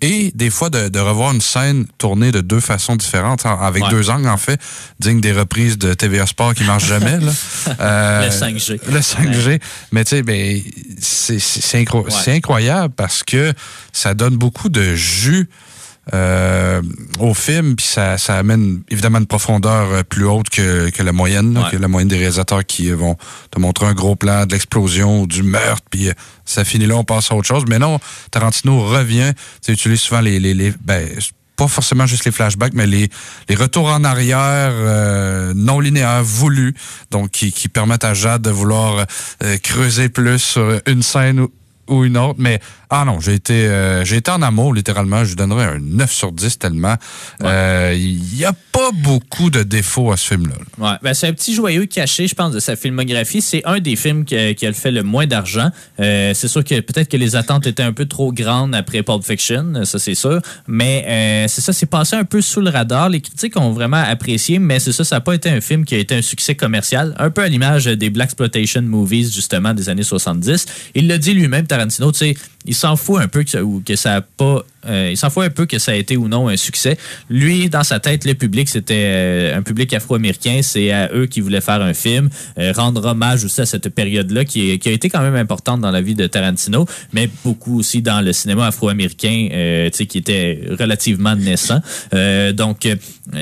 et 0.04 0.32
des 0.34 0.50
fois 0.50 0.68
de, 0.68 0.88
de 0.88 0.98
revoir 0.98 1.32
une 1.32 1.40
scène 1.40 1.86
tournée 1.96 2.32
de 2.32 2.40
deux 2.40 2.58
façons 2.58 2.96
différentes, 2.96 3.46
en- 3.46 3.60
avec 3.60 3.84
Ouais. 3.84 3.90
deux 3.90 4.10
angles, 4.10 4.28
en 4.28 4.36
fait, 4.36 4.60
digne 4.98 5.20
des 5.20 5.32
reprises 5.32 5.78
de 5.78 5.94
TVA 5.94 6.26
Sport 6.26 6.54
qui 6.54 6.64
marchent 6.64 6.86
jamais. 6.88 7.18
Là. 7.20 7.32
Euh, 7.80 8.24
Le 8.26 8.30
5G. 8.30 8.80
Le 8.90 9.00
5G. 9.00 9.60
Mais 9.92 10.04
tu 10.04 10.10
sais, 10.16 10.22
ben, 10.24 10.60
c'est 11.00 11.38
incro- 11.82 12.04
Ouais. 12.04 12.34
incroyable 12.36 12.92
parce 12.96 13.22
que 13.22 13.52
ça 13.92 14.14
donne 14.14 14.36
beaucoup 14.36 14.68
de 14.68 14.94
jus 14.96 15.48
euh, 16.12 16.82
au 17.20 17.32
film, 17.32 17.76
puis 17.76 17.86
ça, 17.86 18.18
ça 18.18 18.36
amène 18.36 18.82
évidemment 18.90 19.18
une 19.18 19.26
profondeur 19.26 19.92
euh, 19.92 20.02
plus 20.02 20.26
haute 20.26 20.50
que, 20.50 20.90
que 20.90 21.02
la 21.02 21.12
moyenne, 21.12 21.54
là, 21.54 21.68
que 21.70 21.76
la 21.76 21.86
moyenne 21.86 22.08
des 22.08 22.16
réalisateurs 22.16 22.64
qui 22.64 22.90
euh, 22.90 22.96
vont 22.96 23.16
te 23.50 23.60
montrer 23.60 23.86
un 23.86 23.94
gros 23.94 24.16
plan 24.16 24.44
de 24.44 24.52
l'explosion 24.52 25.22
ou 25.22 25.26
du 25.26 25.44
meurtre, 25.44 25.84
puis 25.90 26.08
euh, 26.08 26.12
ça 26.44 26.64
finit 26.64 26.86
là, 26.86 26.96
on 26.96 27.04
passe 27.04 27.30
à 27.30 27.36
autre 27.36 27.46
chose. 27.46 27.64
Mais 27.68 27.78
non, 27.78 28.00
Tarantino 28.32 28.80
revient, 28.84 29.32
tu 29.64 29.72
utilise 29.72 30.00
souvent 30.00 30.20
les, 30.20 30.40
les, 30.40 30.54
les 30.54 30.72
ben, 30.84 31.06
pas 31.56 31.68
forcément 31.68 32.06
juste 32.06 32.24
les 32.24 32.32
flashbacks, 32.32 32.74
mais 32.74 32.86
les, 32.86 33.08
les 33.48 33.54
retours 33.54 33.86
en 33.86 34.02
arrière 34.04 34.72
euh, 34.72 35.52
non 35.54 35.80
linéaires 35.80 36.24
voulus, 36.24 36.74
donc 37.10 37.30
qui, 37.30 37.52
qui 37.52 37.68
permettent 37.68 38.04
à 38.04 38.14
Jade 38.14 38.42
de 38.42 38.50
vouloir 38.50 39.06
euh, 39.44 39.56
creuser 39.58 40.08
plus 40.08 40.38
sur 40.40 40.80
une 40.86 41.02
scène 41.02 41.40
ou, 41.40 41.52
ou 41.88 42.04
une 42.04 42.16
autre. 42.16 42.36
Mais 42.38 42.60
ah 42.94 43.06
non, 43.06 43.20
j'ai 43.20 43.32
été 43.32 43.54
euh, 43.68 44.04
j'ai 44.04 44.16
été 44.16 44.30
en 44.30 44.42
amour 44.42 44.74
littéralement. 44.74 45.24
Je 45.24 45.30
lui 45.30 45.36
donnerais 45.36 45.64
un 45.64 45.78
9 45.80 46.12
sur 46.12 46.30
10 46.30 46.58
tellement. 46.58 46.96
Euh, 47.42 47.94
Il 47.96 48.36
y 48.36 48.44
a 48.44 48.52
pas 48.52 48.90
beaucoup 48.92 49.48
de 49.48 49.62
défauts 49.62 50.12
à 50.12 50.18
ce 50.18 50.28
film-là. 50.28 50.56
Ouais, 50.76 50.98
ben, 51.02 51.14
c'est 51.14 51.26
un 51.26 51.32
petit 51.32 51.54
joyau 51.54 51.86
caché, 51.86 52.26
je 52.26 52.34
pense, 52.34 52.52
de 52.52 52.60
sa 52.60 52.76
filmographie. 52.76 53.40
C'est 53.40 53.62
un 53.64 53.80
des 53.80 53.96
films 53.96 54.26
qui 54.26 54.36
a, 54.36 54.52
qui 54.52 54.66
a 54.66 54.74
fait 54.74 54.90
le 54.90 55.02
moins 55.02 55.26
d'argent. 55.26 55.70
Euh, 56.00 56.34
c'est 56.34 56.48
sûr 56.48 56.62
que 56.62 56.80
peut-être 56.80 57.08
que 57.08 57.16
les 57.16 57.34
attentes 57.34 57.66
étaient 57.66 57.82
un 57.82 57.94
peu 57.94 58.04
trop 58.04 58.30
grandes 58.30 58.74
après 58.74 59.02
Pulp 59.02 59.24
Fiction, 59.24 59.86
ça 59.86 59.98
c'est 59.98 60.14
sûr. 60.14 60.42
Mais 60.66 61.46
c'est 61.48 61.62
ça, 61.62 61.72
c'est 61.72 61.86
passé 61.86 62.16
un 62.16 62.24
peu 62.24 62.42
sous 62.42 62.60
le 62.60 62.68
radar. 62.68 63.08
Les 63.08 63.22
critiques 63.22 63.58
ont 63.58 63.72
vraiment 63.72 64.02
apprécié, 64.06 64.58
mais 64.58 64.80
c'est 64.80 64.92
ça, 64.92 65.04
ça 65.04 65.16
n'a 65.16 65.20
pas 65.22 65.34
été 65.34 65.48
un 65.48 65.62
film 65.62 65.86
qui 65.86 65.94
a 65.94 65.98
été 65.98 66.14
un 66.14 66.22
succès 66.22 66.56
commercial. 66.56 67.14
Un 67.18 67.30
peu 67.30 67.40
à 67.40 67.48
l'image 67.48 67.86
des 67.86 68.10
Black 68.10 68.32
Exploitation 68.32 68.82
movies, 68.82 69.32
justement, 69.32 69.72
des 69.72 69.88
années 69.88 70.02
70. 70.02 70.66
Il 70.94 71.08
l'a 71.08 71.16
dit 71.16 71.32
lui-même, 71.32 71.66
Tarantino, 71.66 72.12
tu 72.12 72.18
sais, 72.18 72.36
il 72.64 72.74
s'en 72.82 72.96
fout 72.96 73.20
un 73.20 73.28
peu 73.28 73.44
que 73.44 73.80
que 73.82 73.96
ça 73.96 74.16
a 74.16 74.20
pas 74.20 74.62
euh, 74.86 75.08
il 75.10 75.16
s'en 75.16 75.30
fout 75.30 75.44
un 75.44 75.50
peu 75.50 75.66
que 75.66 75.78
ça 75.78 75.92
a 75.92 75.94
été 75.94 76.16
ou 76.16 76.28
non 76.28 76.48
un 76.48 76.56
succès. 76.56 76.96
Lui, 77.30 77.68
dans 77.68 77.82
sa 77.82 78.00
tête, 78.00 78.24
le 78.24 78.34
public, 78.34 78.68
c'était 78.68 79.04
euh, 79.06 79.56
un 79.58 79.62
public 79.62 79.92
afro-américain. 79.94 80.60
C'est 80.62 80.90
à 80.90 81.10
eux 81.14 81.26
qui 81.26 81.40
voulaient 81.40 81.60
faire 81.60 81.80
un 81.80 81.94
film, 81.94 82.28
euh, 82.58 82.72
rendre 82.74 83.04
hommage 83.04 83.44
aussi 83.44 83.60
à 83.60 83.66
cette 83.66 83.88
période-là 83.88 84.44
qui, 84.44 84.70
a 84.84 84.90
été 84.90 85.08
quand 85.08 85.22
même 85.22 85.36
importante 85.36 85.80
dans 85.80 85.90
la 85.90 86.00
vie 86.00 86.14
de 86.14 86.26
Tarantino, 86.26 86.86
mais 87.12 87.28
beaucoup 87.44 87.78
aussi 87.78 88.02
dans 88.02 88.20
le 88.20 88.32
cinéma 88.32 88.66
afro-américain, 88.66 89.48
euh, 89.52 89.90
qui 89.90 90.18
était 90.18 90.62
relativement 90.78 91.36
naissant. 91.36 91.80
donc, 92.52 92.88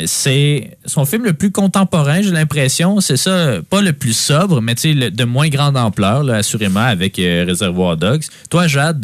c'est 0.07 0.77
son 0.85 1.05
film 1.05 1.25
le 1.25 1.33
plus 1.33 1.51
contemporain, 1.51 2.21
j'ai 2.23 2.31
l'impression. 2.31 3.01
C'est 3.01 3.17
ça, 3.17 3.61
pas 3.69 3.81
le 3.81 3.93
plus 3.93 4.13
sobre, 4.13 4.61
mais 4.61 4.75
de 4.75 5.25
moins 5.25 5.49
grande 5.49 5.77
ampleur, 5.77 6.29
assurément, 6.31 6.81
avec 6.81 7.17
Reservoir 7.17 7.97
Dogs. 7.97 8.25
Toi, 8.51 8.67
Jade, 8.67 9.01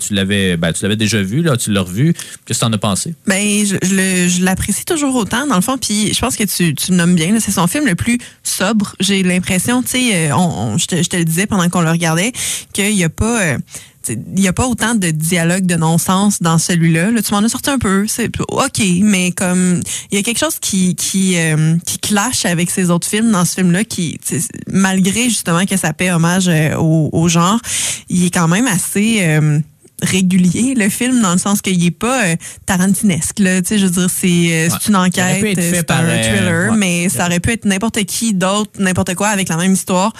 tu 0.00 0.14
l'avais 0.14 0.56
ben, 0.56 0.72
tu 0.72 0.82
l'avais 0.84 0.96
déjà 0.96 1.20
vu, 1.20 1.42
là, 1.42 1.56
tu 1.56 1.72
l'as 1.72 1.79
Qu'est-ce 1.84 2.58
que 2.58 2.64
tu 2.64 2.64
en 2.64 2.72
as 2.72 2.78
pensé? 2.78 3.14
Ben, 3.26 3.64
je, 3.64 3.76
je 3.82 4.44
l'apprécie 4.44 4.84
toujours 4.84 5.14
autant, 5.14 5.46
dans 5.46 5.56
le 5.56 5.60
fond. 5.60 5.78
Puis 5.78 6.12
je 6.14 6.20
pense 6.20 6.36
que 6.36 6.44
tu, 6.44 6.74
tu 6.74 6.92
nommes 6.92 7.14
bien. 7.14 7.38
C'est 7.40 7.52
son 7.52 7.66
film 7.66 7.86
le 7.86 7.94
plus 7.94 8.18
sobre. 8.42 8.94
J'ai 9.00 9.22
l'impression, 9.22 9.82
tu 9.82 9.90
sais, 9.90 10.30
euh, 10.30 10.78
je, 10.78 10.86
te, 10.86 11.02
je 11.02 11.08
te 11.08 11.16
le 11.16 11.24
disais 11.24 11.46
pendant 11.46 11.68
qu'on 11.68 11.82
le 11.82 11.90
regardait, 11.90 12.32
qu'il 12.72 12.94
n'y 12.94 13.04
a 13.04 13.08
pas. 13.08 13.42
Euh, 13.42 13.58
a 14.08 14.52
pas 14.52 14.66
autant 14.66 14.96
de 14.96 15.10
dialogue 15.10 15.66
de 15.66 15.76
non-sens 15.76 16.42
dans 16.42 16.58
celui-là. 16.58 17.10
Là, 17.12 17.22
tu 17.22 17.32
m'en 17.32 17.40
as 17.40 17.48
sorti 17.48 17.70
un 17.70 17.78
peu. 17.78 18.06
C'est 18.08 18.30
OK, 18.48 18.82
mais 19.02 19.30
comme 19.30 19.80
il 20.10 20.16
y 20.16 20.18
a 20.18 20.22
quelque 20.24 20.38
chose 20.38 20.58
qui 20.60 20.96
qui, 20.96 21.36
euh, 21.36 21.76
qui 21.86 21.98
clash 21.98 22.44
avec 22.44 22.70
ces 22.70 22.90
autres 22.90 23.06
films 23.06 23.30
dans 23.30 23.44
ce 23.44 23.54
film-là, 23.54 23.84
qui 23.84 24.18
malgré 24.66 25.24
justement 25.24 25.64
que 25.64 25.76
ça 25.76 25.92
paie 25.92 26.10
hommage 26.10 26.50
au, 26.78 27.28
genre, 27.28 27.60
il 28.08 28.24
est 28.24 28.30
quand 28.30 28.48
même 28.48 28.66
assez 28.66 29.38
régulier 30.02 30.74
le 30.74 30.88
film 30.88 31.20
dans 31.20 31.32
le 31.32 31.38
sens 31.38 31.60
qu'il 31.62 31.84
est 31.84 31.90
pas 31.90 32.24
euh, 32.24 32.36
tarantinesque 32.66 33.38
là. 33.38 33.60
Tu 33.60 33.68
sais 33.68 33.78
je 33.78 33.86
veux 33.86 33.92
dire 33.92 34.10
c'est 34.10 34.68
euh, 34.68 34.68
une 34.88 34.96
enquête 34.96 35.58
c'est 35.60 35.90
un 35.90 36.22
thriller 36.22 36.72
mais 36.72 37.08
ça 37.08 37.26
aurait 37.26 37.40
pu 37.40 37.52
être 37.52 37.64
n'importe 37.64 38.04
qui 38.04 38.34
d'autre 38.34 38.70
n'importe 38.78 39.14
quoi 39.14 39.28
avec 39.28 39.48
la 39.48 39.56
même 39.56 39.72
histoire 39.72 40.12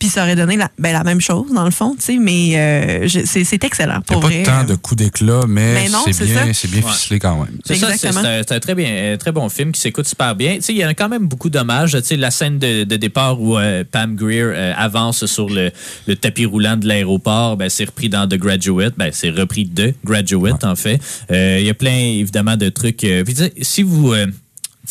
puis 0.00 0.08
ça 0.08 0.22
aurait 0.22 0.34
donné 0.34 0.56
la, 0.56 0.70
ben, 0.78 0.94
la 0.94 1.04
même 1.04 1.20
chose, 1.20 1.52
dans 1.52 1.66
le 1.66 1.70
fond, 1.70 1.94
tu 1.94 2.04
sais, 2.04 2.16
mais 2.16 2.56
euh, 2.56 3.06
c'est 3.06 3.62
excellent. 3.62 4.00
Il 4.08 4.16
n'y 4.16 4.40
a 4.40 4.44
pas 4.44 4.62
tant 4.62 4.64
de 4.64 4.74
coups 4.74 4.96
d'éclat, 4.96 5.42
mais, 5.46 5.74
ben 5.74 5.92
c'est 6.10 6.24
bien, 6.24 6.44
bien 6.46 6.52
ficelé 6.54 7.18
quand 7.18 7.36
même. 7.36 7.58
C'est 7.66 7.76
ça, 7.76 7.92
c'est 7.98 8.52
un, 8.52 8.60
très, 8.60 8.74
bien, 8.74 9.16
très 9.18 9.30
bon 9.30 9.50
film 9.50 9.72
qui 9.72 9.80
s'écoute 9.80 10.06
super 10.06 10.34
bien. 10.34 10.56
Tu 10.56 10.62
sais, 10.62 10.72
il 10.72 10.78
y 10.78 10.82
a 10.82 10.94
quand 10.94 11.10
même 11.10 11.28
beaucoup 11.28 11.50
d'hommages. 11.50 11.92
Tu 11.92 12.02
sais, 12.02 12.16
la 12.16 12.30
scène 12.30 12.58
de, 12.58 12.84
de 12.84 12.96
départ 12.96 13.38
où 13.42 13.58
euh, 13.58 13.84
Pam 13.84 14.16
Greer 14.16 14.44
euh, 14.46 14.72
avance 14.74 15.26
sur 15.26 15.50
le, 15.50 15.70
le, 16.06 16.16
tapis 16.16 16.46
roulant 16.46 16.78
de 16.78 16.88
l'aéroport, 16.88 17.58
ben, 17.58 17.68
c'est 17.68 17.84
repris 17.84 18.08
dans 18.08 18.26
The 18.26 18.36
Graduate. 18.36 18.94
Ben, 18.96 19.10
c'est 19.12 19.30
repris 19.30 19.66
de 19.66 19.92
Graduate, 20.02 20.64
en 20.64 20.76
fait. 20.76 20.98
Il 21.28 21.66
y 21.66 21.70
a 21.70 21.74
plein, 21.74 21.92
évidemment, 21.92 22.56
de 22.56 22.70
trucs. 22.70 23.06
puis, 23.24 23.36
si 23.60 23.82
vous 23.82 24.14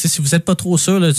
si 0.08 0.22
vous 0.22 0.30
n'êtes 0.32 0.45
pas 0.45 0.56
trop 0.56 0.78
sûr, 0.78 1.00
là, 1.00 1.10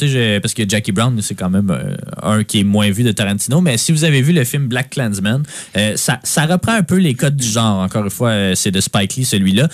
parce 0.41 0.55
que 0.55 0.63
Jackie 0.69 0.93
Brown, 0.93 1.21
c'est 1.21 1.35
quand 1.35 1.51
même 1.51 1.71
euh, 1.71 1.97
un 2.23 2.45
qui 2.45 2.61
est 2.61 2.65
moins 2.65 2.91
vu 2.91 3.03
de 3.03 3.13
Tarantino, 3.13 3.61
mais 3.61 3.77
si 3.77 3.93
vous 3.93 4.05
avez 4.05 4.23
vu 4.23 4.33
le 4.33 4.45
film 4.45 4.69
Black 4.69 4.91
Clansman, 4.91 5.43
euh, 5.77 5.97
ça, 5.97 6.21
ça, 6.23 6.47
reprend 6.47 6.73
un 6.73 6.83
peu 6.83 6.97
les 6.97 7.15
codes 7.15 7.37
du 7.37 7.47
genre. 7.47 7.81
Encore 7.81 8.05
une 8.05 8.11
fois, 8.11 8.31
euh, 8.31 8.55
c'est 8.55 8.71
de 8.71 8.81
Spike 8.81 9.17
Lee, 9.17 9.25
celui-là. 9.25 9.69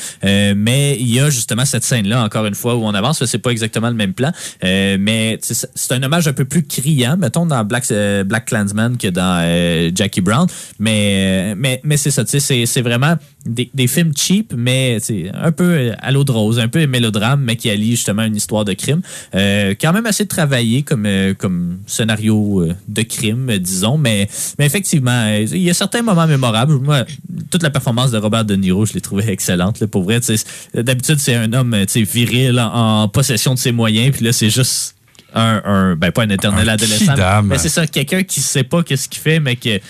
mais 0.56 0.96
il 0.98 1.12
y 1.12 1.20
a 1.20 1.30
justement 1.30 1.64
cette 1.64 1.84
scène-là, 1.84 2.24
encore 2.24 2.46
une 2.46 2.54
fois, 2.54 2.74
où 2.74 2.84
on 2.84 2.94
avance. 2.94 3.24
C'est 3.24 3.38
pas 3.38 3.50
exactement 3.50 3.88
le 3.88 3.94
même 3.94 4.12
plan, 4.12 4.32
mais 4.62 5.38
c'est 5.42 5.92
un 5.92 6.02
hommage 6.02 6.26
un 6.28 6.32
peu 6.32 6.44
plus 6.44 6.64
criant, 6.64 7.16
mettons, 7.16 7.46
dans 7.46 7.64
Black, 7.64 7.84
Black 8.26 8.46
Clansman 8.46 8.96
que 8.96 9.08
dans 9.08 9.92
Jackie 9.94 10.20
Brown. 10.20 10.46
Mais, 10.78 11.54
mais, 11.56 11.80
mais 11.84 11.96
c'est 11.96 12.10
ça, 12.10 12.24
c'est 12.26 12.82
vraiment 12.82 13.16
des, 13.44 13.70
des, 13.72 13.86
films 13.86 14.12
cheap, 14.16 14.52
mais 14.56 14.98
un 15.34 15.52
peu 15.52 15.92
à 15.98 16.10
l'eau 16.10 16.24
de 16.24 16.32
rose, 16.32 16.58
un 16.58 16.68
peu 16.68 16.86
mélodrame, 16.86 17.42
mais 17.42 17.56
qui 17.56 17.70
allie 17.70 17.92
justement 17.92 18.22
une 18.22 18.36
histoire 18.36 18.64
de 18.64 18.72
crime. 18.72 18.95
Euh, 19.34 19.74
quand 19.80 19.92
même 19.92 20.06
assez 20.06 20.26
travaillé 20.26 20.82
comme, 20.82 21.06
euh, 21.06 21.34
comme 21.34 21.78
scénario 21.86 22.62
euh, 22.62 22.74
de 22.88 23.02
crime, 23.02 23.58
disons, 23.58 23.98
mais, 23.98 24.28
mais 24.58 24.66
effectivement, 24.66 25.28
il 25.36 25.58
y 25.58 25.70
a 25.70 25.74
certains 25.74 26.02
moments 26.02 26.26
mémorables. 26.26 26.74
Moi, 26.78 27.04
toute 27.50 27.62
la 27.62 27.70
performance 27.70 28.10
de 28.10 28.18
Robert 28.18 28.44
De 28.44 28.56
Niro, 28.56 28.86
je 28.86 28.94
l'ai 28.94 29.00
trouvé 29.00 29.30
excellente. 29.30 29.80
Là, 29.80 29.86
pour 29.86 30.02
vrai, 30.02 30.20
d'habitude, 30.74 31.18
c'est 31.18 31.34
un 31.34 31.52
homme 31.52 31.76
viril 31.94 32.60
en, 32.60 33.02
en 33.02 33.08
possession 33.08 33.54
de 33.54 33.58
ses 33.58 33.72
moyens, 33.72 34.14
puis 34.14 34.24
là, 34.24 34.32
c'est 34.32 34.50
juste 34.50 34.96
un, 35.34 35.96
ben 35.96 36.12
pas 36.12 36.22
un 36.22 36.30
éternel 36.30 36.68
adolescent, 36.68 37.42
mais 37.44 37.58
c'est 37.58 37.68
ça, 37.68 37.86
quelqu'un 37.86 38.22
qui 38.22 38.40
sait 38.40 38.64
pas 38.64 38.82
qu'est-ce 38.82 39.08
qu'il 39.08 39.20
fait, 39.20 39.40
mais 39.40 39.56
que 39.56 39.80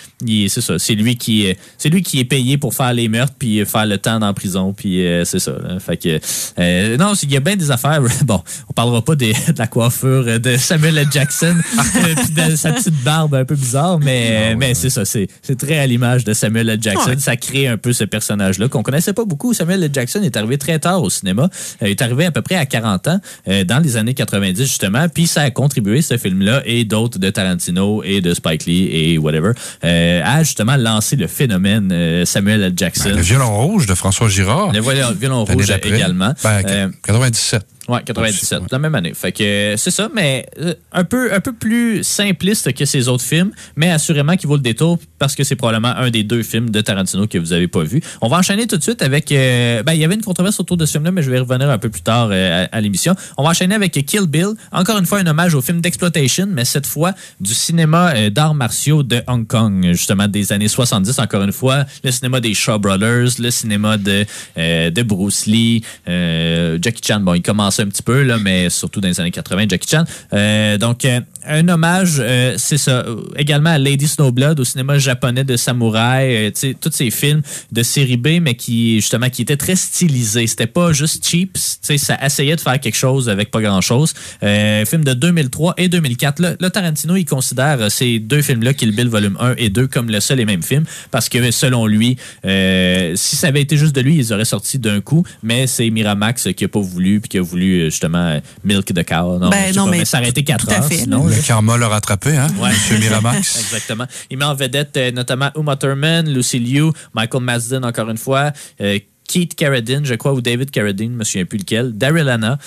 c'est 0.48 0.60
ça, 0.60 0.78
c'est 0.78 0.94
lui 0.94 1.16
qui 1.16 1.54
c'est 1.78 1.88
lui 1.88 2.02
qui 2.02 2.20
est 2.20 2.24
payé 2.24 2.58
pour 2.58 2.74
faire 2.74 2.92
les 2.92 3.08
meurtres 3.08 3.34
puis 3.38 3.64
faire 3.64 3.86
le 3.86 3.98
temps 3.98 4.18
dans 4.18 4.26
la 4.26 4.32
prison, 4.32 4.72
puis 4.72 5.06
euh, 5.06 5.24
c'est 5.24 5.38
ça. 5.38 5.52
Fait 5.78 5.96
que 5.96 6.18
euh, 6.58 6.96
non, 6.96 7.12
il 7.14 7.32
y 7.32 7.36
a 7.36 7.40
bien 7.40 7.56
des 7.56 7.70
affaires. 7.70 8.02
Bon, 8.24 8.42
on 8.68 8.72
parlera 8.72 9.02
pas 9.02 9.14
de 9.14 9.32
la 9.56 9.66
coiffure 9.68 10.40
de 10.40 10.56
Samuel 10.56 10.98
L. 10.98 11.06
Jackson 11.12 11.54
euh, 11.78 12.14
puis 12.16 12.30
de 12.30 12.56
sa 12.56 12.72
petite 12.72 13.04
barbe 13.04 13.34
un 13.34 13.44
peu 13.44 13.54
bizarre, 13.54 14.00
mais 14.00 14.50
ah 14.52 14.56
mais 14.56 14.74
c'est 14.74 14.90
ça, 14.90 15.04
c'est 15.04 15.28
très 15.58 15.78
à 15.78 15.86
l'image 15.86 16.24
de 16.24 16.32
Samuel 16.32 16.70
L. 16.70 16.78
Jackson. 16.80 17.14
Ça 17.18 17.36
crée 17.36 17.68
un 17.68 17.76
peu 17.76 17.92
ce 17.92 18.04
personnage-là 18.04 18.68
qu'on 18.68 18.82
connaissait 18.82 19.12
pas 19.12 19.24
beaucoup. 19.24 19.54
Samuel 19.54 19.84
L. 19.84 19.90
Jackson 19.92 20.22
est 20.22 20.36
arrivé 20.36 20.58
très 20.58 20.78
tard 20.78 21.02
au 21.02 21.10
cinéma. 21.10 21.48
il 21.82 21.88
est 21.88 22.02
arrivé 22.02 22.24
à 22.24 22.32
peu 22.32 22.42
près 22.42 22.56
à 22.56 22.66
40 22.66 23.08
ans 23.08 23.20
dans 23.46 23.82
les 23.82 23.96
années 23.96 24.14
90 24.14 24.58
justement, 24.64 25.08
puis 25.08 25.25
ça 25.26 25.42
a 25.42 25.50
contribué, 25.50 26.02
ce 26.02 26.16
film-là, 26.16 26.62
et 26.64 26.84
d'autres 26.84 27.18
de 27.18 27.30
Tarantino 27.30 28.02
et 28.02 28.20
de 28.20 28.34
Spike 28.34 28.66
Lee 28.66 28.88
et 28.92 29.18
whatever, 29.18 29.52
euh, 29.84 30.22
à 30.24 30.42
justement 30.42 30.76
lancer 30.76 31.16
le 31.16 31.26
phénomène 31.26 31.90
euh, 31.92 32.24
Samuel 32.24 32.62
L. 32.62 32.72
Jackson. 32.76 33.10
Ben, 33.10 33.16
le 33.16 33.22
violon 33.22 33.56
rouge 33.56 33.86
de 33.86 33.94
François 33.94 34.28
Girard. 34.28 34.72
Le 34.72 34.80
violon 35.14 35.44
rouge 35.44 35.70
également. 35.84 36.32
Ben, 36.42 36.92
97. 37.04 37.75
Euh, 37.88 37.92
Ouais, 37.92 38.02
97, 38.04 38.62
la 38.72 38.78
même 38.78 38.94
année. 38.94 39.12
Fait 39.14 39.30
que 39.30 39.74
c'est 39.76 39.90
ça, 39.90 40.08
mais 40.12 40.46
euh, 40.60 40.74
un 40.92 41.04
peu, 41.04 41.32
un 41.32 41.40
peu 41.40 41.52
plus 41.52 42.02
simpliste 42.02 42.72
que 42.72 42.84
ces 42.84 43.06
autres 43.06 43.22
films, 43.22 43.52
mais 43.76 43.90
assurément 43.90 44.36
qui 44.36 44.46
vaut 44.46 44.56
le 44.56 44.62
détour 44.62 44.98
parce 45.18 45.34
que 45.36 45.44
c'est 45.44 45.54
probablement 45.54 45.94
un 45.96 46.10
des 46.10 46.24
deux 46.24 46.42
films 46.42 46.70
de 46.70 46.80
Tarantino 46.80 47.26
que 47.28 47.38
vous 47.38 47.52
avez 47.52 47.68
pas 47.68 47.84
vu. 47.84 48.00
On 48.20 48.28
va 48.28 48.38
enchaîner 48.38 48.66
tout 48.66 48.76
de 48.76 48.82
suite 48.82 49.02
avec. 49.02 49.30
Euh, 49.30 49.82
ben, 49.84 49.92
il 49.92 50.00
y 50.00 50.04
avait 50.04 50.16
une 50.16 50.22
controverse 50.22 50.58
autour 50.58 50.76
de 50.76 50.84
ce 50.84 50.92
film-là, 50.92 51.12
mais 51.12 51.22
je 51.22 51.30
vais 51.30 51.36
y 51.36 51.40
revenir 51.40 51.70
un 51.70 51.78
peu 51.78 51.88
plus 51.88 52.02
tard 52.02 52.30
euh, 52.32 52.66
à, 52.70 52.80
l'émission. 52.80 53.14
On 53.36 53.44
va 53.44 53.50
enchaîner 53.50 53.76
avec 53.76 53.92
Kill 53.92 54.26
Bill. 54.26 54.54
Encore 54.72 54.98
une 54.98 55.06
fois, 55.06 55.20
un 55.20 55.26
hommage 55.26 55.54
au 55.54 55.62
film 55.62 55.80
d'exploitation, 55.80 56.46
mais 56.48 56.64
cette 56.64 56.86
fois 56.86 57.12
du 57.40 57.54
cinéma 57.54 58.30
d'arts 58.30 58.54
martiaux 58.54 59.02
de 59.02 59.22
Hong 59.28 59.46
Kong, 59.46 59.92
justement 59.92 60.26
des 60.26 60.52
années 60.52 60.68
70. 60.68 61.18
Encore 61.20 61.42
une 61.42 61.52
fois, 61.52 61.84
le 62.02 62.10
cinéma 62.10 62.40
des 62.40 62.54
Shaw 62.54 62.78
Brothers, 62.78 63.38
le 63.38 63.50
cinéma 63.50 63.96
de, 63.96 64.26
de 64.56 65.02
Bruce 65.02 65.46
Lee, 65.46 65.82
Jackie 66.06 67.02
Chan. 67.04 67.20
Bon, 67.20 67.34
il 67.34 67.42
commence 67.42 67.75
un 67.82 67.88
petit 67.88 68.02
peu, 68.02 68.22
là, 68.22 68.38
mais 68.38 68.70
surtout 68.70 69.00
dans 69.00 69.08
les 69.08 69.20
années 69.20 69.30
80, 69.30 69.66
Jackie 69.68 69.88
Chan. 69.88 70.04
Euh, 70.32 70.78
donc, 70.78 71.04
euh, 71.04 71.20
un 71.46 71.68
hommage, 71.68 72.16
euh, 72.18 72.54
c'est 72.58 72.78
ça, 72.78 73.04
également 73.36 73.70
à 73.70 73.78
Lady 73.78 74.08
Snowblood, 74.08 74.60
au 74.60 74.64
cinéma 74.64 74.98
japonais 74.98 75.44
de 75.44 75.56
samouraï, 75.56 76.52
tu 76.52 76.60
sais, 76.60 76.76
tous 76.78 76.90
ces 76.92 77.10
films 77.10 77.42
de 77.72 77.82
série 77.82 78.16
B, 78.16 78.40
mais 78.40 78.54
qui, 78.54 78.96
justement, 78.96 79.30
qui 79.30 79.42
étaient 79.42 79.56
très 79.56 79.76
stylisés. 79.76 80.46
C'était 80.46 80.66
pas 80.66 80.92
juste 80.92 81.26
cheap, 81.26 81.54
tu 81.54 81.60
sais, 81.80 81.98
ça 81.98 82.18
essayait 82.24 82.56
de 82.56 82.60
faire 82.60 82.80
quelque 82.80 82.96
chose 82.96 83.28
avec 83.28 83.50
pas 83.50 83.60
grand-chose. 83.60 84.14
film 84.40 85.04
de 85.04 85.14
2003 85.14 85.74
et 85.78 85.88
2004. 85.88 86.56
Là, 86.60 86.70
Tarantino, 86.70 87.16
il 87.16 87.24
considère 87.24 87.90
ces 87.90 88.18
deux 88.18 88.42
films-là, 88.42 88.74
Kill 88.74 88.94
Bill 88.94 89.08
volume 89.08 89.36
1 89.40 89.54
et 89.58 89.70
2, 89.70 89.86
comme 89.86 90.10
le 90.10 90.20
seul 90.20 90.40
et 90.40 90.44
même 90.44 90.62
film, 90.62 90.84
parce 91.10 91.28
que, 91.28 91.50
selon 91.50 91.86
lui, 91.86 92.16
si 92.44 93.36
ça 93.36 93.48
avait 93.48 93.62
été 93.62 93.76
juste 93.76 93.94
de 93.94 94.00
lui, 94.00 94.16
ils 94.16 94.32
auraient 94.32 94.44
sorti 94.44 94.78
d'un 94.78 95.00
coup, 95.00 95.24
mais 95.42 95.66
c'est 95.66 95.88
Miramax 95.90 96.48
qui 96.54 96.64
a 96.64 96.68
pas 96.68 96.80
voulu, 96.80 97.20
puis 97.20 97.28
qui 97.28 97.38
a 97.38 97.42
voulu 97.42 97.80
euh, 97.80 97.84
justement 97.90 98.40
Milk 98.64 98.92
the 98.92 99.04
Cow. 99.04 99.38
Non, 99.38 99.50
ben, 99.50 99.74
non 99.74 99.86
mais, 99.86 100.04
ça 100.04 100.18
aurait 100.18 100.30
été 100.30 100.42
4 100.42 100.72
heures. 100.72 100.88
Sinon, 100.90 101.28
le 101.36 101.42
karma 101.42 101.76
l'a 101.76 101.88
rattrapé, 101.88 102.36
hein, 102.36 102.48
ouais. 102.58 102.70
M. 102.90 103.00
Miramax. 103.00 103.60
Exactement. 103.60 104.06
Il 104.30 104.38
met 104.38 104.44
en 104.44 104.54
vedette 104.54 104.96
euh, 104.96 105.10
notamment 105.10 105.50
Uma 105.56 105.76
Thurman, 105.76 106.28
Lucy 106.32 106.58
Liu, 106.58 106.90
Michael 107.14 107.42
Masden, 107.42 107.84
encore 107.84 108.08
une 108.10 108.18
fois. 108.18 108.52
Euh, 108.80 108.98
Keith 109.28 109.54
Carradine, 109.56 110.06
je 110.06 110.14
crois, 110.14 110.32
ou 110.32 110.40
David 110.40 110.70
Carradine, 110.70 111.08
je 111.08 111.12
ne 111.12 111.18
me 111.18 111.24
souviens 111.24 111.44
plus 111.44 111.58
lequel, 111.58 111.92
Daryl 111.92 112.28
Anna, 112.28 112.58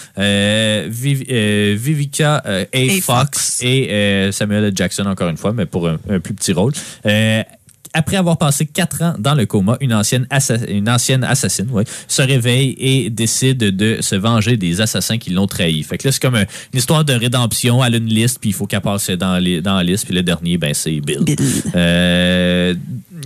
Vivica 0.89 2.43
A. 2.45 2.65
Fox, 3.01 3.61
et 3.63 4.30
Samuel 4.34 4.65
L. 4.65 4.74
Jackson, 4.76 5.05
encore 5.05 5.30
une 5.30 5.38
fois, 5.38 5.53
mais 5.53 5.65
pour 5.65 5.88
un, 5.88 5.97
un 6.09 6.20
plus 6.20 6.34
petit 6.34 6.51
rôle 6.51 6.74
après 7.94 8.18
avoir 8.18 8.38
passé 8.38 8.66
quatre 8.66 9.02
ans 9.02 9.16
dans 9.18 9.34
le 9.34 9.46
coma, 9.46 9.78
une 9.82 9.94
ancienne, 9.94 10.28
une 10.68 10.90
ancienne 10.90 11.24
assassine 11.24 11.68
se 12.08 12.22
réveille 12.22 12.76
et 12.78 13.10
décide 13.10 13.58
de 13.58 13.98
se 14.02 14.16
venger 14.16 14.58
des 14.58 14.82
assassins 14.82 15.18
qui 15.18 15.32
l'ont 15.32 15.48
trahi. 15.48 15.84
Fait 15.84 15.98
que 15.98 16.08
là, 16.08 16.12
c'est 16.12 16.22
comme 16.22 16.36
une 16.36 16.46
histoire 16.74 17.04
de 17.04 17.14
rédemption. 17.14 17.84
Elle 17.84 17.96
a 17.96 17.98
une 17.98 18.06
liste, 18.06 18.40
puis 18.40 18.52
il 18.52 18.54
faut 18.54 18.68
qu'elle 18.68 18.82
passe 18.82 19.10
dans, 19.10 19.42
dans 19.62 19.76
la 19.76 19.84
liste. 19.84 20.06
Puis 20.06 20.16
le 20.16 20.24
dernier, 20.24 20.58
ben, 20.58 20.74
c'est 20.74 21.00
Bill. 21.00 21.26
Euh, 21.76 22.74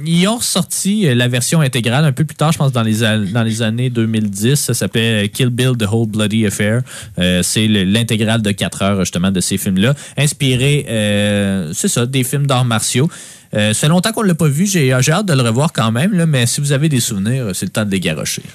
ils 0.06 0.28
ont 0.28 0.40
sorti 0.40 1.14
la 1.14 1.28
version 1.28 1.62
intégrale 1.62 2.06
un 2.06 2.12
peu 2.12 2.24
plus 2.24 2.36
tard, 2.36 2.52
je 2.52 2.58
pense, 2.58 2.72
dans 2.72 2.84
les, 2.84 3.00
dans 3.26 3.44
les 3.44 3.62
années 3.62 3.90
2010. 3.90 4.56
Ça 4.56 4.74
s'appelle 4.74 5.30
Kill 5.30 5.50
Bill, 5.50 5.74
The 5.78 5.86
Whole 5.90 6.08
Bloody 6.08 6.46
Affair. 6.46 6.82
Euh, 7.20 7.42
c'est 7.44 7.68
l'intégrale 7.68 8.42
de 8.42 8.52
quatre 8.52 8.82
heures, 8.82 9.00
justement, 9.02 9.32
de 9.32 9.40
ces 9.40 9.58
films-là. 9.58 9.94
Inspiré, 10.18 10.86
euh, 10.90 11.72
c'est 11.74 11.88
ça, 11.88 12.06
des 12.06 12.24
films 12.24 12.48
d'arts 12.48 12.66
martiaux. 12.66 13.10
Euh, 13.56 13.74
ça 13.74 13.82
fait 13.82 13.88
longtemps 13.88 14.12
qu'on 14.12 14.24
l'a 14.24 14.36
pas 14.36 14.48
vu. 14.48 14.66
J'ai 14.66 14.92
hâte 14.92 15.26
de 15.26 15.34
le 15.34 15.42
revoir 15.42 15.74
quand 15.74 15.92
même, 15.92 16.14
là, 16.14 16.26
mais 16.26 16.46
si 16.48 16.62
vous 16.62 16.72
avez 16.72 16.90
des 16.90 17.00
souvenirs, 17.00 17.52
c'est 17.54 17.66
le 17.66 17.72
temps 17.72 17.86
de 17.86 17.92
les 17.92 18.00
garocher. 18.00 18.44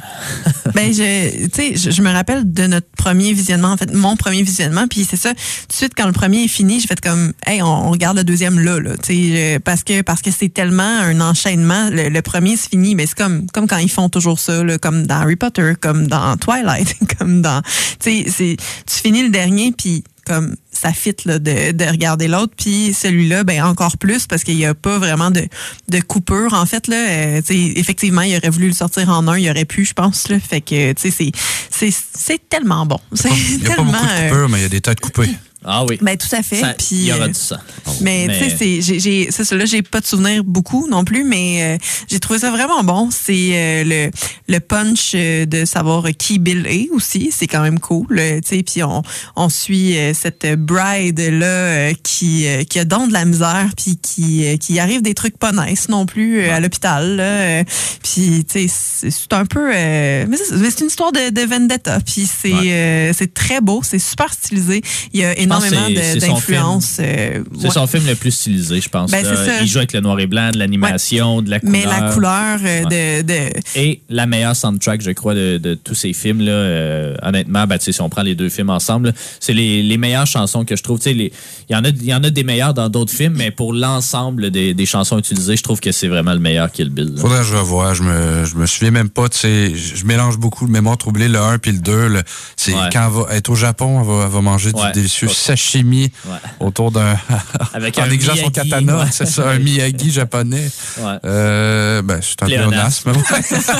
Ben, 0.75 0.93
je, 0.93 1.49
je, 1.77 1.91
je 1.91 2.03
me 2.03 2.13
rappelle 2.13 2.53
de 2.53 2.67
notre 2.67 2.87
premier 2.97 3.33
visionnement, 3.33 3.69
en 3.69 3.77
fait, 3.77 3.93
mon 3.93 4.17
premier 4.17 4.43
visionnement, 4.43 4.87
puis 4.87 5.07
c'est 5.09 5.17
ça. 5.17 5.31
Tout 5.31 5.69
de 5.71 5.73
suite, 5.73 5.93
quand 5.97 6.07
le 6.07 6.13
premier 6.13 6.45
est 6.45 6.49
fini, 6.49 6.79
j'ai 6.79 6.87
fait 6.87 7.01
comme, 7.01 7.33
hey, 7.47 7.63
on, 7.63 7.91
regarde 7.91 8.19
le 8.19 8.25
deuxième 8.25 8.61
là, 8.61 8.79
là, 8.79 8.93
euh, 9.11 9.59
parce 9.65 9.83
que 9.83 10.03
parce 10.03 10.21
que 10.21 10.31
c'est 10.31 10.51
tellement 10.51 10.83
un 10.83 11.21
enchaînement. 11.21 11.89
Le, 11.91 12.21
premier 12.21 12.57
se 12.57 12.69
finit, 12.69 12.95
mais 12.95 13.07
c'est 13.07 13.17
comme 13.17 13.47
comme 13.51 13.67
quand 13.67 13.79
ils 13.79 13.91
font 13.91 14.09
toujours 14.09 14.39
ça, 14.39 14.63
là, 14.63 14.79
comme 14.79 15.07
dans 15.07 15.17
Harry 15.17 15.37
Potter, 15.37 15.73
comme 15.81 16.07
dans 16.07 16.37
Twilight, 16.37 16.95
comme 17.19 17.41
dans, 17.41 17.63
c'est, 17.99 18.25
tu 18.27 18.57
finis 19.03 19.23
le 19.23 19.31
dernier, 19.31 19.73
puis 19.73 20.05
comme 20.27 20.55
ça 20.81 20.93
fit 20.93 21.17
là, 21.25 21.39
de, 21.39 21.73
de 21.73 21.85
regarder 21.85 22.29
l'autre. 22.29 22.55
Puis 22.57 22.95
celui-là 22.95 23.45
ben 23.45 23.63
encore 23.65 23.99
plus 23.99 24.27
parce 24.27 24.45
qu'il 24.45 24.57
n'y 24.57 24.67
a 24.67 24.75
pas 24.75 24.99
vraiment 24.99 25.31
de, 25.31 25.47
de 25.89 26.01
coupure 26.01 26.55
en 26.55 26.67
fait 26.67 26.87
là. 26.87 26.97
Euh, 26.97 27.41
effectivement 27.51 28.23
il 28.23 28.37
aurait 28.37 28.51
voulu 28.51 28.69
le 28.69 28.75
sortir 28.75 29.09
en 29.09 29.27
un 29.29 29.39
il 29.39 29.51
aurait 29.51 29.65
pu 29.65 29.85
je 29.85 29.93
pense 29.93 30.29
là. 30.29 30.39
Fait 30.41 30.61
que 30.61 30.93
tu 30.93 31.11
sais 31.11 31.33
c'est 31.71 32.49
tellement 32.49 32.87
bon. 32.87 32.99
Il 33.13 33.61
n'y 33.61 33.67
a 33.67 33.77
pas 33.77 33.83
beaucoup 33.83 33.97
de 33.97 34.11
euh, 34.11 34.29
coupures, 34.29 34.49
mais 34.49 34.59
il 34.59 34.63
y 34.63 34.67
a 34.67 34.69
des 34.69 34.81
têtes 34.81 35.01
coupées. 35.01 35.31
Ah 35.71 35.85
oui. 35.89 35.99
ben 36.01 36.17
tout 36.17 36.35
à 36.35 36.43
fait 36.43 36.57
Ça- 36.61 36.75
puis 36.75 36.87
il 36.93 37.05
y 37.07 37.13
aura 37.13 37.25
euh, 37.25 37.29
du 37.29 37.35
ça. 37.35 37.61
mais, 38.01 38.27
tu 38.29 38.57
sais, 38.57 39.31
c'est, 39.31 39.55
là, 39.57 39.65
j'ai 39.67 39.83
pas 39.83 40.01
de 40.01 40.07
souvenirs 40.07 40.43
beaucoup 40.45 40.89
non 40.89 41.05
plus, 41.05 41.25
mais 41.25 41.77
euh, 41.77 41.79
j'ai 42.11 42.19
trouvé 42.21 42.39
ça 42.39 42.51
vraiment 42.51 42.83
bon. 42.83 43.11
C'est 43.11 43.51
euh, 43.53 43.85
le, 43.85 44.11
le 44.49 44.61
punch 44.61 45.13
euh, 45.15 45.45
de 45.47 45.65
savoir 45.65 46.05
qui 46.19 46.39
Bill 46.39 46.67
est 46.67 46.89
aussi. 46.93 47.31
C'est 47.37 47.47
quand 47.47 47.61
même 47.63 47.79
cool, 47.81 48.07
euh, 48.19 48.41
tu 48.41 48.57
sais. 48.57 48.63
Puis 48.63 48.83
on, 48.83 49.03
on 49.37 49.49
suit 49.49 49.97
euh, 49.99 50.13
cette 50.15 50.47
bride-là 50.59 51.93
qui, 52.03 52.47
euh, 52.47 52.65
qui 52.65 52.79
a 52.79 52.85
donc 52.85 53.09
de 53.09 53.13
la 53.13 53.25
misère, 53.25 53.69
puis 53.77 53.99
qui, 54.01 54.47
euh, 54.47 54.57
qui 54.57 54.79
arrive 54.79 55.03
des 55.03 55.15
trucs 55.15 55.39
pas 55.39 55.53
nice 55.53 55.89
non 55.89 56.07
plus 56.07 56.41
euh, 56.41 56.55
à 56.55 56.61
l'hôpital. 56.61 57.65
Puis, 58.03 58.45
tu 58.51 58.69
sais, 58.69 59.11
c'est, 59.11 59.33
un 59.33 59.45
peu... 59.47 59.71
euh, 59.75 60.25
mais 60.29 60.37
c'est, 60.37 60.81
une 60.81 60.87
histoire 60.87 61.13
de, 61.13 61.31
de 61.31 61.41
vendetta, 61.43 61.99
puis 62.01 62.27
c'est, 62.27 62.49
Ouais. 62.53 62.73
euh, 62.73 63.13
c'est 63.17 63.33
très 63.35 63.61
beau, 63.61 63.83
c'est 63.85 63.99
super 63.99 64.33
stylisé. 64.33 64.81
Il 65.13 65.21
y 65.21 65.25
a 65.25 65.35
que 65.35 65.41
énormément 65.67 65.87
c'est- 65.89 66.15
de- 66.15 66.21
c'est 66.21 66.27
son 66.27 66.35
d'influences. 66.35 66.97
euh, 67.01 67.43
ouais. 67.63 67.71
son 67.71 67.87
film 67.87 68.07
le 68.07 68.15
plus 68.15 68.31
stylisé, 68.31 68.81
je 68.81 68.89
pense. 68.89 69.11
Ben, 69.11 69.23
là. 69.25 69.61
Il 69.63 69.67
joue 69.69 69.79
avec 69.79 69.93
le 69.93 70.01
noir 70.01 70.19
et 70.21 70.27
blanc, 70.27 70.51
de 70.51 70.59
l'animation, 70.59 71.43
de 71.43 71.51
la 71.51 71.61
couleur. 71.61 71.73
Mais 71.73 71.85
la 71.85 72.13
couleur 72.13 72.59
euh, 72.65 72.85
de, 72.85 73.23
de 73.23 73.51
Et 73.77 74.01
la 74.09 74.27
meilleure 74.27 74.57
soundtrack, 74.57 75.01
je 75.03 75.11
crois, 75.11 75.35
de, 75.35 75.59
de 75.59 75.75
tous 75.75 75.95
ces 75.95 76.13
films. 76.13 76.41
Là, 76.41 76.53
euh, 76.53 77.15
honnêtement, 77.23 77.67
ben, 77.67 77.79
tu 77.79 77.85
sais, 77.87 77.93
si 77.93 78.01
on 78.01 78.09
prend 78.09 78.23
les 78.23 78.35
deux 78.35 78.49
films 78.49 78.71
ensemble, 78.71 79.15
c'est 79.41 79.53
les, 79.55 79.83
les 79.83 79.99
meilleures 79.99 80.27
chansons 80.27 80.65
que 80.65 80.77
je 80.77 80.83
trouve. 80.83 80.99
Tu 80.99 81.05
sais, 81.05 81.15
les- 81.15 81.33
Il 81.71 81.75
y, 81.75 81.77
en 81.77 81.85
a- 81.85 81.89
il 81.89 82.05
y 82.05 82.15
en 82.15 82.25
a 82.25 82.31
des 82.31 82.45
meilleures 82.45 82.73
dans 82.75 82.89
d'autres 82.89 83.13
films, 83.13 83.35
mais 83.37 83.51
pour 83.51 83.73
l'ensemble 83.75 84.51
des, 84.51 84.73
des 84.75 84.87
chansons 84.87 85.19
utilisées, 85.19 85.57
je 85.57 85.63
trouve 85.63 85.81
que 85.81 85.93
c'est 85.93 86.09
vraiment 86.09 86.33
le 86.33 86.39
meilleur 86.39 86.71
Kill 86.73 86.89
Bill. 86.91 87.13
là. 87.15 87.21
Faudrait 87.21 87.41
que 87.41 87.45
je 87.47 87.55
revoie. 87.57 87.93
Je 87.95 88.03
me, 88.03 88.45
je 88.45 88.57
me 88.57 88.67
souviens 88.67 88.91
même 88.91 89.09
pas, 89.11 89.29
tu 89.29 89.39
sais, 89.39 89.75
je 89.75 90.05
mélange 90.07 90.39
beaucoup 90.39 90.65
le 90.67 90.73
mémoire 90.73 90.97
troublé, 90.97 91.29
le 91.29 91.39
1 91.39 91.59
puis 91.59 91.73
le 91.73 91.79
2. 91.79 92.09
le- 92.09 92.23
C'est 92.57 92.73
Ouais. 92.73 92.89
quand 92.93 93.07
elle 93.07 93.23
va 93.29 93.37
être 93.37 93.51
au 93.51 93.55
Japon, 93.55 94.01
elle 94.01 94.07
va, 94.07 94.25
elle 94.27 94.31
va 94.33 94.41
manger 94.41 94.71
Ouais. 94.75 94.87
du 94.87 94.93
délicieux. 94.93 95.29
Sashimi 95.49 96.11
Ouais. 96.27 96.37
autour 96.61 96.91
d'un. 96.91 97.17
Avec 97.75 97.99
en 97.99 98.03
un 98.03 98.07
négligeant 98.09 98.37
son 98.37 98.51
katana, 98.51 98.99
ouais. 98.99 99.05
c'est 99.11 99.27
ça, 99.27 99.49
un 99.49 99.59
Miyagi 99.59 100.11
japonais. 100.21 100.69
Ouais. 100.99 101.13
Euh, 101.25 102.03
ben, 102.03 102.21
c'est 102.23 102.43
un 102.43 102.47
Pléonasme. 102.47 103.13
pléonasme. 103.13 103.63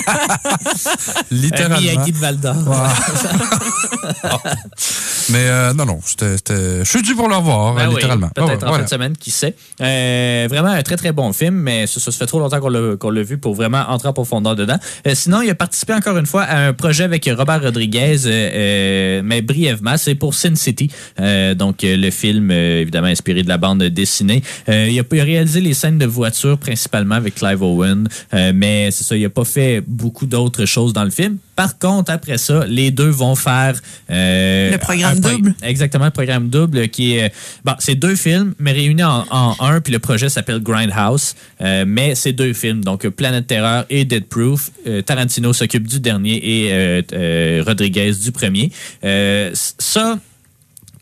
Un 0.49 1.35
Littéralement. 1.35 1.79
Miyagi 1.81 2.13
de 2.13 2.19
Val 2.19 2.39
d'Or. 2.39 2.55
Mais 5.31 5.47
euh, 5.49 5.75
non, 5.75 5.85
non, 5.85 6.01
je 6.03 6.83
suis 6.85 7.03
dû 7.03 7.15
pour 7.15 7.29
le 7.29 7.37
revoir, 7.37 7.75
Ben 7.75 7.89
oui, 7.89 7.95
littéralement. 7.97 8.29
Peut-être 8.35 8.49
ouais, 8.49 8.55
en 8.55 8.59
voilà. 8.69 8.77
fin 8.79 8.85
de 8.85 8.89
semaine, 8.89 9.17
qui 9.17 9.31
sait. 9.31 9.55
Euh, 9.83 10.47
vraiment 10.49 10.69
un 10.71 10.83
très 10.83 10.97
très 10.97 11.13
bon 11.13 11.33
film, 11.33 11.55
mais 11.55 11.87
ça, 11.87 12.01
ça 12.01 12.11
se 12.11 12.17
fait 12.17 12.27
trop 12.27 12.39
longtemps 12.41 12.61
qu'on 12.61 13.11
l'a 13.11 13.23
vu 13.23 13.39
pour 13.39 13.55
vraiment 13.55 13.85
entrer 13.89 14.09
en 14.09 14.13
profondeur 14.13 14.57
dedans. 14.57 14.79
Euh, 15.07 15.15
sinon, 15.15 15.43
il 15.43 15.51
a 15.51 15.55
participé 15.55 15.93
encore 15.95 16.17
une 16.17 16.27
fois 16.27 16.43
à 16.43 16.59
un 16.69 16.73
projet 16.73 17.05
avec 17.05 17.29
Robert 17.37 17.63
Rodriguez, 17.63 18.17
mais 19.23 19.43
brièvement, 19.43 19.97
c'est 19.97 20.15
pour 20.15 20.35
Sin 20.35 20.55
City. 20.55 20.91
Euh, 21.21 21.48
donc 21.55 21.85
euh, 21.85 21.97
le 21.97 22.11
film, 22.11 22.51
euh, 22.51 22.81
évidemment 22.81 23.09
inspiré 23.09 23.43
de 23.43 23.49
la 23.49 23.59
bande 23.59 23.83
dessinée. 23.83 24.43
Euh, 24.69 24.89
il, 24.91 24.99
a, 25.01 25.25
réalisé 25.25 25.61
les 25.61 25.75
scènes 25.75 25.99
de 25.99 26.07
voiture 26.07 26.59
principalement 26.59 27.15
avec 27.17 27.35
Clive 27.35 27.63
Owen, 27.63 28.09
euh, 28.35 28.53
mais 28.55 28.91
c'est 28.91 29.05
ça, 29.05 29.17
il 29.17 29.25
a 29.25 29.31
pas 29.31 29.45
fait 29.45 29.83
beaucoup 29.87 30.27
d'autres 30.27 30.65
choses 30.65 30.93
dans 30.93 31.05
le 31.05 31.11
film. 31.11 31.39
Par 31.57 31.79
contre, 31.79 32.13
après 32.13 32.39
ça, 32.39 32.65
les 32.67 32.91
deux 32.91 33.09
vont 33.09 33.35
faire 33.35 33.75
euh, 34.11 34.71
Le 34.71 34.79
programme 34.79 35.21
pro- 35.21 35.31
double. 35.33 35.55
Exactement, 35.63 36.05
le 36.05 36.11
programme 36.13 36.49
double 36.51 36.89
qui 36.89 37.17
est. 37.17 37.33
Bon, 37.65 37.73
c'est 37.81 37.97
deux 37.97 38.15
films, 38.15 38.55
mais 38.59 38.73
réunis 38.73 39.03
en, 39.03 39.25
en 39.31 39.57
un, 39.61 39.81
puis 39.81 39.93
le 39.93 39.99
projet 39.99 40.29
s'appelle 40.29 40.61
Grindhouse. 40.61 41.35
Euh, 41.61 41.85
mais 41.87 42.15
c'est 42.15 42.33
deux 42.33 42.53
films, 42.53 42.85
donc 42.85 43.05
euh, 43.05 43.11
Planète 43.11 43.47
Terreur 43.49 43.87
et 43.91 44.05
Dead 44.05 44.27
Proof. 44.27 44.71
Euh, 44.87 45.03
Tarantino 45.03 45.53
s'occupe 45.53 45.87
du 45.89 45.99
dernier 45.99 46.37
et 46.37 46.73
euh, 46.73 47.03
euh, 47.13 47.63
Rodriguez 47.67 48.13
du 48.23 48.31
premier. 48.31 48.71
Euh, 49.05 49.51
ça. 49.55 50.19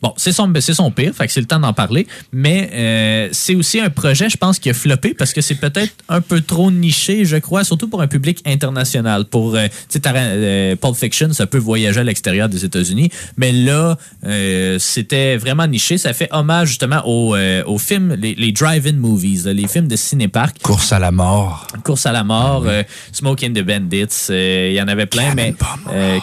Bon, 0.01 0.13
c'est 0.17 0.31
son, 0.31 0.51
c'est 0.59 0.73
son 0.73 0.91
pire, 0.91 1.13
fait 1.13 1.25
que 1.25 1.33
c'est 1.33 1.39
le 1.39 1.47
temps 1.47 1.59
d'en 1.59 1.73
parler. 1.73 2.07
Mais 2.31 2.69
euh, 2.73 3.29
c'est 3.31 3.55
aussi 3.55 3.79
un 3.79 3.89
projet, 3.89 4.29
je 4.29 4.37
pense, 4.37 4.59
qui 4.59 4.69
a 4.69 4.73
floppé 4.73 5.13
parce 5.13 5.33
que 5.33 5.41
c'est 5.41 5.55
peut-être 5.55 5.93
un 6.09 6.21
peu 6.21 6.41
trop 6.41 6.71
niché, 6.71 7.25
je 7.25 7.37
crois, 7.37 7.63
surtout 7.63 7.87
pour 7.87 8.01
un 8.01 8.07
public 8.07 8.41
international. 8.45 9.25
Pour, 9.25 9.55
euh, 9.55 9.67
tu 9.89 9.99
euh, 10.05 10.75
Pulp 10.75 10.95
Fiction, 10.95 11.33
ça 11.33 11.47
peut 11.47 11.57
voyager 11.57 11.99
à 11.99 12.03
l'extérieur 12.03 12.49
des 12.49 12.65
États-Unis, 12.65 13.09
mais 13.37 13.51
là, 13.51 13.97
euh, 14.25 14.77
c'était 14.79 15.37
vraiment 15.37 15.67
niché. 15.67 15.97
Ça 15.97 16.13
fait 16.13 16.29
hommage 16.31 16.69
justement 16.69 17.01
aux, 17.05 17.35
euh, 17.35 17.63
aux 17.65 17.77
films, 17.77 18.15
les, 18.19 18.35
les 18.35 18.51
drive-in 18.51 18.93
movies, 18.93 19.45
les 19.45 19.67
films 19.67 19.87
de 19.87 19.95
ciné-parc. 19.95 20.61
Course 20.61 20.91
à 20.91 20.99
la 20.99 21.11
mort. 21.11 21.67
Course 21.83 22.05
à 22.05 22.11
la 22.11 22.23
mort, 22.23 22.63
euh, 22.67 22.83
Smoking 23.11 23.53
the 23.53 23.63
Bandits, 23.63 24.27
il 24.29 24.73
y 24.73 24.81
en 24.81 24.87
avait 24.87 25.05
plein, 25.05 25.33
mais 25.35 25.53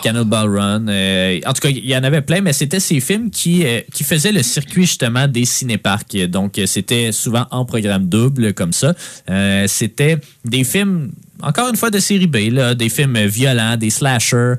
Cannonball 0.02 0.58
Run. 0.58 0.86
en 0.88 1.52
tout 1.52 1.60
cas, 1.60 1.68
il 1.68 1.86
y 1.86 1.96
en 1.96 2.04
avait 2.04 2.22
plein, 2.22 2.40
mais 2.40 2.52
c'était 2.52 2.80
ces 2.80 3.00
films 3.00 3.30
qui, 3.30 3.63
euh, 3.64 3.80
qui 3.92 4.04
faisaient 4.04 4.32
le 4.32 4.42
circuit 4.42 4.82
justement 4.82 5.26
des 5.26 5.44
cinéparcs. 5.44 6.16
Donc, 6.28 6.58
euh, 6.58 6.66
c'était 6.66 7.12
souvent 7.12 7.46
en 7.50 7.64
programme 7.64 8.06
double 8.08 8.54
comme 8.54 8.72
ça. 8.72 8.94
Euh, 9.30 9.64
c'était 9.66 10.18
des 10.44 10.64
films 10.64 11.10
encore 11.42 11.68
une 11.68 11.76
fois 11.76 11.90
de 11.90 11.98
série 11.98 12.28
B, 12.28 12.52
là, 12.52 12.74
des 12.74 12.88
films 12.88 13.18
violents, 13.26 13.76
des 13.76 13.90
slashers. 13.90 14.54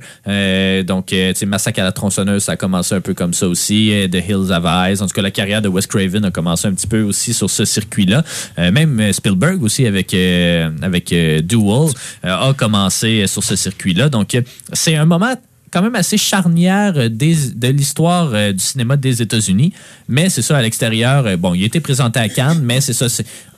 Donc, 0.84 1.08
tu 1.08 1.16
sais, 1.34 1.46
Massacre 1.46 1.80
à 1.80 1.84
la 1.84 1.92
tronçonneuse, 1.94 2.44
ça 2.44 2.52
a 2.52 2.56
commencé 2.58 2.94
un 2.94 3.02
peu 3.02 3.14
comme 3.14 3.34
ça 3.34 3.48
aussi. 3.48 3.92
The 4.12 4.18
Hills 4.18 4.52
of 4.52 4.66
Eyes. 4.66 5.02
En 5.02 5.08
tout 5.08 5.14
cas, 5.14 5.22
la 5.22 5.32
carrière 5.32 5.62
de 5.62 5.70
Wes 5.70 5.88
Craven 5.88 6.26
a 6.26 6.32
commencé 6.32 6.68
un 6.68 6.74
petit 6.74 6.86
peu 6.86 7.02
aussi 7.02 7.34
sur 7.34 7.50
ce 7.50 7.64
circuit-là. 7.66 8.24
Même 8.58 9.14
Spielberg 9.14 9.64
aussi 9.64 9.88
avec, 9.88 10.14
avec 10.14 11.10
Duel 11.10 11.90
a 12.24 12.54
commencé 12.56 13.26
sur 13.26 13.44
ce 13.44 13.56
circuit-là. 13.56 14.10
Donc, 14.10 14.38
c'est 14.74 14.96
un 14.96 15.06
moment 15.06 15.34
quand 15.72 15.82
même 15.82 15.96
assez 15.96 16.18
charnière 16.18 16.94
euh, 16.96 17.10
de 17.10 17.68
l'histoire 17.68 18.32
euh, 18.34 18.54
du 18.54 18.60
cinéma 18.60 18.98
des 18.98 19.22
États-Unis. 19.22 19.74
Mais 20.08 20.30
c'est 20.30 20.42
ça, 20.42 20.58
à 20.58 20.62
l'extérieur, 20.62 21.26
euh, 21.26 21.38
bon, 21.38 21.54
il 21.54 21.64
a 21.64 21.66
été 21.66 21.80
présenté 21.80 22.20
à 22.20 22.30
Cannes, 22.30 22.62
mais 22.64 22.82
c'est 22.82 22.94
ça, 22.94 23.08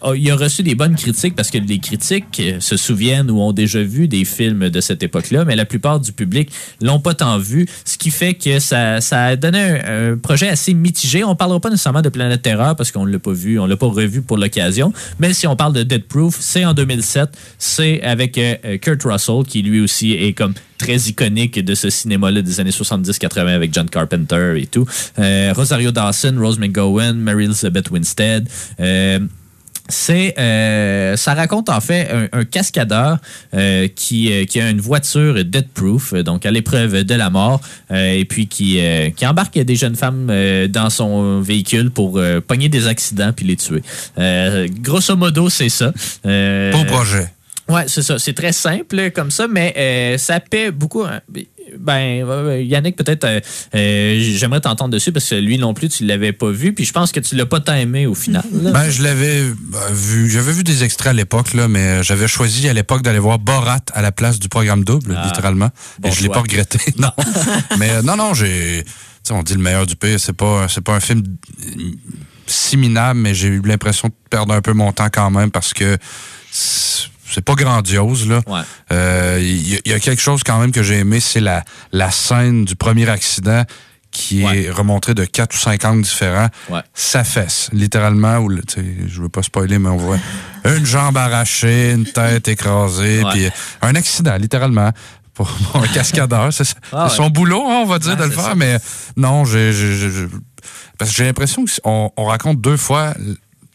oh, 0.01 0.13
il 0.13 0.29
a 0.31 0.35
reçu 0.35 0.63
des 0.63 0.75
bonnes 0.75 0.95
critiques 0.95 1.35
parce 1.35 1.51
que 1.51 1.57
les 1.57 1.79
critiques 1.79 2.41
se 2.59 2.77
souviennent 2.77 3.29
ou 3.29 3.39
ont 3.39 3.51
déjà 3.51 3.81
vu 3.83 4.07
des 4.07 4.25
films 4.25 4.69
de 4.69 4.81
cette 4.81 5.03
époque-là, 5.03 5.45
mais 5.45 5.55
la 5.55 5.65
plupart 5.65 5.99
du 5.99 6.11
public 6.11 6.51
l'ont 6.81 6.99
pas 6.99 7.13
tant 7.13 7.37
vu, 7.37 7.67
ce 7.85 7.97
qui 7.97 8.09
fait 8.09 8.33
que 8.33 8.59
ça, 8.59 9.01
ça 9.01 9.25
a 9.25 9.35
donné 9.35 9.59
un, 9.59 10.13
un 10.13 10.17
projet 10.17 10.49
assez 10.49 10.73
mitigé. 10.73 11.23
On 11.23 11.35
parlera 11.35 11.59
pas 11.59 11.69
nécessairement 11.69 12.01
de 12.01 12.09
Planète 12.09 12.41
Terreur 12.41 12.75
parce 12.75 12.91
qu'on 12.91 13.05
l'a 13.05 13.19
pas 13.19 13.33
vu, 13.33 13.59
on 13.59 13.65
l'a 13.65 13.77
pas 13.77 13.87
revu 13.87 14.21
pour 14.21 14.37
l'occasion, 14.37 14.93
mais 15.19 15.33
si 15.33 15.47
on 15.47 15.55
parle 15.55 15.73
de 15.73 15.83
Dead 15.83 16.03
Proof, 16.03 16.37
c'est 16.39 16.65
en 16.65 16.73
2007, 16.73 17.29
c'est 17.57 18.01
avec 18.01 18.39
Kurt 18.81 19.03
Russell 19.03 19.43
qui 19.47 19.61
lui 19.61 19.81
aussi 19.81 20.13
est 20.13 20.33
comme 20.33 20.53
très 20.77 20.97
iconique 20.97 21.63
de 21.63 21.75
ce 21.75 21.89
cinéma-là 21.89 22.41
des 22.41 22.59
années 22.59 22.71
70-80 22.71 23.47
avec 23.47 23.73
John 23.73 23.89
Carpenter 23.89 24.53
et 24.57 24.67
tout. 24.67 24.85
Euh, 25.19 25.53
Rosario 25.55 25.91
Dawson, 25.91 26.35
Rose 26.37 26.59
McGowan, 26.59 27.13
Mary 27.13 27.45
Elizabeth 27.45 27.89
Winstead. 27.89 28.47
Euh, 28.79 29.19
c'est 29.89 30.37
euh, 30.37 31.15
ça 31.15 31.33
raconte 31.33 31.69
en 31.69 31.79
fait 31.79 32.09
un, 32.33 32.43
cascadeur 32.43 33.19
qui, 33.95 34.33
a 34.33 34.69
une 34.69 34.81
voiture 34.81 35.45
dead 35.45 35.69
proof 35.69 36.13
donc 36.13 36.45
à 36.45 36.51
l'épreuve 36.51 37.05
de 37.05 37.15
la 37.15 37.29
mort 37.29 37.61
et 37.89 38.25
puis 38.25 38.47
qui, 38.47 38.81
qui 39.15 39.25
embarque 39.25 39.57
des 39.57 39.75
jeunes 39.77 39.95
femmes 39.95 40.29
dans 40.67 40.89
son 40.89 41.39
véhicule 41.39 41.89
pour 41.89 42.19
pogner 42.45 42.67
des 42.67 42.87
accidents 42.87 43.31
puis 43.31 43.45
les 43.45 43.55
tuer. 43.55 43.81
Grosso 44.81 45.15
modo, 45.15 45.49
c'est 45.49 45.69
ça. 45.69 45.93
Beau 46.25 46.83
projet. 46.83 47.29
Ouais, 47.69 47.83
c'est 47.87 48.01
ça. 48.01 48.17
C'est 48.19 48.33
très 48.33 48.53
simple 48.53 49.11
comme 49.11 49.31
ça, 49.31 49.47
mais 49.47 49.73
euh, 49.77 50.17
ça 50.17 50.39
paie 50.39 50.71
beaucoup. 50.71 51.03
hein. 51.03 51.21
Ben, 51.77 52.23
euh, 52.25 52.61
Yannick, 52.61 52.95
peut-être, 52.95 53.25
euh, 53.25 53.41
euh, 53.75 54.17
j'aimerais 54.37 54.61
t'entendre 54.61 54.91
dessus 54.91 55.11
parce 55.11 55.29
que 55.29 55.35
lui 55.35 55.57
non 55.57 55.73
plus, 55.73 55.89
tu 55.89 56.05
l'avais 56.05 56.31
pas 56.31 56.49
vu, 56.49 56.71
puis 56.73 56.85
je 56.85 56.93
pense 56.93 57.11
que 57.11 57.19
tu 57.19 57.35
l'as 57.35 57.45
pas 57.45 57.59
tant 57.59 57.73
aimé 57.75 58.05
au 58.07 58.15
final. 58.15 58.45
là. 58.53 58.71
Ben, 58.71 58.89
je 58.89 59.03
l'avais 59.03 59.41
vu. 59.91 60.29
J'avais 60.29 60.53
vu 60.53 60.63
des 60.63 60.85
extraits 60.85 61.09
à 61.09 61.13
l'époque, 61.13 61.53
là, 61.53 61.67
mais 61.67 62.03
j'avais 62.03 62.29
choisi 62.29 62.69
à 62.69 62.73
l'époque 62.73 63.01
d'aller 63.01 63.19
voir 63.19 63.37
Borat 63.37 63.81
à 63.93 64.01
la 64.01 64.13
place 64.13 64.39
du 64.39 64.47
programme 64.47 64.85
double, 64.85 65.13
Ah, 65.17 65.25
littéralement. 65.25 65.69
bon 65.99 66.07
et 66.07 66.11
je 66.13 66.19
l'ai 66.21 66.25
choix. 66.27 66.35
pas 66.35 66.41
regretté. 66.41 66.79
Non. 66.97 67.11
mais 67.77 68.01
non, 68.01 68.15
non, 68.15 68.33
j'ai. 68.33 68.83
tu 68.85 68.91
sais, 69.23 69.33
on 69.33 69.43
dit 69.43 69.53
le 69.55 69.59
meilleur 69.61 69.85
du 69.85 69.97
pire. 69.97 70.21
C'est 70.21 70.31
pas, 70.31 70.67
c'est 70.69 70.79
pas 70.81 70.93
un 70.95 71.01
film 71.01 71.21
si 72.45 72.77
minable, 72.77 73.19
mais 73.19 73.35
j'ai 73.35 73.49
eu 73.49 73.61
l'impression 73.65 74.07
de 74.07 74.13
perdre 74.29 74.53
un 74.53 74.61
peu 74.61 74.71
mon 74.71 74.93
temps 74.93 75.09
quand 75.11 75.29
même 75.31 75.51
parce 75.51 75.73
que 75.73 75.97
c'est 77.29 77.43
pas 77.43 77.55
grandiose 77.55 78.27
là. 78.27 78.41
Ouais. 78.47 78.61
Euh, 78.91 79.37
Il 79.41 79.69
y, 79.71 79.75
a- 79.75 79.79
il 79.85 79.91
y 79.91 79.95
a 79.95 79.99
quelque 79.99 80.21
chose 80.21 80.41
quand 80.43 80.59
même 80.59 80.71
que 80.71 80.83
j'ai 80.83 80.99
aimé, 80.99 81.19
c'est 81.19 81.39
la, 81.41 81.63
la 81.91 82.11
scène 82.11 82.65
du 82.65 82.75
premier 82.75 83.09
accident 83.09 83.63
qui 84.11 84.43
Ouais. 84.45 84.63
est 84.63 84.71
remontrée 84.71 85.13
de 85.13 85.25
quatre 85.25 85.53
ou 85.55 85.57
cinq 85.59 85.83
angles 85.85 86.01
différents. 86.03 86.47
Ouais. 86.69 86.79
Ça 86.93 87.23
fesse, 87.23 87.69
littéralement. 87.73 88.47
Sais, 88.67 88.83
je 89.07 89.21
veux 89.21 89.29
pas 89.29 89.43
spoiler, 89.43 89.77
mais 89.79 89.89
on 89.89 89.97
voit 89.97 90.17
une 90.65 90.85
jambe 90.85 91.17
arrachée, 91.17 91.91
une 91.91 92.05
tête 92.05 92.47
écrasée, 92.47 93.21
puis 93.31 93.47
un 93.81 93.95
accident, 93.95 94.35
littéralement. 94.37 94.91
Pour 95.33 95.51
un 95.75 95.87
cascadeur, 95.87 96.51
c'est 96.51 96.63
Ah 96.91 97.09
son 97.09 97.29
boulot, 97.29 97.63
hein, 97.69 97.81
on 97.83 97.85
va 97.85 97.99
dire, 97.99 98.17
de 98.17 98.23
le 98.23 98.31
faire, 98.31 98.43
ça. 98.43 98.55
mais 98.55 98.77
non, 99.17 99.45
j'ai, 99.45 99.71
parce 100.97 101.11
que 101.11 101.17
j'ai 101.17 101.25
l'impression 101.25 101.63
qu'on 101.83 102.11
on 102.17 102.25
raconte 102.25 102.59
deux 102.59 102.77
fois, 102.77 103.13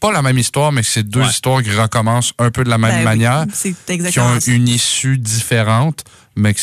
pas 0.03 0.11
la 0.11 0.21
même 0.21 0.37
histoire, 0.37 0.71
mais 0.73 0.81
que 0.81 0.87
c'est 0.87 1.03
deux 1.03 1.21
Ouais. 1.21 1.29
histoires 1.29 1.63
qui 1.63 1.71
recommencent 1.71 2.33
un 2.37 2.51
peu 2.51 2.63
de 2.63 2.69
la 2.69 2.77
même 2.77 2.91
Ben 2.97 3.03
manière 3.05 3.45
qui 4.11 4.19
ont 4.19 4.39
ça. 4.39 4.51
une 4.51 4.67
issue 4.67 5.17
différente, 5.17 6.03
mais 6.35 6.53
que 6.53 6.59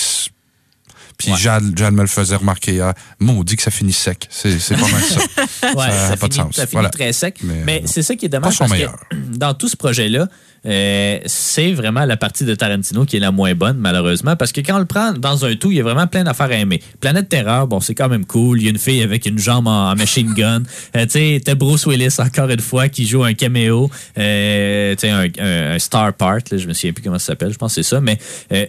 puis 1.16 1.32
Ouais. 1.32 1.36
Jade, 1.38 1.76
Jade 1.76 1.92
me 1.92 2.00
le 2.00 2.06
faisait 2.06 2.36
remarquer 2.36 2.72
hier. 2.72 2.94
Maudit 3.18 3.56
que 3.56 3.62
ça 3.62 3.70
finit 3.70 3.92
sec. 3.92 4.26
C'est 4.30 4.50
pas 4.74 4.88
mal 4.88 5.02
ça. 5.02 5.20
Ouais, 5.74 5.74
Ça 5.90 6.04
a 6.06 6.08
ça, 6.08 6.16
pas 6.16 6.28
de 6.28 6.32
finit, 6.34 6.46
sens. 6.46 6.56
ça 6.56 6.62
finit 6.62 6.72
Voilà. 6.72 6.88
très 6.88 7.12
sec. 7.12 7.38
Mais, 7.42 7.62
Mais, 7.66 7.82
c'est 7.84 8.02
ça 8.02 8.14
qui 8.16 8.24
est 8.24 8.28
dommage 8.30 8.52
pas 8.58 8.64
son 8.64 8.64
parce 8.64 8.72
meilleur. 8.72 8.98
que 9.10 9.16
dans 9.36 9.52
tout 9.52 9.68
ce 9.68 9.76
projet-là, 9.76 10.28
euh, 10.66 11.18
c'est 11.26 11.72
vraiment 11.72 12.04
la 12.04 12.16
partie 12.16 12.44
de 12.44 12.54
Tarantino 12.54 13.04
qui 13.04 13.16
est 13.16 13.20
la 13.20 13.30
moins 13.30 13.54
bonne, 13.54 13.78
malheureusement, 13.78 14.36
parce 14.36 14.52
que 14.52 14.60
quand 14.60 14.76
on 14.76 14.80
le 14.80 14.84
prend 14.84 15.12
dans 15.12 15.44
un 15.44 15.54
tout, 15.56 15.70
il 15.70 15.78
y 15.78 15.80
a 15.80 15.82
vraiment 15.82 16.06
plein 16.06 16.24
d'affaires 16.24 16.50
à 16.50 16.54
aimer. 16.54 16.82
Planète 17.00 17.28
Terreur, 17.28 17.66
bon, 17.66 17.80
c'est 17.80 17.94
quand 17.94 18.08
même 18.08 18.24
cool. 18.26 18.58
Il 18.60 18.64
y 18.64 18.66
a 18.66 18.70
une 18.70 18.78
fille 18.78 19.02
avec 19.02 19.24
une 19.26 19.38
jambe 19.38 19.66
en, 19.68 19.90
en 19.90 19.96
machine 19.96 20.32
gun. 20.34 20.62
Euh, 20.96 21.04
tu 21.04 21.10
sais, 21.12 21.40
t'as 21.44 21.54
Bruce 21.54 21.86
Willis, 21.86 22.14
encore 22.18 22.50
une 22.50 22.60
fois, 22.60 22.88
qui 22.88 23.06
joue 23.06 23.24
un 23.24 23.34
caméo. 23.34 23.90
Euh, 24.18 24.94
tu 24.96 25.00
sais, 25.00 25.10
un, 25.10 25.26
un- 25.38 25.74
un 25.74 25.78
star 25.78 26.12
part, 26.12 26.38
là, 26.50 26.58
je 26.58 26.66
me 26.66 26.72
souviens 26.72 26.92
plus 26.92 27.02
comment 27.02 27.18
ça 27.18 27.26
s'appelle, 27.26 27.52
je 27.52 27.58
pense 27.58 27.74
que 27.74 27.82
c'est 27.82 27.88
ça, 27.88 28.00
mais 28.00 28.18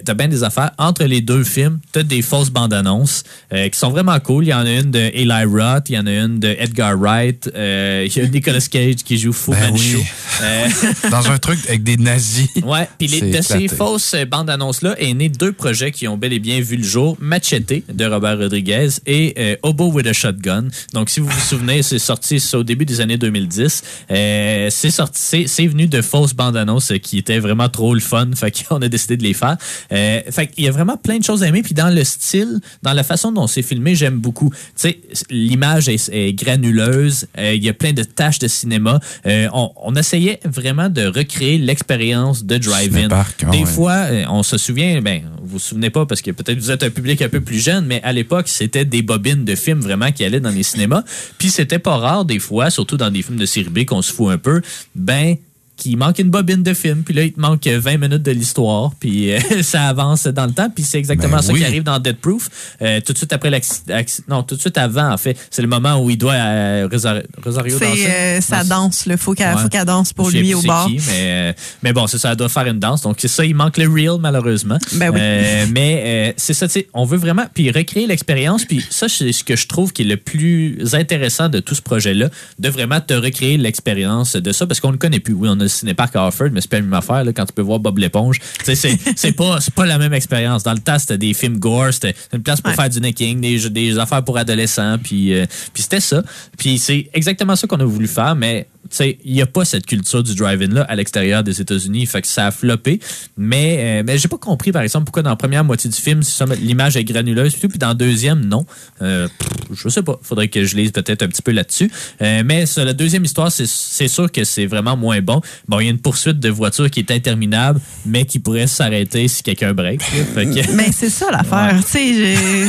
t'as 0.06 0.14
bien 0.14 0.28
des 0.28 0.44
affaires. 0.44 0.72
Entre 0.78 1.04
les 1.04 1.22
deux 1.22 1.44
films, 1.44 1.80
t'as 1.92 2.04
des 2.04 2.22
fausses 2.22 2.50
bandes 2.50 2.74
annonces 2.74 3.24
qui 3.52 3.78
sont 3.78 3.90
vraiment 3.90 4.20
cool. 4.20 4.46
Il 4.46 4.50
y 4.50 4.54
en 4.54 4.66
a 4.66 4.72
une 4.72 4.92
de 4.92 5.00
Eli 5.14 5.44
Roth, 5.46 5.90
il 5.90 5.96
y 5.96 6.00
en 6.00 6.06
a 6.08 6.12
une 6.12 6.40
de 6.40 6.50
Edgar 6.58 6.98
Wright, 6.98 7.50
il 7.54 8.12
y 8.16 8.20
a 8.20 8.28
Nicolas 8.28 8.60
Cage 8.70 8.96
qui 9.04 9.18
joue 9.18 9.34
Fu 9.34 9.52
Ben 9.52 9.72
Manchu. 9.72 9.98
oui. 9.98 11.10
Dans 11.10 11.30
un 11.30 11.38
truc 11.38 11.60
avec 11.82 11.98
des 11.98 11.98
nazis. 11.98 12.50
Ouais, 12.64 12.88
puis 12.98 13.08
de 13.08 13.16
éclaté. 13.28 13.42
ces 13.42 13.68
fausses 13.68 14.16
bandes 14.30 14.50
annonces-là 14.50 14.96
est 15.00 15.14
né 15.14 15.30
deux 15.30 15.52
projets 15.52 15.92
qui 15.92 16.08
ont 16.08 16.18
bel 16.18 16.34
et 16.34 16.40
bien 16.40 16.60
vu 16.62 16.78
le 16.78 16.84
jour. 16.84 17.18
Machete 17.20 17.84
de 17.94 18.06
Robert 18.06 18.38
Rodriguez 18.38 18.90
et 19.06 19.34
euh, 19.38 19.56
Obo 19.64 19.92
with 19.92 20.08
a 20.08 20.14
Shotgun. 20.14 20.68
Donc, 20.94 21.10
si 21.10 21.20
vous 21.20 21.28
vous 21.28 21.40
souvenez, 21.40 21.84
c'est 21.84 22.00
sorti 22.00 22.42
au 22.54 22.64
début 22.64 22.86
des 22.86 23.02
années 23.02 23.18
2010. 23.18 23.84
Euh, 24.12 24.68
c'est 24.70 24.92
sorti, 24.92 25.48
c'est, 25.48 25.68
venu 25.68 25.88
de 25.88 26.02
fausses 26.02 26.34
bandes 26.34 26.58
annonces 26.58 26.92
qui 27.02 27.18
étaient 27.18 27.40
vraiment 27.40 27.70
trop 27.70 27.94
le 27.94 28.00
fun. 28.00 28.30
Fait 28.36 28.52
qu'on 28.52 28.82
a 28.82 28.88
décidé 28.88 29.18
de 29.18 29.24
les 29.24 29.34
faire. 29.34 29.58
Euh, 29.92 30.22
fait 30.30 30.48
qu'il 30.48 30.66
y 30.66 30.68
a 30.68 30.72
vraiment 30.72 30.98
plein 30.98 31.18
de 31.18 31.24
choses 31.24 31.44
à 31.44 31.48
aimer. 31.48 31.62
Puis 31.62 31.74
dans 31.74 31.94
le 31.94 32.04
style, 32.04 32.60
dans 32.84 32.94
la 32.94 33.04
façon 33.04 33.32
dont 33.32 33.48
c'est 33.48 33.62
filmé, 33.62 33.96
j'aime 33.96 34.18
beaucoup. 34.18 34.50
Tu 34.52 34.58
sais, 34.76 35.00
l'image 35.30 35.88
est, 35.90 36.10
est 36.10 36.34
granuleuse. 36.34 37.28
Euh, 37.38 37.54
il 37.54 37.64
y 37.64 37.70
a 37.70 37.74
plein 37.74 37.94
de 37.94 38.04
tâches 38.04 38.40
de 38.40 38.48
cinéma. 38.48 39.00
Euh, 39.26 39.48
on, 39.54 39.72
on 39.78 39.96
essayait 39.96 40.40
vraiment 40.44 40.90
de 40.90 41.06
recréer 41.06 41.58
l'expérience 41.72 42.44
de 42.44 42.58
drive-in. 42.58 43.08
Ah 43.12 43.26
Des 43.50 43.60
ouais. 43.60 43.66
fois, 43.66 43.94
euh, 43.94 44.26
on 44.30 44.44
se 44.44 44.58
souvient, 44.58 45.02
ben, 45.02 45.22
vous 45.42 45.54
vous 45.54 45.60
souvenez 45.60 45.90
pas 45.90 46.06
parce 46.06 46.22
que 46.22 46.32
peut-être 46.32 46.60
vous 46.60 46.70
êtes 46.70 46.84
un 46.84 46.90
public 46.90 47.22
un 47.22 47.30
peu 47.30 47.40
plus 47.40 47.60
jeune, 47.60 47.86
mais 47.86 48.02
à 48.04 48.12
l'époque, 48.12 48.50
c'était 48.50 48.84
des 48.84 49.02
bobines 49.02 49.46
de 49.46 49.56
films 49.56 49.80
vraiment 49.80 50.12
qui 50.12 50.26
allaient 50.26 50.42
dans 50.42 50.52
les 50.52 50.64
cinémas. 50.64 51.04
Puis 51.38 51.50
c'était 51.50 51.80
pas 51.80 51.96
rare 51.96 52.26
des 52.26 52.40
fois, 52.40 52.70
surtout 52.70 52.98
dans 52.98 53.10
des 53.10 53.22
films 53.22 53.40
de 53.40 53.46
série 53.46 53.70
B 53.70 53.86
qu'on 53.86 54.02
se 54.02 54.12
fout 54.12 54.32
un 54.32 54.38
peu, 54.38 54.62
ben 54.96 55.38
qu'il 55.82 55.98
manque 55.98 56.20
une 56.20 56.30
bobine 56.30 56.64
de 56.64 56.74
film, 56.74 57.04
puis 57.04 57.14
là, 57.14 57.24
il 57.24 57.34
te 57.34 57.40
manque 57.40 57.66
20 57.68 57.98
minutes 57.98 58.24
de 58.24 58.32
l'histoire, 58.32 58.92
puis 59.00 59.32
euh, 59.34 59.40
ça 59.64 59.84
avance 59.88 60.26
dans 60.28 60.46
le 60.46 60.52
temps, 60.54 60.70
puis 60.70 60.84
c'est 60.84 60.98
exactement 61.00 61.38
Ben 61.38 61.42
ça 61.42 61.54
oui. 61.54 61.60
qui 61.60 61.66
arrive 61.66 61.84
dans 61.84 62.00
Dead 62.00 62.18
Proof. 62.18 62.50
Euh, 62.82 63.00
tout 63.06 63.14
de 63.14 63.18
suite 63.18 63.34
après 63.34 63.50
l'accident, 63.50 64.00
non, 64.28 64.44
tout 64.44 64.56
de 64.56 64.62
suite 64.62 64.78
avant, 64.78 65.12
en 65.12 65.18
fait, 65.18 65.38
c'est 65.50 65.62
le 65.62 65.68
moment 65.68 66.00
où 66.04 66.10
il 66.10 66.18
doit 66.18 66.34
euh, 66.34 66.88
Rosario, 66.92 67.24
Rosario 67.44 67.80
danser. 67.80 68.40
C'est 68.42 68.54
euh, 68.56 68.64
danse, 68.64 69.04
il 69.06 69.18
faut 69.18 69.34
qu'elle 69.34 69.56
Ouais. 69.56 69.86
danse 69.86 70.14
pour 70.14 70.30
lui 70.30 70.54
au 70.54 70.62
bar. 70.62 70.88
qui, 70.88 70.98
mais, 71.08 71.50
euh, 71.50 71.54
mais 71.84 71.94
bon, 71.94 72.08
c'est 72.08 72.18
ça, 72.18 72.32
elle 72.32 72.38
doit 72.38 72.50
faire 72.50 72.68
une 72.68 72.80
danse. 72.80 73.02
Donc, 73.02 73.18
c'est 73.20 73.28
ça, 73.28 73.44
il 73.46 73.56
manque 73.56 73.78
le 73.78 73.88
real, 73.88 74.18
malheureusement. 74.20 74.78
Ben 74.94 75.10
oui. 75.10 75.20
Euh, 75.22 75.66
mais 75.72 76.04
euh, 76.06 76.34
c'est 76.38 76.54
ça, 76.54 76.68
tu 76.68 76.74
sais, 76.74 76.88
on 76.94 77.06
veut 77.06 77.18
vraiment 77.18 77.46
puis 77.54 77.72
recréer 77.72 78.08
l'expérience. 78.08 78.66
Puis 78.66 78.86
ça, 78.90 79.08
c'est 79.10 79.32
ce 79.32 79.44
que 79.44 79.56
je 79.56 79.68
trouve 79.68 79.92
qui 79.94 80.04
est 80.04 80.06
le 80.06 80.18
plus 80.18 80.78
intéressant 80.94 81.50
de 81.50 81.60
tout 81.60 81.76
ce 81.76 81.82
projet-là, 81.82 82.30
de 82.60 82.70
vraiment 82.70 83.02
te 83.02 83.14
recréer 83.14 83.58
l'expérience 83.58 84.36
de 84.36 84.52
ça, 84.52 84.68
parce 84.68 84.80
qu'on 84.80 84.90
ne 84.90 84.94
le 84.94 84.98
connaît 85.00 85.20
plus. 85.20 85.34
Oui, 85.34 85.50
on 85.52 85.60
a 85.60 85.68
le 85.72 85.78
cinépark 85.80 86.16
à 86.16 86.24
Harford, 86.24 86.50
mais 86.52 86.62
c'est 86.62 86.70
pas 86.70 86.78
la 86.78 86.84
même 86.84 86.94
affaire 86.94 87.24
là, 87.24 87.34
quand 87.34 87.46
tu 87.46 87.54
peux 87.54 87.62
voir 87.62 87.80
Bob 87.80 87.98
l'éponge. 87.98 88.40
C'est 89.16 89.34
pas, 89.34 89.60
c'est 89.60 89.74
pas 89.74 89.86
la 89.86 89.98
même 89.98 90.14
expérience. 90.14 90.64
Dans 90.64 90.74
le 90.74 90.80
temps, 90.80 90.98
c'était 90.98 91.18
des 91.18 91.34
films 91.34 91.60
gore, 91.60 91.94
c'était 91.94 92.16
une 92.34 92.42
place 92.42 92.62
pour 92.62 92.72
Ouais. 92.72 92.76
faire 92.76 92.90
du 92.90 93.00
necking, 93.02 93.40
des, 93.42 93.98
affaires 93.98 94.24
pour 94.24 94.38
adolescents, 94.38 94.98
puis, 95.02 95.34
euh, 95.34 95.46
puis 95.74 95.84
c'était 95.84 96.00
ça. 96.00 96.24
Puis 96.58 96.80
c'est 96.80 97.10
exactement 97.14 97.56
ça 97.56 97.68
qu'on 97.68 97.80
a 97.80 97.86
voulu 97.86 98.08
faire, 98.08 98.36
mais 98.36 98.68
il 99.00 99.34
n'y 99.34 99.42
a 99.42 99.46
pas 99.46 99.66
cette 99.66 99.86
culture 99.86 100.24
du 100.24 100.36
drive-in 100.36 100.68
là 100.68 100.82
à 100.84 100.96
l'extérieur 100.96 101.44
des 101.44 101.62
États-Unis, 101.62 102.06
fait 102.06 102.22
que 102.22 102.28
ça 102.28 102.48
a 102.48 102.52
floppé. 102.52 103.00
Mais, 103.38 103.78
euh, 103.80 104.04
mais 104.06 104.18
j'ai 104.18 104.28
pas 104.28 104.38
compris, 104.38 104.72
par 104.72 104.82
exemple, 104.82 105.06
pourquoi 105.06 105.24
dans 105.24 105.30
la 105.30 105.36
première 105.36 105.64
moitié 105.64 105.90
du 105.90 106.00
film, 106.00 106.22
l'image 106.60 106.98
est 106.98 107.04
granuleuse, 107.04 107.54
puis 107.54 107.62
tout, 107.62 107.70
puis 107.70 107.80
dans 107.80 107.90
la 107.90 107.94
deuxième, 107.94 108.44
non. 108.46 108.66
Euh, 109.02 109.28
je 109.74 109.90
sais 109.90 110.04
pas, 110.04 110.20
faudrait 110.22 110.48
que 110.48 110.64
je 110.66 110.76
lise 110.76 110.92
peut-être 110.92 111.22
un 111.24 111.28
petit 111.28 111.42
peu 111.42 111.52
là-dessus. 111.52 111.92
Euh, 112.22 112.44
mais 112.46 112.66
sur 112.66 112.84
la 112.84 112.94
deuxième 112.94 113.24
histoire, 113.24 113.52
c'est 113.52 114.08
sûr 114.08 114.32
que 114.32 114.44
c'est 114.44 114.66
vraiment 114.66 114.98
moins 114.98 115.22
bon. 115.22 115.42
Bon, 115.68 115.80
il 115.80 115.86
y 115.86 115.88
a 115.88 115.92
une 115.92 116.00
poursuite 116.00 116.40
de 116.40 116.50
voiture 116.50 116.90
qui 116.90 117.00
est 117.00 117.12
interminable, 117.12 117.80
mais 118.06 118.26
qui 118.26 118.40
pourrait 118.40 118.68
s'arrêter 118.68 119.28
si 119.28 119.44
quelqu'un 119.44 119.74
break. 119.74 120.02
là. 120.02 120.24
Fait 120.34 120.46
que- 120.46 120.72
Mais 120.74 120.92
c'est 120.92 121.10
ça 121.10 121.28
l'affaire. 121.32 121.76
Tu 121.86 121.92
sais, 121.92 122.14
j'ai- 122.14 122.68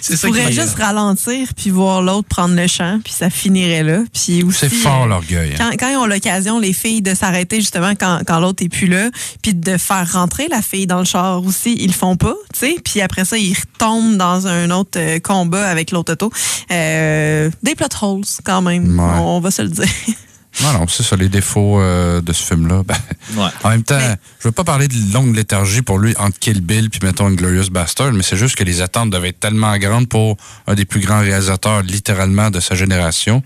C'est 0.00 0.18
tu 0.18 0.26
pourrais 0.26 0.52
juste 0.52 0.74
ralentir 0.78 1.48
puis 1.56 1.70
voir 1.70 2.02
l'autre 2.02 2.28
prendre 2.28 2.54
le 2.54 2.66
champ, 2.66 3.00
puis 3.02 3.12
ça 3.14 3.30
finirait 3.30 3.82
là. 3.82 4.00
Puis 4.12 4.42
aussi, 4.42 4.58
C'est 4.58 4.68
fort 4.68 5.06
l'orgueil. 5.06 5.52
hein. 5.52 5.56
Quand, 5.56 5.70
quand 5.78 5.88
ils 5.90 5.96
ont 5.96 6.04
l'occasion, 6.04 6.58
les 6.58 6.74
filles, 6.74 7.00
de 7.00 7.14
s'arrêter 7.14 7.56
justement 7.60 7.92
quand, 7.98 8.20
quand 8.26 8.38
l'autre 8.38 8.62
est 8.62 8.68
plus 8.68 8.86
là, 8.86 9.08
puis 9.40 9.54
de 9.54 9.78
faire 9.78 10.12
rentrer 10.12 10.46
la 10.48 10.60
fille 10.60 10.86
dans 10.86 10.98
le 10.98 11.06
char 11.06 11.42
aussi, 11.42 11.74
ils 11.78 11.86
le 11.86 11.92
font 11.94 12.16
pas, 12.16 12.34
tu 12.52 12.60
sais. 12.60 12.76
Puis 12.84 13.00
après 13.00 13.24
ça, 13.24 13.38
ils 13.38 13.54
retombent 13.54 14.18
dans 14.18 14.46
un 14.46 14.70
autre 14.72 14.98
euh, 14.98 15.18
combat 15.20 15.66
avec 15.68 15.90
l'autre 15.90 16.12
auto. 16.12 16.30
Euh, 16.70 17.48
des 17.62 17.74
plot 17.74 17.86
holes 18.02 18.24
quand 18.44 18.60
même, 18.60 18.98
Ouais. 19.00 19.06
on, 19.20 19.36
on 19.36 19.40
va 19.40 19.50
se 19.50 19.62
le 19.62 19.68
dire. 19.70 19.84
Non, 20.62 20.72
non, 20.72 20.86
c'est 20.88 21.02
ça, 21.02 21.16
les 21.16 21.28
défauts 21.28 21.80
euh, 21.80 22.20
de 22.20 22.32
ce 22.32 22.42
film-là. 22.44 22.82
Ben, 22.84 22.96
Ouais. 23.36 23.48
En 23.64 23.70
même 23.70 23.82
temps, 23.82 23.98
Mais- 23.98 24.16
je 24.40 24.48
veux 24.48 24.52
pas 24.52 24.64
parler 24.64 24.86
de 24.86 24.94
longue 25.12 25.34
léthargie 25.34 25.82
pour 25.82 25.98
lui 25.98 26.14
entre 26.18 26.38
Kill 26.38 26.60
Bill 26.60 26.90
puis 26.90 27.00
mettons 27.02 27.30
Glorious 27.30 27.70
Bastard, 27.70 28.12
mais 28.12 28.22
c'est 28.22 28.36
juste 28.36 28.54
que 28.56 28.62
les 28.64 28.80
attentes 28.82 29.10
devaient 29.10 29.30
être 29.30 29.40
tellement 29.40 29.76
grandes 29.78 30.08
pour 30.08 30.36
un 30.66 30.74
des 30.74 30.84
plus 30.84 31.00
grands 31.00 31.20
réalisateurs 31.20 31.82
littéralement 31.82 32.50
de 32.50 32.60
sa 32.60 32.74
génération. 32.74 33.42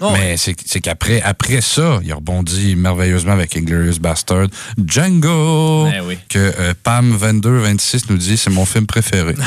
Oh, 0.00 0.10
mais 0.12 0.36
c'est 0.36 0.56
c'est 0.66 0.80
qu'après 0.80 1.22
après 1.22 1.60
ça, 1.60 2.00
il 2.02 2.10
a 2.10 2.16
rebondi 2.16 2.74
merveilleusement 2.76 3.32
avec 3.32 3.56
Inglorious 3.56 3.98
Bastard. 4.00 4.48
Django! 4.84 5.84
Ben 5.90 6.02
oui. 6.06 6.18
Que 6.28 6.38
euh, 6.58 6.74
Pam 6.82 7.10
2226 7.16 8.10
nous 8.10 8.16
dit 8.16 8.36
c'est 8.36 8.50
mon 8.50 8.64
film 8.64 8.86
préféré. 8.86 9.34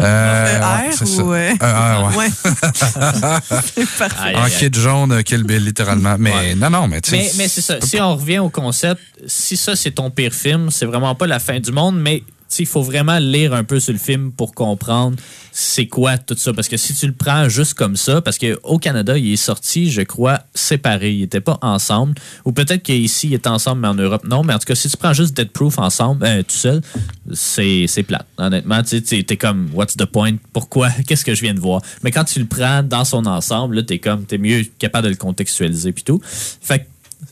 Euh, 0.00 0.60
Euh, 0.60 0.60
ouais, 0.60 0.90
R 0.94 1.24
ou... 1.26 1.32
euh, 1.32 1.52
R, 1.60 2.16
ouais. 2.16 2.26
ouais. 2.26 2.30
c'est 3.74 3.88
parfait. 3.98 4.34
En 4.36 4.44
kit 4.46 4.70
jaune, 4.72 5.22
Kill 5.24 5.42
Bill, 5.44 5.64
littéralement. 5.64 6.16
Mais 6.18 6.32
Ouais. 6.32 6.54
non, 6.54 6.70
non, 6.70 6.86
mais 6.86 7.00
tu 7.00 7.10
sais. 7.10 7.16
Mais, 7.16 7.30
mais 7.38 7.48
c'est 7.48 7.62
ça. 7.62 7.80
Si 7.80 8.00
on 8.00 8.14
revient 8.16 8.38
au 8.38 8.48
concept, 8.50 9.00
si 9.26 9.56
ça 9.56 9.74
c'est 9.74 9.90
ton 9.92 10.10
pire 10.10 10.32
film, 10.32 10.70
c'est 10.70 10.86
vraiment 10.86 11.14
pas 11.14 11.26
la 11.26 11.38
fin 11.40 11.58
du 11.58 11.72
monde, 11.72 11.98
mais 12.00 12.22
il 12.58 12.66
faut 12.66 12.82
vraiment 12.82 13.18
lire 13.18 13.52
un 13.52 13.64
peu 13.64 13.80
sur 13.80 13.92
le 13.92 13.98
film 13.98 14.32
pour 14.32 14.54
comprendre 14.54 15.16
c'est 15.52 15.86
quoi 15.86 16.18
tout 16.18 16.36
ça. 16.36 16.52
Parce 16.52 16.68
que 16.68 16.76
si 16.76 16.94
tu 16.94 17.06
le 17.06 17.12
prends 17.12 17.48
juste 17.48 17.74
comme 17.74 17.96
ça, 17.96 18.20
parce 18.20 18.38
qu'au 18.38 18.78
Canada, 18.78 19.18
il 19.18 19.32
est 19.32 19.36
sorti, 19.36 19.90
je 19.90 20.02
crois, 20.02 20.40
séparé. 20.54 21.12
Il 21.12 21.22
était 21.22 21.40
pas 21.40 21.58
ensemble. 21.62 22.14
Ou 22.44 22.52
peut-être 22.52 22.82
qu'ici, 22.82 23.28
il 23.28 23.34
est 23.34 23.46
ensemble, 23.46 23.82
mais 23.82 23.88
en 23.88 23.94
Europe, 23.94 24.24
non. 24.24 24.44
Mais 24.44 24.54
en 24.54 24.58
tout 24.58 24.66
cas, 24.66 24.74
si 24.74 24.88
tu 24.88 24.96
prends 24.96 25.12
juste 25.12 25.36
Dead 25.36 25.50
Proof 25.50 25.78
ensemble, 25.78 26.24
euh, 26.24 26.42
tout 26.42 26.56
seul, 26.56 26.80
c'est 27.32 27.86
c'est 27.88 28.02
plate. 28.04 28.26
Honnêtement, 28.36 28.82
tu 28.82 29.02
t'es 29.02 29.36
comme, 29.36 29.70
what's 29.74 29.96
the 29.96 30.06
point? 30.06 30.36
Pourquoi? 30.52 30.90
Qu'est-ce 31.06 31.24
que 31.24 31.34
je 31.34 31.42
viens 31.42 31.54
de 31.54 31.60
voir? 31.60 31.82
Mais 32.02 32.10
quand 32.10 32.24
tu 32.24 32.38
le 32.38 32.46
prends 32.46 32.82
dans 32.82 33.04
son 33.04 33.26
ensemble, 33.26 33.76
là, 33.76 33.82
t'es 33.82 33.98
comme, 33.98 34.24
t'es 34.24 34.38
mieux 34.38 34.62
capable 34.78 35.04
de 35.04 35.10
le 35.10 35.16
contextualiser 35.16 35.92
puis 35.92 36.04
tout. 36.04 36.20
Fait 36.24 36.86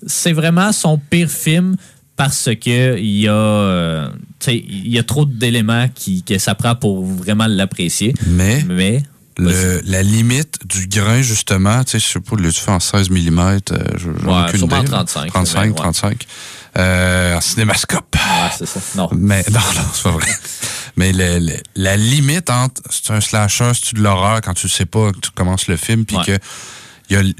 c'est 0.07 0.33
vraiment 0.33 0.73
son 0.73 0.99
pire 0.99 1.31
film 1.31 1.77
parce 2.17 2.51
que 2.61 2.99
il 2.99 3.21
y 3.21 3.29
a 3.29 3.33
euh, 3.33 4.09
tu 4.41 4.53
il 4.53 4.89
y 4.89 4.99
a 4.99 5.03
trop 5.03 5.25
d'éléments 5.27 5.89
qui 5.95 6.23
que 6.23 6.39
ça 6.39 6.55
prend 6.55 6.75
pour 6.75 7.05
vraiment 7.05 7.47
l'apprécier 7.47 8.14
mais 8.27 8.64
mais 8.69 9.03
Le, 9.39 9.83
la 9.85 10.03
limite 10.03 10.61
du 10.67 10.87
grain, 10.89 11.21
justement, 11.21 11.85
tu 11.85 11.91
sais, 11.91 11.99
je 11.99 12.07
sais 12.07 12.21
pas, 12.21 12.37
l'as-tu 12.41 12.59
fait 12.59 12.71
en 12.71 12.81
16 12.81 13.11
mm? 13.11 13.59
je, 13.99 13.99
j'en 13.99 14.31
ai 14.31 14.35
Ouais, 14.35 14.49
aucune 14.49 14.64
idée, 14.64 14.75
là. 14.77 15.05
35, 15.05 15.27
35, 15.31 15.64
ouais. 15.69 15.75
35. 15.75 16.27
Euh, 16.79 17.37
en 17.37 17.41
cinémascope. 17.43 18.14
ouais, 18.17 18.51
c'est 18.57 18.64
ça 18.67 18.81
non 18.97 19.11
Mais 19.12 19.45
non, 19.53 19.61
non, 19.75 19.83
c'est 19.93 20.03
pas 20.05 20.11
vrai. 20.12 20.31
Mais 20.97 21.12
le- 21.12 21.39
le- 21.39 21.61
la 21.75 21.99
limite 21.99 22.49
entre 22.49 22.81
c'est 22.89 23.12
un 23.12 23.21
slasher, 23.21 23.73
c'est-tu 23.75 23.97
de 23.97 24.01
l'horreur 24.03 24.41
quand 24.41 24.55
tu 24.55 24.71
sais 24.71 24.87
pas 24.87 25.12
que 25.12 25.19
tu 25.21 25.31
commences 25.33 25.67
le 25.69 25.77
film, 25.77 26.07
puis 26.07 26.17
que 26.27 26.39
il 27.11 27.17
y 27.17 27.21
a 27.21 27.23
c'est 27.23 27.35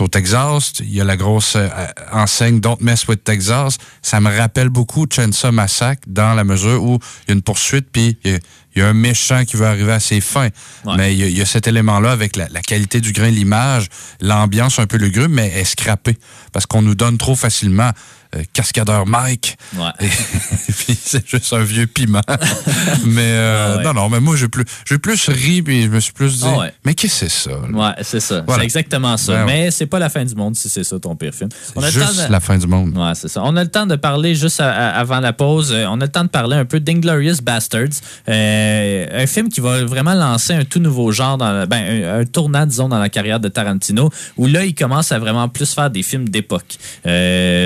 au 0.00 0.08
Texas, 0.08 0.74
il 0.80 0.92
y 0.92 1.00
a 1.00 1.04
la 1.04 1.16
grosse 1.16 1.54
euh, 1.56 1.68
enseigne 2.12 2.60
Don't 2.60 2.78
Mess 2.80 3.06
with 3.08 3.24
Texas. 3.24 3.78
Ça 4.02 4.20
me 4.20 4.36
rappelle 4.36 4.68
beaucoup 4.68 5.06
Chainsaw 5.10 5.52
Massacre 5.52 6.02
dans 6.06 6.34
la 6.34 6.44
mesure 6.44 6.82
où 6.82 6.98
il 7.22 7.28
y 7.28 7.32
a 7.32 7.34
une 7.34 7.42
poursuite, 7.42 7.86
puis 7.90 8.18
il 8.24 8.38
y 8.76 8.80
a, 8.82 8.88
un 8.88 8.92
méchant 8.92 9.44
qui 9.44 9.56
veut 9.56 9.66
arriver 9.66 9.92
à 9.92 10.00
ses 10.00 10.20
fins. 10.20 10.48
Mais 10.96 11.14
il 11.14 11.36
y, 11.36 11.40
a, 11.40 11.46
cet 11.46 11.66
élément-là 11.66 12.12
avec 12.12 12.36
la, 12.36 12.48
qualité 12.60 13.00
du 13.00 13.12
grain, 13.12 13.30
l'image, 13.30 13.88
l'ambiance 14.20 14.78
un 14.78 14.86
peu 14.86 14.98
lugubre, 14.98 15.30
mais 15.30 15.48
est 15.48 15.64
scrappée. 15.64 16.18
Parce 16.52 16.66
qu'on 16.66 16.82
nous 16.82 16.94
donne 16.94 17.16
trop 17.16 17.36
facilement 17.36 17.90
euh, 18.36 18.42
cascadeur 18.52 19.06
Mike. 19.06 19.56
Ouais. 19.76 19.82
Et, 20.00 20.08
puis 20.78 20.98
c'est 21.00 21.26
juste 21.28 21.52
un 21.52 21.62
vieux 21.62 21.86
piment. 21.86 22.20
mais 23.06 23.22
euh, 23.22 23.82
non, 23.82 23.94
non, 23.94 24.08
mais 24.08 24.20
moi 24.20 24.36
j'ai 24.36 24.48
plus, 24.48 24.64
j'ai 24.88 24.98
plus 24.98 25.28
ri 25.28 25.62
puis 25.62 25.82
je 25.84 25.88
me 25.88 26.00
suis 26.00 26.12
plus 26.12 26.38
dit, 26.40 26.44
Ah 26.46 26.68
mais 26.84 26.94
qu'est-ce 26.94 27.24
que 27.24 27.28
c'est 27.30 27.50
ça 27.50 27.58
Ouais, 27.72 27.92
c'est 28.02 28.20
ça. 28.20 28.42
Voilà. 28.46 28.60
C'est 28.60 28.64
exactement 28.64 29.16
ça. 29.16 29.32
Ben 29.34 29.46
mais 29.46 29.70
c'est 29.70 29.86
pas 29.86 29.98
la 29.98 30.08
fin 30.08 30.24
du 30.24 30.34
monde 30.34 30.54
si 30.56 30.68
c'est 30.68 30.84
ça 30.84 30.98
ton 30.98 31.16
pire 31.16 31.34
film. 31.34 31.48
On 31.74 31.82
a 31.82 31.86
le 31.86 31.92
Juste 31.92 32.16
temps 32.16 32.26
de- 32.26 32.32
la 32.32 32.40
fin 32.40 32.58
du 32.58 32.66
monde. 32.66 32.96
Ouais, 32.96 33.12
c'est 33.14 33.28
ça. 33.28 33.40
On 33.44 33.56
a 33.56 33.64
le 33.64 33.70
temps 33.70 33.86
de 33.86 33.96
parler 33.96 34.34
juste 34.34 34.60
à- 34.60 34.70
à- 34.70 34.98
avant 35.00 35.20
la 35.20 35.32
pause. 35.32 35.72
euh, 35.72 35.86
On 35.88 36.00
a 36.00 36.04
le 36.04 36.10
temps 36.12 36.24
de 36.24 36.28
parler 36.28 36.56
un 36.56 36.64
peu 36.64 36.80
d'Inglorious 36.80 37.36
Bastards, 37.42 38.00
euh, 38.28 39.22
un 39.22 39.26
film 39.26 39.48
qui 39.48 39.60
va 39.60 39.84
vraiment 39.84 40.14
lancer 40.14 40.52
un 40.54 40.64
tout 40.64 40.78
nouveau 40.80 41.10
genre, 41.12 41.38
dans 41.38 41.66
ben, 41.66 42.04
un, 42.04 42.20
un 42.20 42.24
tournant, 42.24 42.66
disons, 42.66 42.88
dans 42.88 42.98
la 42.98 43.08
carrière 43.08 43.40
de 43.40 43.48
Tarantino, 43.48 44.10
où 44.36 44.46
là, 44.46 44.64
il 44.64 44.74
commence 44.74 45.12
à 45.12 45.18
vraiment 45.18 45.48
plus 45.48 45.72
faire 45.72 45.90
des 45.90 46.02
films 46.02 46.28
d'époque. 46.28 46.76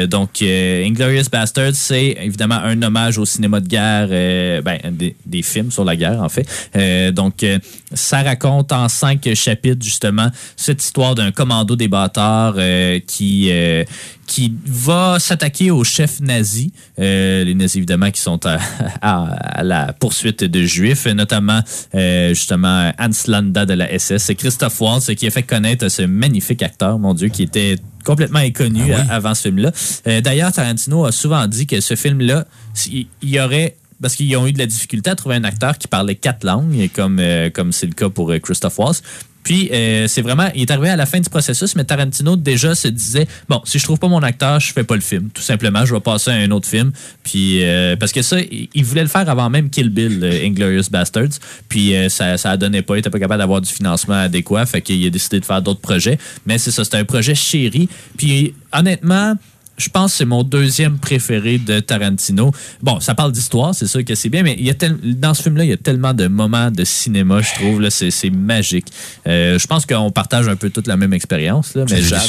Donc, 0.08 0.42
euh, 0.60 0.86
Inglorious 0.86 1.24
Bastards, 1.30 1.74
c'est 1.74 2.16
évidemment 2.22 2.56
un 2.56 2.80
hommage 2.82 3.18
au 3.18 3.24
cinéma 3.24 3.60
de 3.60 3.68
guerre, 3.68 4.08
euh, 4.10 4.62
ben, 4.62 4.78
des, 4.90 5.16
des 5.26 5.42
films 5.42 5.70
sur 5.70 5.84
la 5.84 5.96
guerre, 5.96 6.22
en 6.22 6.28
fait. 6.28 6.46
Euh, 6.76 7.10
donc, 7.10 7.44
ça 7.92 8.22
raconte 8.22 8.72
en 8.72 8.88
cinq 8.88 9.28
chapitres, 9.34 9.84
justement, 9.84 10.28
cette 10.56 10.82
histoire 10.82 11.14
d'un 11.14 11.32
commando 11.32 11.76
des 11.76 11.88
bâtards 11.88 12.54
euh, 12.58 13.00
qui, 13.06 13.48
euh, 13.50 13.84
qui 14.26 14.54
va 14.64 15.18
s'attaquer 15.18 15.70
aux 15.70 15.82
chefs 15.84 16.20
nazis, 16.20 16.70
euh, 16.98 17.42
les 17.44 17.54
nazis 17.54 17.76
évidemment 17.76 18.10
qui 18.10 18.20
sont 18.20 18.44
à, 18.46 18.58
à- 19.02 19.24
à 19.60 19.62
la 19.64 19.92
poursuite 19.92 20.44
de 20.44 20.62
juifs, 20.62 21.06
notamment 21.06 21.60
justement 21.94 22.92
Hans 22.98 23.10
Landa 23.28 23.66
de 23.66 23.74
la 23.74 23.98
SS. 23.98 24.24
C'est 24.24 24.34
Christophe 24.34 24.80
Waltz 24.80 25.14
qui 25.14 25.26
a 25.26 25.30
fait 25.30 25.42
connaître 25.42 25.88
ce 25.88 26.02
magnifique 26.02 26.62
acteur, 26.62 26.98
mon 26.98 27.14
Dieu, 27.14 27.28
qui 27.28 27.42
était 27.42 27.76
complètement 28.04 28.38
inconnu 28.38 28.82
Ah 28.92 29.00
oui. 29.00 29.06
avant 29.10 29.34
ce 29.34 29.42
film-là. 29.42 29.72
D'ailleurs, 30.20 30.52
Tarantino 30.52 31.04
a 31.04 31.12
souvent 31.12 31.46
dit 31.46 31.66
que 31.66 31.80
ce 31.80 31.96
film-là, 31.96 32.44
il 32.86 33.06
il 33.22 33.30
y 33.30 33.40
aurait 33.40 33.76
parce 34.00 34.16
qu'ils 34.16 34.36
ont 34.36 34.46
eu 34.46 34.52
de 34.52 34.58
la 34.58 34.66
difficulté 34.66 35.10
à 35.10 35.14
trouver 35.14 35.36
un 35.36 35.44
acteur 35.44 35.78
qui 35.78 35.88
parlait 35.88 36.14
quatre 36.14 36.44
langues, 36.44 36.90
comme 36.94 37.18
euh, 37.18 37.50
comme 37.50 37.72
c'est 37.72 37.86
le 37.86 37.92
cas 37.92 38.08
pour 38.08 38.30
euh, 38.30 38.38
Christophe 38.38 38.78
Waltz. 38.78 39.02
Puis 39.42 39.70
euh, 39.72 40.06
c'est 40.06 40.20
vraiment, 40.20 40.48
il 40.54 40.62
est 40.62 40.70
arrivé 40.70 40.90
à 40.90 40.96
la 40.96 41.06
fin 41.06 41.18
du 41.18 41.30
processus, 41.30 41.74
mais 41.74 41.84
Tarantino 41.84 42.36
déjà 42.36 42.74
se 42.74 42.88
disait 42.88 43.26
bon, 43.48 43.62
si 43.64 43.78
je 43.78 43.84
trouve 43.84 43.98
pas 43.98 44.08
mon 44.08 44.22
acteur, 44.22 44.60
je 44.60 44.70
fais 44.70 44.84
pas 44.84 44.94
le 44.94 45.00
film, 45.00 45.30
tout 45.30 45.40
simplement, 45.40 45.86
je 45.86 45.94
vais 45.94 46.00
passer 46.00 46.30
à 46.30 46.34
un 46.34 46.50
autre 46.50 46.68
film. 46.68 46.92
Puis 47.22 47.62
parce 47.98 48.12
que 48.12 48.20
ça, 48.20 48.36
il, 48.40 48.84
voulait 48.84 49.02
le 49.02 49.08
faire 49.08 49.28
avant 49.30 49.48
même 49.48 49.70
Kill 49.70 49.88
Bill, 49.88 50.20
euh, 50.22 50.44
Inglorious 50.44 50.90
Bastards. 50.90 51.38
Puis 51.70 51.94
ça, 52.10 52.36
ça 52.36 52.56
donné 52.58 52.82
pas, 52.82 52.96
il 52.96 52.98
était 52.98 53.08
pas 53.08 53.18
capable 53.18 53.40
d'avoir 53.40 53.62
du 53.62 53.72
financement 53.72 54.14
adéquat, 54.14 54.66
fait 54.66 54.82
qu'il 54.82 55.04
a 55.06 55.10
décidé 55.10 55.40
de 55.40 55.46
faire 55.46 55.62
d'autres 55.62 55.80
projets. 55.80 56.18
Mais 56.44 56.58
c'est 56.58 56.70
ça, 56.70 56.84
c'était 56.84 56.98
un 56.98 57.04
projet 57.04 57.34
chéri. 57.34 57.88
Puis 58.18 58.54
honnêtement 58.72 59.36
je 59.80 59.88
pense 59.88 60.12
que 60.12 60.18
c'est 60.18 60.24
mon 60.24 60.42
deuxième 60.44 60.98
préféré 60.98 61.58
de 61.58 61.80
Tarantino. 61.80 62.52
Bon, 62.82 63.00
ça 63.00 63.14
parle 63.14 63.32
d'histoire, 63.32 63.74
c'est 63.74 63.86
sûr 63.86 64.04
que 64.04 64.14
c'est 64.14 64.28
bien, 64.28 64.42
mais 64.42 64.54
il 64.58 64.64
y 64.66 64.70
a 64.70 64.74
tel- 64.74 64.98
dans 65.02 65.34
ce 65.34 65.42
film-là, 65.42 65.64
il 65.64 65.70
y 65.70 65.72
a 65.72 65.76
tellement 65.76 66.14
de 66.14 66.26
moments 66.28 66.70
de 66.70 66.84
cinéma, 66.84 67.40
je 67.40 67.54
trouve. 67.54 67.80
Là, 67.80 67.90
c'est, 67.90 68.10
c'est 68.10 68.30
magique. 68.30 68.86
Euh, 69.26 69.58
je 69.58 69.66
pense 69.66 69.86
qu'on 69.86 70.10
partage 70.10 70.48
un 70.48 70.56
peu 70.56 70.70
toute 70.70 70.86
la 70.86 70.96
même 70.96 71.12
expérience, 71.12 71.74
là, 71.74 71.84
mais 71.90 71.96
C'est 71.96 72.02
Jade. 72.08 72.20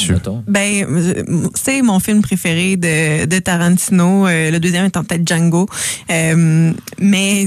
Ben, 0.48 0.86
c'est 1.54 1.82
mon 1.82 2.00
film 2.00 2.22
préféré 2.22 2.76
de, 2.76 3.26
de 3.26 3.38
Tarantino. 3.38 4.26
Euh, 4.26 4.50
le 4.50 4.58
deuxième 4.58 4.86
étant 4.86 5.04
peut-être 5.04 5.26
Django. 5.28 5.68
Euh, 6.10 6.72
mais 6.98 7.46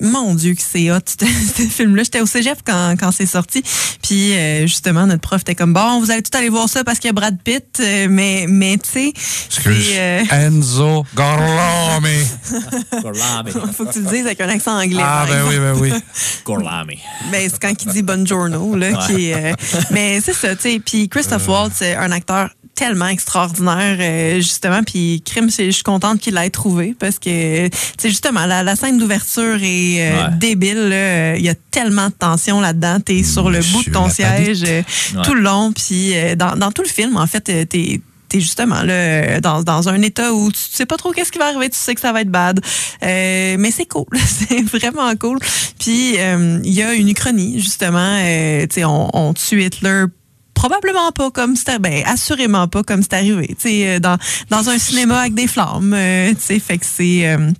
mon 0.00 0.34
Dieu 0.34 0.54
que 0.54 0.62
c'est 0.62 0.90
hot, 0.90 0.98
ce 1.06 1.26
ce 1.56 1.62
film-là. 1.68 2.02
J'étais 2.04 2.20
au 2.20 2.26
cégep 2.26 2.58
quand, 2.64 2.94
quand 2.98 3.10
c'est 3.12 3.26
sorti. 3.26 3.62
Puis 4.02 4.32
euh, 4.34 4.62
justement, 4.66 5.06
notre 5.06 5.20
prof 5.22 5.40
était 5.40 5.54
comme, 5.54 5.72
bon, 5.72 6.00
vous 6.00 6.10
allez 6.10 6.22
tout 6.22 6.36
aller 6.36 6.48
voir 6.48 6.68
ça 6.68 6.84
parce 6.84 6.98
qu'il 6.98 7.08
y 7.08 7.10
a 7.10 7.14
Brad 7.14 7.38
Pitt. 7.42 7.64
Euh, 7.80 8.06
mais, 8.10 8.46
mais 8.48 8.76
tu 8.78 8.90
sais, 8.90 9.12
Excuse. 9.46 9.86
c'est... 9.92 9.98
euh, 9.98 10.22
Enzo 10.30 11.04
Gorlami. 11.14 12.24
Gorlami. 13.02 13.50
faut 13.76 13.84
que 13.86 13.92
tu 13.92 14.00
le 14.02 14.10
dises 14.10 14.26
avec 14.26 14.40
un 14.40 14.48
accent 14.48 14.78
anglais. 14.78 15.02
ah, 15.04 15.24
ben 15.28 15.34
exemple. 15.46 15.54
oui, 15.54 15.58
ben 15.60 15.74
oui. 15.96 16.02
Gorlami. 16.44 16.98
Ben, 17.30 17.48
c'est 17.50 17.60
quand 17.60 17.72
il 17.82 17.88
dit 17.92 18.02
Buongiorno, 18.02 18.76
là, 18.76 19.06
qui 19.06 19.30
est, 19.30 19.34
euh, 19.34 19.54
mais 19.90 20.20
c'est 20.20 20.34
ça, 20.34 20.54
tu 20.56 20.62
sais. 20.62 20.80
Puis 20.84 21.08
Christophe 21.08 21.48
Waltz, 21.48 21.76
c'est 21.78 21.94
un 21.96 22.10
acteur 22.12 22.50
tellement 22.74 23.06
extraordinaire, 23.06 23.96
euh, 24.00 24.36
justement. 24.40 24.82
Puis 24.82 25.22
Crime, 25.24 25.48
c'est- 25.48 25.66
je 25.66 25.70
suis 25.70 25.82
contente 25.84 26.18
qu'il 26.18 26.34
l'ait 26.34 26.50
trouvé 26.50 26.94
parce 26.98 27.20
que, 27.20 27.68
tu 27.68 27.76
sais, 28.00 28.08
justement, 28.08 28.46
la, 28.46 28.64
la 28.64 28.74
scène 28.74 28.98
d'ouverture 28.98 29.58
est 29.62 30.10
euh, 30.10 30.24
Ouais. 30.24 30.30
débile. 30.38 30.88
là. 30.88 31.36
Il 31.36 31.44
y 31.44 31.48
a 31.48 31.54
tellement 31.70 32.08
de 32.08 32.14
tension 32.14 32.60
là-dedans. 32.60 32.98
T'es 32.98 33.22
sur 33.22 33.48
le 33.48 33.60
bout 33.60 33.84
de 33.84 33.90
ton 33.92 34.08
siège 34.10 34.64
euh, 34.66 34.82
Ouais. 35.14 35.22
tout 35.22 35.34
le 35.34 35.40
long. 35.42 35.72
Puis 35.72 36.16
euh, 36.16 36.34
dans, 36.34 36.56
dans 36.56 36.72
tout 36.72 36.82
le 36.82 36.88
film, 36.88 37.16
en 37.16 37.26
fait, 37.28 37.48
euh, 37.48 37.64
t'es 37.64 38.00
t'es 38.34 38.40
justement 38.40 38.82
là, 38.82 39.40
dans, 39.40 39.62
dans 39.62 39.88
un 39.88 40.02
état 40.02 40.32
où 40.32 40.50
tu 40.50 40.58
sais 40.58 40.86
pas 40.86 40.96
trop 40.96 41.12
qu'est-ce 41.12 41.30
qui 41.30 41.38
va 41.38 41.46
arriver, 41.46 41.70
tu 41.70 41.78
sais 41.78 41.94
que 41.94 42.00
ça 42.00 42.12
va 42.12 42.20
être 42.22 42.30
bad. 42.30 42.60
Euh, 43.02 43.56
mais 43.58 43.70
c'est 43.70 43.86
cool, 43.86 44.06
c'est 44.26 44.62
vraiment 44.62 45.14
cool. 45.16 45.38
Puis 45.78 46.14
euh, 46.18 46.58
il 46.64 46.72
y 46.72 46.82
a 46.82 46.94
une 46.94 47.08
uchronie, 47.08 47.60
justement, 47.60 48.18
euh, 48.20 48.62
tu 48.62 48.74
sais, 48.74 48.84
on, 48.84 49.08
on 49.16 49.34
tue 49.34 49.62
Hitler 49.62 50.06
probablement 50.54 51.12
pas 51.12 51.30
comme 51.30 51.56
c'est 51.56 51.78
ben 51.78 52.02
assurément 52.06 52.68
pas 52.68 52.82
comme 52.84 53.02
c'est 53.02 53.14
arrivé 53.14 53.48
tu 53.48 53.68
sais 53.68 53.88
euh, 53.88 53.98
dans 53.98 54.16
dans 54.50 54.70
un 54.70 54.78
cinéma 54.78 55.18
avec 55.18 55.34
des 55.34 55.48
flammes 55.48 55.92
euh, 55.92 56.30
tu 56.30 56.40
sais 56.40 56.58
fait 56.60 56.78
que 56.78 56.86
c'est 56.86 57.26
euh, 57.26 57.50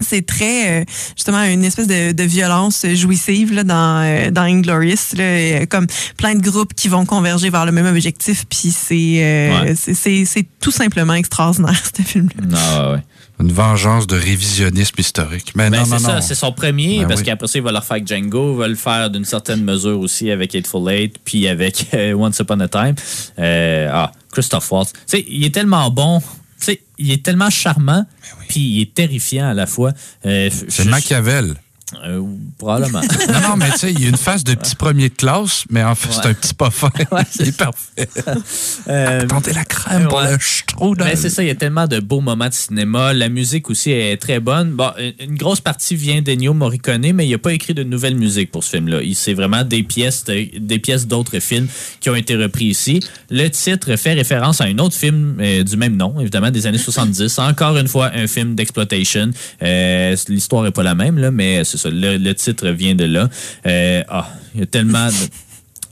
c'est 0.00 0.24
très 0.26 0.80
euh, 0.80 0.84
justement 1.16 1.42
une 1.44 1.64
espèce 1.64 1.86
de, 1.86 2.12
de 2.12 2.22
violence 2.24 2.86
jouissive 2.94 3.52
là, 3.52 3.64
dans 3.64 4.02
euh, 4.04 4.30
dans 4.30 4.42
Inglorious 4.42 5.14
là, 5.16 5.22
euh, 5.24 5.66
comme 5.66 5.86
plein 6.16 6.34
de 6.34 6.42
groupes 6.42 6.74
qui 6.74 6.88
vont 6.88 7.04
converger 7.06 7.50
vers 7.50 7.66
le 7.66 7.72
même 7.72 7.86
objectif 7.86 8.44
puis 8.48 8.70
c'est 8.70 8.94
euh, 9.22 9.62
Ouais. 9.62 9.74
c'est- 9.76 10.46
tout 10.60 10.70
simplement 10.70 11.14
extraordinaire 11.14 11.80
ce 11.96 12.02
film 12.02 12.28
là. 12.38 12.46
Non, 12.46 12.86
ouais, 12.88 12.94
ouais. 12.96 13.02
Une 13.40 13.52
vengeance 13.52 14.06
de 14.06 14.16
révisionnisme 14.16 14.96
historique. 14.98 15.52
Mais 15.54 15.70
Ben, 15.70 15.78
non, 15.78 15.84
c'est 15.86 15.90
non, 15.92 15.98
ça, 15.98 16.14
non. 16.16 16.20
c'est 16.20 16.34
son 16.34 16.52
premier, 16.52 17.00
Ben 17.00 17.08
parce 17.08 17.20
oui. 17.20 17.26
qu'après 17.26 17.46
ça, 17.46 17.58
il 17.58 17.62
va 17.64 17.72
le 17.72 17.78
refaire 17.78 17.92
avec 17.92 18.06
Django, 18.06 18.52
il 18.52 18.58
va 18.58 18.68
le 18.68 18.74
faire 18.74 19.08
d'une 19.08 19.24
certaine 19.24 19.64
mesure 19.64 19.98
aussi 19.98 20.30
avec 20.30 20.54
Hateful 20.54 20.90
Eight, 20.92 21.16
puis 21.24 21.48
avec 21.48 21.86
Once 22.14 22.38
Upon 22.38 22.60
a 22.60 22.68
Time. 22.68 22.94
Euh, 23.38 23.88
ah, 23.90 24.12
Christophe 24.30 24.70
Waltz. 24.70 24.92
Tu 24.92 24.98
sais, 25.06 25.24
il 25.26 25.42
est 25.44 25.54
tellement 25.54 25.90
bon, 25.90 26.20
sais, 26.66 26.82
il 26.98 27.10
est 27.10 27.22
tellement 27.24 27.50
charmant, 27.50 28.06
puis 28.48 28.60
il 28.60 28.82
est 28.82 28.94
terrifiant 28.94 29.48
à 29.48 29.54
la 29.54 29.66
fois. 29.66 29.92
Euh, 30.26 30.50
C'est 30.68 30.84
Machiavel. 30.86 31.56
Euh, 32.04 32.22
probablement. 32.58 33.00
Non, 33.28 33.40
non, 33.50 33.56
mais 33.56 33.70
tu 33.72 33.78
sais, 33.78 33.92
il 33.92 34.00
y 34.00 34.06
a 34.06 34.08
une 34.08 34.16
face 34.16 34.44
de 34.44 34.54
petit 34.54 34.74
premier 34.74 35.08
de 35.08 35.14
classe, 35.14 35.64
mais 35.70 35.82
en 35.84 35.94
fait, 35.94 36.08
c'est 36.12 36.26
un 36.28 36.34
petit 36.34 36.54
pas 36.54 36.70
fin. 36.70 36.90
c'est 37.30 37.56
parfait. 37.56 38.08
Euh, 38.88 39.26
Tentez 39.26 39.52
la 39.52 39.64
crème 39.64 40.08
pour 40.08 40.18
ouais. 40.18 40.32
le. 40.32 40.94
Ben, 40.96 41.14
c'est 41.16 41.28
ça, 41.30 41.42
il 41.42 41.46
y 41.46 41.50
a 41.50 41.54
tellement 41.54 41.86
de 41.86 42.00
beaux 42.00 42.20
moments 42.20 42.48
de 42.48 42.54
cinéma. 42.54 43.12
La 43.12 43.28
musique 43.28 43.68
aussi 43.70 43.90
est 43.92 44.16
très 44.16 44.40
bonne. 44.40 44.70
Bon, 44.72 44.90
une- 45.20 45.36
grosse 45.36 45.60
partie 45.60 45.94
vient 45.96 46.22
d'Ennio 46.22 46.54
Morricone, 46.54 47.12
mais 47.12 47.26
il 47.26 47.30
n'a 47.30 47.38
pas 47.38 47.52
écrit 47.52 47.74
de 47.74 47.82
nouvelle 47.82 48.14
musique 48.16 48.50
pour 48.50 48.64
ce 48.64 48.70
film-là. 48.70 49.02
Il- 49.02 49.14
C'est 49.14 49.34
vraiment 49.34 49.64
des 49.64 49.82
pièces, 49.82 50.24
de- 50.24 50.58
des 50.58 50.78
pièces 50.78 51.06
d'autres 51.06 51.38
films 51.40 51.68
qui 52.00 52.08
ont 52.10 52.14
été 52.14 52.34
repris 52.36 52.66
ici. 52.66 53.00
Le 53.30 53.48
titre 53.48 53.94
fait 53.96 54.14
référence 54.14 54.60
à 54.60 54.64
un 54.64 54.78
autre 54.78 54.96
film 54.96 55.36
euh, 55.40 55.62
du 55.62 55.76
même 55.76 55.96
nom, 55.96 56.18
évidemment, 56.20 56.50
des 56.50 56.66
années 56.66 56.78
70. 56.78 57.38
Encore 57.38 57.76
une 57.76 57.88
fois, 57.88 58.10
un 58.14 58.26
film 58.26 58.54
d'exploitation. 58.54 59.30
Euh, 59.62 60.16
L'histoire 60.28 60.66
est 60.66 60.70
pas 60.72 60.82
la 60.82 60.94
même, 60.94 61.18
là, 61.18 61.30
mais 61.30 61.64
c'est 61.64 61.78
Le, 61.88 62.16
le 62.16 62.34
titre 62.34 62.68
vient 62.68 62.94
de 62.94 63.04
là. 63.04 63.28
Euh, 63.66 64.02
ah, 64.08 64.28
il 64.54 64.60
y 64.60 64.62
a 64.62 64.66
tellement 64.66 65.08
de... 65.08 65.14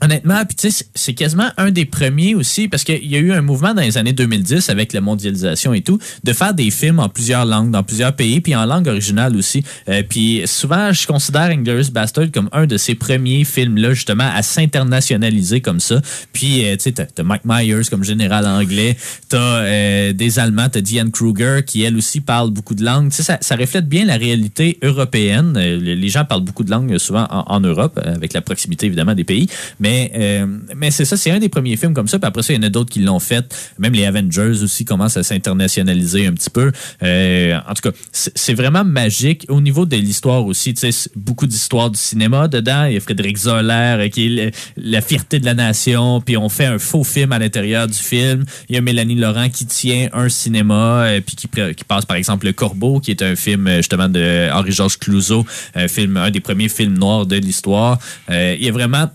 Honnêtement, 0.01 0.45
puis 0.45 0.55
tu 0.55 0.71
sais, 0.71 0.85
c'est- 0.95 1.13
quasiment 1.13 1.49
un 1.57 1.71
des 1.71 1.83
premiers 1.85 2.35
aussi, 2.35 2.67
parce 2.69 2.83
qu'il 2.85 3.05
y 3.05 3.15
a 3.15 3.19
eu 3.19 3.33
un 3.33 3.41
mouvement 3.41 3.73
dans 3.73 3.81
les 3.81 3.97
années 3.97 4.13
2010 4.13 4.69
avec 4.69 4.93
la 4.93 5.01
mondialisation 5.01 5.73
et 5.73 5.81
tout, 5.81 5.99
de 6.23 6.31
faire 6.33 6.53
des 6.53 6.71
films 6.71 6.99
en 6.99 7.09
plusieurs 7.09 7.45
langues, 7.45 7.71
dans 7.71 7.83
plusieurs 7.83 8.15
pays, 8.15 8.39
puis 8.39 8.55
en 8.55 8.65
langue 8.65 8.87
originale 8.87 9.35
aussi. 9.35 9.63
Euh, 9.89 10.01
puis 10.07 10.43
souvent, 10.45 10.93
je 10.93 11.05
considère 11.05 11.49
Inglourious 11.49 11.91
Bastard 11.91 12.31
comme 12.33 12.49
un 12.53 12.65
de 12.65 12.77
ces 12.77 12.95
premiers 12.95 13.43
films-là, 13.43 13.93
justement, 13.93 14.29
à 14.33 14.41
s'internationaliser 14.41 15.61
comme 15.61 15.79
ça. 15.81 16.01
Puis, 16.31 16.65
euh, 16.65 16.75
tu 16.77 16.83
sais, 16.83 16.91
t'as 16.93 17.23
Mike 17.23 17.43
Myers 17.45 17.85
comme 17.89 18.03
général 18.03 18.45
anglais, 18.45 18.95
t'as 19.27 19.37
euh, 19.63 20.13
des 20.13 20.39
Allemands, 20.39 20.69
t'as 20.71 20.81
Diane 20.81 21.11
Kruger, 21.11 21.61
qui 21.65 21.83
elle 21.83 21.97
aussi 21.97 22.21
parle 22.21 22.51
beaucoup 22.51 22.75
de 22.75 22.83
langues. 22.85 23.09
Tu 23.09 23.17
sais, 23.17 23.23
ça, 23.23 23.37
ça 23.41 23.55
reflète 23.57 23.87
bien 23.89 24.05
la 24.05 24.15
réalité 24.15 24.77
européenne. 24.81 25.55
Euh, 25.57 25.77
les 25.77 26.09
gens 26.09 26.23
parlent 26.25 26.43
beaucoup 26.45 26.63
de 26.63 26.71
langues 26.71 26.93
euh, 26.93 26.99
souvent 26.99 27.27
en, 27.29 27.43
en 27.47 27.59
Europe, 27.59 27.99
avec 28.03 28.33
la 28.33 28.41
proximité 28.41 28.85
évidemment 28.85 29.15
des 29.15 29.23
pays. 29.25 29.47
Mais 29.79 29.88
Mais, 29.89 30.11
euh, 30.13 30.45
mais 30.75 30.91
c'est 30.91 31.05
ça, 31.05 31.17
c'est 31.17 31.31
un 31.31 31.39
des 31.39 31.49
premiers 31.49 31.75
films 31.75 31.95
comme 31.95 32.07
ça. 32.07 32.19
Puis 32.19 32.27
après 32.27 32.43
ça, 32.43 32.53
il 32.53 32.57
y 32.57 32.59
en 32.59 32.63
a 32.63 32.69
d'autres 32.69 32.91
qui 32.91 32.99
l'ont 32.99 33.19
fait. 33.19 33.43
Même 33.79 33.93
les 33.93 34.05
Avengers 34.05 34.61
aussi 34.61 34.85
commencent 34.85 35.17
à 35.17 35.23
s'internationaliser 35.23 36.27
un 36.27 36.33
petit 36.33 36.51
peu. 36.51 36.71
Euh, 37.01 37.57
en 37.67 37.73
tout 37.73 37.89
cas, 37.89 37.97
c'est 38.11 38.53
vraiment 38.53 38.83
magique. 38.83 39.47
Au 39.49 39.61
niveau 39.61 39.87
de 39.87 39.95
l'histoire 39.95 40.45
aussi, 40.45 40.75
tu 40.75 40.91
sais, 40.91 41.09
beaucoup 41.15 41.47
d'histoires 41.47 41.89
du 41.89 41.97
cinéma 41.97 42.47
dedans. 42.47 42.85
Il 42.85 42.93
y 42.93 42.97
a 42.97 42.99
Frédéric 42.99 43.37
Zoller 43.37 43.95
euh, 43.97 44.09
qui 44.09 44.37
est 44.37 44.55
la 44.77 45.01
fierté 45.01 45.39
de 45.39 45.45
la 45.45 45.55
nation. 45.55 46.21
Puis 46.21 46.37
on 46.37 46.49
fait 46.49 46.67
un 46.67 46.77
faux 46.77 47.03
film 47.03 47.31
à 47.31 47.39
l'intérieur 47.39 47.87
du 47.87 47.97
film. 47.97 48.45
Il 48.69 48.75
y 48.75 48.77
a 48.77 48.81
Mélanie 48.81 49.15
Laurent 49.15 49.49
qui 49.49 49.65
tient 49.65 50.09
un 50.13 50.29
cinéma 50.29 51.07
puis 51.25 51.35
qui, 51.35 51.47
qui 51.47 51.83
passe 51.83 52.05
par 52.05 52.15
exemple 52.17 52.45
Le 52.45 52.53
Corbeau, 52.53 52.99
qui 52.99 53.09
est 53.09 53.23
un 53.23 53.35
film 53.35 53.67
justement 53.77 54.07
de 54.07 54.49
Henri-Georges 54.53 54.99
Clouzot, 54.99 55.47
un 55.73 55.87
film, 55.87 56.17
un 56.17 56.29
des 56.29 56.41
premiers 56.41 56.69
films 56.69 56.95
noirs 56.95 57.25
de 57.25 57.37
l'histoire. 57.37 57.97
il 58.29 58.63
y 58.63 58.67
a 58.67 58.71
vraiment 58.71 59.09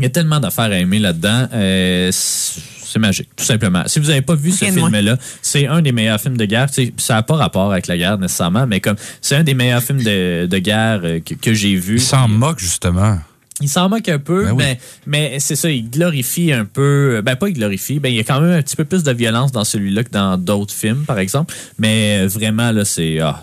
il 0.00 0.04
y 0.04 0.06
a 0.06 0.10
tellement 0.10 0.40
d'affaires 0.40 0.64
à 0.64 0.78
aimer 0.78 0.98
là-dedans. 0.98 1.48
Euh, 1.52 2.10
c'est 2.12 2.98
magique, 2.98 3.28
tout 3.36 3.44
simplement. 3.44 3.84
Si 3.86 4.00
vous 4.00 4.08
n'avez 4.08 4.22
pas 4.22 4.34
vu 4.34 4.50
ce 4.50 4.64
film-là, 4.64 5.16
c'est 5.42 5.66
un 5.66 5.80
des 5.80 5.92
meilleurs 5.92 6.20
films 6.20 6.36
de 6.36 6.44
guerre. 6.44 6.68
Ça 6.96 7.14
n'a 7.14 7.22
pas 7.22 7.36
rapport 7.36 7.70
avec 7.70 7.86
la 7.86 7.96
guerre 7.96 8.18
nécessairement, 8.18 8.66
mais 8.66 8.80
comme 8.80 8.96
c'est 9.20 9.36
un 9.36 9.44
des 9.44 9.54
meilleurs 9.54 9.82
films 9.82 10.02
de, 10.02 10.58
guerre 10.58 11.00
euh, 11.04 11.20
que, 11.20 11.54
j'ai 11.54 11.76
vu. 11.76 11.96
Il 11.96 12.00
s'en 12.00 12.26
moque, 12.28 12.58
justement. 12.58 13.18
Il 13.60 13.68
s'en 13.68 13.90
moque 13.90 14.08
un 14.08 14.18
peu, 14.18 14.46
ben 14.46 14.56
mais, 14.56 14.78
mais 15.06 15.38
c'est 15.38 15.54
ça, 15.54 15.70
il 15.70 15.90
glorifie 15.90 16.50
un 16.50 16.64
peu. 16.64 17.20
Ben, 17.22 17.36
pas 17.36 17.48
il 17.48 17.54
glorifie, 17.54 18.00
ben, 18.00 18.08
il 18.08 18.16
y 18.16 18.20
a 18.20 18.24
quand 18.24 18.40
même 18.40 18.52
un 18.52 18.62
petit 18.62 18.74
peu 18.74 18.84
plus 18.84 19.02
de 19.02 19.12
violence 19.12 19.52
dans 19.52 19.64
celui-là 19.64 20.02
que 20.02 20.10
dans 20.10 20.38
d'autres 20.38 20.72
films, 20.72 21.04
par 21.06 21.18
exemple. 21.18 21.54
Mais 21.78 22.26
vraiment, 22.26 22.72
là, 22.72 22.86
c'est. 22.86 23.20
Ah, 23.20 23.42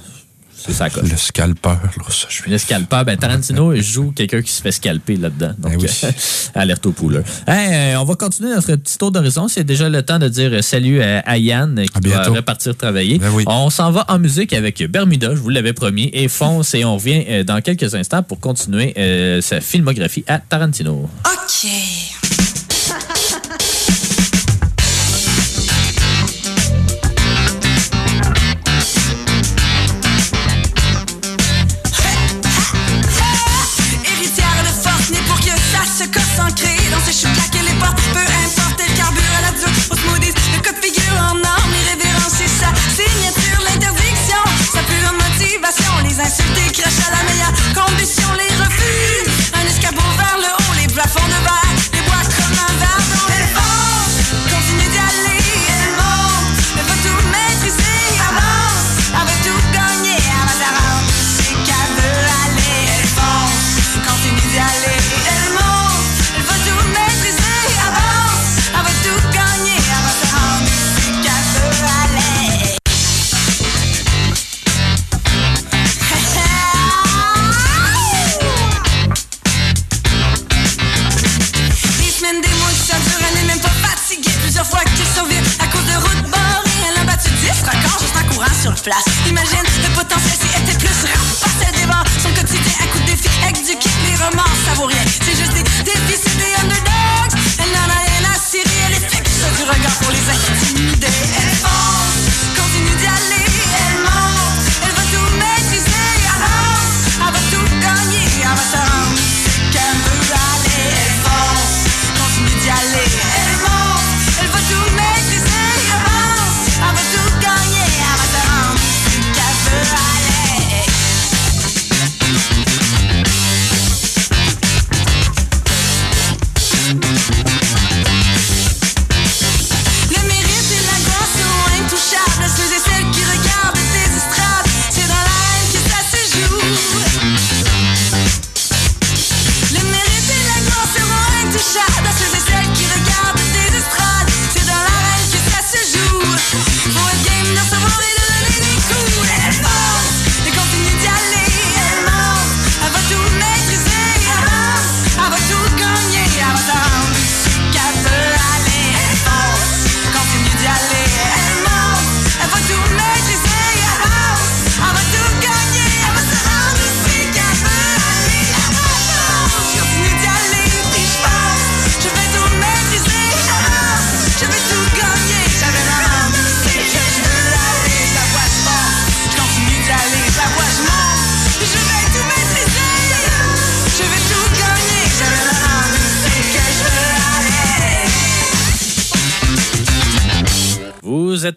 le 0.68 1.18
scalpeur, 1.18 1.80
là, 1.82 2.04
ça, 2.10 2.28
je 2.30 2.50
Le 2.50 2.58
scalpeur, 2.58 3.06
ben 3.06 3.18
Tarantino 3.18 3.76
joue 3.82 4.12
quelqu'un 4.12 4.42
qui 4.42 4.52
se 4.52 4.62
fait 4.62 4.72
scalper 4.72 5.16
là-dedans. 5.16 5.54
Donc, 5.58 5.78
ben 5.78 5.82
oui. 5.82 6.10
alerte 6.56 6.86
au 6.86 6.92
pouleur. 6.92 7.24
Euh, 7.48 7.96
on 7.96 8.04
va 8.04 8.16
continuer 8.16 8.50
notre 8.50 8.76
petit 8.76 8.98
tour 8.98 9.12
d'horizon. 9.12 9.48
C'est 9.48 9.64
déjà 9.64 9.90
le 9.90 10.04
temps 10.04 10.20
de 10.20 10.28
dire 10.28 10.64
salut 10.64 11.02
à, 11.02 11.38
Yann 11.38 11.84
qui 11.86 12.10
va 12.10 12.24
repartir 12.24 12.76
travailler. 12.76 13.20
Ben 13.20 13.32
on 13.48 13.70
s'en 13.70 13.92
va 13.92 14.06
en 14.10 14.20
musique 14.20 14.54
avec 14.54 14.84
Bermuda, 14.84 15.36
je 15.36 15.40
vous 15.40 15.50
l'avais 15.50 15.74
promis, 15.74 16.10
et 16.14 16.28
Fonce, 16.28 16.74
et 16.74 16.86
on 16.86 16.96
revient 16.96 17.24
euh, 17.30 17.44
dans 17.44 17.62
quelques 17.62 17.96
instants 17.96 18.24
pour 18.24 18.40
continuer 18.40 18.94
euh, 18.98 19.42
sa 19.42 19.62
filmographie 19.62 20.24
à 20.28 20.40
Tarantino. 20.40 21.10
OK. 21.26 22.17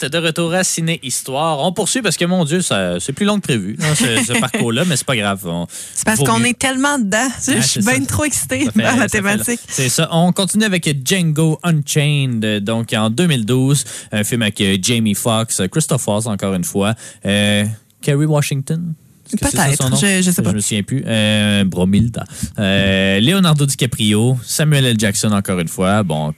De 0.05 0.19
retour 0.19 0.53
à 0.55 0.65
Ciné 0.65 0.99
Histoire. 1.03 1.61
On 1.61 1.73
poursuit 1.73 2.03
parce 2.03 2.17
que, 2.17 2.25
mon 2.25 2.45
Dieu, 2.45 2.61
c'est 2.63 3.13
plus 3.13 3.27
long 3.27 3.37
que 3.37 3.43
prévu, 3.43 3.77
ce, 3.79 4.39
parcours-là, 4.41 4.85
mais 4.87 4.97
c'est 4.97 5.07
pas 5.07 5.17
grave. 5.17 5.49
C'est 5.95 6.05
parce 6.05 6.21
qu'on 6.21 6.43
est 6.45 6.59
tellement 6.59 6.99
dedans. 6.99 7.29
je 7.47 7.61
suis 7.61 7.81
bien 7.81 8.05
trop 8.05 8.25
excité 8.25 8.69
par 8.75 8.97
la 8.97 9.09
thématique. 9.09 9.61
C'est 9.69 9.89
ça. 9.89 10.09
On 10.13 10.33
continue 10.33 10.65
avec 10.65 10.89
Django 11.07 11.59
Unchained, 11.63 12.61
donc 12.61 12.93
en 12.93 13.11
2012, 13.11 13.85
un 14.13 14.25
film 14.25 14.43
avec 14.43 14.61
euh, 14.61 14.77
Jamie 14.81 15.15
Foxx, 15.15 15.63
Christophe 15.71 16.07
Waltz, 16.07 16.27
encore 16.27 16.55
une 16.55 16.65
fois, 16.65 16.95
euh, 17.27 17.65
Kerry 18.01 18.27
Washington? 18.27 18.95
Peut-être, 19.39 19.97
je, 20.01 20.23
je 20.23 20.31
sais 20.31 20.43
pas. 20.43 20.51
Je 20.51 20.57
me 20.57 20.61
souviens 20.61 20.83
plus. 20.83 21.03
Euh, 21.07 21.65
Bromilda. 21.65 22.25
Euh, 22.59 23.21
Leonardo 23.21 23.67
DiCaprio, 23.67 24.39
Samuel 24.45 24.87
L. 24.87 24.97
Jackson, 24.99 25.33
encore 25.33 25.59
une 25.61 25.69
fois. 25.69 26.03
Bon, 26.03 26.33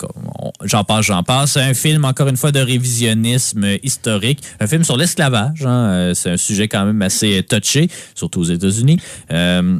j'en 0.65 0.85
passe, 0.85 1.07
j'en 1.07 1.23
passe. 1.23 1.57
Un 1.57 1.75
film, 1.75 2.05
encore 2.05 2.29
une 2.29 2.37
fois, 2.37 2.53
de 2.53 2.61
révisionnisme 2.61 3.65
historique. 3.83 4.43
Un 4.61 4.67
film 4.67 4.85
sur 4.85 4.97
l'esclavage. 4.97 5.65
Hein. 5.65 5.71
Euh, 5.91 6.15
c'est 6.15 6.31
un 6.31 6.37
sujet 6.37 6.69
quand 6.69 6.85
même 6.85 7.03
assez 7.03 7.43
touché, 7.49 7.89
surtout 8.15 8.41
aux 8.41 8.45
États-Unis. 8.45 8.99
Euh, 9.31 9.79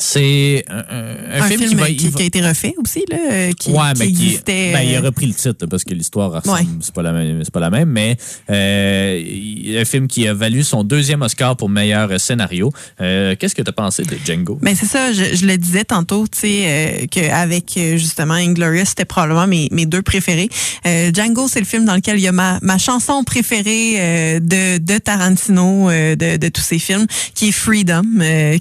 C'est 0.00 0.64
un, 0.68 1.42
film, 1.48 1.76
qui, 1.96 2.22
a 2.22 2.24
été 2.24 2.40
refait 2.40 2.74
aussi, 2.82 3.04
là, 3.10 3.16
euh, 3.30 3.52
qui, 3.52 3.70
ouais, 3.70 3.92
qui, 3.94 4.02
existait. 4.02 4.72
Ben, 4.72 4.82
il 4.82 4.96
a 4.96 5.00
repris 5.00 5.26
le 5.26 5.34
titre 5.34 5.66
parce 5.66 5.84
que 5.84 5.94
l'histoire 5.94 6.42
c'est 6.80 6.94
pas 6.94 7.02
la 7.02 7.12
même, 7.12 7.44
c'est 7.44 7.52
pas 7.52 7.60
la 7.60 7.70
même, 7.70 7.90
mais 7.90 8.16
euh, 8.50 9.80
un 9.80 9.84
film 9.84 10.08
qui 10.08 10.26
a 10.26 10.34
valu 10.34 10.64
son 10.64 10.84
deuxième 10.84 11.22
Oscar 11.22 11.56
pour 11.56 11.68
meilleur 11.68 12.20
scénario. 12.20 12.72
Euh, 13.00 13.34
qu'est-ce 13.38 13.54
que 13.54 13.62
tu 13.62 13.68
as 13.68 13.72
pensé 13.72 14.04
de 14.04 14.16
Django? 14.24 14.58
Ben 14.62 14.74
c'est 14.74 14.86
ça, 14.86 15.12
je, 15.12 15.44
le 15.44 15.56
disais 15.56 15.84
tantôt, 15.84 16.26
tu 16.26 16.40
sais, 16.40 16.62
euh, 16.66 17.06
qu'avec 17.10 17.78
justement 17.96 18.34
Inglorious, 18.34 18.86
c'était 18.86 19.04
probablement 19.04 19.46
mes, 19.46 19.68
mes 19.72 19.86
deux 19.86 20.02
préférés. 20.02 20.48
Django, 20.84 21.48
c'est 21.48 21.60
le 21.60 21.66
film 21.66 21.84
dans 21.84 21.94
lequel 21.94 22.18
il 22.18 22.22
y 22.22 22.28
a 22.28 22.32
ma, 22.32 22.58
ma 22.62 22.78
chanson 22.78 23.24
préférée 23.24 24.40
de, 24.40 24.78
de 24.78 24.98
Tarantino, 24.98 25.90
de, 25.90 26.36
de 26.36 26.48
tous 26.48 26.62
ses 26.62 26.78
films, 26.78 27.06
qui 27.34 27.48
est 27.48 27.52
Freedom, 27.52 28.04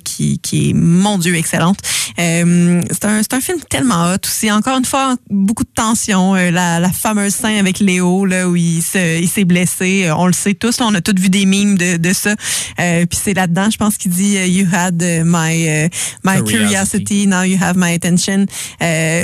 qui, 0.04 0.40
qui 0.40 0.70
est 0.70 0.74
mon 0.74 1.18
Dieu 1.18 1.27
excellente. 1.36 1.80
Euh, 2.20 2.82
c'est 2.92 3.06
un, 3.06 3.22
un, 3.32 3.42
film 3.42 3.60
tellement 3.70 4.12
hot 4.12 4.26
aussi. 4.26 4.52
Encore 4.52 4.78
une 4.78 4.86
fois, 4.86 5.16
beaucoup 5.30 5.64
de 5.64 5.70
tension. 5.74 6.36
Euh, 6.36 6.52
la, 6.52 6.80
la, 6.80 6.92
fameuse 6.92 7.36
scène 7.36 7.60
avec 7.60 7.80
Léo, 7.80 8.26
là, 8.26 8.50
où 8.50 8.56
il 8.56 8.82
s'est 8.82 9.46
blessé. 9.46 10.06
Euh, 10.06 10.16
on 10.16 10.28
le 10.28 10.34
sait 10.34 10.54
tous. 10.54 10.82
on 10.82 10.94
a 10.96 11.02
tous 11.02 11.20
vu 11.20 11.30
des 11.30 11.46
mimes 11.46 11.78
de, 11.78 11.98
de 11.98 12.14
ça. 12.14 12.36
Euh, 12.80 13.06
puis 13.06 13.20
c'est 13.24 13.34
là-dedans, 13.34 13.70
je 13.72 13.78
pense 13.78 13.98
qu'il 13.98 14.12
dit 14.12 14.36
You 14.36 14.68
had 14.72 15.02
my, 15.26 15.90
my 16.24 16.44
curiosity, 16.44 17.28
now 17.28 17.44
you 17.44 17.58
have 17.62 17.78
my 17.78 17.94
attention. 17.94 18.46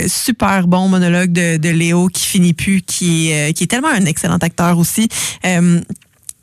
super 0.08 0.68
bon 0.68 0.88
monologue 0.88 1.32
de, 1.32 1.58
de 1.58 1.70
Léo 1.70 2.08
qui 2.08 2.26
finit 2.26 2.54
plus, 2.54 2.82
qui, 2.82 3.32
qui 3.56 3.64
est 3.64 3.68
tellement 3.70 3.90
un 3.90 4.06
excellent 4.06 4.38
acteur 4.38 4.78
aussi 4.78 5.08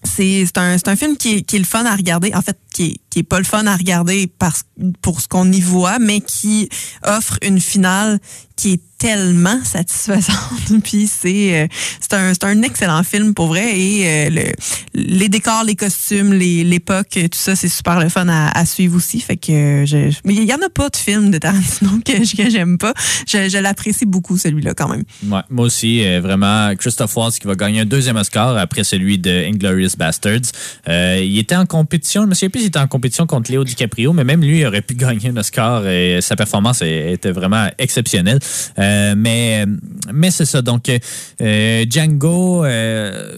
c'est 0.04 0.56
un, 0.56 0.76
un 0.84 0.96
film 0.96 1.16
qui 1.16 1.44
qui 1.44 1.56
est 1.56 1.58
le 1.58 1.64
fun 1.64 1.84
à 1.84 1.94
regarder. 1.94 2.32
En 2.34 2.42
fait, 2.42 2.56
qui 2.72 3.00
est, 3.09 3.09
qui 3.10 3.20
est 3.20 3.24
pas 3.24 3.38
le 3.38 3.44
fun 3.44 3.66
à 3.66 3.76
regarder 3.76 4.30
parce, 4.38 4.62
pour 5.02 5.20
ce 5.20 5.28
qu'on 5.28 5.50
y 5.50 5.60
voit, 5.60 5.98
mais 5.98 6.20
qui 6.20 6.68
offre 7.04 7.38
une 7.42 7.60
finale 7.60 8.20
qui 8.56 8.74
est 8.74 8.80
tellement 8.98 9.58
satisfaisante. 9.64 10.36
Puis 10.84 11.08
c'est 11.08 11.62
euh, 11.62 11.66
c'est 12.00 12.14
un, 12.14 12.32
un 12.42 12.62
excellent 12.62 13.02
film 13.02 13.34
pour 13.34 13.46
vrai. 13.46 13.78
Et 13.78 14.06
euh, 14.06 14.30
le, 14.30 14.52
les 14.94 15.28
décors, 15.28 15.64
les 15.64 15.74
costumes, 15.74 16.34
l'époque, 16.34 17.08
tout 17.12 17.28
ça, 17.32 17.56
c'est 17.56 17.68
super 17.68 17.98
le 17.98 18.08
fun 18.10 18.26
à, 18.28 18.64
suivre 18.66 18.96
aussi. 18.96 19.20
Fait 19.20 19.38
que 19.38 19.84
je, 19.86 20.14
mais 20.24 20.34
il 20.34 20.44
y 20.44 20.52
en 20.52 20.60
a 20.60 20.68
pas 20.68 20.90
de 20.90 20.96
film 20.96 21.30
de 21.30 21.38
Tarantino 21.38 21.90
que, 22.04 22.36
que 22.36 22.50
j'aime 22.50 22.76
pas. 22.76 22.92
Je, 23.26 23.58
l'apprécie 23.58 24.06
beaucoup 24.06 24.36
celui-là 24.36 24.74
quand 24.74 24.88
même. 24.88 25.04
Ouais, 25.26 25.40
moi 25.48 25.66
aussi, 25.66 26.04
euh, 26.04 26.20
vraiment 26.20 26.74
Christophe 26.76 27.16
Waltz 27.16 27.38
qui 27.38 27.46
va 27.46 27.54
gagner 27.54 27.80
un 27.80 27.86
deuxième 27.86 28.16
Oscar 28.16 28.56
après 28.56 28.84
celui 28.84 29.18
de 29.18 29.30
Inglorious 29.46 29.96
Bastards. 29.96 30.52
il 30.86 31.38
était 31.38 31.56
en 31.56 31.66
compétition, 31.66 32.22
souviens 32.30 32.50
plus, 32.50 32.62
il 32.62 32.66
était 32.66 32.78
en 32.78 32.86
compétition 32.86 32.99
contre 33.26 33.50
Léo 33.50 33.64
DiCaprio, 33.64 34.12
mais 34.12 34.24
même 34.24 34.42
lui 34.42 34.64
aurait 34.64 34.82
pu 34.82 34.94
gagner 35.00 35.30
un 35.30 35.36
Oscar 35.36 35.86
et 35.86 36.20
sa 36.20 36.36
performance 36.36 36.82
était 36.82 37.32
vraiment 37.32 37.68
exceptionnelle. 37.78 38.38
Euh, 38.78 39.14
mais 39.16 39.64
mais 40.12 40.30
c'est 40.30 40.44
ça. 40.44 40.62
Donc, 40.62 40.88
euh, 40.88 41.84
Django 41.88 42.64
euh, 42.64 43.32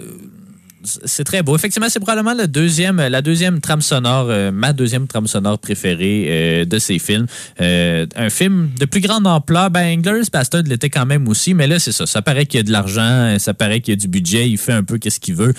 c'est 0.84 1.24
très 1.24 1.42
beau. 1.42 1.56
Effectivement, 1.56 1.88
c'est 1.88 2.00
probablement 2.00 2.34
le 2.34 2.48
deuxième, 2.48 2.96
la 2.96 3.22
deuxième 3.22 3.60
trame 3.60 3.80
sonore, 3.80 4.26
euh, 4.30 4.50
ma 4.50 4.72
deuxième 4.72 5.06
trame 5.06 5.26
sonore 5.26 5.58
préférée 5.58 6.26
euh, 6.28 6.64
de 6.64 6.78
ces 6.78 6.98
films. 6.98 7.26
Euh, 7.60 8.06
un 8.16 8.30
film 8.30 8.70
de 8.78 8.84
plus 8.84 9.00
grande 9.00 9.26
ampleur. 9.26 9.70
Ben, 9.70 9.98
Inglourious 9.98 10.26
Bastard 10.32 10.62
l'était 10.62 10.90
quand 10.90 11.06
même 11.06 11.28
aussi, 11.28 11.54
mais 11.54 11.66
là, 11.66 11.78
c'est 11.78 11.92
ça. 11.92 12.06
Ça 12.06 12.22
paraît 12.22 12.46
qu'il 12.46 12.58
y 12.58 12.60
a 12.60 12.64
de 12.64 12.72
l'argent, 12.72 13.36
ça 13.38 13.54
paraît 13.54 13.80
qu'il 13.80 13.92
y 13.92 13.96
a 13.96 14.00
du 14.00 14.08
budget, 14.08 14.48
il 14.48 14.58
fait 14.58 14.72
un 14.72 14.82
peu 14.82 14.98
qu'est-ce 14.98 15.20
qu'il 15.20 15.34
veut. 15.34 15.52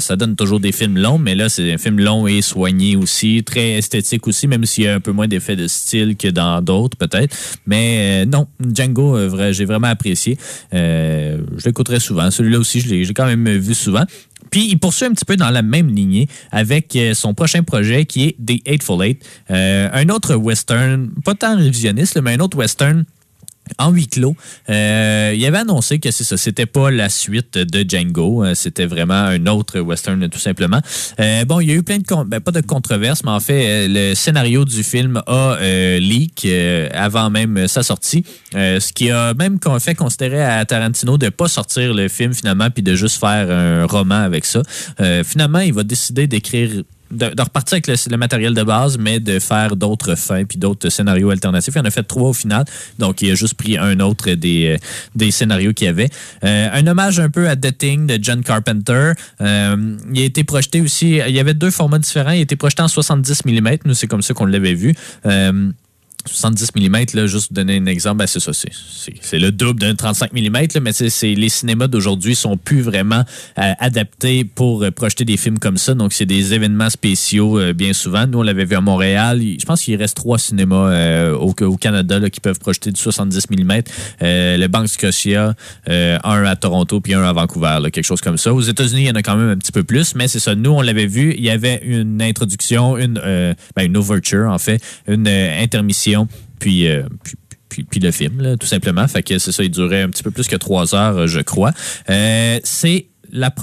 ça 0.00 0.16
donne 0.16 0.36
toujours 0.36 0.60
des 0.60 0.72
films 0.72 0.98
longs, 0.98 1.18
mais 1.18 1.34
là, 1.34 1.48
c'est 1.48 1.72
un 1.72 1.78
film 1.78 2.00
long 2.00 2.26
et 2.26 2.42
soigné 2.42 2.96
aussi, 2.96 3.42
très 3.44 3.72
esthétique 3.72 4.26
aussi, 4.26 4.46
même 4.46 4.64
s'il 4.64 4.84
y 4.84 4.88
a 4.88 4.94
un 4.94 5.00
peu 5.00 5.12
moins 5.12 5.28
d'effets 5.28 5.56
de 5.56 5.66
style 5.66 6.16
que 6.16 6.28
dans 6.28 6.62
d'autres, 6.62 6.96
peut-être. 6.96 7.36
Mais 7.66 8.24
non, 8.26 8.46
Django, 8.60 9.18
j'ai 9.52 9.64
vraiment 9.64 9.88
apprécié. 9.88 10.38
je 10.72 11.64
l'écouterai 11.64 12.00
souvent. 12.00 12.30
Celui-là 12.30 12.58
aussi, 12.58 12.80
je 12.80 12.88
l'ai 12.88 13.14
quand 13.14 13.26
même 13.26 13.48
vu 13.48 13.74
souvent. 13.74 14.04
Puis 14.50 14.68
il 14.68 14.78
poursuit 14.78 15.06
un 15.06 15.12
petit 15.12 15.24
peu 15.24 15.36
dans 15.36 15.50
la 15.50 15.62
même 15.62 15.88
lignée 15.88 16.28
avec 16.50 16.94
euh, 16.96 17.14
son 17.14 17.34
prochain 17.34 17.62
projet 17.62 18.04
qui 18.04 18.24
est 18.24 18.36
The 18.44 18.60
Eightful 18.66 19.04
Eight, 19.04 19.24
euh, 19.50 19.88
un 19.92 20.08
autre 20.08 20.34
western, 20.34 21.10
pas 21.24 21.34
tant 21.34 21.56
révisionniste, 21.56 22.20
mais 22.20 22.34
un 22.34 22.40
autre 22.40 22.56
western 22.56 23.04
en 23.78 23.90
huis 23.90 24.08
clos. 24.08 24.36
Euh, 24.68 25.32
il 25.34 25.44
avait 25.46 25.58
annoncé 25.58 25.98
que 25.98 26.10
c'est 26.10 26.24
ça, 26.24 26.36
c'était 26.36 26.66
pas 26.66 26.90
la 26.90 27.08
suite 27.08 27.58
de 27.58 27.88
Django, 27.88 28.44
euh, 28.44 28.54
c'était 28.54 28.86
vraiment 28.86 29.14
un 29.14 29.46
autre 29.46 29.80
western 29.80 30.28
tout 30.28 30.38
simplement. 30.38 30.80
Euh, 31.18 31.44
bon, 31.44 31.60
il 31.60 31.68
y 31.68 31.72
a 31.72 31.74
eu 31.74 31.82
plein 31.82 31.98
de 31.98 32.24
ben, 32.24 32.40
pas 32.40 32.50
de 32.50 32.60
controverses, 32.60 33.22
mais 33.24 33.30
en 33.30 33.40
fait, 33.40 33.88
le 33.88 34.14
scénario 34.14 34.64
du 34.64 34.82
film 34.82 35.22
a 35.26 35.56
leak 35.98 36.46
avant 36.92 37.30
même 37.30 37.68
sa 37.68 37.82
sortie, 37.82 38.24
ce 38.52 38.92
qui 38.92 39.10
a 39.10 39.34
même 39.34 39.58
fait 39.78 39.94
considérer 39.94 40.42
à 40.42 40.64
Tarantino 40.64 41.18
de 41.18 41.28
pas 41.28 41.48
sortir 41.48 41.94
le 41.94 42.08
film 42.08 42.34
finalement 42.34 42.70
puis 42.70 42.82
de 42.82 42.94
juste 42.94 43.18
faire 43.18 43.50
un 43.50 43.86
roman 43.86 44.22
avec 44.22 44.44
ça. 44.44 44.62
finalement, 45.24 45.60
il 45.60 45.72
va 45.72 45.82
décider 45.82 46.26
d'écrire 46.26 46.70
de, 47.10 47.42
repartir 47.42 47.74
avec 47.74 47.86
le, 47.86 48.16
matériel 48.16 48.54
de 48.54 48.62
base, 48.62 48.98
mais 48.98 49.20
de 49.20 49.38
faire 49.38 49.76
d'autres 49.76 50.14
fins 50.14 50.44
puis 50.44 50.58
d'autres 50.58 50.88
scénarios 50.88 51.30
alternatifs. 51.30 51.74
Il 51.74 51.80
en 51.80 51.84
a 51.84 51.90
fait 51.90 52.02
trois 52.02 52.30
au 52.30 52.32
final, 52.32 52.64
donc 52.98 53.22
il 53.22 53.30
a 53.30 53.34
juste 53.34 53.54
pris 53.54 53.76
un 53.78 54.00
autre 54.00 54.30
des, 54.30 54.76
euh, 54.76 54.76
des 55.14 55.30
scénarios 55.30 55.72
qu'il 55.72 55.86
y 55.86 55.88
avait. 55.88 56.08
Euh, 56.44 56.68
un 56.72 56.86
hommage 56.86 57.20
un 57.20 57.30
peu 57.30 57.48
à 57.48 57.56
The 57.56 57.76
Thing 57.76 58.06
de 58.06 58.18
John 58.22 58.42
Carpenter. 58.42 59.12
Euh, 59.40 59.96
il 60.12 60.22
a 60.22 60.24
été 60.24 60.44
projeté 60.44 60.80
aussi, 60.80 61.20
il 61.26 61.34
y 61.34 61.40
avait 61.40 61.54
deux 61.54 61.70
formats 61.70 61.98
différents. 61.98 62.32
Il 62.32 62.38
a 62.38 62.42
été 62.42 62.56
projeté 62.56 62.82
en 62.82 62.88
70 62.88 63.44
mm, 63.44 63.68
nous 63.84 63.94
c'est 63.94 64.06
comme 64.06 64.22
ça 64.22 64.34
qu'on 64.34 64.46
l'avait 64.46 64.74
vu. 64.74 64.94
70 66.32 66.74
mm, 66.74 66.96
là, 67.14 67.26
juste 67.26 67.48
pour 67.48 67.54
donner 67.54 67.76
un 67.76 67.86
exemple, 67.86 68.18
ben 68.18 68.26
c'est 68.26 68.40
ça, 68.40 68.52
c'est 68.52 69.38
le 69.38 69.50
double 69.52 69.80
d'un 69.80 69.94
35 69.94 70.32
mm, 70.32 70.80
mais 70.80 70.92
c'est 70.92 71.34
les 71.34 71.48
cinémas 71.48 71.88
d'aujourd'hui 71.88 72.34
sont 72.34 72.56
plus 72.56 72.82
vraiment 72.82 73.24
euh, 73.58 73.72
adaptés 73.78 74.44
pour 74.44 74.82
euh, 74.82 74.90
projeter 74.90 75.24
des 75.24 75.36
films 75.36 75.58
comme 75.58 75.76
ça. 75.76 75.94
Donc, 75.94 76.12
c'est 76.12 76.26
des 76.26 76.54
événements 76.54 76.90
spéciaux 76.90 77.58
euh, 77.58 77.72
bien 77.72 77.92
souvent. 77.92 78.26
Nous, 78.26 78.38
on 78.38 78.42
l'avait 78.42 78.64
vu 78.64 78.76
à 78.76 78.80
Montréal. 78.80 79.40
Je 79.40 79.64
pense 79.64 79.82
qu'il 79.82 79.96
reste 79.96 80.16
trois 80.16 80.38
cinémas 80.38 81.32
au, 81.34 81.54
Canada 81.76 82.28
qui 82.30 82.40
peuvent 82.40 82.58
projeter 82.58 82.90
du 82.90 83.00
70 83.00 83.50
mm. 83.50 83.82
le 84.20 84.66
Bank 84.66 84.88
Scotia, 84.88 85.54
un 85.86 86.44
à 86.44 86.56
Toronto, 86.56 87.00
puis 87.00 87.14
un 87.14 87.22
à 87.22 87.32
Vancouver, 87.32 87.78
quelque 87.92 88.04
chose 88.04 88.20
comme 88.20 88.36
ça. 88.36 88.52
Aux 88.52 88.60
États-Unis, 88.60 89.02
il 89.02 89.06
y 89.06 89.10
en 89.10 89.14
a 89.14 89.22
quand 89.22 89.36
même 89.36 89.48
un 89.48 89.56
petit 89.56 89.72
peu 89.72 89.82
plus, 89.82 90.14
mais 90.14 90.28
c'est 90.28 90.40
ça. 90.40 90.54
Nous, 90.54 90.70
on 90.70 90.82
l'avait 90.82 91.06
vu. 91.06 91.34
Il 91.36 91.44
y 91.44 91.50
avait 91.50 91.80
une 91.84 92.20
introduction, 92.20 92.96
une, 92.96 93.14
ben, 93.14 93.86
une 93.86 93.96
overture, 93.96 94.50
en 94.50 94.58
fait, 94.58 94.82
une 95.06 95.28
intermission 95.28 96.19
euh, 96.66 97.02
puis, 97.22 97.34
puis, 97.68 97.84
puis, 97.84 98.00
le 98.00 98.10
film, 98.10 98.56
tout 98.58 98.66
simplement. 98.66 99.06
Fait 99.08 99.22
que 99.22 99.38
c'est 99.38 99.52
ça, 99.52 99.62
il 99.62 99.70
durait 99.70 100.02
un 100.02 100.08
petit 100.08 100.22
peu 100.22 100.30
plus 100.30 100.48
que 100.48 100.56
trois 100.56 100.94
heures, 100.94 101.16
euh, 101.16 101.26
je 101.26 101.40
crois. 101.40 101.72
Euh, 102.08 102.58
c'est 102.64 103.06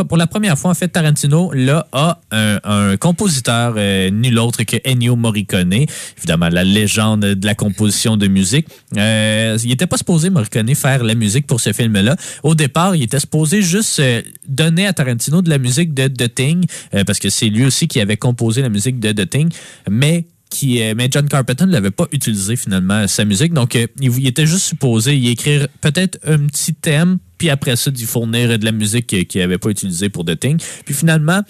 pour 0.08 0.16
la 0.16 0.28
première 0.28 0.58
fois, 0.58 0.72
en 0.72 0.74
fait, 0.74 0.88
Tarantino 0.88 1.52
a 1.92 2.22
un, 2.32 2.96
compositeur 2.96 3.76
nul 4.14 4.40
autre 4.40 4.64
que 4.64 4.78
Ennio 4.86 5.18
Morricone, 5.18 5.88
évidemment 6.18 6.48
la 6.48 6.64
légende 6.64 7.20
de 7.20 7.46
la 7.46 7.54
composition 7.54 8.16
de 8.16 8.28
musique. 8.28 8.66
il 8.96 9.70
était 9.70 9.86
pas 9.86 9.98
supposé, 9.98 10.30
Morricone, 10.30 10.74
faire 10.74 11.04
la 11.04 11.16
musique 11.16 11.48
pour 11.48 11.60
ce 11.60 11.74
film-là. 11.74 12.16
Au 12.44 12.56
départ, 12.56 12.96
il 12.96 13.04
était 13.04 13.20
supposé 13.20 13.62
juste 13.62 14.02
donner 14.48 14.88
à 14.88 14.94
Tarantino 14.94 15.42
de 15.42 15.50
la 15.50 15.58
musique 15.58 15.94
de 15.94 16.08
The 16.08 16.34
Thing, 16.34 16.64
parce 17.06 17.20
que 17.20 17.30
c'est 17.30 17.50
lui 17.50 17.66
aussi 17.66 17.90
qui 17.90 18.00
avait 18.00 18.16
composé 18.16 18.62
la 18.62 18.70
musique 18.70 19.02
de 19.02 19.12
The 19.12 19.30
Thing, 19.30 19.50
mais 19.90 20.28
qui, 20.50 20.82
mais 20.96 21.10
John 21.12 21.28
Carpenter 21.28 21.66
ne 21.66 21.72
l'avait 21.72 21.92
pas 21.92 22.08
utilisé 22.12 22.56
finalement 22.56 23.08
sa 23.08 23.26
musique. 23.26 23.54
Donc, 23.54 23.76
euh, 23.76 23.88
il, 24.00 24.28
était 24.28 24.46
juste 24.46 24.66
supposé 24.66 25.18
y 25.18 25.30
écrire 25.30 25.68
peut-être 25.82 26.20
un 26.26 26.40
petit 26.48 26.74
thème, 26.74 27.18
puis 27.38 27.50
après 27.50 27.76
ça, 27.76 27.92
d'y 27.92 28.06
fournir 28.06 28.58
de 28.58 28.66
la 28.66 28.72
musique 28.72 29.28
qu'il 29.28 29.42
n'avait 29.42 29.58
pas 29.58 29.70
utilisée 29.70 30.10
pour 30.10 30.26
The 30.26 30.40
Thing. 30.40 30.58
Puis 30.86 30.94
finalement, 30.94 31.42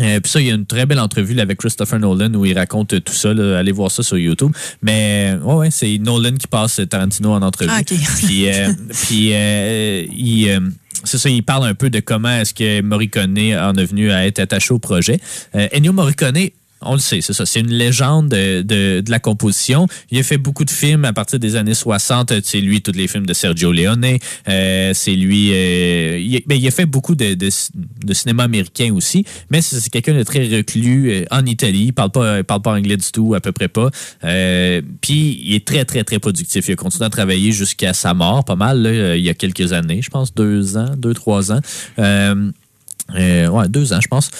euh, 0.00 0.20
puis 0.20 0.30
ça, 0.30 0.40
il 0.40 0.46
y 0.46 0.50
a 0.50 0.54
une 0.54 0.66
très 0.66 0.86
belle 0.86 1.00
entrevue 1.00 1.38
avec 1.40 1.58
Christopher 1.58 1.98
Nolan 1.98 2.32
où 2.34 2.46
il 2.46 2.56
raconte 2.56 3.02
tout 3.02 3.12
ça. 3.12 3.30
Allez 3.30 3.72
voir 3.72 3.90
ça 3.90 4.02
sur 4.02 4.16
YouTube. 4.16 4.52
Mais 4.82 5.36
ouais, 5.42 5.54
ouais 5.54 5.70
c'est 5.70 5.98
Nolan 5.98 6.36
qui 6.36 6.46
passe 6.46 6.80
Tarantino 6.88 7.32
en 7.32 7.42
entrevue. 7.42 7.70
Ah, 7.72 7.82
puis, 7.84 8.48
euh, 8.48 8.72
puis 9.04 9.32
il 9.32 10.72
c'est 11.02 11.16
ça, 11.16 11.30
il 11.30 11.42
parle 11.42 11.66
un 11.66 11.74
peu 11.74 11.88
de 11.88 11.98
comment 12.00 12.28
est-ce 12.28 12.52
que 12.52 12.82
Morricone 12.82 13.38
en 13.56 13.74
est 13.74 13.84
venu 13.84 14.10
à 14.10 14.26
être 14.26 14.38
attaché 14.38 14.74
au 14.74 14.78
projet. 14.78 15.18
Ennio 15.54 15.94
Morricone 15.94 16.50
on 16.82 16.94
le 16.94 16.98
sait, 16.98 17.20
c'est 17.20 17.32
ça. 17.32 17.44
C'est 17.44 17.60
une 17.60 17.72
légende 17.72 18.30
de, 18.30 18.62
de, 18.62 19.10
la 19.10 19.18
composition. 19.18 19.86
Il 20.10 20.18
a 20.18 20.22
fait 20.22 20.38
beaucoup 20.38 20.64
de 20.64 20.70
films 20.70 21.04
à 21.04 21.12
partir 21.12 21.38
des 21.38 21.56
années 21.56 21.74
60. 21.74 22.32
C'est 22.42 22.60
lui, 22.60 22.80
tous 22.80 22.92
les 22.92 23.06
films 23.06 23.26
de 23.26 23.34
Sergio 23.34 23.70
Leone. 23.70 24.06
Euh, 24.48 24.92
c'est 24.94 25.14
lui. 25.14 25.50
Euh, 25.52 26.18
il, 26.18 26.42
ben, 26.46 26.64
a 26.64 26.70
fait 26.70 26.86
beaucoup 26.86 27.14
de, 27.14 27.34
de, 27.34 28.14
cinéma 28.14 28.44
américain 28.44 28.92
aussi. 28.94 29.24
Mais 29.50 29.60
c'est 29.60 29.90
quelqu'un 29.90 30.14
de 30.14 30.22
très 30.22 30.46
reclus 30.46 31.10
euh, 31.10 31.24
en 31.30 31.44
Italie. 31.44 31.86
Il 31.86 31.92
parle 31.92 32.10
pas, 32.10 32.38
il 32.38 32.44
parle 32.44 32.62
pas 32.62 32.72
anglais 32.72 32.96
du 32.96 33.12
tout, 33.12 33.34
à 33.34 33.40
peu 33.40 33.52
près 33.52 33.68
pas. 33.68 33.90
Euh, 34.24 34.80
puis 35.02 35.38
il 35.44 35.54
est 35.54 35.66
très, 35.66 35.84
très, 35.84 36.02
très 36.02 36.18
productif. 36.18 36.66
Il 36.68 36.72
a 36.72 36.76
continué 36.76 37.04
à 37.04 37.10
travailler 37.10 37.52
jusqu'à 37.52 37.92
sa 37.92 38.14
mort, 38.14 38.44
pas 38.44 38.56
mal, 38.56 38.90
il 39.16 39.22
y 39.22 39.28
a 39.28 39.34
quelques 39.34 39.72
années. 39.74 40.00
Je 40.00 40.10
pense 40.10 40.34
deux 40.34 40.78
ans, 40.78 40.94
deux, 40.96 41.12
trois 41.12 41.52
ans. 41.52 41.60
ouais, 41.98 43.68
deux 43.68 43.92
ans, 43.92 44.00
je 44.00 44.08
pense. 44.08 44.30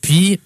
puis 0.00 0.40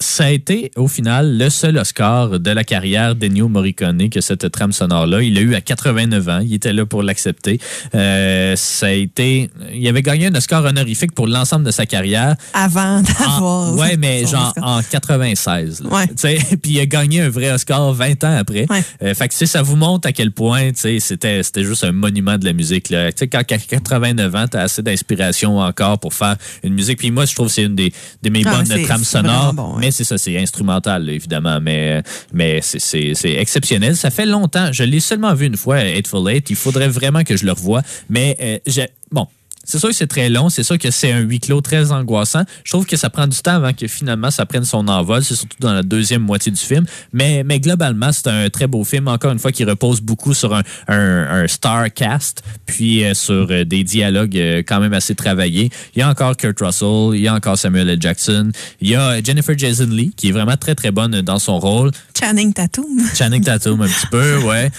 ça 0.00 0.24
a 0.24 0.30
été, 0.30 0.70
au 0.76 0.88
final, 0.88 1.38
le 1.38 1.50
seul 1.50 1.78
Oscar 1.78 2.40
de 2.40 2.50
la 2.50 2.64
carrière 2.64 3.14
d'Ennio 3.14 3.48
Morricone 3.48 4.10
que 4.10 4.20
cette 4.20 4.50
trame 4.50 4.72
sonore-là. 4.72 5.22
Il 5.22 5.34
l'a 5.34 5.40
eu 5.40 5.54
à 5.54 5.60
89 5.60 6.28
ans. 6.28 6.40
Il 6.44 6.52
était 6.54 6.72
là 6.72 6.84
pour 6.84 7.02
l'accepter. 7.02 7.58
Euh, 7.94 8.56
ça 8.56 8.86
a 8.86 8.90
été... 8.90 9.50
Il 9.72 9.86
avait 9.88 10.02
gagné 10.02 10.26
un 10.26 10.34
Oscar 10.34 10.64
honorifique 10.64 11.14
pour 11.14 11.26
l'ensemble 11.26 11.64
de 11.64 11.70
sa 11.70 11.86
carrière. 11.86 12.34
Avant 12.52 13.02
d'avoir... 13.02 13.74
Ouais, 13.84 13.96
mais 13.96 14.26
genre 14.26 14.52
en 14.62 14.80
96. 14.82 15.82
Là. 15.82 15.90
Ouais. 15.90 16.06
Puis 16.62 16.72
il 16.72 16.80
a 16.80 16.86
gagné 16.86 17.20
un 17.22 17.28
vrai 17.28 17.52
Oscar 17.52 17.92
20 17.92 18.24
ans 18.24 18.36
après. 18.36 18.66
Ouais. 18.70 18.82
Euh, 19.02 19.14
fait 19.14 19.28
que 19.28 19.46
ça 19.46 19.62
vous 19.62 19.76
montre 19.76 20.08
à 20.08 20.12
quel 20.12 20.30
point 20.32 20.70
c'était 20.74 21.42
juste 21.56 21.84
un 21.84 21.92
monument 21.92 22.36
de 22.38 22.44
la 22.44 22.52
musique. 22.52 22.90
Là. 22.90 23.10
sais 23.14 23.28
quand 23.28 23.38
à 23.38 23.44
89 23.44 24.34
ans, 24.34 24.46
tu 24.50 24.56
as 24.56 24.62
assez 24.62 24.82
d'inspiration 24.82 25.58
encore 25.58 25.98
pour 25.98 26.14
faire 26.14 26.36
une 26.62 26.74
musique. 26.74 26.98
Puis 26.98 27.10
moi, 27.10 27.26
je 27.26 27.34
trouve 27.34 27.46
que 27.48 27.52
c'est 27.52 27.62
une 27.64 27.74
des, 27.76 27.92
des 28.22 28.30
mes 28.30 28.42
Ah, 28.46 28.56
bonnes 28.56 28.82
trames 28.84 29.04
sonores. 29.04 29.52
vraiment 29.52 29.54
bon, 29.54 29.76
ouais. 29.76 29.83
Mais 29.84 29.90
c'est 29.90 30.04
ça, 30.04 30.16
c'est 30.16 30.38
instrumental, 30.38 31.10
évidemment. 31.10 31.60
Mais, 31.60 32.02
mais 32.32 32.60
c'est- 32.62 33.12
exceptionnel. 33.24 33.96
Ça 33.96 34.10
fait 34.10 34.24
longtemps. 34.24 34.72
Je 34.72 34.82
l'ai 34.82 34.98
seulement 35.00 35.34
vu 35.34 35.44
une 35.44 35.58
fois, 35.58 35.84
Eightful 35.84 36.26
Eight. 36.30 36.48
Il 36.48 36.56
faudrait 36.56 36.88
vraiment 36.88 37.22
que 37.22 37.36
je 37.36 37.44
le 37.44 37.52
revoie. 37.52 37.82
Mais 38.08 38.34
euh, 38.40 38.86
bon. 39.12 39.26
C'est 39.64 39.78
sûr 39.78 39.88
que 39.88 39.94
c'est 39.94 40.06
très 40.06 40.28
long, 40.28 40.48
c'est 40.48 40.62
sûr 40.62 40.78
que 40.78 40.90
c'est 40.90 41.12
un 41.12 41.20
huis 41.20 41.40
clos 41.40 41.60
très 41.60 41.92
angoissant. 41.92 42.42
Je 42.64 42.72
trouve 42.72 42.86
que 42.86 42.96
ça 42.96 43.10
prend 43.10 43.26
du 43.26 43.38
temps 43.38 43.54
avant 43.54 43.72
que 43.72 43.86
finalement 43.86 44.30
ça 44.30 44.46
prenne 44.46 44.64
son 44.64 44.86
envol, 44.88 45.24
c'est 45.24 45.34
surtout 45.34 45.56
dans 45.60 45.72
la 45.72 45.82
deuxième 45.82 46.22
moitié 46.22 46.52
du 46.52 46.60
film. 46.60 46.84
Mais, 47.12 47.42
mais 47.44 47.60
globalement, 47.60 48.12
c'est 48.12 48.28
un 48.28 48.48
très 48.50 48.66
beau 48.66 48.84
film, 48.84 49.08
encore 49.08 49.32
une 49.32 49.38
fois, 49.38 49.52
qui 49.52 49.64
repose 49.64 50.00
beaucoup 50.00 50.34
sur 50.34 50.54
un, 50.54 50.62
un, 50.88 51.42
un 51.42 51.48
star 51.48 51.92
cast, 51.92 52.42
puis 52.66 53.04
euh, 53.04 53.14
sur 53.14 53.46
euh, 53.50 53.64
des 53.64 53.84
dialogues 53.84 54.36
euh, 54.36 54.62
quand 54.66 54.80
même 54.80 54.92
assez 54.92 55.14
travaillés. 55.14 55.70
Il 55.94 56.00
y 56.00 56.02
a 56.02 56.08
encore 56.08 56.36
Kurt 56.36 56.58
Russell, 56.60 57.10
il 57.14 57.22
y 57.22 57.28
a 57.28 57.34
encore 57.34 57.58
Samuel 57.58 57.88
L. 57.88 57.98
Jackson, 58.00 58.50
il 58.80 58.90
y 58.90 58.94
a 58.94 59.22
Jennifer 59.22 59.56
Jason 59.56 59.86
Lee, 59.86 60.12
qui 60.16 60.28
est 60.28 60.32
vraiment 60.32 60.56
très 60.56 60.74
très 60.74 60.90
bonne 60.90 61.20
dans 61.22 61.38
son 61.38 61.58
rôle. 61.58 61.90
Channing 62.18 62.52
Tatum. 62.52 62.84
Channing 63.14 63.42
Tatum 63.42 63.80
un 63.80 63.88
petit 63.88 64.06
peu, 64.10 64.38
ouais. 64.38 64.70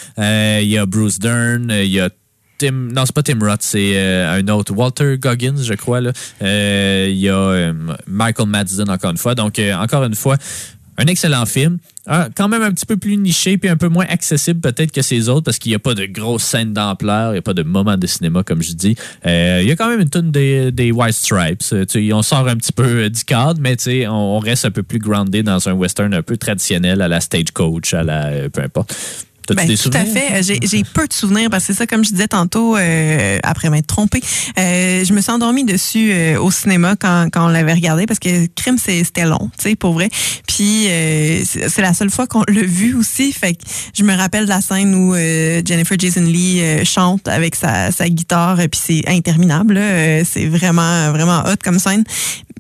Il 0.62 0.70
y 0.70 0.78
a 0.78 0.86
Bruce 0.86 1.20
Dern, 1.20 1.72
il 1.72 1.92
y 1.92 2.00
a 2.00 2.10
Tim, 2.58 2.72
non, 2.72 3.06
c'est 3.06 3.14
pas 3.14 3.24
Tim 3.24 3.40
Roth, 3.40 3.62
c'est 3.62 3.94
euh, 3.96 4.40
un 4.40 4.48
autre, 4.48 4.74
Walter 4.74 5.18
Goggins, 5.18 5.62
je 5.62 5.74
crois. 5.74 6.00
Euh, 6.42 7.08
Il 7.10 7.18
y 7.18 7.30
a 7.30 7.38
euh, 7.38 7.74
Michael 8.08 8.48
Madsen, 8.48 8.90
encore 8.90 9.12
une 9.12 9.18
fois. 9.18 9.36
Donc, 9.36 9.60
encore 9.60 10.04
une 10.04 10.16
fois, 10.16 10.38
un 10.98 11.06
excellent 11.08 11.46
film. 11.46 11.80
Quand 12.36 12.48
même 12.48 12.62
un 12.62 12.72
petit 12.72 12.86
peu 12.86 12.98
plus 12.98 13.18
niché 13.18 13.58
puis 13.58 13.68
un 13.68 13.78
peu 13.78 13.88
moins 13.88 14.06
accessible 14.08 14.60
peut-être 14.62 14.92
que 14.92 15.02
ces 15.02 15.28
autres 15.28 15.44
parce 15.44 15.58
qu'il 15.58 15.72
n'y 15.72 15.76
a 15.76 15.80
pas 15.80 15.96
de 15.96 16.06
grosses 16.06 16.44
scènes 16.44 16.72
d'ampleur, 16.72 17.30
il 17.30 17.34
n'y 17.34 17.40
a 17.40 17.42
pas 17.42 17.56
de 17.56 17.64
moments 17.64 17.98
de 17.98 18.06
cinéma 18.06 18.44
comme 18.44 18.62
je 18.62 18.74
dis. 18.74 18.96
Il 19.26 19.64
y 19.64 19.72
a 19.72 19.76
quand 19.76 19.90
même 19.90 20.02
une 20.02 20.10
tonne 20.12 20.30
des, 20.30 20.72
des 20.72 20.92
White 20.92 21.16
Stripes. 21.16 21.64
Tu 21.90 22.14
on 22.14 22.22
sort 22.22 22.48
un 22.48 22.56
petit 22.58 22.72
peu 22.72 23.10
du 23.10 23.24
cadre, 23.24 23.60
mais 23.60 23.76
on, 24.08 24.12
on 24.12 24.40
reste 24.40 24.66
un 24.66 24.72
peu 24.72 24.84
plus 24.84 25.00
groundé 25.00 25.42
dans 25.42 25.68
un 25.68 25.74
western 25.74 26.14
un 26.14 26.22
peu 26.22 26.38
traditionnel 26.38 27.02
à 27.02 27.08
la 27.08 27.20
Stagecoach, 27.20 27.96
à 27.96 28.04
la... 28.04 28.50
peu 28.50 28.62
importe. 28.62 28.96
T'as-tu 29.48 29.56
Ben, 29.56 29.68
des 29.68 29.78
tout 29.78 29.92
à 29.94 30.06
fait. 30.06 30.44
J'ai 30.44 30.84
peu 30.84 31.08
de 31.08 31.14
souvenirs 31.14 31.50
parce 31.50 31.66
que 31.66 31.74
c'est 31.74 31.80
ça, 31.80 31.88
comme 31.88 32.04
je 32.04 32.12
disais 32.12 32.28
tantôt, 32.28 32.78
euh, 32.78 33.38
après 33.44 33.70
m'être 33.70 33.88
trompée, 33.88 34.22
euh, 34.58 35.04
je 35.04 35.14
me 35.14 35.22
suis 35.22 35.32
endormie 35.32 35.64
dessus 35.64 36.12
euh, 36.12 36.40
au 36.40 36.52
cinéma 36.52 36.96
quand, 37.00 37.30
quand 37.32 37.46
on 37.46 37.50
l'avait 37.50 37.74
regardé 37.74 38.06
parce 38.06 38.20
que 38.20 38.48
Crime, 38.56 38.78
c'était 38.78 39.26
long, 39.26 39.50
tu 39.58 39.70
sais, 39.70 39.76
pour 39.76 39.94
vrai. 39.94 40.10
Puis 40.48 40.88
euh, 40.88 41.44
c'est 41.46 41.82
la 41.82 41.94
seule 41.94 42.10
fois 42.10 42.28
qu'on 42.28 42.44
l'a 42.48 42.62
vu 42.64 42.96
aussi. 42.96 43.32
Fait 43.32 43.54
que 43.54 43.62
je 43.94 44.04
me 44.04 44.16
rappelle 44.16 44.46
de 44.46 44.50
la 44.50 44.62
scène 44.62 44.94
où 44.96 45.14
euh, 45.14 45.62
Jennifer 45.66 45.98
Jason 46.00 46.22
Lee 46.22 46.62
euh, 46.62 46.84
chante 46.86 47.28
avec 47.28 47.56
sa, 47.56 47.92
sa 47.92 48.08
guitare, 48.10 48.60
et 48.62 48.68
puis 48.68 48.80
c'est 48.84 49.02
interminable. 49.08 49.78
Euh, 49.78 50.24
c'est 50.30 50.46
vraiment, 50.46 51.12
vraiment 51.12 51.44
hot 51.46 51.58
comme 51.64 51.80
scène. 51.80 52.04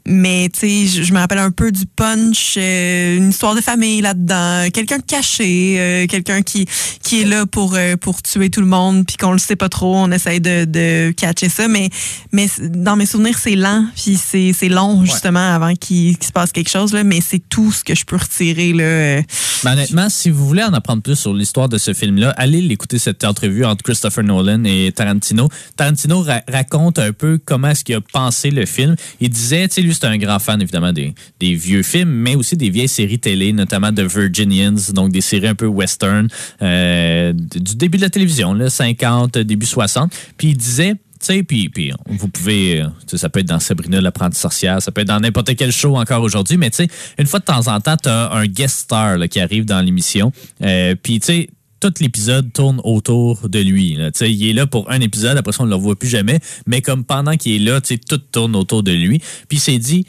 Mais 0.07 0.49
tu 0.53 0.88
sais, 0.88 1.03
je, 1.03 1.14
me 1.14 1.18
rappelle 1.18 1.40
un 1.40 1.49
peu 1.49 1.72
du 1.72 1.86
punch, 1.88 2.56
euh, 2.57 3.18
une 3.18 3.30
histoire 3.30 3.56
de 3.56 3.61
famille 3.61 4.02
là-dedans, 4.02 4.69
quelqu'un 4.72 4.99
caché, 4.99 5.77
euh, 5.80 6.06
quelqu'un 6.07 6.44
qui 6.44 6.68
qui 7.02 7.22
est 7.22 7.26
là 7.26 7.48
pour 7.48 7.73
euh, 7.76 7.95
pour 7.98 8.22
tuer 8.22 8.52
tout 8.52 8.61
le 8.61 8.68
monde, 8.68 9.06
puis 9.07 9.18
qu'on 9.18 9.32
le 9.32 9.40
sait 9.40 9.56
pas 9.56 9.68
trop, 9.69 9.95
on 9.95 10.11
essaye 10.11 10.40
de, 10.40 10.65
de 10.65 11.11
catcher 11.11 11.49
ça, 11.49 11.68
mais 11.68 11.90
mais 12.32 12.48
dans 12.60 12.95
mes 12.95 13.07
souvenirs 13.07 13.38
c'est 13.40 13.56
lent, 13.56 13.86
puis 13.95 14.18
c'est 14.23 14.53
c'est 14.53 14.69
long 14.69 15.03
justement 15.03 15.53
avant 15.56 15.73
qu'il 15.73 16.15
se 16.23 16.32
passe 16.32 16.52
quelque 16.52 16.69
chose 16.69 16.94
là, 16.94 17.03
mais 17.03 17.19
c'est 17.22 17.41
tout 17.49 17.72
ce 17.72 17.84
que 17.84 17.95
je 17.95 18.06
peux 18.06 18.18
retirer 18.18 18.73
là. 18.73 19.22
Ben, 19.64 19.73
honnêtement, 19.73 20.10
si 20.10 20.30
vous 20.30 20.45
voulez 20.45 20.64
en 20.64 20.73
apprendre 20.73 21.02
plus 21.02 21.15
sur 21.15 21.34
l'histoire 21.34 21.68
de 21.69 21.80
ce 21.80 21.94
film-là, 21.94 22.32
allez 22.38 22.61
l'écouter 22.61 22.99
cette 22.99 23.23
entrevue 23.23 23.65
entre 23.65 23.84
Christopher 23.84 24.23
Nolan 24.23 24.64
et 24.65 24.91
Tarantino. 24.91 25.49
Tarantino 25.76 26.22
ra- 26.22 26.44
raconte 26.48 26.99
un 26.99 27.11
peu 27.11 27.40
comment 27.44 27.69
est-ce 27.69 27.84
qu'il 27.84 27.95
a 27.95 28.02
pensé 28.02 28.52
le 28.52 28.68
film. 28.68 28.95
Il 29.19 29.30
disait, 29.30 29.68
tu 29.68 29.76
sais, 29.76 29.82
lui, 29.82 29.94
c'est 29.95 30.05
un 30.05 30.17
grand 30.17 30.39
fan, 30.39 30.61
évidemment, 30.61 30.93
des, 30.93 31.13
vieux 31.55 31.84
films, 31.84 32.09
mais 32.09 32.35
aussi 32.35 32.57
des 32.57 32.69
vieilles 32.69 32.88
séries 32.88 33.19
télé, 33.19 33.53
notamment 33.53 33.91
de 33.91 34.03
Virginians, 34.03 34.91
donc 34.93 35.11
des 35.11 35.22
séries 35.22 35.47
un 35.47 35.55
peu 35.55 35.67
western, 35.67 36.27
euh, 36.61 37.34
du 37.34 37.76
début 37.76 37.97
de 37.97 38.03
la 38.03 38.09
télévision, 38.09 38.53
là, 38.53 38.69
50, 38.69 39.38
début 39.39 39.65
60. 39.65 40.13
Puis 40.38 40.49
il 40.49 40.57
disait, 40.57 40.95
tu 41.19 41.34
sais, 41.34 41.43
puis, 41.43 41.69
puis 41.69 41.91
vous 42.07 42.27
pouvez, 42.27 42.84
ça 43.07 43.30
peut 43.30 43.39
être 43.39 43.47
dans 43.47 43.59
Sabrina 43.59 44.01
l'apprenti 44.01 44.39
sorcière, 44.39 44.81
ça 44.81 44.91
peut 44.91 45.01
être 45.01 45.07
dans 45.07 45.19
n'importe 45.19 45.55
quel 45.55 45.72
show 45.72 45.95
encore 45.95 46.22
aujourd'hui, 46.22 46.57
mais 46.57 46.69
tu 46.69 46.77
sais, 46.77 46.88
une 47.17 47.26
fois 47.26 47.39
de 47.39 47.45
temps 47.45 47.67
en 47.67 47.80
temps, 47.80 47.97
tu 47.97 48.09
as 48.09 48.31
un 48.31 48.45
guest 48.45 48.80
star 48.80 49.17
qui 49.30 49.39
arrive 49.39 49.65
dans 49.65 49.81
l'émission. 49.81 50.31
Euh, 50.63 50.95
puis 51.01 51.19
tu 51.19 51.26
sais, 51.26 51.49
tout 51.86 52.02
l'épisode 52.02 52.52
tourne 52.52 52.82
autour 52.84 53.48
de 53.48 53.60
lui. 53.60 53.95
il 54.22 54.49
est 54.49 54.53
là 54.53 54.66
pour 54.66 54.90
un 54.90 55.02
épisode, 55.02 55.38
après 55.38 55.52
ça, 55.52 55.62
on 55.62 55.66
ne 55.66 55.70
le 55.70 55.76
revoit 55.76 55.95
plus 55.95 56.10
jamais. 56.10 56.40
Mais 56.66 56.82
comme 56.82 57.03
pendant 57.03 57.36
qu'il 57.36 57.53
est 57.53 57.66
là, 57.66 57.80
tout 57.80 58.18
tourne 58.18 58.56
autour 58.56 58.82
de 58.82 58.91
lui. 58.91 59.20
Puis 59.48 59.57
il 59.57 59.60
s'est 59.60 59.78
dit, 59.78 60.03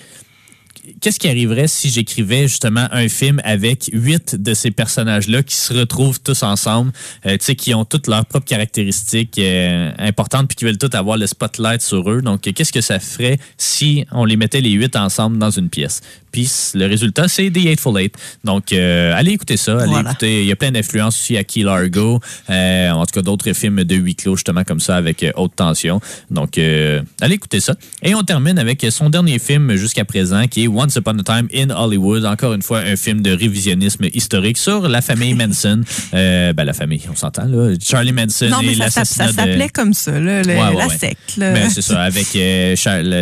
qu'est-ce 1.02 1.20
qui 1.20 1.28
arriverait 1.28 1.68
si 1.68 1.90
j'écrivais 1.90 2.48
justement 2.48 2.88
un 2.92 3.08
film 3.08 3.42
avec 3.44 3.90
huit 3.92 4.36
de 4.36 4.54
ces 4.54 4.70
personnages-là 4.70 5.42
qui 5.42 5.54
se 5.54 5.74
retrouvent 5.74 6.20
tous 6.20 6.42
ensemble, 6.42 6.92
euh, 7.26 7.36
qui 7.36 7.74
ont 7.74 7.84
toutes 7.84 8.06
leurs 8.06 8.24
propres 8.24 8.46
caractéristiques 8.46 9.38
euh, 9.38 9.90
importantes 9.98 10.48
puis 10.48 10.56
qui 10.56 10.64
veulent 10.64 10.78
tous 10.78 10.96
avoir 10.96 11.18
le 11.18 11.26
spotlight 11.26 11.82
sur 11.82 12.10
eux? 12.10 12.22
Donc, 12.22 12.40
qu'est-ce 12.40 12.72
que 12.72 12.80
ça 12.80 13.00
ferait 13.00 13.38
si 13.58 14.06
on 14.12 14.24
les 14.24 14.36
mettait 14.36 14.62
les 14.62 14.72
huit 14.72 14.96
ensemble 14.96 15.36
dans 15.36 15.50
une 15.50 15.68
pièce? 15.68 16.00
Puis 16.36 16.50
le 16.74 16.84
résultat, 16.86 17.28
c'est 17.28 17.50
The 17.50 17.64
Eightful 17.64 17.98
Eight. 17.98 18.14
Donc, 18.44 18.70
euh, 18.74 19.14
allez 19.16 19.32
écouter 19.32 19.56
ça. 19.56 19.78
Allez 19.78 19.88
Voilà. 19.88 20.10
écouter. 20.10 20.42
Il 20.42 20.46
y 20.48 20.52
a 20.52 20.56
plein 20.56 20.70
d'influences 20.70 21.16
aussi 21.18 21.34
à 21.38 21.44
Key 21.44 21.62
Largo. 21.62 22.20
euh, 22.50 22.90
en 22.90 23.06
tout 23.06 23.12
cas, 23.14 23.22
d'autres 23.22 23.54
films 23.54 23.84
de 23.84 23.94
huis 23.94 24.14
clos, 24.14 24.36
justement, 24.36 24.62
comme 24.62 24.78
ça, 24.80 24.96
avec 24.96 25.22
euh, 25.22 25.30
haute 25.36 25.56
tension. 25.56 25.98
Donc, 26.30 26.58
euh, 26.58 27.00
allez 27.22 27.36
écouter 27.36 27.60
ça. 27.60 27.74
Et 28.02 28.14
on 28.14 28.22
termine 28.22 28.58
avec 28.58 28.84
son 28.90 29.08
dernier 29.08 29.38
film 29.38 29.76
jusqu'à 29.76 30.04
présent, 30.04 30.46
qui 30.46 30.64
est 30.64 30.68
Once 30.68 30.94
Upon 30.96 31.18
a 31.20 31.22
Time 31.22 31.48
in 31.54 31.70
Hollywood. 31.70 32.26
Encore 32.26 32.52
une 32.52 32.60
fois, 32.60 32.80
un 32.80 32.96
film 32.96 33.22
de 33.22 33.30
révisionnisme 33.30 34.04
historique 34.12 34.58
sur 34.58 34.88
la 34.90 35.00
famille 35.00 35.32
Manson. 35.40 35.80
Ben, 36.12 36.54
la 36.64 36.74
famille, 36.74 37.00
on 37.10 37.16
s'entend, 37.16 37.46
là. 37.46 37.72
Charlie 37.82 38.12
Manson 38.12 38.48
Non, 38.50 38.58
mais 38.62 38.72
et 38.72 38.74
ça, 38.74 38.90
s'app- 38.90 38.96
l'assassinat 39.06 39.26
ça 39.26 39.32
de... 39.32 39.36
s'appelait 39.52 39.68
comme 39.70 39.94
ça, 39.94 40.20
là, 40.20 40.42
le- 40.42 40.48
Ouais, 40.48 40.54
ouais, 40.60 40.76
la 40.76 40.86
ouais. 40.88 40.98
secte. 40.98 41.38
Ben, 41.38 41.70
c'est 41.70 41.80
ça, 41.80 42.02
avec 42.02 42.26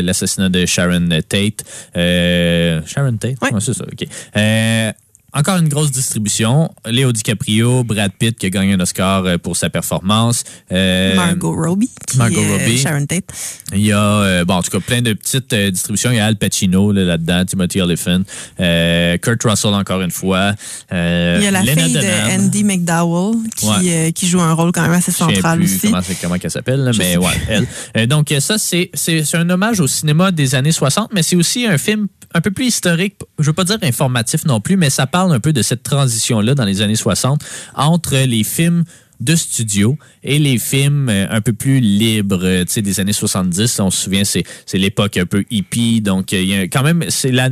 l'assassinat 0.03 0.49
de 0.49 0.66
Sharon 0.66 1.09
Tate. 1.28 1.62
Euh, 1.97 2.81
Sharon 3.05 3.17
Tate? 3.17 3.37
Ouais. 3.43 3.51
c'est 3.61 3.75
ça, 3.75 3.85
OK. 3.85 4.07
Euh, 4.37 4.93
encore 5.37 5.57
une 5.59 5.69
grosse 5.69 5.91
distribution. 5.91 6.73
Léo 6.87 7.11
DiCaprio, 7.11 7.83
Brad 7.83 8.13
Pitt 8.17 8.39
qui 8.39 8.47
a 8.47 8.51
gagné 8.51 8.75
un 8.75 8.79
Oscar 8.81 9.25
euh, 9.27 9.37
pour 9.37 9.57
sa 9.57 9.69
performance. 9.69 10.45
Euh, 10.71 11.17
Margot 11.17 11.53
Robbie, 11.57 11.91
qui 12.07 12.19
Margot 12.19 12.41
est, 12.41 12.49
euh, 12.51 12.53
Robbie. 12.59 12.79
Sharon 12.79 13.05
Tate. 13.07 13.25
Il 13.73 13.81
y 13.85 13.91
a, 13.91 13.99
euh, 14.01 14.45
bon, 14.45 14.55
en 14.55 14.63
tout 14.63 14.71
cas, 14.71 14.79
plein 14.79 15.03
de 15.03 15.13
petites 15.13 15.53
euh, 15.53 15.73
distributions. 15.73 16.13
Il 16.13 16.19
y 16.19 16.21
a 16.21 16.27
Al 16.27 16.37
Pacino 16.37 16.93
là, 16.93 17.03
là-dedans, 17.03 17.45
Timothy 17.47 17.81
Olyphant, 17.81 18.21
euh, 18.61 19.19
Kurt 19.19 19.43
Russell 19.43 19.75
encore 19.75 20.03
une 20.03 20.13
fois. 20.13 20.53
Il 20.93 20.97
y 20.97 21.47
a 21.49 21.51
la 21.51 21.63
Lena 21.65 21.83
fille 21.83 21.95
Dunham. 21.95 22.39
de 22.39 22.45
Andy 22.45 22.63
McDowell 22.63 23.35
qui, 23.57 23.67
Ouais. 23.67 24.13
qui 24.13 24.29
joue 24.29 24.41
un 24.41 24.53
rôle 24.53 24.71
quand 24.71 24.83
même 24.83 24.93
assez 24.93 25.11
Je 25.11 25.17
sais 25.17 25.25
central 25.25 25.59
plus 25.59 25.65
aussi. 25.75 25.87
Comment, 25.91 26.01
comment 26.23 26.35
elle 26.41 26.51
s'appelle, 26.51 26.93
mais 26.97 27.17
ouais, 27.17 27.67
elle. 27.93 28.07
Donc, 28.07 28.33
ça, 28.39 28.55
c'est 28.59 28.91
un 29.35 29.51
hommage 29.51 29.81
au 29.81 29.89
cinéma 29.89 30.31
des 30.31 30.55
années 30.55 30.71
60, 30.71 31.11
mais 31.13 31.25
c'est 31.25 31.35
aussi 31.35 31.67
un 31.67 31.77
film 31.77 32.07
un 32.35 32.40
peu 32.40 32.51
plus 32.51 32.66
historique. 32.66 33.15
Je 33.39 33.47
veux 33.47 33.52
pas 33.52 33.65
dire 33.65 33.78
informatif 33.82 34.44
non 34.44 34.61
plus, 34.61 34.77
mais 34.77 34.90
ça 34.90 35.06
parle 35.06 35.32
un 35.32 35.40
peu 35.40 35.52
de 35.52 35.62
cette 35.62 35.82
transition-là 35.82 36.55
dans 36.55 36.65
les 36.65 36.82
années 36.82 36.97
60 36.97 37.43
entre 37.74 38.16
les 38.16 38.44
films 38.44 38.85
de 39.20 39.36
studio 39.36 39.97
et 40.23 40.39
les 40.39 40.59
films 40.59 41.09
euh, 41.09 41.27
un 41.31 41.40
peu 41.40 41.52
plus 41.52 41.81
libres, 41.81 42.40
euh, 42.43 42.65
tu 42.65 42.82
des 42.82 43.01
années 43.01 43.12
70. 43.12 43.81
On 43.81 43.90
se 43.90 44.05
souvient, 44.05 44.24
c'est 44.24 44.44
l'époque 44.74 45.16
un 45.16 45.27
peu 45.27 45.44
hippie, 45.51 46.01
donc 46.01 46.32
euh, 46.32 46.43
il 46.43 46.48
y 46.48 46.55
a 46.55 46.62
quand 46.62 46.82
même, 46.82 47.05
c'est 47.09 47.32
la 47.32 47.48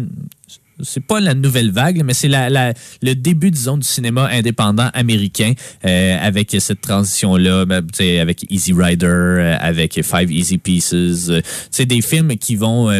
c'est 0.85 1.05
pas 1.05 1.21
la 1.21 1.35
nouvelle 1.35 1.71
vague, 1.71 2.03
mais 2.05 2.13
c'est 2.13 2.29
la, 2.29 2.73
le 3.03 3.15
début, 3.15 3.53
disons, 3.53 3.77
du 3.77 3.87
cinéma 3.87 4.29
indépendant 4.33 4.91
américain 4.95 5.53
avec 5.85 6.57
cette 6.59 6.81
transition-là, 6.81 7.67
ben, 7.67 7.87
avec 8.21 8.51
Easy 8.51 8.73
Rider, 8.73 9.57
avec 9.61 10.03
Five 10.03 10.33
Easy 10.33 10.59
Pieces. 10.59 11.31
c'est 11.71 11.87
des 11.87 12.03
films 12.03 12.37
qui 12.37 12.57
vont... 12.57 12.91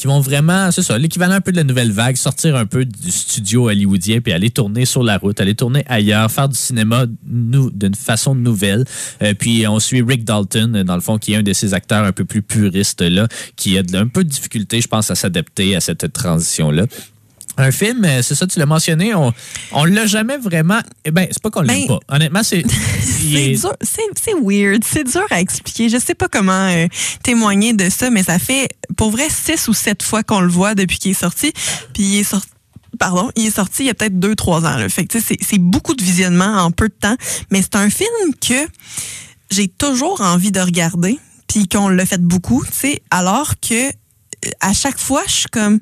qui 0.00 0.06
vont 0.06 0.20
vraiment, 0.20 0.70
c'est 0.70 0.82
ça, 0.82 0.96
l'équivalent 0.96 1.34
un 1.34 1.40
peu 1.42 1.52
de 1.52 1.58
la 1.58 1.64
nouvelle 1.64 1.92
vague, 1.92 2.16
sortir 2.16 2.56
un 2.56 2.64
peu 2.64 2.86
du 2.86 3.10
studio 3.10 3.68
hollywoodien 3.68 4.22
puis 4.22 4.32
aller 4.32 4.48
tourner 4.48 4.86
sur 4.86 5.02
la 5.02 5.18
route, 5.18 5.38
aller 5.42 5.54
tourner 5.54 5.84
ailleurs, 5.86 6.30
faire 6.30 6.48
du 6.48 6.56
cinéma 6.56 7.04
d'une 7.22 7.94
façon 7.94 8.34
nouvelle. 8.34 8.86
Euh, 9.22 9.34
puis 9.38 9.66
on 9.68 9.78
suit 9.78 10.00
Rick 10.00 10.24
Dalton, 10.24 10.74
euh, 10.74 10.84
dans 10.84 10.94
le 10.94 11.02
fond, 11.02 11.18
qui 11.18 11.34
est 11.34 11.36
un 11.36 11.42
de 11.42 11.52
ces 11.52 11.74
acteurs 11.74 12.02
un 12.04 12.12
peu 12.12 12.24
plus 12.24 12.40
puristes 12.40 13.02
là, 13.02 13.28
qui 13.56 13.76
a 13.76 13.82
un 13.92 14.06
peu 14.06 14.24
de 14.24 14.30
difficulté, 14.30 14.80
je 14.80 14.88
pense, 14.88 15.10
à 15.10 15.14
s'adapter 15.14 15.76
à 15.76 15.80
cette 15.80 16.10
transition-là. 16.10 16.86
Un 17.60 17.70
film, 17.72 18.04
euh, 18.04 18.22
c'est 18.22 18.34
ça, 18.34 18.46
tu 18.46 18.58
l'as 18.58 18.66
mentionné, 18.66 19.14
on, 19.14 19.32
on 19.72 19.84
l'a 19.84 20.06
jamais 20.06 20.38
vraiment. 20.38 20.80
Eh 21.04 21.10
ben, 21.10 21.26
c'est 21.30 21.42
pas 21.42 21.50
qu'on 21.50 21.60
l'aime 21.62 21.86
Ben, 21.86 21.98
pas. 21.98 22.14
Honnêtement, 22.16 22.42
c'est. 22.42 22.64
C'est 23.20 23.52
est- 23.52 23.66
c'est 24.16 24.34
weird, 24.42 24.82
c'est 24.82 25.04
dur 25.04 25.26
à 25.30 25.40
expliquer. 25.40 25.90
Je 25.90 25.98
sais 25.98 26.14
pas 26.14 26.26
comment 26.28 26.68
euh, 26.68 26.86
témoigner 27.22 27.74
de 27.74 27.90
ça, 27.90 28.08
mais 28.10 28.22
ça 28.22 28.38
fait 28.38 28.68
pour 28.96 29.10
vrai 29.10 29.28
six 29.28 29.68
ou 29.68 29.74
sept 29.74 30.02
fois 30.02 30.22
qu'on 30.22 30.40
le 30.40 30.48
voit 30.48 30.74
depuis 30.74 30.98
qu'il 30.98 31.10
est 31.10 31.14
sorti. 31.20 31.52
Puis 31.92 32.02
il 32.02 32.18
est 32.20 32.24
sorti. 32.24 32.48
Pardon, 32.98 33.30
il 33.36 33.46
est 33.46 33.54
sorti 33.54 33.82
il 33.84 33.86
y 33.86 33.90
a 33.90 33.94
peut-être 33.94 34.18
deux, 34.18 34.34
trois 34.34 34.64
ans. 34.64 34.76
Là. 34.76 34.88
Fait 34.88 35.04
que, 35.06 35.18
tu 35.18 35.22
sais, 35.24 35.36
c'est 35.46 35.58
beaucoup 35.58 35.94
de 35.94 36.02
visionnement 36.02 36.56
en 36.64 36.70
peu 36.70 36.88
de 36.88 36.94
temps. 36.98 37.16
Mais 37.50 37.60
c'est 37.62 37.76
un 37.76 37.90
film 37.90 38.08
que 38.40 38.66
j'ai 39.50 39.68
toujours 39.68 40.22
envie 40.22 40.50
de 40.50 40.60
regarder, 40.60 41.18
puis 41.46 41.68
qu'on 41.68 41.88
l'a 41.88 42.06
fait 42.06 42.20
beaucoup, 42.22 42.64
tu 42.64 42.72
sais, 42.72 43.02
alors 43.10 43.54
que 43.60 43.86
euh, 43.86 44.50
à 44.60 44.72
chaque 44.72 44.98
fois, 44.98 45.22
je 45.26 45.32
suis 45.32 45.48
comme... 45.52 45.78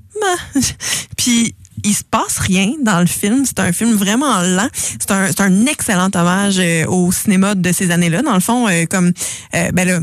Puis 1.16 1.54
il 1.84 1.94
se 1.94 2.04
passe 2.04 2.38
rien 2.38 2.72
dans 2.82 3.00
le 3.00 3.06
film. 3.06 3.44
C'est 3.44 3.60
un 3.60 3.72
film 3.72 3.94
vraiment 3.94 4.40
lent. 4.42 4.68
C'est 4.72 5.10
un, 5.10 5.28
un 5.38 5.66
excellent 5.66 6.10
hommage 6.14 6.58
euh, 6.58 6.86
au 6.86 7.12
cinéma 7.12 7.54
de 7.54 7.72
ces 7.72 7.90
années-là. 7.90 8.22
Dans 8.22 8.34
le 8.34 8.40
fond, 8.40 8.68
euh, 8.68 8.84
comme... 8.86 9.12
euh, 9.54 9.70
ben 9.72 9.86
là, 9.86 10.00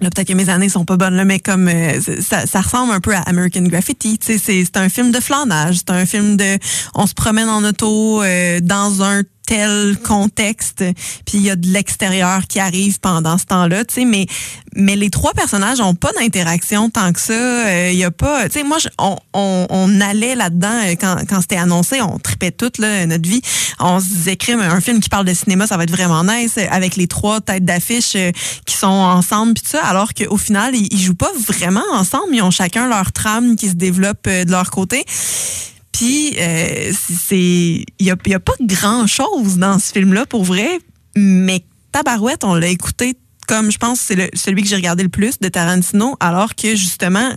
Là, 0.00 0.10
peut-être 0.10 0.26
que 0.26 0.32
mes 0.32 0.48
années 0.48 0.68
sont 0.68 0.84
pas 0.84 0.96
bonnes, 0.96 1.14
là, 1.14 1.24
mais 1.24 1.38
comme 1.38 1.68
euh, 1.68 2.00
ça, 2.20 2.46
ça 2.46 2.60
ressemble 2.62 2.92
un 2.92 3.00
peu 3.00 3.14
à 3.14 3.20
American 3.20 3.62
Graffiti. 3.62 4.18
C'est 4.20 4.76
un 4.76 4.88
film 4.88 5.12
de 5.12 5.20
flanage, 5.20 5.76
c'est 5.76 5.90
un 5.90 6.04
film 6.04 6.36
de 6.36 6.58
on 6.96 7.06
se 7.06 7.14
promène 7.14 7.48
en 7.48 7.62
auto 7.62 8.20
euh, 8.20 8.58
dans 8.60 9.04
un 9.04 9.22
tel 9.46 9.96
contexte, 9.98 10.84
puis 11.26 11.38
il 11.38 11.42
y 11.42 11.50
a 11.50 11.56
de 11.56 11.68
l'extérieur 11.68 12.46
qui 12.46 12.60
arrive 12.60 12.98
pendant 13.00 13.38
ce 13.38 13.44
temps-là, 13.44 13.84
tu 13.84 13.94
sais, 13.94 14.04
mais 14.04 14.26
mais 14.76 14.96
les 14.96 15.08
trois 15.08 15.32
personnages 15.34 15.80
ont 15.80 15.94
pas 15.94 16.10
d'interaction 16.18 16.90
tant 16.90 17.12
que 17.12 17.20
ça. 17.20 17.32
Euh, 17.32 17.90
Il 17.92 17.98
y 17.98 18.02
a 18.04 18.10
pas, 18.10 18.48
tu 18.48 18.58
sais, 18.58 18.64
moi, 18.64 18.78
on, 18.98 19.16
on, 19.32 19.66
on 19.70 20.00
allait 20.00 20.34
là-dedans 20.34 20.80
euh, 20.84 20.94
quand, 21.00 21.16
quand 21.28 21.40
c'était 21.40 21.56
annoncé, 21.56 22.00
on 22.02 22.18
tripait 22.18 22.50
toute 22.50 22.78
là, 22.78 23.06
notre 23.06 23.28
vie. 23.28 23.40
On 23.78 24.00
se 24.00 24.06
disait, 24.06 24.36
un 24.52 24.80
film 24.80 24.98
qui 25.00 25.08
parle 25.08 25.26
de 25.26 25.34
cinéma, 25.34 25.66
ça 25.68 25.76
va 25.76 25.84
être 25.84 25.92
vraiment 25.92 26.24
nice, 26.24 26.54
euh, 26.58 26.66
avec 26.70 26.96
les 26.96 27.06
trois 27.06 27.40
têtes 27.40 27.64
d'affiche 27.64 28.14
euh, 28.16 28.32
qui 28.66 28.74
sont 28.76 28.86
ensemble, 28.86 29.54
puis 29.54 29.62
tout 29.62 29.70
ça, 29.70 29.84
alors 29.84 30.12
qu'au 30.12 30.36
final, 30.36 30.74
ils, 30.74 30.88
ils 30.92 31.00
jouent 31.00 31.14
pas 31.14 31.32
vraiment 31.46 31.84
ensemble. 31.92 32.34
Ils 32.34 32.42
ont 32.42 32.50
chacun 32.50 32.88
leur 32.88 33.12
trame 33.12 33.54
qui 33.54 33.68
se 33.68 33.74
développe 33.74 34.26
euh, 34.26 34.44
de 34.44 34.50
leur 34.50 34.70
côté. 34.72 35.04
Puis, 35.94 36.34
euh, 36.38 36.92
c'est, 36.92 37.36
il 37.38 37.86
y 38.00 38.10
a, 38.10 38.16
y 38.26 38.34
a 38.34 38.40
pas 38.40 38.52
grand 38.60 39.06
chose 39.06 39.58
dans 39.58 39.78
ce 39.78 39.92
film-là 39.92 40.26
pour 40.26 40.42
vrai, 40.42 40.80
mais 41.16 41.64
Tabarouette, 41.92 42.42
on 42.42 42.54
l'a 42.54 42.66
écouté 42.66 43.16
comme 43.46 43.70
je 43.70 43.78
pense 43.78 44.00
c'est 44.00 44.30
celui 44.34 44.62
que 44.62 44.68
j'ai 44.68 44.76
regardé 44.76 45.02
le 45.02 45.08
plus 45.08 45.38
de 45.38 45.48
Tarantino, 45.48 46.16
alors 46.18 46.54
que 46.54 46.74
justement, 46.74 47.30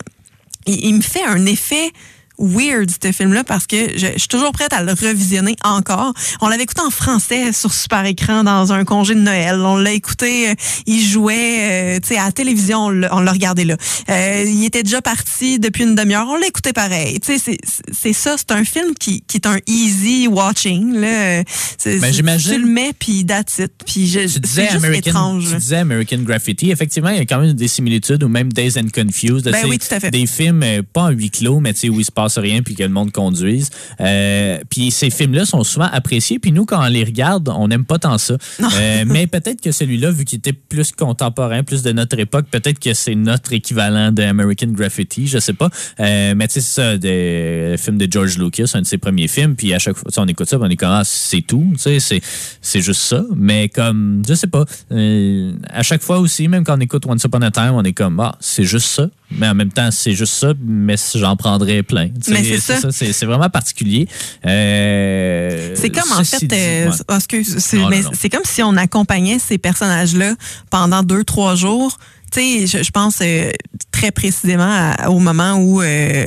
il, 0.66 0.86
il 0.86 0.96
me 0.96 1.02
fait 1.02 1.24
un 1.24 1.46
effet 1.46 1.92
weird 2.40 2.90
ce 3.04 3.12
film-là 3.12 3.44
parce 3.44 3.68
que 3.68 3.98
je, 3.98 4.08
je 4.14 4.20
suis 4.20 4.28
toujours 4.28 4.52
prête 4.52 4.74
à 4.74 4.84
le 4.84 4.92
revisionner 4.92 5.56
encore. 5.64 6.14
On 6.42 6.48
l'avait 6.48 6.64
écouté 6.64 6.82
en 6.82 6.90
français 6.90 7.52
sur 7.54 7.74
super 7.74 8.06
écran 8.06 8.44
dans 8.44 8.72
un 8.74 8.86
congé 8.86 9.16
de 9.16 9.20
Noël. 9.20 9.56
On 9.60 9.78
l'a 9.78 9.92
écouté, 9.92 10.50
euh, 10.50 10.54
il 10.86 11.02
jouait, 11.06 11.96
euh, 11.96 12.00
tu 12.02 12.10
sais, 12.10 12.18
à 12.18 12.26
la 12.26 12.32
télévision, 12.32 12.86
on 12.86 12.90
l'a 12.92 13.32
regardé 13.32 13.64
là. 13.66 13.76
Euh, 14.10 14.44
il 14.48 14.64
était 14.66 14.84
déjà 14.84 15.02
parti 15.02 15.60
depuis 15.60 15.84
une 15.84 15.96
demi-heure, 15.96 16.28
on 16.30 16.36
l'a 16.38 16.48
écouté 16.48 16.74
pareil. 16.74 17.20
Tu 17.20 17.38
sais, 17.40 17.58
c'est- 17.92 18.14
ça, 18.14 18.36
c'est 18.38 18.52
un 18.52 18.64
film 18.64 18.94
qui, 19.00 19.22
qui 19.28 19.38
est 19.38 19.46
un 19.48 19.58
easy 19.68 20.28
watching 20.28 20.94
là. 20.94 21.44
Ben, 21.86 22.14
j'imagine- 22.14 22.54
Tu 22.54 22.60
le 22.62 22.68
mets 22.68 22.94
puis 22.98 23.26
that's 23.26 23.60
it. 23.60 23.72
Puis 23.86 24.08
je- 24.08 24.20
Tu 24.32 24.40
disais, 24.40 24.68
American, 24.70 25.10
étrange. 25.10 25.50
tu 25.52 25.56
disais 25.58 25.78
American 25.78 26.18
Graffiti. 26.20 26.72
Effectivement, 26.72 27.10
il 27.10 27.18
y 27.18 27.20
a 27.20 27.26
quand 27.26 27.40
même 27.40 27.54
des 27.54 27.68
similitudes, 27.68 28.24
ou 28.24 28.28
même 28.28 28.52
Days 28.52 28.78
and 28.78 28.88
Confused. 28.94 29.46
là, 29.46 29.52
Ben 29.52 29.70
oui, 29.70 29.78
tout 29.80 29.94
à 29.94 30.00
fait. 30.00 30.12
Des 30.12 30.26
films, 30.26 30.64
euh, 30.64 30.82
pas 30.92 31.04
en 31.04 31.10
huis 31.10 31.30
clos, 31.30 31.60
mais 31.60 31.74
tu 31.74 31.80
sais, 31.82 31.90
où 31.90 32.00
il 32.00 32.06
se 32.06 32.12
passe 32.12 32.27
rien 32.36 32.62
puis 32.62 32.76
que 32.76 32.84
le 32.84 32.90
monde 32.90 33.12
conduise. 33.12 33.70
Euh, 34.00 34.60
puis 34.70 34.92
ces 34.92 35.10
films-là 35.10 35.46
sont 35.46 35.64
souvent 35.64 35.90
appréciés. 35.92 36.40
Puis 36.40 36.52
nous, 36.52 36.66
quand 36.66 36.84
on 36.84 36.90
les 36.90 37.04
regarde, 37.04 37.50
on 37.50 37.68
n'aime 37.68 37.86
pas 37.86 38.00
tant 38.00 38.18
ça. 38.18 38.38
Euh, 38.78 39.06
mais 39.08 39.28
peut-être 39.28 39.62
que 39.62 39.72
celui-là, 39.72 40.12
vu 40.12 40.26
qu'il 40.26 40.40
était 40.40 40.54
plus 40.54 40.92
contemporain, 40.92 41.64
plus 41.64 41.82
de 41.82 41.92
notre 41.92 42.20
époque, 42.20 42.46
peut-être 42.52 42.80
que 42.80 42.94
c'est 42.94 43.16
notre 43.16 43.54
équivalent 43.54 44.12
de 44.12 44.22
American 44.22 44.68
Graffiti, 44.68 45.28
je 45.28 45.40
sais 45.40 45.54
pas. 45.54 45.70
Euh, 46.00 46.34
mais 46.36 46.48
tu 46.48 46.56
sais, 46.56 46.62
c'est 46.62 46.82
ça, 46.82 46.98
des 46.98 47.76
films 47.78 47.98
de 47.98 48.08
George 48.12 48.38
Lucas, 48.38 48.72
un 48.74 48.82
de 48.82 48.86
ses 48.86 48.98
premiers 48.98 49.28
films. 49.28 49.56
Puis 49.56 49.74
à 49.74 49.80
chaque 49.80 49.96
fois, 49.96 50.12
on 50.18 50.28
écoute 50.28 50.50
ça, 50.50 50.58
on 50.60 50.70
est 50.70 50.76
comme, 50.76 50.92
ah, 50.92 51.04
c'est 51.06 51.42
tout. 51.42 51.68
Tu 51.74 51.80
sais, 51.80 52.00
c'est, 52.00 52.22
c'est 52.62 52.82
juste 52.82 53.02
ça. 53.02 53.24
Mais 53.36 53.70
comme, 53.70 54.22
je 54.28 54.34
sais 54.34 54.48
pas. 54.48 54.66
à 54.90 55.84
chaque 55.84 56.02
fois 56.02 56.20
aussi, 56.20 56.48
même 56.48 56.64
quand 56.64 56.78
on 56.78 56.82
écoute 56.82 57.06
Once 57.08 57.24
Upon 57.24 57.42
a 57.42 57.52
Time, 57.52 57.72
on 57.74 57.84
est 57.84 57.94
comme, 57.94 58.20
ah, 58.20 58.36
c'est 58.40 58.64
juste 58.64 58.88
ça. 58.88 59.10
Mais 59.30 59.48
en 59.48 59.56
même 59.56 59.72
temps, 59.72 59.90
c'est 59.92 60.14
juste 60.14 60.34
ça, 60.34 60.54
mais 60.64 60.96
j'en 61.16 61.36
prendrais 61.36 61.84
plein. 61.84 62.10
C'est 62.22 62.60
ça. 62.60 62.92
c'est, 62.92 63.12
c'est 63.12 63.26
vraiment 63.26 63.50
particulier. 63.50 64.08
Euh, 64.46 65.74
C'est 65.76 65.90
comme 65.90 66.12
en 66.12 66.24
fait, 66.24 66.46
dit, 66.46 66.56
euh, 66.56 66.90
ouais. 66.90 67.16
excuse, 67.16 67.74
non. 67.74 67.90
c'est 68.14 68.30
comme 68.30 68.46
si 68.46 68.64
on 68.64 68.78
accompagnait 68.78 69.40
ces 69.40 69.58
personnages-là 69.58 70.36
pendant 70.70 71.04
deux, 71.04 71.24
trois 71.24 71.56
jours. 71.56 71.98
Tu 72.32 72.40
sais, 72.66 72.68
je, 72.80 72.84
je 72.84 72.92
pense 72.92 73.20
euh, 73.22 73.52
très 73.92 74.12
précisément 74.12 74.68
à- 74.70 75.10
au 75.10 75.20
moment 75.20 75.56
où 75.56 75.82
euh, 75.82 76.26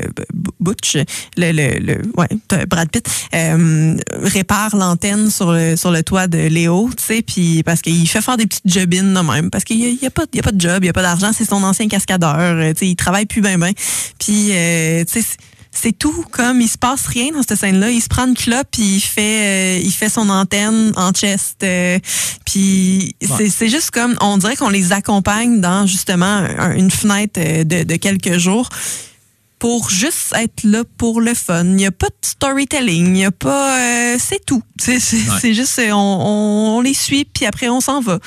Butch, 0.60 0.96
le, 1.36 1.52
le, 1.52 1.78
le 1.78 2.02
ouais, 2.16 2.28
Brad 2.68 2.90
Pitt, 2.90 3.06
euh, 3.34 3.96
répare 4.10 4.74
l'antenne 4.76 5.30
sur 5.30 5.52
le 5.52 5.76
sur 5.76 5.90
le 5.90 6.02
toit 6.02 6.26
de 6.26 6.38
Léo, 6.38 6.90
tu 6.96 7.04
sais, 7.04 7.22
puis 7.22 7.62
parce 7.62 7.82
qu'il 7.82 8.08
fait 8.08 8.22
faire 8.22 8.36
des 8.36 8.46
petites 8.46 8.68
jobines 8.68 9.12
de 9.14 9.20
même, 9.20 9.50
parce 9.50 9.64
qu'il 9.64 9.78
y 9.78 9.86
a, 9.86 9.90
y 10.02 10.06
a 10.06 10.10
pas 10.10 10.24
y 10.32 10.38
a 10.40 10.42
pas 10.42 10.52
de 10.52 10.60
job, 10.60 10.82
il 10.82 10.86
y 10.86 10.90
a 10.90 10.92
pas 10.92 11.02
d'argent, 11.02 11.30
c'est 11.36 11.44
son 11.48 11.62
ancien 11.62 11.86
cascadeur, 11.88 12.36
euh, 12.38 12.72
tu 12.72 12.78
sais, 12.80 12.88
il 12.88 12.96
travaille 12.96 13.26
plus 13.26 13.40
ben 13.42 13.58
ben, 13.60 13.72
puis 14.18 14.48
euh, 14.52 15.04
tu 15.04 15.20
sais. 15.20 15.26
C'est- 15.72 15.96
tout 15.98 16.24
comme 16.30 16.60
il 16.60 16.68
se 16.68 16.78
passe 16.78 17.06
rien 17.06 17.30
dans 17.32 17.42
cette 17.42 17.56
scène 17.58 17.80
là 17.80 17.90
il 17.90 18.00
se 18.00 18.08
prend 18.08 18.26
une 18.26 18.34
clope 18.36 18.68
puis 18.72 18.96
il 18.96 19.00
fait 19.00 19.78
euh, 19.78 19.80
il 19.82 19.92
fait 19.92 20.08
son 20.08 20.28
antenne 20.28 20.92
en 20.96 21.12
chest 21.12 21.56
euh, 21.62 21.98
puis 22.44 23.14
c'est 23.38 23.48
c'est 23.48 23.68
juste 23.68 23.90
comme 23.90 24.16
on 24.20 24.38
dirait 24.38 24.56
qu'on 24.56 24.68
les 24.70 24.92
accompagne 24.92 25.60
dans 25.60 25.86
justement 25.86 26.26
un- 26.58 26.74
une 26.74 26.90
fenêtre 26.90 27.38
euh, 27.40 27.64
de, 27.64 27.82
de 27.84 27.96
quelques 27.96 28.38
jours 28.38 28.68
pour 29.58 29.90
juste 29.90 30.32
être 30.38 30.64
là 30.64 30.84
pour 30.96 31.20
le 31.20 31.34
fun. 31.34 31.64
Il 31.64 31.74
n'y 31.76 31.84
a 31.84 31.90
pas 31.90 32.06
de 32.08 32.14
storytelling, 32.22 33.04
il 33.08 33.12
n'y 33.12 33.24
a 33.26 33.30
pas... 33.30 33.78
euh, 33.78 34.16
c'est 34.18 34.42
tout. 34.46 34.62
C'est 34.80 34.98
c'est- 34.98 35.18
Ouais. 35.18 35.36
c'est 35.38 35.52
juste, 35.52 35.78
euh, 35.80 35.90
on, 35.92 35.96
on, 35.98 36.76
on 36.78 36.80
les 36.80 36.94
suit, 36.94 37.26
puis 37.26 37.44
après 37.44 37.68
on 37.68 37.82
s'en 37.82 38.00
va. 38.00 38.18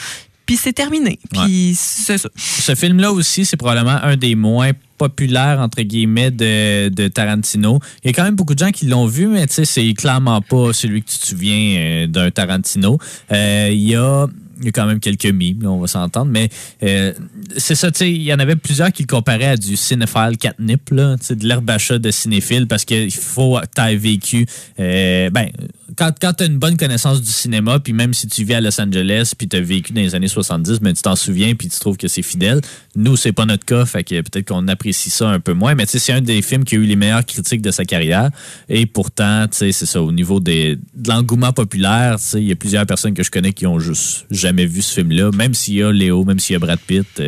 Puis 0.46 0.58
c'est 0.58 0.74
terminé. 0.74 1.20
Puis 1.32 1.74
c'est 1.76 2.18
ça. 2.18 2.30
Ce 2.36 2.76
film-là 2.76 3.12
aussi, 3.12 3.46
c'est 3.46 3.58
probablement 3.58 4.00
un 4.04 4.18
des 4.18 4.36
moins 4.36 4.72
populaires, 4.98 5.60
entre 5.60 5.82
guillemets, 5.82 6.32
de, 6.32 6.90
de 6.90 7.08
Tarantino. 7.08 7.80
Il 8.04 8.08
y 8.08 8.10
a 8.10 8.14
quand 8.14 8.24
même 8.24 8.36
beaucoup 8.36 8.54
de 8.54 8.60
gens 8.60 8.72
qui 8.72 8.86
l'ont 8.86 9.06
vu, 9.06 9.28
mais 9.28 9.48
tu 9.48 9.54
sais, 9.54 9.66
c'est 9.66 9.94
clairement 9.94 10.42
pas 10.42 10.74
celui 10.74 11.02
que 11.04 11.10
tu 11.10 11.18
te 11.18 11.28
souviens 11.28 11.76
euh, 11.78 12.08
d'un 12.08 12.32
Tarantino. 12.32 12.98
Euh, 13.32 13.70
il 13.72 13.90
y 13.90 13.96
a... 13.96 14.28
Il 14.60 14.66
y 14.66 14.68
a 14.70 14.72
quand 14.72 14.86
même 14.86 15.00
quelques 15.00 15.26
mimes, 15.26 15.66
on 15.66 15.80
va 15.80 15.88
s'entendre, 15.88 16.32
mais 16.32 16.50
euh, 16.84 17.14
c'est 17.58 17.76
ça, 17.76 17.92
tu 17.92 18.00
sais, 18.00 18.12
il 18.12 18.22
y 18.22 18.34
en 18.34 18.40
avait 18.40 18.56
plusieurs 18.56 18.92
qui 18.92 19.04
le 19.04 19.08
comparaient 19.08 19.48
à 19.48 19.58
du 19.58 19.76
cinéphile 19.76 20.38
catnip, 20.40 20.90
là, 20.92 21.16
de 21.18 21.48
l'herbe 21.48 21.70
achat 21.70 22.00
de 22.00 22.12
cinéphile, 22.12 22.68
parce 22.68 22.86
qu'il 22.86 23.12
faut 23.12 23.60
que 23.60 23.90
tu 23.90 23.98
vécu, 23.98 24.46
ben, 24.78 25.50
quand, 25.98 26.12
quand 26.20 26.34
tu 26.34 26.44
as 26.44 26.48
une 26.48 26.58
bonne 26.58 26.78
connaissance 26.78 27.22
du 27.22 27.32
cinéma, 27.32 27.80
puis 27.80 27.94
même 27.94 28.14
si 28.14 28.28
tu 28.28 28.44
vis 28.44 28.56
à 28.56 28.62
Los 28.62 28.80
Angeles, 28.80 29.34
puis 29.38 29.48
tu 29.48 29.58
as 29.58 29.62
vécu 29.62 29.94
dans 29.94 30.02
les 30.02 30.16
années 30.16 30.28
70, 30.28 30.82
mais 30.82 30.94
tu 30.94 31.02
t'en 31.02 31.16
souviens, 31.16 31.54
puis 31.56 31.68
tu 31.70 31.80
trouves 31.80 31.98
que 31.98 32.08
c'est 32.08 32.22
fidèle. 32.22 32.62
Nous, 32.96 33.16
c'est 33.16 33.32
pas 33.32 33.46
notre 33.46 33.66
cas, 33.66 33.86
fait 33.86 34.04
que 34.04 34.22
peut-être 34.22 34.48
qu'on 34.48 34.68
apprécie 34.68 35.10
ça 35.10 35.30
un 35.30 35.40
peu 35.40 35.54
moins, 35.54 35.76
mais 35.76 35.86
tu 35.86 35.94
sais, 35.94 36.00
c'est 36.00 36.14
un 36.14 36.22
des 36.22 36.42
films 36.42 36.64
qui 36.64 36.76
a 36.76 36.78
eu 36.80 36.86
les 36.86 36.96
meilleures 36.96 37.26
critiques 37.26 37.62
de 37.62 37.72
sa 37.72 37.86
carrière. 37.86 38.30
Et 38.70 38.86
pourtant, 38.86 39.48
tu 39.50 39.58
sais, 39.58 39.72
c'est 39.72 39.86
ça, 39.86 40.02
au 40.02 40.12
niveau 40.12 40.40
des, 40.40 40.78
de 40.96 41.10
l'engouement 41.10 41.54
populaire, 41.54 42.18
tu 42.18 42.24
sais, 42.24 42.42
il 42.42 42.48
y 42.48 42.52
a 42.52 42.56
plusieurs 42.56 42.86
personnes 42.86 43.14
que 43.14 43.24
je 43.24 43.32
connais 43.32 43.54
qui 43.54 43.68
ont 43.68 43.80
juste 43.80 44.26
jamais 44.44 44.66
vu 44.66 44.82
ce 44.82 44.96
film-là, 44.96 45.32
même 45.32 45.54
s'il 45.54 45.76
y 45.76 45.84
a 45.84 45.92
Léo, 45.92 46.26
même 46.26 46.40
s'il 46.40 46.54
y 46.54 46.58
a 46.58 46.60
Brad 46.60 46.80
Pitt. 46.80 47.22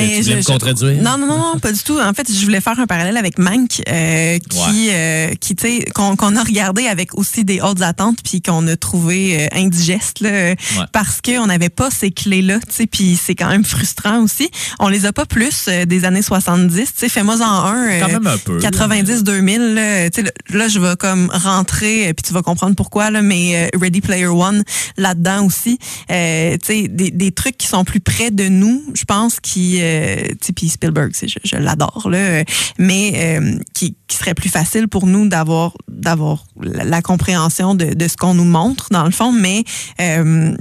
Euh, 0.00 0.06
Mais 0.06 0.16
tu 0.16 0.22
voulais 0.22 0.36
me 0.36 0.42
contredire? 0.42 1.02
Non, 1.02 1.18
non, 1.18 1.26
non, 1.26 1.38
non, 1.38 1.58
pas 1.60 1.72
du 1.72 1.80
tout. 1.82 1.98
En 2.00 2.12
fait, 2.12 2.26
je 2.32 2.44
voulais 2.44 2.60
faire 2.60 2.78
un 2.78 2.86
parallèle 2.86 3.16
avec 3.16 3.38
Mank, 3.38 3.82
euh, 3.88 4.38
qui, 4.38 4.88
euh, 4.90 5.28
qui 5.40 5.54
tu 5.54 5.66
sais, 5.66 5.84
qu'on 5.94 6.16
qu'on 6.16 6.36
a 6.36 6.42
regardé 6.42 6.86
avec 6.86 7.16
aussi 7.18 7.44
des 7.44 7.60
hautes 7.60 7.82
attentes, 7.82 8.18
puis 8.24 8.40
qu'on 8.42 8.66
a 8.68 8.76
trouvé 8.76 9.44
euh, 9.44 9.48
indigeste, 9.56 10.20
là, 10.20 10.54
parce 10.92 11.20
qu'on 11.20 11.46
n'avait 11.46 11.68
pas 11.68 11.90
ces 11.90 12.10
clés-là, 12.10 12.58
tu 12.60 12.74
sais, 12.74 12.86
puis 12.86 13.18
c'est 13.22 13.34
quand 13.34 13.48
même 13.48 13.64
frustrant 13.64 14.20
aussi. 14.22 14.50
On 14.78 14.88
les 14.88 15.06
a 15.06 15.12
pas 15.12 15.26
plus 15.26 15.66
euh, 15.68 15.84
des 15.84 16.04
années 16.04 16.22
70, 16.22 16.74
tu 16.76 16.86
sais, 16.96 17.08
fais-moi 17.08 17.36
en 17.36 17.42
un. 17.66 17.88
euh, 17.90 18.00
Quand 18.00 18.08
même 18.08 18.26
un 18.26 18.38
peu, 18.38 18.54
là. 18.54 18.70
90, 18.70 19.24
2000, 19.24 19.74
là, 19.74 20.10
tu 20.10 20.22
sais, 20.22 20.32
là, 20.50 20.68
je 20.68 20.78
vais 20.78 20.96
comme 20.96 21.30
rentrer, 21.32 22.08
euh, 22.08 22.12
puis 22.12 22.22
tu 22.26 22.32
vas 22.32 22.42
comprendre 22.42 22.74
pourquoi, 22.76 23.10
là, 23.10 23.22
mais 23.22 23.68
euh, 23.74 23.78
Ready 23.80 24.00
Player 24.00 24.26
One, 24.26 24.62
là-dedans 24.96 25.44
aussi, 25.46 25.78
euh, 26.10 26.52
tu 26.64 26.66
sais, 26.66 26.88
des, 26.88 27.10
des 27.10 27.32
trucs 27.32 27.56
qui 27.58 27.66
sont 27.66 27.84
plus 27.84 28.00
près 28.00 28.30
de 28.30 28.48
nous, 28.48 28.82
je 28.94 29.04
pense, 29.04 29.40
qui, 29.40 29.81
euh, 29.82 30.34
puis 30.54 30.68
Spielberg, 30.68 31.10
c'est- 31.14 31.28
je, 31.28 31.56
l'adore, 31.56 32.08
là, 32.10 32.18
euh, 32.18 32.44
mais 32.78 33.12
euh, 33.16 33.58
qui, 33.74 33.96
serait 34.10 34.34
plus 34.34 34.50
facile 34.50 34.88
pour 34.88 35.06
nous 35.06 35.26
d'avoir 35.26 35.72
d'avoir 35.88 36.44
la, 36.60 37.00
compréhension 37.00 37.74
de, 37.74 38.06
ce 38.06 38.16
qu'on 38.16 38.34
nous 38.34 38.44
montre, 38.44 38.88
dans 38.90 39.04
le 39.04 39.10
fond, 39.10 39.32
mais... 39.32 39.64
euh, 40.00 40.54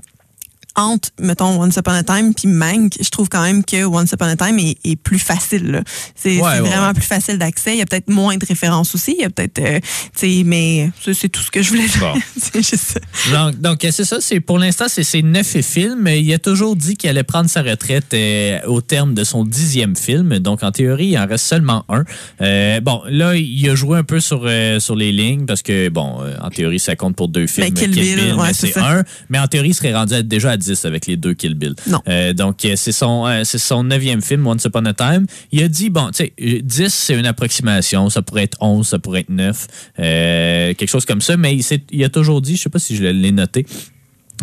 entre, 0.75 1.09
mettons, 1.19 1.61
Once 1.61 1.75
Upon 1.77 1.91
a 1.91 2.03
Time 2.03 2.33
puis 2.33 2.47
Mank, 2.47 2.93
je 3.01 3.09
trouve 3.09 3.27
quand 3.29 3.41
même 3.41 3.63
que 3.63 3.83
Once 3.85 4.11
Upon 4.13 4.25
a 4.25 4.35
Time 4.35 4.57
est, 4.59 4.77
est 4.85 4.95
plus 4.95 5.19
facile. 5.19 5.83
C'est 6.15 6.37
Ouais, 6.37 6.41
ouais, 6.41 6.59
vraiment 6.61 6.87
ouais. 6.87 6.93
plus 6.93 7.03
facile 7.05 7.37
d'accès. 7.37 7.73
Il 7.73 7.79
y 7.79 7.81
a 7.81 7.85
peut-être 7.85 8.09
moins 8.09 8.37
de 8.37 8.45
références 8.45 8.95
aussi. 8.95 9.15
Il 9.17 9.21
y 9.21 9.25
a 9.25 9.29
peut-être, 9.29 9.59
euh, 9.59 9.79
tu 10.17 10.37
sais, 10.37 10.43
mais 10.45 10.89
c'est 11.13 11.29
tout 11.29 11.41
ce 11.41 11.51
que 11.51 11.61
je 11.61 11.69
voulais 11.69 11.87
dire. 11.87 11.99
Bon. 11.99 12.13
c'est 12.37 12.57
juste 12.61 12.75
ça. 12.93 12.99
Donc, 13.31 13.59
donc 13.61 13.79
c'est 13.91 14.05
ça. 14.05 14.17
C'est 14.21 14.39
pour 14.39 14.59
l'instant, 14.59 14.85
c'est 14.87 15.03
ses 15.03 15.21
neuf 15.23 15.57
films. 15.61 16.07
Il 16.07 16.31
a 16.33 16.39
toujours 16.39 16.75
dit 16.75 16.95
qu'il 16.95 17.09
allait 17.09 17.23
prendre 17.23 17.49
sa 17.49 17.61
retraite 17.61 18.13
euh, 18.13 18.59
au 18.67 18.81
terme 18.81 19.13
de 19.13 19.23
son 19.23 19.43
dixième 19.43 19.95
film. 19.95 20.39
Donc, 20.39 20.63
en 20.63 20.71
théorie, 20.71 21.07
il 21.07 21.17
en 21.17 21.27
reste 21.27 21.45
seulement 21.45 21.85
un. 21.89 22.03
Euh, 22.41 22.79
bon, 22.81 23.01
là, 23.09 23.35
il 23.35 23.69
a 23.69 23.75
joué 23.75 23.97
un 23.97 24.03
peu 24.03 24.19
sur 24.19 24.43
euh, 24.45 24.79
sur 24.79 24.95
les 24.95 25.11
lignes 25.11 25.45
parce 25.45 25.61
que 25.61 25.89
bon, 25.89 26.21
euh, 26.21 26.35
en 26.41 26.49
théorie, 26.49 26.79
ça 26.79 26.95
compte 26.95 27.15
pour 27.15 27.27
deux 27.27 27.47
films. 27.47 27.67
Ben, 27.67 27.73
Kill 27.73 27.91
Bill, 27.91 28.33
ouais, 28.35 28.47
mais 28.47 28.53
c'est 28.53 28.77
un. 28.77 29.03
Mais 29.29 29.37
en 29.39 29.47
théorie, 29.47 29.69
il 29.69 29.73
serait 29.73 29.93
rendu 29.93 30.13
à- 30.13 30.23
déjà 30.23 30.51
à 30.51 30.57
10 30.61 30.85
avec 30.85 31.07
les 31.07 31.17
deux 31.17 31.33
Kill 31.33 31.55
Bill. 31.55 31.75
Non. 31.87 31.99
Euh, 32.07 32.33
donc, 32.33 32.63
euh, 32.65 32.73
c'est 32.75 32.91
son 32.91 33.25
euh, 33.25 33.41
c'est 33.43 33.57
son 33.57 33.83
neuvième 33.83 34.21
film, 34.21 34.45
Once 34.47 34.63
Upon 34.65 34.85
a 34.85 34.93
Time. 34.93 35.25
Il 35.51 35.63
a 35.63 35.67
dit 35.67 35.89
bon, 35.89 36.07
tu 36.07 36.25
sais, 36.25 36.33
euh, 36.41 36.59
10 36.61 36.93
c'est 36.93 37.17
une 37.17 37.25
approximation. 37.25 38.09
Ça 38.09 38.21
pourrait 38.21 38.43
être 38.43 38.57
11, 38.61 38.87
ça 38.87 38.99
pourrait 38.99 39.21
être 39.21 39.29
9, 39.29 39.67
euh, 39.99 40.73
quelque 40.73 40.89
chose 40.89 41.05
comme 41.05 41.21
ça. 41.21 41.37
Mais 41.37 41.57
il, 41.91 42.03
a 42.03 42.09
toujours 42.09 42.41
dit, 42.41 42.55
je 42.55 42.63
sais 42.63 42.69
pas 42.69 42.79
si 42.79 42.95
je 42.95 43.03
l'ai 43.03 43.31
noté. 43.31 43.65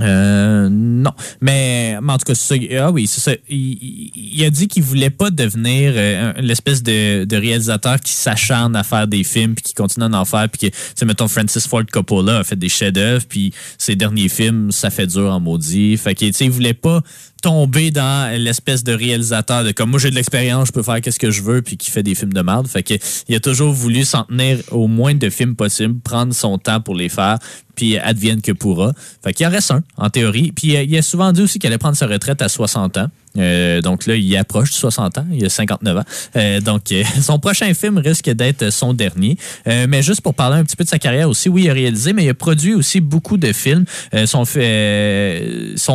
Euh, 0.00 0.68
non, 0.70 1.12
mais, 1.40 1.98
mais 2.00 2.12
en 2.12 2.18
tout 2.18 2.24
cas, 2.24 2.34
ça. 2.34 2.54
Ah 2.78 2.90
oui, 2.90 3.06
ça. 3.06 3.32
Il, 3.48 4.44
a 4.44 4.50
dit 4.50 4.68
qu'il 4.68 4.82
voulait 4.82 5.10
pas 5.10 5.30
devenir 5.30 5.92
euh, 5.96 6.32
l'espèce 6.38 6.82
de, 6.82 7.26
réalisateur 7.36 8.00
qui 8.00 8.12
s'acharne 8.12 8.76
à 8.76 8.82
faire 8.82 9.06
des 9.06 9.24
films 9.24 9.54
puis 9.54 9.62
qui 9.62 9.74
continue 9.74 10.06
à 10.06 10.20
en 10.20 10.24
faire 10.24 10.48
puis 10.48 10.70
que, 10.70 10.76
tu 10.96 11.04
mettons 11.04 11.28
Francis 11.28 11.66
Ford 11.66 11.84
Coppola 11.90 12.38
a 12.38 12.44
fait 12.44 12.56
des 12.56 12.68
chefs-d'œuvre 12.68 13.24
puis 13.28 13.52
ses 13.76 13.96
derniers 13.96 14.28
films, 14.28 14.72
ça 14.72 14.90
fait 14.90 15.06
dur 15.06 15.32
en 15.32 15.40
maudit. 15.40 15.96
Fait 15.96 16.14
que, 16.14 16.24
tu 16.24 16.32
sais, 16.32 16.44
il 16.44 16.50
voulait 16.50 16.74
pas 16.74 17.02
tomber 17.42 17.90
dans 17.90 18.36
l'espèce 18.36 18.82
de 18.82 18.92
réalisateur 18.92 19.62
de 19.62 19.70
comme 19.70 19.90
moi 19.90 20.00
j'ai 20.00 20.10
de 20.10 20.16
l'expérience, 20.16 20.68
je 20.68 20.72
peux 20.72 20.82
faire 20.82 21.00
qu'est-ce 21.00 21.20
que 21.20 21.30
je 21.30 21.42
veux 21.42 21.62
puis 21.62 21.76
qui 21.76 21.90
fait 21.90 22.02
des 22.02 22.14
films 22.14 22.32
de 22.32 22.42
merde. 22.42 22.66
Fait 22.66 22.82
que 22.82 22.94
il 23.28 23.34
a 23.34 23.40
toujours 23.40 23.72
voulu 23.72 24.04
s'en 24.04 24.24
tenir 24.24 24.58
au 24.72 24.88
moins 24.88 25.14
de 25.14 25.30
films 25.30 25.54
possible, 25.54 26.00
prendre 26.00 26.34
son 26.34 26.58
temps 26.58 26.80
pour 26.80 26.94
les 26.94 27.08
faire 27.08 27.38
puis 27.78 27.96
advienne 27.96 28.42
que 28.42 28.50
pourra. 28.50 28.92
Fait 29.22 29.32
qu'il 29.32 29.46
en 29.46 29.50
reste 29.50 29.70
un, 29.70 29.84
en 29.96 30.10
théorie. 30.10 30.50
Puis 30.50 30.76
euh, 30.76 30.82
il 30.82 30.98
a 30.98 31.02
souvent 31.02 31.30
dit 31.30 31.42
aussi 31.42 31.60
qu'il 31.60 31.68
allait 31.68 31.78
prendre 31.78 31.96
sa 31.96 32.08
retraite 32.08 32.42
à 32.42 32.48
60 32.48 32.96
ans. 32.96 33.06
Euh, 33.36 33.80
donc 33.82 34.06
là, 34.06 34.16
il 34.16 34.36
approche 34.36 34.70
de 34.70 34.74
60 34.74 35.18
ans, 35.18 35.26
il 35.32 35.44
a 35.44 35.48
59 35.48 35.98
ans. 35.98 36.02
Euh, 36.34 36.60
donc, 36.60 36.92
son 37.22 37.38
prochain 37.38 37.72
film 37.74 37.98
risque 37.98 38.28
d'être 38.30 38.72
son 38.72 38.94
dernier. 38.94 39.36
Mais 39.64 40.02
juste 40.02 40.22
pour 40.22 40.34
parler 40.34 40.56
un 40.56 40.64
petit 40.64 40.74
peu 40.74 40.82
de 40.82 40.88
sa 40.88 40.98
carrière 40.98 41.28
aussi, 41.28 41.48
oui, 41.48 41.64
il 41.64 41.70
a 41.70 41.72
réalisé, 41.72 42.12
mais 42.12 42.24
il 42.24 42.28
a 42.30 42.34
produit 42.34 42.74
aussi 42.74 43.00
beaucoup 43.00 43.36
de 43.36 43.52
films. 43.52 43.84
Son, 44.26 44.40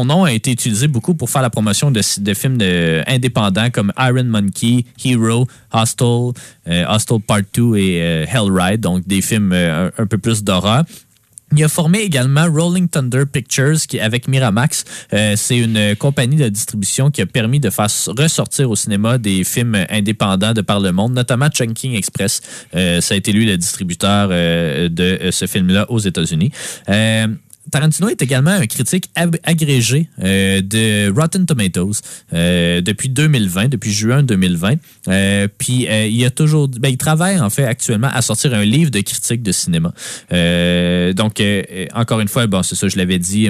nom 0.05 0.23
a 0.23 0.31
été 0.31 0.51
utilisé 0.51 0.87
beaucoup 0.87 1.15
pour 1.15 1.29
faire 1.29 1.41
la 1.41 1.49
promotion 1.49 1.91
de, 1.91 2.01
films 2.33 2.57
de- 2.57 3.03
indépendants 3.07 3.69
comme 3.71 3.91
Iron 3.99 4.23
Monkey, 4.23 4.85
Hero, 5.03 5.47
Hostel, 5.73 6.31
Hostel 6.87 7.19
Part 7.27 7.41
2 7.53 7.75
et 7.75 8.25
Hellride, 8.31 8.79
donc 8.79 9.05
des 9.05 9.21
films 9.21 9.51
un, 9.51 9.91
un 9.97 10.05
peu 10.05 10.17
plus 10.17 10.43
d'horreur. 10.43 10.83
Il 11.55 11.63
a 11.63 11.69
formé 11.69 11.99
également 11.99 12.47
Rolling 12.51 12.87
Thunder 12.87 13.25
Pictures 13.31 13.77
qui, 13.87 13.99
avec 13.99 14.27
Miramax. 14.27 14.85
Euh, 15.13 15.35
c'est 15.37 15.57
une 15.57 15.95
compagnie 15.95 16.35
de 16.35 16.49
distribution 16.49 17.11
qui 17.11 17.21
a 17.21 17.27
permis 17.27 17.59
de 17.59 17.69
faire 17.69 17.89
ressortir 18.17 18.71
au 18.71 18.75
cinéma 18.75 19.19
des 19.19 19.43
films 19.43 19.85
indépendants 19.89 20.53
de 20.53 20.61
par 20.61 20.79
le 20.79 20.91
monde, 20.91 21.13
notamment 21.13 21.49
Chunking 21.49 21.93
Express. 21.93 22.41
Euh, 22.75 23.01
ça 23.01 23.13
a 23.13 23.17
été 23.17 23.31
lui 23.31 23.45
le 23.45 23.57
distributeur 23.57 24.29
euh, 24.31 24.89
de 24.89 25.29
ce 25.29 25.45
film-là 25.45 25.85
aux 25.91 25.99
États-Unis. 25.99 26.51
Tarantino 27.73 28.07
est 28.07 28.21
également 28.21 28.51
un 28.51 28.67
critique 28.67 29.09
agrégé 29.15 30.07
euh, 30.21 30.61
de 30.61 31.11
Rotten 31.11 31.47
Tomatoes 31.47 32.01
euh, 32.31 32.81
depuis 32.81 33.09
2020, 33.09 33.69
depuis 33.69 33.91
juin 33.91 34.21
2020. 34.21 34.75
Euh, 35.07 35.47
puis 35.57 35.87
il 35.89 36.23
a 36.23 36.29
toujours, 36.29 36.67
ben, 36.67 36.89
il 36.89 36.99
travaille 36.99 37.39
en 37.39 37.49
fait 37.49 37.65
actuellement 37.65 38.09
à 38.13 38.21
sortir 38.21 38.53
un 38.53 38.63
livre 38.63 38.91
de 38.91 38.99
critique 38.99 39.41
de 39.41 39.51
cinéma. 39.51 39.91
Donc 41.15 41.41
encore 41.95 42.19
une 42.19 42.27
fois, 42.27 42.45
bon 42.45 42.61
c'est 42.61 42.75
ça, 42.75 42.87
je 42.87 42.97
l'avais 42.97 43.17
dit. 43.17 43.49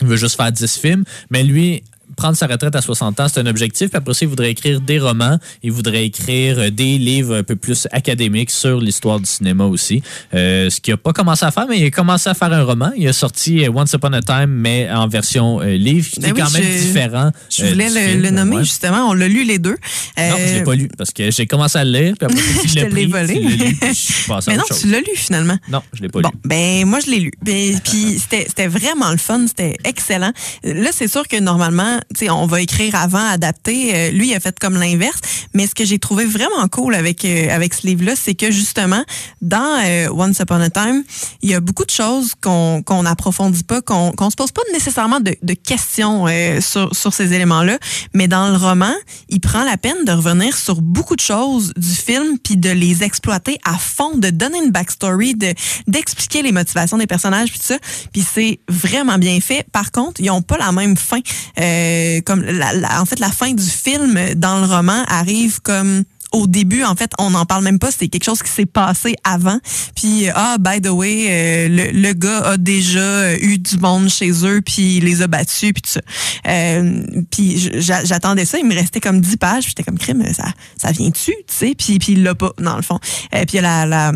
Il 0.00 0.06
veut 0.06 0.16
juste 0.16 0.36
faire 0.36 0.50
10 0.50 0.78
films, 0.78 1.04
mais 1.28 1.42
lui, 1.44 1.82
prendre 2.20 2.36
sa 2.36 2.46
retraite 2.46 2.76
à 2.76 2.82
60 2.82 3.18
ans, 3.20 3.26
c'est 3.32 3.40
un 3.40 3.46
objectif. 3.46 3.88
Puis 3.88 3.96
après 3.96 4.12
ça, 4.12 4.20
il 4.22 4.28
voudrait 4.28 4.50
écrire 4.50 4.80
des 4.82 4.98
romans. 4.98 5.38
Il 5.62 5.72
voudrait 5.72 6.04
écrire 6.04 6.58
euh, 6.58 6.70
des 6.70 6.98
livres 6.98 7.34
un 7.36 7.42
peu 7.42 7.56
plus 7.56 7.88
académiques 7.92 8.50
sur 8.50 8.78
l'histoire 8.78 9.18
du 9.20 9.24
cinéma 9.26 9.64
aussi. 9.64 10.02
Euh, 10.34 10.68
ce 10.68 10.80
qu'il 10.80 10.92
n'a 10.92 10.98
pas 10.98 11.12
commencé 11.14 11.46
à 11.46 11.50
faire, 11.50 11.66
mais 11.68 11.78
il 11.78 11.86
a 11.86 11.90
commencé 11.90 12.28
à 12.28 12.34
faire 12.34 12.52
un 12.52 12.62
roman. 12.62 12.90
Il 12.96 13.08
a 13.08 13.12
sorti 13.14 13.64
euh, 13.64 13.70
Once 13.74 13.92
Upon 13.94 14.12
a 14.12 14.20
Time, 14.20 14.48
mais 14.50 14.90
en 14.90 15.08
version 15.08 15.60
euh, 15.62 15.76
livre, 15.76 16.10
qui 16.10 16.20
Ben 16.20 16.28
est 16.28 16.32
oui, 16.32 16.40
quand 16.42 16.50
même 16.52 16.62
je- 16.62 16.82
différent. 16.86 17.30
Je 17.50 17.64
voulais 17.64 17.88
le, 17.88 18.00
film, 18.00 18.22
le 18.22 18.30
nommer, 18.30 18.56
ouais. 18.56 18.64
justement. 18.64 19.08
On 19.08 19.14
l'a 19.14 19.26
lu 19.28 19.44
les 19.44 19.58
deux. 19.58 19.76
Non, 20.18 20.36
je 20.38 20.44
l'ai 20.54 20.60
Euh, 20.60 20.64
pas 20.64 20.74
lu 20.74 20.88
parce 20.98 21.10
que 21.12 21.30
j'ai 21.30 21.46
commencé 21.46 21.78
à 21.78 21.84
le 21.84 21.90
lire, 21.98 22.14
puis 22.18 22.26
après, 22.26 22.38
Je 22.68 22.74
l'ai 22.74 22.84
pris, 22.86 23.06
volé. 23.06 23.34
tu 23.40 23.40
l'as 23.48 23.64
lu, 23.64 23.74
puis 23.80 23.88
je 23.88 23.94
suis 23.94 24.28
passé 24.28 24.50
à 24.50 24.52
Mais 24.52 24.58
non, 24.58 24.64
chose. 24.68 24.80
tu 24.82 24.88
l'as 24.88 25.00
lu 25.00 25.14
finalement. 25.14 25.56
Non, 25.70 25.80
je 25.94 26.02
l'ai 26.02 26.08
pas 26.10 26.20
Bon, 26.20 26.28
lu. 26.28 26.38
ben 26.44 26.84
moi 26.86 26.98
je 27.00 27.10
l'ai 27.10 27.20
lu. 27.20 27.32
Ben, 27.42 27.80
Puis 27.82 28.18
c'était 28.20 28.66
vraiment 28.66 29.10
le 29.10 29.16
fun, 29.16 29.46
c'était 29.46 29.76
excellent. 29.84 30.32
Là, 30.64 30.90
c'est 30.92 31.08
sûr 31.08 31.26
que 31.26 31.38
normalement, 31.40 31.98
on 32.28 32.46
va 32.46 32.60
écrire 32.60 32.94
avant, 32.94 33.24
adapter. 33.24 33.94
Euh, 33.94 34.10
lui, 34.10 34.30
il 34.30 34.34
a 34.34 34.40
fait 34.40 34.58
comme 34.58 34.74
l'inverse. 34.74 35.20
Mais 35.54 35.66
ce 35.66 35.74
que 35.74 35.84
j'ai 35.84 35.98
trouvé 35.98 36.24
vraiment 36.26 36.68
cool 36.70 36.94
avec 36.94 37.24
euh, 37.24 37.48
avec 37.50 37.74
ce 37.74 37.86
livre-là, 37.86 38.14
c'est 38.16 38.34
que 38.34 38.50
justement, 38.50 39.02
dans 39.40 39.80
euh, 39.84 40.08
Once 40.12 40.38
Upon 40.38 40.60
a 40.60 40.70
Time, 40.70 41.02
il 41.42 41.50
y 41.50 41.54
a 41.54 41.60
beaucoup 41.60 41.84
de 41.84 41.90
choses 41.90 42.34
qu'on 42.40 42.82
qu'on 42.82 43.02
n'approfondit 43.02 43.64
pas, 43.64 43.80
qu'on 43.80 44.12
qu'on 44.12 44.30
se 44.30 44.36
pose 44.36 44.52
pas 44.52 44.62
nécessairement 44.72 45.20
de, 45.20 45.36
de 45.42 45.54
questions 45.54 46.26
euh, 46.28 46.60
sur 46.60 46.94
sur 46.94 47.12
ces 47.12 47.32
éléments-là. 47.32 47.78
Mais 48.14 48.28
dans 48.28 48.48
le 48.48 48.56
roman, 48.56 48.92
il 49.28 49.40
prend 49.40 49.64
la 49.64 49.76
peine 49.76 50.04
de 50.04 50.12
revenir 50.12 50.56
sur 50.56 50.82
beaucoup 50.82 51.16
de 51.16 51.20
choses 51.20 51.72
du 51.76 51.94
film 51.94 52.38
puis 52.38 52.56
de 52.56 52.70
les 52.70 53.02
exploiter 53.02 53.58
à 53.64 53.76
fond, 53.76 54.16
de 54.16 54.30
donner 54.30 54.58
une 54.64 54.70
backstory, 54.70 55.34
de 55.34 55.52
d'expliquer 55.88 56.42
les 56.42 56.52
motivations 56.52 56.98
des 56.98 57.08
personnages 57.08 57.50
puis 57.50 57.60
ça. 57.62 57.78
Puis 58.12 58.22
c'est 58.22 58.60
vraiment 58.68 59.18
bien 59.18 59.40
fait. 59.40 59.66
Par 59.72 59.90
contre, 59.90 60.20
ils 60.20 60.30
ont 60.30 60.42
pas 60.42 60.58
la 60.58 60.70
même 60.70 60.96
fin. 60.96 61.20
Euh, 61.58 61.89
comme 62.24 62.42
la, 62.42 62.72
la- 62.72 63.00
en 63.00 63.04
fait, 63.04 63.18
la 63.18 63.30
fin 63.30 63.52
du 63.52 63.64
film 63.64 64.18
dans 64.36 64.58
le 64.60 64.66
roman 64.66 65.02
arrive 65.08 65.60
comme 65.62 66.04
au 66.32 66.46
début, 66.46 66.84
en 66.84 66.94
fait, 66.94 67.10
on 67.18 67.30
n'en 67.30 67.44
parle 67.44 67.64
même 67.64 67.80
pas. 67.80 67.90
C'est 67.90 68.06
quelque 68.06 68.22
chose 68.22 68.40
qui 68.40 68.50
s'est 68.52 68.64
passé 68.64 69.16
avant. 69.24 69.58
Puis, 69.96 70.28
euh, 70.28 70.32
ah, 70.36 70.58
by 70.60 70.80
the 70.80 70.86
way, 70.90 71.26
euh, 71.28 71.90
le, 71.92 72.12
gars 72.12 72.50
a 72.50 72.56
déjà 72.56 73.00
euh, 73.00 73.36
eu 73.40 73.58
du 73.58 73.78
monde 73.78 74.08
chez 74.08 74.30
eux, 74.46 74.60
puis 74.64 74.98
il 74.98 75.04
les 75.06 75.22
a 75.22 75.26
battus, 75.26 75.72
puis 75.72 75.82
tout 75.82 75.90
ça. 75.90 76.00
Euh, 76.46 77.02
puis 77.32 77.58
j'a- 77.80 78.04
j'attendais 78.04 78.44
ça. 78.44 78.58
Il 78.58 78.66
me 78.66 78.74
restait 78.76 79.00
comme 79.00 79.20
10 79.20 79.38
pages. 79.38 79.64
J'étais 79.66 79.82
comme, 79.82 79.98
crime, 79.98 80.22
ça, 80.32 80.44
ça 80.80 80.92
vient-tu, 80.92 81.32
tu 81.32 81.34
sais? 81.48 81.74
Puis, 81.76 81.98
puis 81.98 82.12
il 82.12 82.22
l'a 82.22 82.36
pas, 82.36 82.52
dans 82.58 82.76
le 82.76 82.82
fond. 82.82 83.00
Euh, 83.34 83.44
puis 83.44 83.58
la 83.60 84.12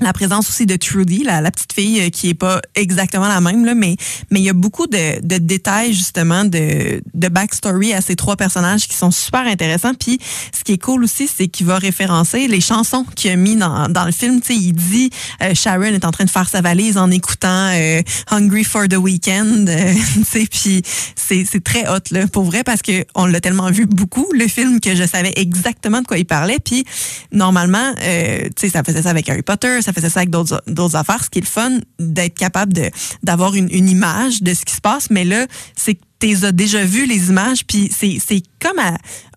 la 0.00 0.12
présence 0.12 0.48
aussi 0.48 0.66
de 0.66 0.76
Trudy, 0.76 1.22
la, 1.22 1.40
la 1.40 1.50
petite 1.50 1.72
fille 1.72 2.00
euh, 2.00 2.10
qui 2.10 2.28
est 2.28 2.34
pas 2.34 2.60
exactement 2.74 3.28
la 3.28 3.40
même 3.40 3.64
là, 3.64 3.74
mais 3.74 3.96
mais 4.30 4.40
il 4.40 4.44
y 4.44 4.50
a 4.50 4.52
beaucoup 4.52 4.86
de, 4.86 5.24
de 5.24 5.38
détails 5.38 5.94
justement 5.94 6.44
de 6.44 7.00
de 7.14 7.28
backstory 7.28 7.92
à 7.92 8.00
ces 8.00 8.16
trois 8.16 8.36
personnages 8.36 8.88
qui 8.88 8.96
sont 8.96 9.10
super 9.10 9.46
intéressants. 9.46 9.94
Puis 9.94 10.18
ce 10.56 10.64
qui 10.64 10.72
est 10.72 10.82
cool 10.82 11.04
aussi, 11.04 11.28
c'est 11.28 11.46
qu'il 11.46 11.66
va 11.66 11.78
référencer 11.78 12.48
les 12.48 12.60
chansons 12.60 13.04
qu'il 13.14 13.30
a 13.30 13.36
mis 13.36 13.56
dans 13.56 13.88
dans 13.88 14.04
le 14.04 14.12
film. 14.12 14.40
Sais, 14.42 14.56
il 14.56 14.72
dit 14.72 15.10
euh, 15.42 15.54
Sharon 15.54 15.84
est 15.84 16.04
en 16.04 16.10
train 16.10 16.24
de 16.24 16.30
faire 16.30 16.48
sa 16.48 16.60
valise 16.60 16.96
en 16.96 17.10
écoutant 17.10 17.70
euh, 17.72 18.02
Hungry 18.30 18.64
for 18.64 18.88
the 18.88 18.96
Weekend. 18.96 19.68
euh, 19.68 19.94
sais, 20.28 20.46
puis 20.50 20.82
c'est 21.14 21.44
c'est 21.48 21.62
très 21.62 21.88
hot 21.88 22.00
là 22.10 22.26
pour 22.26 22.44
vrai 22.44 22.64
parce 22.64 22.82
que 22.82 23.04
on 23.14 23.26
l'a 23.26 23.40
tellement 23.40 23.70
vu 23.70 23.86
beaucoup 23.86 24.26
le 24.32 24.48
film 24.48 24.80
que 24.80 24.94
je 24.94 25.04
savais 25.06 25.32
exactement 25.36 26.02
de 26.02 26.06
quoi 26.06 26.18
il 26.18 26.26
parlait. 26.26 26.58
Puis 26.58 26.84
normalement, 27.32 27.94
euh, 28.02 28.44
tu 28.56 28.66
sais, 28.66 28.68
ça 28.70 28.82
faisait 28.82 29.02
ça 29.02 29.10
avec 29.10 29.28
Harry 29.28 29.42
Potter, 29.42 29.78
ça 29.84 29.92
faisait 29.92 30.10
ça 30.10 30.20
avec 30.20 30.30
d'autres 30.30 30.96
affaires. 30.96 31.22
Ce 31.22 31.30
qui 31.30 31.38
est 31.38 31.42
le 31.42 31.46
fun 31.46 31.78
d'être 31.98 32.36
capable 32.36 32.72
d'avoir 33.22 33.54
une, 33.54 33.70
image 33.70 34.42
de 34.42 34.54
ce 34.54 34.64
qui 34.64 34.74
se 34.74 34.80
passe, 34.80 35.10
mais 35.10 35.24
là, 35.24 35.46
c'est 35.76 35.94
que 35.94 36.00
tu 36.20 36.44
as 36.44 36.52
déjà 36.52 36.84
vu 36.84 37.06
les 37.06 37.28
images, 37.28 37.66
puis 37.66 37.90
c'est 37.92 38.42
comme 38.60 38.80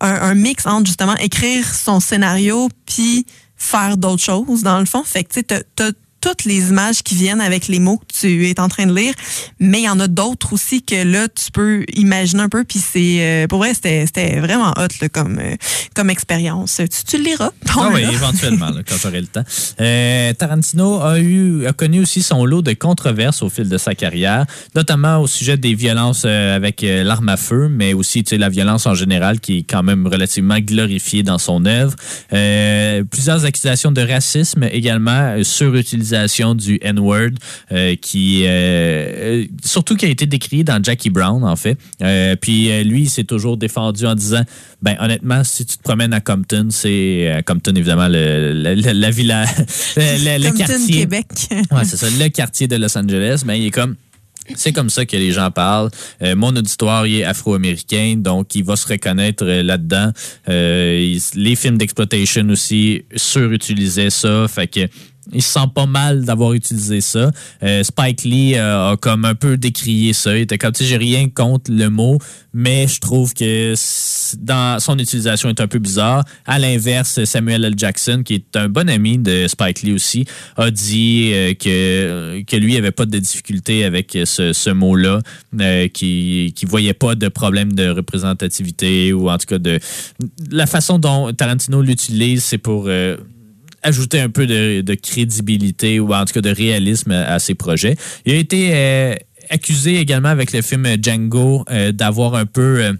un, 0.00 0.34
mix 0.34 0.66
entre 0.66 0.86
justement 0.86 1.16
écrire 1.16 1.74
son 1.74 2.00
scénario 2.00 2.68
puis 2.86 3.26
faire 3.56 3.96
d'autres 3.96 4.22
choses 4.22 4.62
dans 4.62 4.78
le 4.78 4.86
fond. 4.86 5.02
Fait 5.04 5.24
que 5.24 5.40
tu 5.40 5.44
sais, 5.48 5.92
toutes 6.20 6.44
les 6.44 6.70
images 6.70 7.02
qui 7.02 7.14
viennent 7.14 7.40
avec 7.40 7.68
les 7.68 7.78
mots 7.78 7.98
que 7.98 8.20
tu 8.20 8.48
es 8.48 8.60
en 8.60 8.68
train 8.68 8.86
de 8.86 8.94
lire, 8.94 9.14
mais 9.60 9.80
il 9.80 9.84
y 9.84 9.88
en 9.88 10.00
a 10.00 10.08
d'autres 10.08 10.52
aussi 10.52 10.82
que 10.82 11.04
là 11.04 11.28
tu 11.28 11.50
peux 11.52 11.84
imaginer 11.94 12.42
un 12.42 12.48
peu 12.48 12.64
puis 12.64 12.78
c'est 12.78 13.18
euh, 13.20 13.46
pour 13.46 13.58
vrai 13.58 13.72
c'était 13.74 14.40
vraiment 14.40 14.72
hot 14.76 14.88
là, 15.00 15.08
comme 15.08 15.38
euh, 15.38 15.56
comme 15.94 16.10
expérience. 16.10 16.76
Tu, 16.76 17.04
tu 17.06 17.18
le 17.18 17.24
liras. 17.24 17.50
Ah 17.76 17.90
oui, 17.92 18.02
éventuellement, 18.02 18.70
là, 18.70 18.80
quand 18.86 18.96
j'aurai 19.00 19.20
le 19.20 19.26
temps. 19.26 19.44
Euh, 19.80 20.32
Tarantino 20.32 21.00
a 21.00 21.18
eu 21.18 21.66
a 21.66 21.72
connu 21.72 22.00
aussi 22.00 22.22
son 22.22 22.44
lot 22.44 22.62
de 22.62 22.72
controverses 22.72 23.42
au 23.42 23.48
fil 23.48 23.68
de 23.68 23.78
sa 23.78 23.94
carrière, 23.94 24.46
notamment 24.74 25.18
au 25.18 25.26
sujet 25.26 25.56
des 25.56 25.74
violences 25.74 26.24
avec 26.24 26.82
l'arme 26.82 27.28
à 27.28 27.36
feu, 27.36 27.68
mais 27.70 27.92
aussi 27.92 28.24
tu 28.24 28.30
sais, 28.30 28.38
la 28.38 28.48
violence 28.48 28.86
en 28.86 28.94
général 28.94 29.40
qui 29.40 29.58
est 29.58 29.62
quand 29.62 29.82
même 29.82 30.06
relativement 30.06 30.58
glorifiée 30.58 31.22
dans 31.22 31.38
son 31.38 31.64
œuvre. 31.66 31.94
Plusieurs 33.10 33.44
accusations 33.44 33.92
de 33.92 34.02
racisme 34.02 34.64
également, 34.64 35.42
surutilisation 35.42 36.07
l'utilisation 36.08 36.54
du 36.54 36.78
N-word, 36.82 37.30
qui 38.00 38.44
surtout 39.64 39.96
qui 39.96 40.06
a 40.06 40.08
été 40.08 40.26
décrit 40.26 40.64
dans 40.64 40.82
Jackie 40.82 41.10
Brown 41.10 41.44
en 41.44 41.56
fait. 41.56 41.76
puis 42.40 42.84
lui, 42.84 43.02
il 43.02 43.10
s'est 43.10 43.24
toujours 43.24 43.56
défendu 43.56 44.06
en 44.06 44.14
disant, 44.14 44.42
ben 44.82 44.96
honnêtement, 45.00 45.44
si 45.44 45.66
tu 45.66 45.76
te 45.76 45.82
promènes 45.82 46.12
à 46.12 46.20
Compton, 46.20 46.68
c'est 46.70 47.42
Compton 47.46 47.72
évidemment 47.74 48.08
le, 48.08 48.52
la 48.52 49.10
villa, 49.10 49.44
le, 49.96 50.50
Compton, 50.50 50.58
quartier. 50.58 51.00
Québec. 51.00 51.26
ouais, 51.50 51.84
c'est 51.84 51.96
ça, 51.96 52.06
le 52.10 52.28
quartier 52.28 52.68
de 52.68 52.76
Los 52.76 52.96
Angeles. 52.96 53.42
Ben 53.44 53.54
il 53.54 53.66
est 53.66 53.70
comme 53.70 53.96
c'est 54.54 54.72
comme 54.72 54.90
ça 54.90 55.04
que 55.04 55.16
les 55.16 55.32
gens 55.32 55.50
parlent. 55.50 55.90
Euh, 56.22 56.34
mon 56.36 56.54
auditoire 56.56 57.06
il 57.06 57.20
est 57.20 57.24
afro-américain, 57.24 58.14
donc 58.16 58.54
il 58.54 58.64
va 58.64 58.76
se 58.76 58.86
reconnaître 58.86 59.44
euh, 59.44 59.62
là-dedans. 59.62 60.12
Euh, 60.48 61.18
les 61.34 61.56
films 61.56 61.78
d'exploitation 61.78 62.48
aussi 62.48 63.04
surutilisaient 63.14 64.10
ça, 64.10 64.46
fait 64.48 64.66
que 64.66 64.88
il 65.32 65.42
se 65.42 65.52
sent 65.52 65.66
pas 65.74 65.86
mal 65.86 66.24
d'avoir 66.24 66.52
utilisé 66.52 67.00
ça. 67.00 67.30
Euh, 67.62 67.82
Spike 67.82 68.24
Lee 68.24 68.54
euh, 68.54 68.92
a 68.92 68.96
comme 68.96 69.24
un 69.24 69.34
peu 69.34 69.56
décrié 69.56 70.12
ça. 70.12 70.36
Il 70.36 70.42
était 70.42 70.58
comme, 70.58 70.72
tu 70.72 70.84
sais, 70.84 70.88
j'ai 70.88 70.96
rien 70.96 71.28
contre 71.28 71.70
le 71.70 71.90
mot, 71.90 72.18
mais 72.54 72.86
je 72.86 72.98
trouve 73.00 73.34
que 73.34 73.74
dans 74.38 74.80
son 74.80 74.98
utilisation 74.98 75.48
est 75.48 75.60
un 75.60 75.68
peu 75.68 75.78
bizarre. 75.78 76.24
À 76.46 76.58
l'inverse, 76.58 77.24
Samuel 77.24 77.64
L. 77.64 77.74
Jackson, 77.76 78.22
qui 78.24 78.34
est 78.34 78.56
un 78.56 78.68
bon 78.68 78.88
ami 78.88 79.18
de 79.18 79.46
Spike 79.48 79.82
Lee 79.82 79.92
aussi, 79.92 80.24
a 80.56 80.70
dit 80.70 81.30
euh, 81.32 81.54
que, 81.54 82.42
que 82.42 82.56
lui 82.56 82.76
avait 82.76 82.92
pas 82.92 83.06
de 83.06 83.18
difficulté 83.18 83.84
avec 83.84 84.16
ce, 84.24 84.52
ce 84.52 84.70
mot-là, 84.70 85.20
qui 85.92 86.52
qui 86.54 86.66
voyait 86.66 86.94
pas 86.94 87.14
de 87.14 87.28
problème 87.28 87.72
de 87.72 87.88
représentativité 87.88 89.12
ou 89.12 89.30
en 89.30 89.38
tout 89.38 89.46
cas 89.46 89.58
de 89.58 89.78
la 90.50 90.66
façon 90.66 90.98
dont 90.98 91.32
Tarantino 91.32 91.82
l'utilise, 91.82 92.44
c'est 92.44 92.58
pour 92.58 92.88
ajouter 93.82 94.20
un 94.20 94.28
peu 94.28 94.46
de, 94.46 94.94
crédibilité 94.94 96.00
ou 96.00 96.14
en 96.14 96.24
tout 96.24 96.34
cas 96.34 96.40
de 96.40 96.50
réalisme 96.50 97.12
à, 97.12 97.38
ses 97.38 97.54
projets. 97.54 97.96
Il 98.26 98.34
a 98.34 98.36
été 98.36 98.70
euh, 98.72 99.14
accusé 99.50 99.96
également 99.96 100.28
avec 100.28 100.52
le 100.52 100.62
film 100.62 100.86
Django 101.02 101.64
euh, 101.70 101.92
d'avoir 101.92 102.34
un 102.34 102.46
peu 102.46 102.82
euh, 102.82 102.92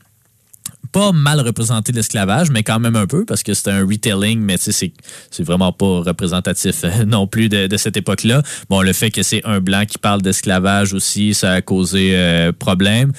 pas 0.93 1.13
mal 1.13 1.41
représenté 1.41 1.93
l'esclavage, 1.93 2.51
mais 2.51 2.63
quand 2.63 2.81
même 2.81 2.97
un 2.97 3.07
peu, 3.07 3.27
parce 3.27 3.43
que 3.43 3.53
c'était 3.53 3.73
un 3.73 3.85
retelling, 3.85 4.41
mais 4.41 4.57
c'est, 4.59 4.93
c'est 5.31 5.43
vraiment 5.43 5.73
pas 5.73 6.01
représentatif 6.01 6.85
non 7.07 7.27
plus 7.27 7.49
de, 7.49 7.77
cette 7.77 7.97
époque-là. 7.97 8.43
Bon, 8.71 8.81
le 8.81 8.93
fait 8.95 9.11
que 9.11 9.23
c'est 9.23 9.45
un 9.45 9.61
blanc 9.61 9.85
qui 9.87 9.99
parle 9.99 10.23
d'esclavage 10.23 10.95
aussi, 10.95 11.35
ça 11.35 11.53
a 11.53 11.61
causé 11.61 12.17
problème. 12.59 13.13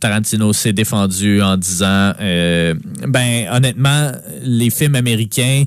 Tarantino 0.00 0.52
s'est 0.52 0.72
défendu 0.72 1.42
en 1.42 1.56
disant, 1.56 2.12
ben 2.18 3.48
honnêtement, 3.52 4.10
les 4.42 4.70
films 4.70 4.96
américains 4.96 5.64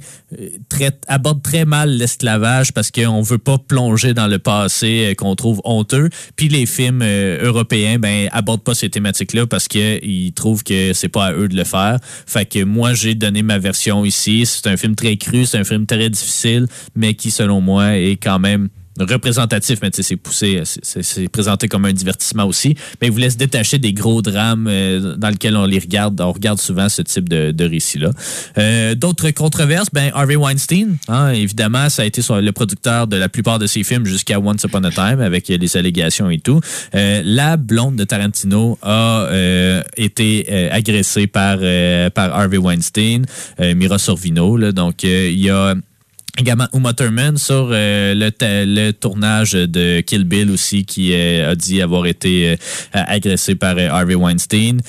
abordent 1.07 1.41
très 1.41 1.65
mal 1.65 1.91
l'esclavage 1.91 2.73
parce 2.73 2.91
qu'on 2.91 3.21
veut 3.21 3.37
pas 3.37 3.57
plonger 3.57 4.13
dans 4.13 4.27
le 4.27 4.39
passé 4.39 5.15
qu'on 5.17 5.35
trouve 5.35 5.61
honteux. 5.63 6.09
Puis 6.35 6.49
les 6.49 6.65
films 6.65 7.03
européens, 7.03 7.99
ben 7.99 8.29
abordent 8.31 8.63
pas 8.63 8.75
ces 8.75 8.89
thématiques-là 8.89 9.47
parce 9.47 9.67
qu'ils 9.67 10.33
trouvent 10.33 10.63
que 10.63 10.93
c'est 10.93 11.09
pas 11.09 11.27
à 11.27 11.33
eux 11.33 11.47
de 11.47 11.55
le 11.55 11.63
faire. 11.63 11.99
Fait 12.25 12.45
que 12.45 12.63
moi, 12.63 12.93
j'ai 12.93 13.15
donné 13.15 13.41
ma 13.41 13.57
version 13.57 14.05
ici. 14.05 14.45
C'est 14.45 14.67
un 14.67 14.77
film 14.77 14.95
très 14.95 15.17
cru, 15.17 15.45
c'est 15.45 15.57
un 15.57 15.63
film 15.63 15.85
très 15.85 16.09
difficile, 16.09 16.67
mais 16.95 17.13
qui, 17.13 17.31
selon 17.31 17.61
moi, 17.61 17.97
est 17.97 18.17
quand 18.21 18.39
même 18.39 18.69
représentatif, 18.99 19.79
mais 19.81 19.89
c'est 19.93 20.15
poussé, 20.15 20.61
c'est 20.65 21.27
présenté 21.29 21.67
comme 21.67 21.85
un 21.85 21.93
divertissement 21.93 22.45
aussi. 22.45 22.75
Mais 23.01 23.07
il 23.07 23.11
vous 23.11 23.19
laisse 23.19 23.37
détacher 23.37 23.77
des 23.77 23.93
gros 23.93 24.21
drames 24.21 24.67
euh, 24.67 25.15
dans 25.15 25.29
lesquels 25.29 25.55
on 25.55 25.65
les 25.65 25.79
regarde. 25.79 26.19
On 26.21 26.31
regarde 26.31 26.59
souvent 26.59 26.89
ce 26.89 27.01
type 27.01 27.29
de, 27.29 27.51
de 27.51 27.65
récit-là. 27.65 28.11
Euh, 28.57 28.95
D'autres 28.95 29.31
controverses, 29.31 29.89
ben 29.91 30.11
Harvey 30.13 30.35
Weinstein, 30.35 30.97
hein, 31.07 31.29
évidemment, 31.29 31.89
ça 31.89 32.01
a 32.01 32.05
été 32.05 32.21
le 32.29 32.51
producteur 32.51 33.07
de 33.07 33.17
la 33.17 33.29
plupart 33.29 33.59
de 33.59 33.67
ses 33.67 33.83
films 33.83 34.05
jusqu'à 34.05 34.39
Once 34.39 34.63
Upon 34.63 34.83
a 34.83 34.91
Time 34.91 35.21
avec 35.21 35.47
les 35.47 35.77
allégations 35.77 36.29
et 36.29 36.39
tout. 36.39 36.59
Euh, 36.95 37.21
la 37.23 37.57
blonde 37.57 37.95
de 37.95 38.03
Tarantino 38.03 38.77
a 38.81 39.27
euh, 39.29 39.81
été 39.95 40.69
agressée 40.71 41.27
par 41.27 41.57
par 42.13 42.33
Harvey 42.33 42.57
Weinstein, 42.57 43.25
Mira 43.59 43.97
Sorvino. 43.97 44.57
Là, 44.57 44.71
donc 44.71 45.03
il 45.03 45.39
y 45.39 45.49
a 45.49 45.75
Également 46.39 46.67
Uma 46.71 46.93
Thurman 46.93 47.35
sur 47.37 47.69
euh, 47.71 48.13
le, 48.13 48.31
le, 48.39 48.91
tournage 48.91 49.53
de 49.53 50.01
Kill 50.01 50.23
Bill 50.23 50.51
aussi 50.51 50.85
qui 50.85 51.11
euh, 51.13 51.51
a 51.51 51.55
dit 51.55 51.81
avoir 51.81 52.05
été 52.05 52.51
euh, 52.51 52.55
agressé 52.93 53.55
par 53.55 53.75
Harvey 53.79 54.13
Weinstein. 54.13 54.79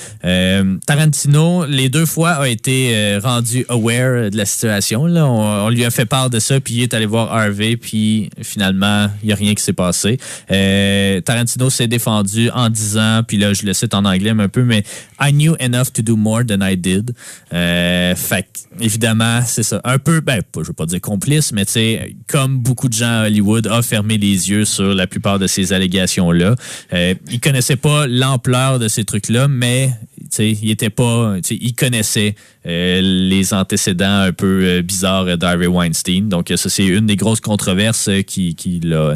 Tarantino, 0.85 1.65
les 1.65 1.89
deux 1.89 2.05
fois, 2.05 2.33
a 2.33 2.47
été 2.47 3.17
rendu 3.23 3.65
aware 3.67 4.29
de 4.29 4.37
la 4.37 4.45
situation. 4.45 5.07
Là. 5.07 5.25
On, 5.25 5.69
lui 5.69 5.85
a 5.85 5.89
fait 5.89 6.05
part 6.05 6.29
de 6.29 6.39
ça, 6.39 6.59
puis 6.59 6.75
il 6.75 6.83
est 6.83 6.93
allé 6.93 7.07
voir 7.07 7.33
Harvey, 7.33 7.77
puis 7.77 8.29
finalement, 8.43 9.07
il 9.23 9.27
n'y 9.27 9.33
a 9.33 9.35
rien 9.35 9.55
qui 9.55 9.63
s'est 9.63 9.73
passé. 9.73 10.19
Tarantino 10.47 11.71
s'est 11.71 11.87
défendu 11.87 12.51
en 12.51 12.69
disant, 12.69 13.23
puis 13.27 13.37
là, 13.37 13.53
je 13.53 13.65
le 13.65 13.73
cite 13.73 13.95
en 13.95 14.05
anglais 14.05 14.29
un 14.37 14.49
peu, 14.49 14.63
mais 14.63 14.83
I 15.19 15.31
knew 15.31 15.55
enough 15.59 15.91
to 15.93 16.03
do 16.03 16.15
more 16.15 16.43
than 16.45 16.61
I 16.61 16.77
did. 16.77 17.13
fait 17.49 18.45
évidemment, 18.79 19.41
c'est 19.45 19.63
ça. 19.63 19.81
Un 19.83 19.97
peu, 19.97 20.21
ben, 20.21 20.41
je 20.55 20.67
veux 20.67 20.73
pas 20.73 20.85
dire 20.85 21.01
complice, 21.01 21.38
mais 21.53 21.65
tu 21.65 21.73
sais, 21.73 22.15
comme 22.27 22.59
beaucoup 22.59 22.89
de 22.89 22.93
gens 22.93 23.21
à 23.21 23.25
Hollywood, 23.25 23.67
a 23.67 23.81
fermé 23.81 24.17
les 24.17 24.49
yeux 24.49 24.65
sur 24.65 24.93
la 24.93 25.07
plupart 25.07 25.39
de 25.39 25.47
ces 25.47 25.73
allégations-là. 25.73 26.55
Euh, 26.93 27.13
il 27.29 27.39
connaissait 27.39 27.75
pas 27.75 28.07
l'ampleur 28.07 28.79
de 28.79 28.87
ces 28.87 29.03
trucs-là, 29.05 29.47
mais 29.47 29.91
il 30.37 30.69
était 30.69 30.89
pas, 30.89 31.35
il 31.49 31.75
connaissait 31.75 32.35
euh, 32.65 33.01
les 33.01 33.53
antécédents 33.53 34.21
un 34.21 34.31
peu 34.31 34.63
euh, 34.63 34.81
bizarres 34.81 35.37
d'Harvey 35.37 35.67
Weinstein. 35.67 36.29
Donc 36.29 36.51
ça, 36.55 36.69
c'est 36.69 36.85
une 36.85 37.05
des 37.05 37.15
grosses 37.15 37.41
controverses 37.41 38.09
qui, 38.27 38.55
qui 38.55 38.79
l'a 38.79 39.15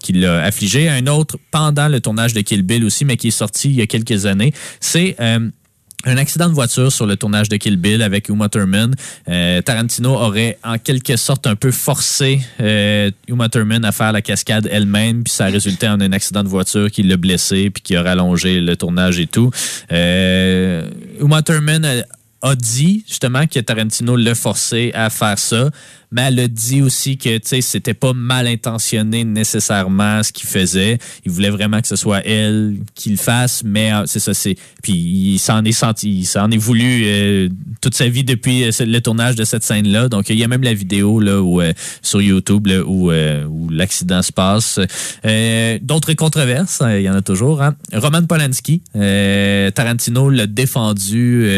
qui 0.00 0.12
l'a 0.14 0.42
affligé. 0.42 0.88
Un 0.88 1.06
autre 1.06 1.36
pendant 1.50 1.88
le 1.88 2.00
tournage 2.00 2.32
de 2.32 2.40
Kill 2.40 2.62
Bill 2.62 2.84
aussi, 2.84 3.04
mais 3.04 3.16
qui 3.16 3.28
est 3.28 3.32
sorti 3.32 3.68
il 3.68 3.76
y 3.76 3.82
a 3.82 3.86
quelques 3.86 4.26
années, 4.26 4.52
c'est 4.80 5.16
euh, 5.20 5.48
un 6.04 6.16
accident 6.16 6.48
de 6.48 6.54
voiture 6.54 6.90
sur 6.90 7.06
le 7.06 7.16
tournage 7.16 7.48
de 7.48 7.56
Kill 7.56 7.76
Bill 7.76 8.02
avec 8.02 8.28
Uma 8.28 8.48
Thurman. 8.48 8.94
Euh, 9.28 9.60
Tarantino 9.60 10.10
aurait 10.10 10.58
en 10.64 10.78
quelque 10.78 11.16
sorte 11.16 11.46
un 11.46 11.56
peu 11.56 11.70
forcé 11.70 12.40
euh, 12.60 13.10
Uma 13.28 13.48
Thurman 13.48 13.84
à 13.84 13.92
faire 13.92 14.12
la 14.12 14.22
cascade 14.22 14.68
elle-même, 14.70 15.24
puis 15.24 15.32
ça 15.32 15.46
a 15.46 15.48
résulté 15.48 15.88
en 15.88 16.00
un 16.00 16.12
accident 16.12 16.42
de 16.42 16.48
voiture 16.48 16.90
qui 16.90 17.02
l'a 17.02 17.16
blessé, 17.16 17.70
puis 17.70 17.82
qui 17.82 17.96
a 17.96 18.02
rallongé 18.02 18.60
le 18.60 18.76
tournage 18.76 19.18
et 19.20 19.26
tout. 19.26 19.50
Euh, 19.92 20.88
Uma 21.20 21.42
Thurman 21.42 22.04
a 22.42 22.54
dit 22.54 23.04
justement 23.06 23.46
que 23.46 23.60
Tarantino 23.60 24.16
l'a 24.16 24.34
forcé 24.34 24.92
à 24.94 25.10
faire 25.10 25.38
ça 25.38 25.70
mais 26.10 26.22
elle 26.22 26.40
a 26.40 26.48
dit 26.48 26.82
aussi 26.82 27.16
que 27.16 27.38
c'était 27.60 27.94
pas 27.94 28.12
mal 28.12 28.46
intentionné 28.46 29.24
nécessairement 29.24 30.22
ce 30.22 30.32
qu'il 30.32 30.48
faisait. 30.48 30.98
Il 31.24 31.30
voulait 31.30 31.50
vraiment 31.50 31.80
que 31.80 31.88
ce 31.88 31.96
soit 31.96 32.26
elle 32.26 32.78
qui 32.94 33.10
le 33.10 33.16
fasse, 33.16 33.62
mais 33.64 33.92
euh, 33.92 34.02
c'est 34.06 34.18
ça, 34.18 34.34
c'est 34.34 34.56
puis 34.82 34.92
il 34.92 35.38
s'en 35.38 35.64
est 35.64 35.72
senti, 35.72 36.20
il 36.20 36.24
s'en 36.24 36.50
est 36.50 36.56
voulu 36.56 37.02
euh, 37.04 37.48
toute 37.80 37.94
sa 37.94 38.08
vie 38.08 38.24
depuis 38.24 38.64
euh, 38.64 38.70
le 38.80 39.00
tournage 39.00 39.36
de 39.36 39.44
cette 39.44 39.62
scène 39.62 39.88
là. 39.88 40.08
Donc 40.08 40.30
il 40.30 40.38
y 40.38 40.44
a 40.44 40.48
même 40.48 40.62
la 40.62 40.74
vidéo 40.74 41.20
là 41.20 41.40
où 41.40 41.60
sur 42.02 42.20
YouTube 42.20 42.68
où, 42.86 43.10
où 43.12 43.68
l'accident 43.68 44.22
se 44.22 44.32
passe. 44.32 44.80
D'autres 45.82 46.12
controverses, 46.14 46.82
il 46.96 47.02
y 47.02 47.10
en 47.10 47.14
a 47.14 47.22
toujours. 47.22 47.62
Hein? 47.62 47.76
Roman 47.92 48.24
Polanski, 48.24 48.82
Tarantino 49.74 50.30
l'a 50.30 50.46
défendu 50.46 51.48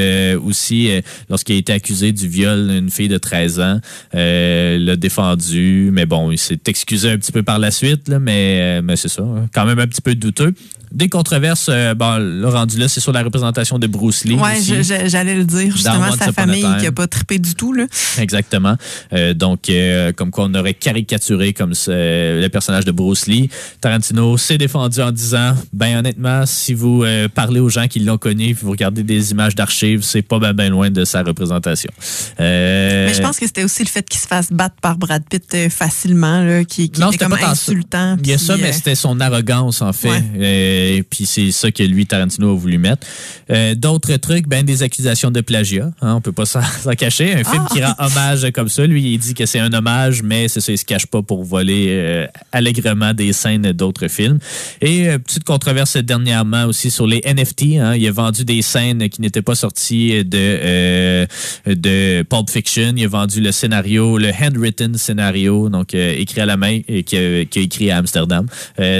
aussi 0.45 0.91
lorsqu'il 1.29 1.55
a 1.57 1.59
été 1.59 1.73
accusé 1.73 2.13
du 2.13 2.29
viol 2.29 2.69
d'une 2.69 2.91
fille 2.91 3.09
de 3.09 3.19
13 3.19 3.61
ans. 3.61 3.81
Euh, 4.15 4.42
l'a 4.79 4.97
défendu, 4.97 5.91
mais 5.93 6.07
bon, 6.07 6.31
il 6.31 6.39
s'est 6.39 6.61
excusé 6.67 7.11
un 7.11 7.19
petit 7.19 7.33
peu 7.33 7.43
par 7.43 7.59
la 7.59 7.71
suite, 7.71 8.09
là, 8.09 8.19
mais, 8.19 8.79
euh, 8.79 8.83
mais 8.83 8.97
c'est 8.97 9.09
ça, 9.09 9.23
hein. 9.23 9.49
quand 9.53 9.65
même 9.65 9.79
un 9.79 9.87
petit 9.87 10.01
peu 10.01 10.15
douteux 10.15 10.55
des 10.93 11.09
controverses, 11.09 11.69
euh, 11.71 11.95
bon, 11.95 12.19
le 12.19 12.49
rendu 12.49 12.79
là, 12.79 12.89
c'est 12.89 13.01
sur 13.01 13.13
la 13.13 13.23
représentation 13.23 13.79
de 13.79 13.87
Bruce 13.87 14.25
Lee. 14.25 14.37
Oui, 14.39 14.83
j'allais 15.07 15.35
le 15.35 15.45
dire, 15.45 15.73
justement, 15.73 16.13
sa 16.13 16.33
famille 16.33 16.67
qui 16.79 16.85
n'a 16.85 16.93
pas 16.93 17.07
trippé 17.07 17.39
du 17.39 17.55
tout. 17.55 17.73
Là. 17.73 17.87
Exactement. 18.19 18.77
Euh, 19.13 19.35
donc, 19.35 19.71
euh, 19.71 20.13
comme 20.13 20.31
quoi 20.31 20.45
on 20.45 20.55
aurait 20.55 20.75
caricaturé 20.75 21.53
comme 21.53 21.73
le 21.87 22.49
personnage 22.49 22.85
de 22.85 22.93
Bruce 22.93 23.27
Lee. 23.27 23.49
Tarantino 23.81 24.37
s'est 24.37 24.59
défendu 24.59 25.01
en 25.01 25.11
disant, 25.11 25.55
ben 25.73 25.99
honnêtement, 25.99 26.45
si 26.47 26.75
vous 26.75 27.05
parlez 27.35 27.61
aux 27.61 27.69
gens 27.69 27.89
qui 27.89 28.01
l'ont 28.01 28.19
connu, 28.19 28.53
vous 28.53 28.71
regardez 28.71 29.03
des 29.03 29.31
images 29.31 29.55
d'archives, 29.55 30.03
c'est 30.03 30.23
pas 30.23 30.39
bien 30.39 30.53
ben 30.53 30.71
loin 30.71 30.91
de 30.91 31.05
sa 31.05 31.23
représentation. 31.23 31.91
Mais 32.39 33.13
je 33.15 33.23
pense 33.23 33.39
que 33.39 33.47
c'était 33.47 33.65
aussi 33.65 33.83
le 33.83 33.89
fait 33.89 34.07
qu'il 34.09 34.21
se 34.21 34.27
fasse 34.33 34.51
battre 34.51 34.77
par 34.81 34.97
Brad 34.97 35.23
Pitt 35.29 35.69
facilement, 35.69 36.43
là, 36.43 36.65
qui, 36.65 36.89
qui 36.89 37.03
était 37.03 37.19
comme 37.19 37.35
insultant. 37.35 38.17
Il 38.23 38.31
y 38.31 38.33
a 38.33 38.39
ça, 38.39 38.57
mais 38.57 38.73
c'était 38.73 38.95
son 38.95 39.21
arrogance, 39.21 39.83
en 39.83 39.93
fait. 39.93 40.23
Et 40.41 41.03
puis 41.03 41.27
c'est 41.27 41.53
ça 41.53 41.71
que 41.71 41.83
lui, 41.83 42.07
Tarantino, 42.07 42.53
a 42.53 42.57
voulu 42.57 42.79
mettre. 42.79 43.07
Euh, 43.51 43.75
d'autres 43.75 44.17
trucs, 44.17 44.49
ben 44.49 44.65
des 44.65 44.83
accusations 44.83 45.31
de 45.31 45.43
plagiat. 45.43 45.91
Hein, 46.01 46.15
on 46.15 46.23
peut 46.23 46.33
pas 46.33 46.45
s'en 46.47 46.63
cacher. 46.97 47.35
Un 47.35 47.45
film 47.45 47.67
qui 47.71 47.83
ah! 47.83 47.95
rend 47.99 48.07
hommage 48.07 48.51
comme 48.53 48.71
ça. 48.71 48.87
Lui, 48.87 49.13
il 49.13 49.19
dit 49.19 49.35
que 49.35 49.45
c'est 49.45 49.59
un 49.59 49.71
hommage, 49.75 50.23
mais 50.23 50.49
c'est 50.49 50.63
ça, 50.63 50.73
il 50.73 50.79
se 50.79 50.87
cache 50.87 51.05
pas 51.07 51.21
pour 51.21 51.45
voler 51.45 51.89
euh, 51.91 52.27
allègrement 52.53 53.13
des 53.13 53.35
scènes 53.35 53.73
d'autres 53.73 54.09
films. 54.09 54.39
Et 54.81 55.11
euh, 55.11 55.19
petite 55.19 55.45
controverse 55.45 55.99
dernièrement 55.99 56.65
aussi 56.65 56.91
sur 56.91 57.07
les 57.07 57.21
NFT. 57.27 57.77
Hein, 57.79 57.97
il 57.97 58.09
a 58.09 58.13
vendu 58.13 58.47
des 58.47 58.63
scènes 58.63 59.11
qui 59.11 59.21
n'étaient 59.21 59.43
pas 59.43 59.57
sorties 59.57 60.25
de 60.25 61.27
de 61.67 62.23
Pulp 62.23 62.49
Fiction. 62.49 62.95
Il 62.97 63.05
a 63.05 63.09
vendu 63.09 63.43
le 63.43 63.53
scénario, 63.53 64.17
le 64.23 64.33
handwritten 64.33 64.97
scénario, 64.97 65.69
donc 65.69 65.95
écrit 65.95 66.41
à 66.41 66.47
la 66.47 66.57
main, 66.57 66.81
et 66.89 67.03
qui, 67.03 67.17
a, 67.17 67.41
écrit 67.41 67.91
à 67.91 67.99
Amsterdam. 67.99 68.47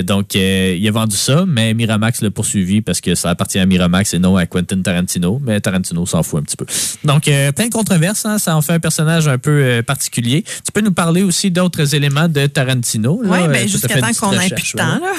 donc, 0.05 0.35
il 0.35 0.87
a 0.87 0.91
vendu 0.91 1.17
ça, 1.17 1.45
mais 1.47 1.75
Miramax 1.75 2.23
l'a 2.23 2.31
poursuivi 2.31 2.83
parce 2.83 3.01
que 3.01 3.15
ça 3.15 3.31
appartient 3.31 3.59
à 3.59 3.67
Miramax 3.67 4.15
et 4.15 4.19
non 4.19 4.37
à 4.37 4.47
Quentin 4.47 4.81
Tarantino. 4.83 5.41
Mais 5.45 5.61
Tarantino 5.61 6.05
s'en 6.07 6.23
fout 6.23 6.41
un 6.41 6.43
petit 6.43 6.57
peu. 6.57 6.67
Donc, 7.05 7.23
plein 7.23 7.67
de 7.67 7.73
controverses. 7.73 8.27
Hein, 8.27 8.39
ça 8.39 8.57
en 8.57 8.63
fait 8.63 8.75
un 8.75 8.81
personnage 8.81 9.29
un 9.29 9.39
peu 9.39 9.83
particulier. 9.87 10.45
Tu 10.65 10.73
peux 10.73 10.81
nous 10.81 10.93
parler 10.93 11.23
aussi 11.23 11.51
d'autres 11.51 11.95
éléments 11.95 12.29
de 12.29 12.47
Tarantino? 12.47 13.21
Oui, 13.25 13.39
mais 13.49 13.69
jusqu'à 13.69 14.01
temps 14.01 14.13
qu'on 14.19 14.33
ait 14.33 14.51
plus 14.51 14.73
de 14.73 14.79
temps. 14.79 14.99
Là, 14.99 15.13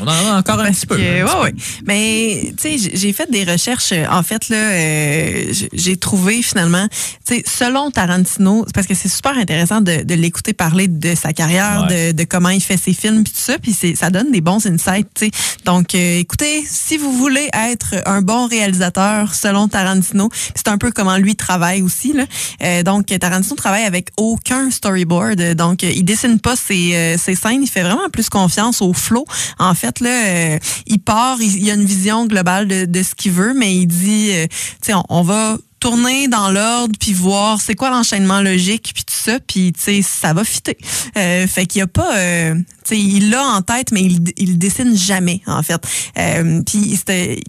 On 0.00 0.06
en 0.06 0.34
a 0.34 0.38
encore 0.38 0.60
un 0.60 0.70
petit 0.70 0.86
peu. 0.86 0.96
Oui, 0.96 1.22
oui. 1.42 1.50
Mais, 1.86 2.54
tu 2.60 2.78
sais, 2.78 2.90
j'ai 2.94 3.12
fait 3.12 3.30
des 3.30 3.44
recherches. 3.44 3.92
En 4.10 4.22
fait, 4.22 4.48
là, 4.48 5.52
j'ai 5.72 5.96
trouvé 5.96 6.42
finalement, 6.42 6.86
tu 7.26 7.36
sais, 7.36 7.42
selon 7.46 7.90
Tarantino, 7.90 8.66
parce 8.74 8.86
que 8.86 8.94
c'est 8.94 9.08
super 9.08 9.31
intéressant 9.36 9.80
de, 9.80 10.02
de 10.02 10.14
l'écouter 10.14 10.52
parler 10.52 10.88
de 10.88 11.14
sa 11.14 11.32
carrière, 11.32 11.86
de, 11.86 12.12
de, 12.12 12.24
comment 12.24 12.48
il 12.48 12.62
fait 12.62 12.76
ses 12.76 12.92
films, 12.92 13.24
puis 13.24 13.32
tout 13.32 13.40
ça, 13.40 13.58
puis 13.58 13.72
ça 13.72 14.10
donne 14.10 14.30
des 14.30 14.40
bons 14.40 14.64
insights, 14.66 15.08
tu 15.14 15.26
sais. 15.26 15.30
Donc, 15.64 15.94
euh, 15.94 16.18
écoutez, 16.18 16.64
si 16.66 16.96
vous 16.96 17.12
voulez 17.12 17.48
être 17.52 17.94
un 18.06 18.22
bon 18.22 18.46
réalisateur, 18.46 19.34
selon 19.34 19.68
Tarantino, 19.68 20.28
c'est 20.54 20.68
un 20.68 20.78
peu 20.78 20.90
comment 20.90 21.16
lui 21.16 21.36
travaille 21.36 21.82
aussi, 21.82 22.12
là. 22.12 22.24
Euh, 22.62 22.82
donc, 22.82 23.06
Tarantino 23.06 23.54
travaille 23.54 23.84
avec 23.84 24.08
aucun 24.16 24.70
storyboard, 24.70 25.54
donc 25.54 25.82
il 25.82 26.04
dessine 26.04 26.40
pas 26.40 26.56
ses, 26.56 26.94
euh, 26.94 27.16
ses 27.18 27.34
scènes, 27.34 27.62
il 27.62 27.68
fait 27.68 27.82
vraiment 27.82 28.08
plus 28.12 28.28
confiance 28.28 28.82
au 28.82 28.92
flow. 28.92 29.24
En 29.58 29.74
fait, 29.74 30.00
là, 30.00 30.58
il 30.86 30.98
part, 30.98 31.40
il, 31.40 31.64
y 31.64 31.70
a 31.70 31.74
une 31.74 31.84
vision 31.84 32.26
globale 32.26 32.68
de, 32.68 32.84
de 32.84 33.02
ce 33.02 33.14
qu'il 33.14 33.32
veut, 33.32 33.54
mais 33.54 33.74
il 33.74 33.86
dit, 33.86 34.30
tu 34.48 34.56
sais, 34.82 34.94
on, 34.94 35.04
on 35.08 35.22
va 35.22 35.56
tourner 35.82 36.28
dans 36.28 36.48
l'ordre 36.48 36.94
puis 37.00 37.12
voir 37.12 37.60
c'est 37.60 37.74
quoi 37.74 37.90
l'enchaînement 37.90 38.40
logique 38.40 38.92
puis 38.94 39.02
tout 39.02 39.16
ça 39.16 39.40
puis 39.40 39.72
tu 39.72 39.80
sais 39.80 40.02
ça 40.02 40.32
va 40.32 40.44
fitter. 40.44 40.78
Euh, 41.16 41.48
fait 41.48 41.66
qu'il 41.66 41.80
y 41.80 41.82
a 41.82 41.88
pas 41.88 42.16
euh, 42.16 42.54
tu 42.54 42.94
sais 42.94 42.98
il 42.98 43.30
l'a 43.30 43.42
en 43.42 43.62
tête 43.62 43.90
mais 43.90 44.02
il 44.02 44.22
il 44.36 44.58
dessine 44.58 44.96
jamais 44.96 45.40
en 45.48 45.60
fait. 45.64 45.84
Euh, 46.18 46.62
puis 46.64 47.00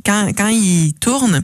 quand 0.03 0.31
quand 0.35 0.47
il 0.47 0.95
tourne 0.99 1.43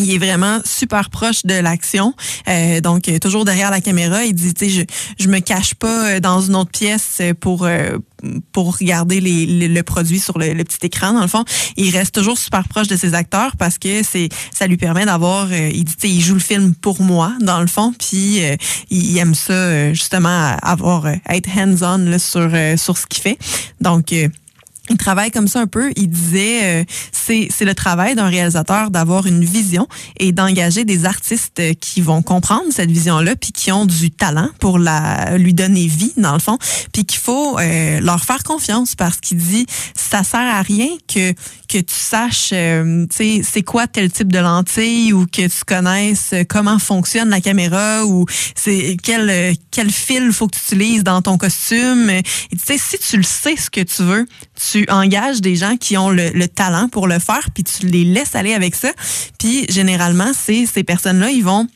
il 0.00 0.14
est 0.14 0.18
vraiment 0.18 0.60
super 0.64 1.10
proche 1.10 1.44
de 1.44 1.54
l'action. 1.54 2.14
Euh, 2.48 2.80
donc, 2.80 3.10
toujours 3.20 3.44
derrière 3.44 3.70
la 3.70 3.80
caméra, 3.80 4.24
il 4.24 4.34
dit, 4.34 4.54
tu 4.54 4.68
sais, 4.68 4.70
je, 4.70 5.24
je 5.24 5.28
me 5.28 5.40
cache 5.40 5.74
pas 5.74 6.06
euh, 6.06 6.20
dans 6.20 6.40
une 6.40 6.56
autre 6.56 6.70
pièce 6.70 7.20
pour 7.40 7.64
euh, 7.64 7.98
pour 8.52 8.76
regarder 8.78 9.18
les, 9.20 9.68
le 9.68 9.82
produit 9.82 10.20
sur 10.20 10.38
le, 10.38 10.62
petit 10.62 10.86
écran. 10.86 11.14
Dans 11.14 11.22
le 11.22 11.28
fond, 11.28 11.44
il 11.76 11.90
reste 11.96 12.14
toujours 12.14 12.36
super 12.36 12.68
proche 12.68 12.86
de 12.86 12.96
ses 12.96 13.14
acteurs 13.14 13.56
parce 13.56 13.78
que 13.78 14.02
c'est 14.02 14.28
ça 14.52 14.66
lui 14.66 14.76
permet 14.76 15.06
d'avoir. 15.06 15.52
il 15.52 15.84
dit, 15.84 15.94
tu 15.96 16.08
sais, 16.08 16.14
il 16.14 16.20
joue 16.20 16.34
le 16.34 16.40
film 16.40 16.74
pour 16.74 17.00
moi 17.00 17.32
dans 17.40 17.60
le 17.60 17.66
fond, 17.66 17.94
puis 17.98 18.40
il, 18.90 19.18
aime 19.18 19.34
ça 19.34 19.92
justement 19.94 20.54
avoir 20.62 21.06
être 21.06 21.48
hands-on 21.56 22.18
sur 22.18 22.50
sur 22.76 22.98
ce 22.98 23.06
qu'il 23.06 23.22
fait. 23.22 23.38
Donc 23.80 24.12
il 24.90 24.96
travaille 24.96 25.30
comme 25.30 25.48
ça 25.48 25.60
un 25.60 25.66
peu. 25.66 25.92
Il 25.96 26.10
disait, 26.10 26.80
euh, 26.80 26.84
c'est 27.12 27.48
c'est 27.50 27.64
le 27.64 27.74
travail 27.74 28.16
d'un 28.16 28.28
réalisateur 28.28 28.90
d'avoir 28.90 29.26
une 29.26 29.44
vision 29.44 29.86
et 30.18 30.32
d'engager 30.32 30.84
des 30.84 31.04
artistes 31.04 31.62
qui 31.80 32.00
vont 32.00 32.22
comprendre 32.22 32.64
cette 32.70 32.90
vision-là, 32.90 33.36
puis 33.36 33.52
qui 33.52 33.70
ont 33.70 33.86
du 33.86 34.10
talent 34.10 34.50
pour 34.58 34.78
la 34.78 35.38
lui 35.38 35.54
donner 35.54 35.86
vie 35.86 36.12
dans 36.16 36.32
le 36.32 36.40
fond, 36.40 36.58
puis 36.92 37.04
qu'il 37.04 37.20
faut 37.20 37.58
euh, 37.58 38.00
leur 38.00 38.24
faire 38.24 38.42
confiance 38.42 38.96
parce 38.96 39.18
qu'il 39.18 39.38
dit, 39.38 39.64
ça 39.94 40.24
sert 40.24 40.40
à 40.40 40.60
rien 40.62 40.88
que 41.12 41.32
que 41.68 41.78
tu 41.78 41.94
saches, 41.94 42.50
euh, 42.52 43.06
tu 43.06 43.16
sais, 43.16 43.42
c'est 43.48 43.62
quoi 43.62 43.86
tel 43.86 44.10
type 44.10 44.32
de 44.32 44.40
lentille 44.40 45.12
ou 45.12 45.26
que 45.26 45.46
tu 45.46 45.64
connaisses 45.64 46.34
comment 46.48 46.80
fonctionne 46.80 47.28
la 47.28 47.40
caméra 47.40 48.04
ou 48.04 48.26
c'est 48.56 48.96
quel 49.00 49.54
quel 49.70 49.90
fil 49.90 50.32
faut 50.32 50.48
que 50.48 50.56
tu 50.56 50.74
utilises 50.74 51.04
dans 51.04 51.22
ton 51.22 51.38
costume. 51.38 52.10
Tu 52.50 52.58
sais, 52.58 52.76
si 52.76 52.98
tu 52.98 53.16
le 53.18 53.22
sais 53.22 53.54
ce 53.56 53.70
que 53.70 53.82
tu 53.82 54.02
veux, 54.02 54.26
tu 54.60 54.79
engages 54.88 55.40
des 55.40 55.56
gens 55.56 55.76
qui 55.76 55.96
ont 55.96 56.10
le, 56.10 56.46
talent 56.46 56.88
pour 56.88 57.06
le 57.06 57.18
faire, 57.18 57.48
puis 57.54 57.64
tu 57.64 57.86
les 57.86 58.04
laisses 58.04 58.34
aller 58.34 58.54
avec 58.54 58.74
ça. 58.74 58.90
Puis 59.38 59.66
généralement, 59.68 60.32
c'est 60.34 60.66
ces 60.66 60.84
personnes-là, 60.84 61.30
ils 61.30 61.44
vont 61.44 61.66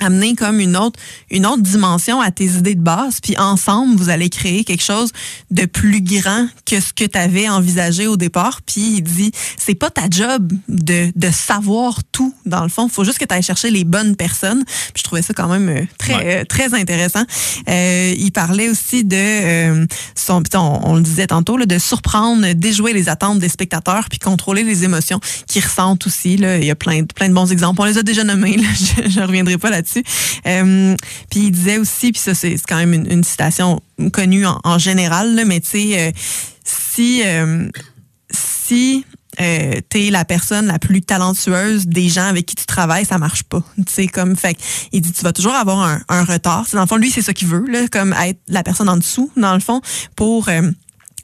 amener 0.00 0.34
comme 0.34 0.60
une 0.60 0.76
autre 0.76 0.98
une 1.30 1.46
autre 1.46 1.62
dimension 1.62 2.20
à 2.20 2.30
tes 2.30 2.46
idées 2.46 2.74
de 2.74 2.82
base 2.82 3.20
puis 3.22 3.36
ensemble 3.38 3.96
vous 3.96 4.08
allez 4.08 4.28
créer 4.28 4.64
quelque 4.64 4.82
chose 4.82 5.12
de 5.50 5.66
plus 5.66 6.02
grand 6.02 6.46
que 6.66 6.80
ce 6.80 6.92
que 6.92 7.04
tu 7.04 7.18
avais 7.18 7.48
envisagé 7.48 8.06
au 8.06 8.16
départ 8.16 8.62
puis 8.62 8.96
il 8.96 9.02
dit 9.02 9.32
c'est 9.56 9.74
pas 9.74 9.90
ta 9.90 10.02
job 10.10 10.52
de, 10.68 11.12
de 11.14 11.30
savoir 11.30 11.98
tout 12.12 12.34
dans 12.46 12.62
le 12.62 12.68
fond. 12.68 12.88
Faut 12.88 13.04
juste 13.04 13.18
que 13.18 13.24
tu 13.24 13.34
ailles 13.34 13.42
chercher 13.42 13.70
les 13.70 13.84
bonnes 13.84 14.16
personnes. 14.16 14.64
Puis 14.64 14.98
je 14.98 15.02
trouvais 15.02 15.22
ça 15.22 15.34
quand 15.34 15.48
même 15.48 15.68
euh, 15.68 15.82
très 15.98 16.40
euh, 16.40 16.44
très 16.44 16.74
intéressant. 16.74 17.24
Euh, 17.68 18.14
il 18.16 18.32
parlait 18.32 18.68
aussi 18.68 19.04
de 19.04 19.16
euh, 19.16 19.86
son 20.14 20.42
on, 20.54 20.80
on, 20.84 20.94
le 20.94 21.02
disait 21.02 21.26
tantôt 21.26 21.56
là, 21.56 21.66
de 21.66 21.78
surprendre 21.78 22.52
déjouer 22.54 22.92
les 22.92 23.08
attentes 23.08 23.38
des 23.38 23.48
spectateurs 23.48 24.08
puis 24.08 24.18
contrôler 24.18 24.62
les 24.62 24.84
émotions 24.84 25.20
qu'ils 25.46 25.64
ressentent 25.64 26.06
aussi 26.06 26.36
là. 26.36 26.58
Il 26.58 26.64
y 26.64 26.70
a 26.70 26.76
plein 26.76 27.04
plein 27.04 27.28
de 27.28 27.34
bons 27.34 27.50
exemples. 27.50 27.80
On 27.80 27.84
les 27.84 27.98
a 27.98 28.02
déjà 28.02 28.24
nommés 28.24 28.56
là. 28.56 28.68
je, 29.04 29.10
je 29.10 29.20
reviendrai 29.20 29.58
pas 29.58 29.70
là-dessus 29.70 29.89
euh, 30.46 30.96
puis 31.30 31.40
il 31.40 31.50
disait 31.50 31.78
aussi, 31.78 32.12
puis 32.12 32.20
ça 32.20 32.34
c'est 32.34 32.56
quand 32.68 32.76
même 32.76 32.94
une, 32.94 33.24
citation 33.24 33.80
connue 34.12 34.46
en, 34.46 34.78
général, 34.78 35.42
mais 35.46 35.60
tu 35.60 35.68
sais, 35.68 36.00
euh, 36.00 36.12
si 36.64 37.22
euh, 37.24 37.68
si 38.30 39.04
euh, 39.40 39.80
t'es 39.88 40.10
la 40.10 40.24
personne 40.24 40.66
la 40.66 40.78
plus 40.78 41.02
talentueuse 41.02 41.86
des 41.86 42.08
gens 42.08 42.26
avec 42.26 42.46
qui 42.46 42.56
tu 42.56 42.66
travailles, 42.66 43.04
ça 43.04 43.18
marche 43.18 43.42
pas. 43.44 43.62
Tu 43.94 44.08
comme 44.08 44.36
fait 44.36 44.56
il 44.92 45.00
dit 45.00 45.12
tu 45.12 45.22
vas 45.22 45.32
toujours 45.32 45.54
avoir 45.54 45.98
un, 46.08 46.24
retard. 46.24 46.66
Dans 46.72 46.80
le 46.80 46.86
fond 46.86 46.96
lui 46.96 47.10
c'est 47.10 47.22
ça 47.22 47.32
qu'il 47.32 47.48
veut 47.48 47.64
là, 47.66 47.86
comme 47.88 48.12
être 48.12 48.40
la 48.48 48.62
personne 48.62 48.88
en 48.88 48.96
dessous 48.96 49.30
dans 49.36 49.54
le 49.54 49.60
fond 49.60 49.80
pour 50.16 50.48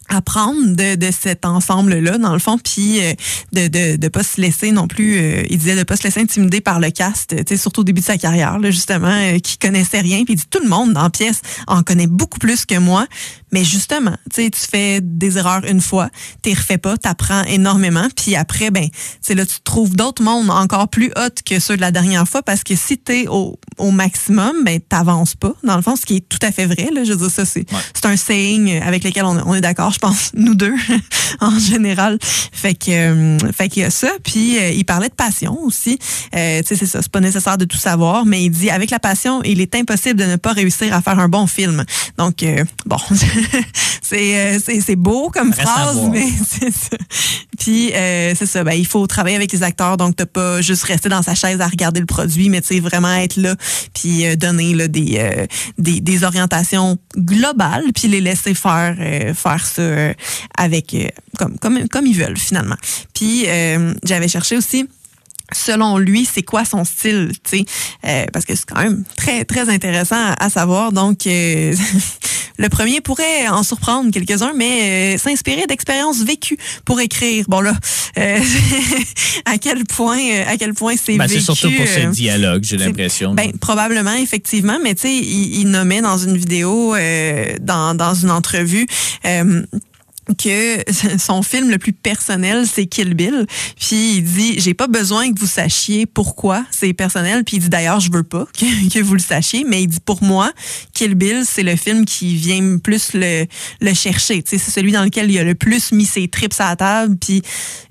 apprendre 0.09 0.75
de, 0.75 0.95
de 0.95 1.11
cet 1.11 1.45
ensemble-là, 1.45 2.19
dans 2.19 2.33
le 2.33 2.39
fond, 2.39 2.59
puis 2.59 3.01
euh, 3.01 3.13
de, 3.53 3.69
de 3.69 3.97
de 3.97 4.09
pas 4.09 4.23
se 4.23 4.41
laisser 4.41 4.73
non 4.73 4.87
plus, 4.89 5.19
euh, 5.19 5.43
il 5.51 5.59
disait 5.59 5.77
de 5.77 5.83
pas 5.83 5.97
se 5.97 6.05
laisser 6.05 6.21
intimider 6.21 6.61
par 6.61 6.81
le 6.81 6.91
cast, 6.91 7.35
tu 7.37 7.43
sais, 7.49 7.57
surtout 7.57 7.81
au 7.81 7.85
début 7.85 8.01
de 8.01 8.07
sa 8.07 8.19
carrière, 8.19 8.59
là, 8.59 8.71
justement, 8.71 9.09
euh, 9.09 9.39
qui 9.39 9.59
connaissait 9.59 10.01
rien, 10.01 10.25
puis 10.25 10.35
il 10.35 10.37
dit 10.37 10.47
tout 10.49 10.61
le 10.63 10.69
monde 10.69 10.93
dans 10.93 11.03
la 11.03 11.11
pièce 11.11 11.41
en 11.67 11.83
connaît 11.83 12.07
beaucoup 12.07 12.39
plus 12.39 12.67
que 12.67 12.79
moi, 12.79 13.07
mais 13.53 13.65
justement, 13.65 14.17
tu 14.33 14.43
sais, 14.43 14.51
tu 14.51 14.61
fais 14.61 15.01
des 15.03 15.39
erreurs 15.39 15.65
une 15.65 15.81
fois, 15.81 16.11
tu 16.43 16.51
refais 16.51 16.79
pas, 16.79 16.97
tu 16.97 17.09
apprends 17.09 17.43
énormément, 17.45 18.09
puis 18.17 18.37
après, 18.37 18.71
ben, 18.71 18.87
c'est 19.21 19.35
là, 19.35 19.47
tu 19.47 19.57
trouves 19.65 19.97
d'autres 19.97 20.23
mondes 20.23 20.51
encore 20.51 20.89
plus 20.89 21.11
hautes 21.17 21.43
que 21.45 21.59
ceux 21.59 21.77
de 21.77 21.81
la 21.81 21.91
dernière 21.91 22.29
fois, 22.29 22.43
parce 22.43 22.63
que 22.63 22.77
si 22.77 22.99
tu 22.99 23.13
es 23.13 23.29
au, 23.29 23.59
au 23.79 23.91
maximum, 23.91 24.53
ben, 24.65 24.81
t'avances 24.81 25.35
pas, 25.35 25.55
dans 25.65 25.77
le 25.77 25.83
fond, 25.83 25.97
ce 25.97 26.07
qui 26.07 26.17
est 26.17 26.29
tout 26.29 26.39
à 26.43 26.53
fait 26.53 26.67
vrai, 26.67 26.89
là, 26.93 27.05
je 27.05 27.13
veux 27.13 27.19
dire, 27.19 27.31
ça, 27.31 27.45
c'est 27.45 27.67
c'est 27.95 28.07
un 28.07 28.17
saying 28.17 28.81
avec 28.83 29.05
lequel 29.05 29.25
on, 29.25 29.37
on 29.47 29.55
est 29.55 29.61
d'accord, 29.61 29.93
je 29.97 29.99
pense, 29.99 30.33
nous 30.35 30.55
deux, 30.55 30.75
en 31.41 31.59
général. 31.59 32.19
Fait 32.21 32.75
que, 32.75 32.91
euh, 32.91 33.39
fait 33.51 33.71
qu'il 33.71 33.83
y 33.83 33.87
a 33.87 33.91
ça. 33.91 34.11
Puis, 34.23 34.59
euh, 34.59 34.69
il 34.69 34.85
parlait 34.85 35.09
de 35.09 35.15
passion 35.15 35.59
aussi. 35.63 35.99
Euh, 36.35 36.61
tu 36.61 36.69
sais, 36.69 36.77
c'est 36.77 36.87
ça. 36.87 37.01
C'est 37.01 37.11
pas 37.11 37.21
nécessaire 37.21 37.57
de 37.57 37.65
tout 37.65 37.79
savoir, 37.79 38.27
mais 38.27 38.45
il 38.45 38.51
dit, 38.51 38.69
avec 38.69 38.91
la 38.91 38.99
passion, 38.99 39.43
il 39.43 39.63
est 39.63 39.75
impossible 39.75 40.21
de 40.21 40.27
ne 40.27 40.37
pas 40.37 40.53
réussir 40.53 40.93
à 40.93 41.01
faire 41.01 41.19
un 41.19 41.31
bon 41.31 41.47
film. 41.47 41.83
Donc, 42.19 42.45
bon, 42.85 42.99
c'est, 44.03 44.59
c'est, 44.61 44.97
beau 44.97 45.31
comme 45.31 45.55
phrase, 45.55 45.99
mais 46.13 46.27
c'est 46.47 46.73
ça. 46.73 46.99
Puis, 47.59 47.93
c'est 47.95 48.47
ça. 48.47 48.63
Ben, 48.63 48.75
il 48.75 48.87
faut 48.87 49.07
travailler 49.07 49.37
avec 49.37 49.51
les 49.53 49.63
acteurs. 49.63 49.97
Donc, 49.97 50.17
t'as 50.17 50.27
pas 50.27 50.61
juste 50.61 50.83
rester 50.83 51.09
dans 51.09 51.23
sa 51.23 51.35
chaise 51.35 51.63
à 51.63 51.69
regarder 51.69 52.01
le 52.01 52.07
produit, 52.07 52.51
mais 52.51 52.61
tu 52.61 52.75
sais, 52.75 52.81
vraiment 52.81 53.15
être 53.15 53.37
là, 53.37 53.55
puis 53.95 54.37
donner 54.37 54.75
là, 54.75 54.89
des, 54.89 55.47
des, 55.79 56.03
des 56.03 56.25
orientations 56.25 56.99
globales, 57.17 57.85
puis 57.95 58.09
les 58.09 58.21
laisser 58.21 58.53
faire, 58.53 58.95
faire 59.35 59.67
ça 59.67 59.86
euh, 59.87 60.13
euh, 60.61 61.09
comme, 61.39 61.59
comme, 61.59 61.89
comme 61.89 62.07
ils 62.07 62.17
veulent 62.17 62.39
finalement. 62.39 62.77
Puis 63.15 63.45
euh, 63.49 63.95
j'avais 64.05 64.29
cherché 64.29 64.57
aussi 64.57 64.89
selon 65.53 65.99
lui, 65.99 66.29
c'est 66.31 66.43
quoi 66.43 66.65
son 66.65 66.85
style, 66.85 67.33
tu 67.49 67.65
sais, 68.03 68.27
parce 68.33 68.45
que 68.45 68.55
c'est 68.55 68.67
quand 68.67 68.81
même 68.81 69.05
très 69.17 69.45
très 69.45 69.69
intéressant 69.69 70.17
à, 70.39 70.51
savoir. 70.51 70.93
Donc, 70.93 71.21
le 71.25 72.69
premier 72.69 73.01
pourrait 73.01 73.49
en 73.49 73.63
surprendre 73.63 74.11
quelques-uns, 74.11 74.53
mais 74.55 75.19
s'inspirer 75.19 75.67
d'expériences 75.67 76.23
vécues 76.23 76.59
pour 76.85 77.01
écrire. 77.01 77.45
Bon 77.49 77.61
là, 77.61 77.75
à 79.45 79.59
quel 79.59 79.85
point, 79.85 80.43
à 80.47 80.57
quel 80.57 80.75
point 80.75 80.95
c'est 81.03 81.17
ben, 81.17 81.27
vécu. 81.27 81.41
C'est 81.41 81.45
surtout 81.45 81.71
pour 81.71 81.87
ce 81.87 82.11
dialogue, 82.11 82.65
j'ai 82.65 82.77
l'impression. 82.77 83.35
Ben, 83.35 83.53
probablement, 83.53 84.15
effectivement, 84.15 84.79
mais 84.83 84.95
tu 84.95 85.03
sais, 85.03 85.15
il, 85.15 85.61
il, 85.61 85.69
nommait 85.69 86.01
dans 86.01 86.19
une 86.19 86.37
vidéo, 86.37 86.95
dans 87.61 87.95
dans 87.95 88.15
une 88.15 88.31
entrevue 88.31 88.87
que 90.35 90.85
son 91.19 91.43
film 91.43 91.71
le 91.71 91.79
plus 91.79 91.93
personnel, 91.93 92.67
c'est 92.67 92.87
Kill 92.87 93.15
Bill. 93.15 93.47
Puis 93.79 94.17
il 94.17 94.23
dit, 94.23 94.61
j'ai 94.61 94.75
pas 94.75 94.87
besoin 94.87 95.33
que 95.33 95.39
vous 95.39 95.47
sachiez 95.47 96.07
pourquoi 96.07 96.65
c'est 96.71 96.93
personnel. 96.93 97.45
Puis 97.45 97.57
il 97.57 97.61
dit 97.61 97.69
d'ailleurs, 97.69 98.01
je 98.01 98.11
veux 98.11 98.23
pas 98.23 98.47
que, 98.59 98.93
que, 98.93 99.03
vous 99.03 99.15
le 99.15 99.21
sachiez, 99.21 99.65
mais 99.69 99.83
il 99.83 99.89
dit 99.89 100.01
pour 100.05 100.23
moi, 100.23 100.53
Kill 100.95 101.15
Bill, 101.15 101.45
c'est 101.49 101.63
le 101.63 101.77
film 101.77 102.05
qui 102.05 102.37
vient 102.37 102.79
plus 102.79 103.13
le, 103.15 103.47
le 103.81 103.95
chercher. 103.95 104.43
c'est 104.45 104.59
celui 104.59 104.93
dans 104.93 105.05
lequel 105.05 105.31
il 105.31 105.39
a 105.39 105.45
le 105.45 105.55
plus 105.55 105.93
mis 105.93 106.07
ses 106.07 106.29
trips 106.29 106.55
à 106.59 106.71
la 106.71 106.77
table. 106.77 107.17
Puis 107.17 107.43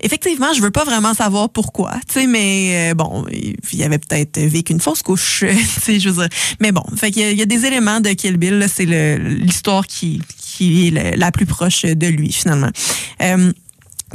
effectivement, 0.02 0.54
je 0.54 0.62
veux 0.62 0.72
pas 0.72 0.84
vraiment 0.84 1.14
savoir 1.14 1.50
pourquoi. 1.50 1.94
Mais 2.28 2.92
euh, 2.92 2.94
bon, 2.94 3.26
il 3.32 3.56
y 3.74 3.84
avait 3.84 3.98
peut-être 3.98 4.40
vécu 4.40 4.74
une 4.74 4.80
fausse 4.80 5.02
couche. 5.02 5.44
Je 5.88 6.10
veux 6.10 6.24
dire. 6.24 6.30
Mais 6.60 6.72
bon, 6.72 6.84
fait 6.96 7.12
qu'il 7.12 7.38
y, 7.38 7.42
a 7.42 7.46
des 7.46 7.66
éléments 7.66 8.00
de 8.00 8.10
Kill 8.10 8.38
Bill. 8.38 8.66
C'est 8.74 8.86
l'histoire 8.86 9.86
qui 9.88 10.22
qui 10.56 10.88
est 10.88 11.18
la 11.18 11.32
plus 11.32 11.46
proche 11.46 11.84
de 11.84 12.08
lui 12.08 12.32
finalement. 12.32 12.70
Euh, 13.22 13.52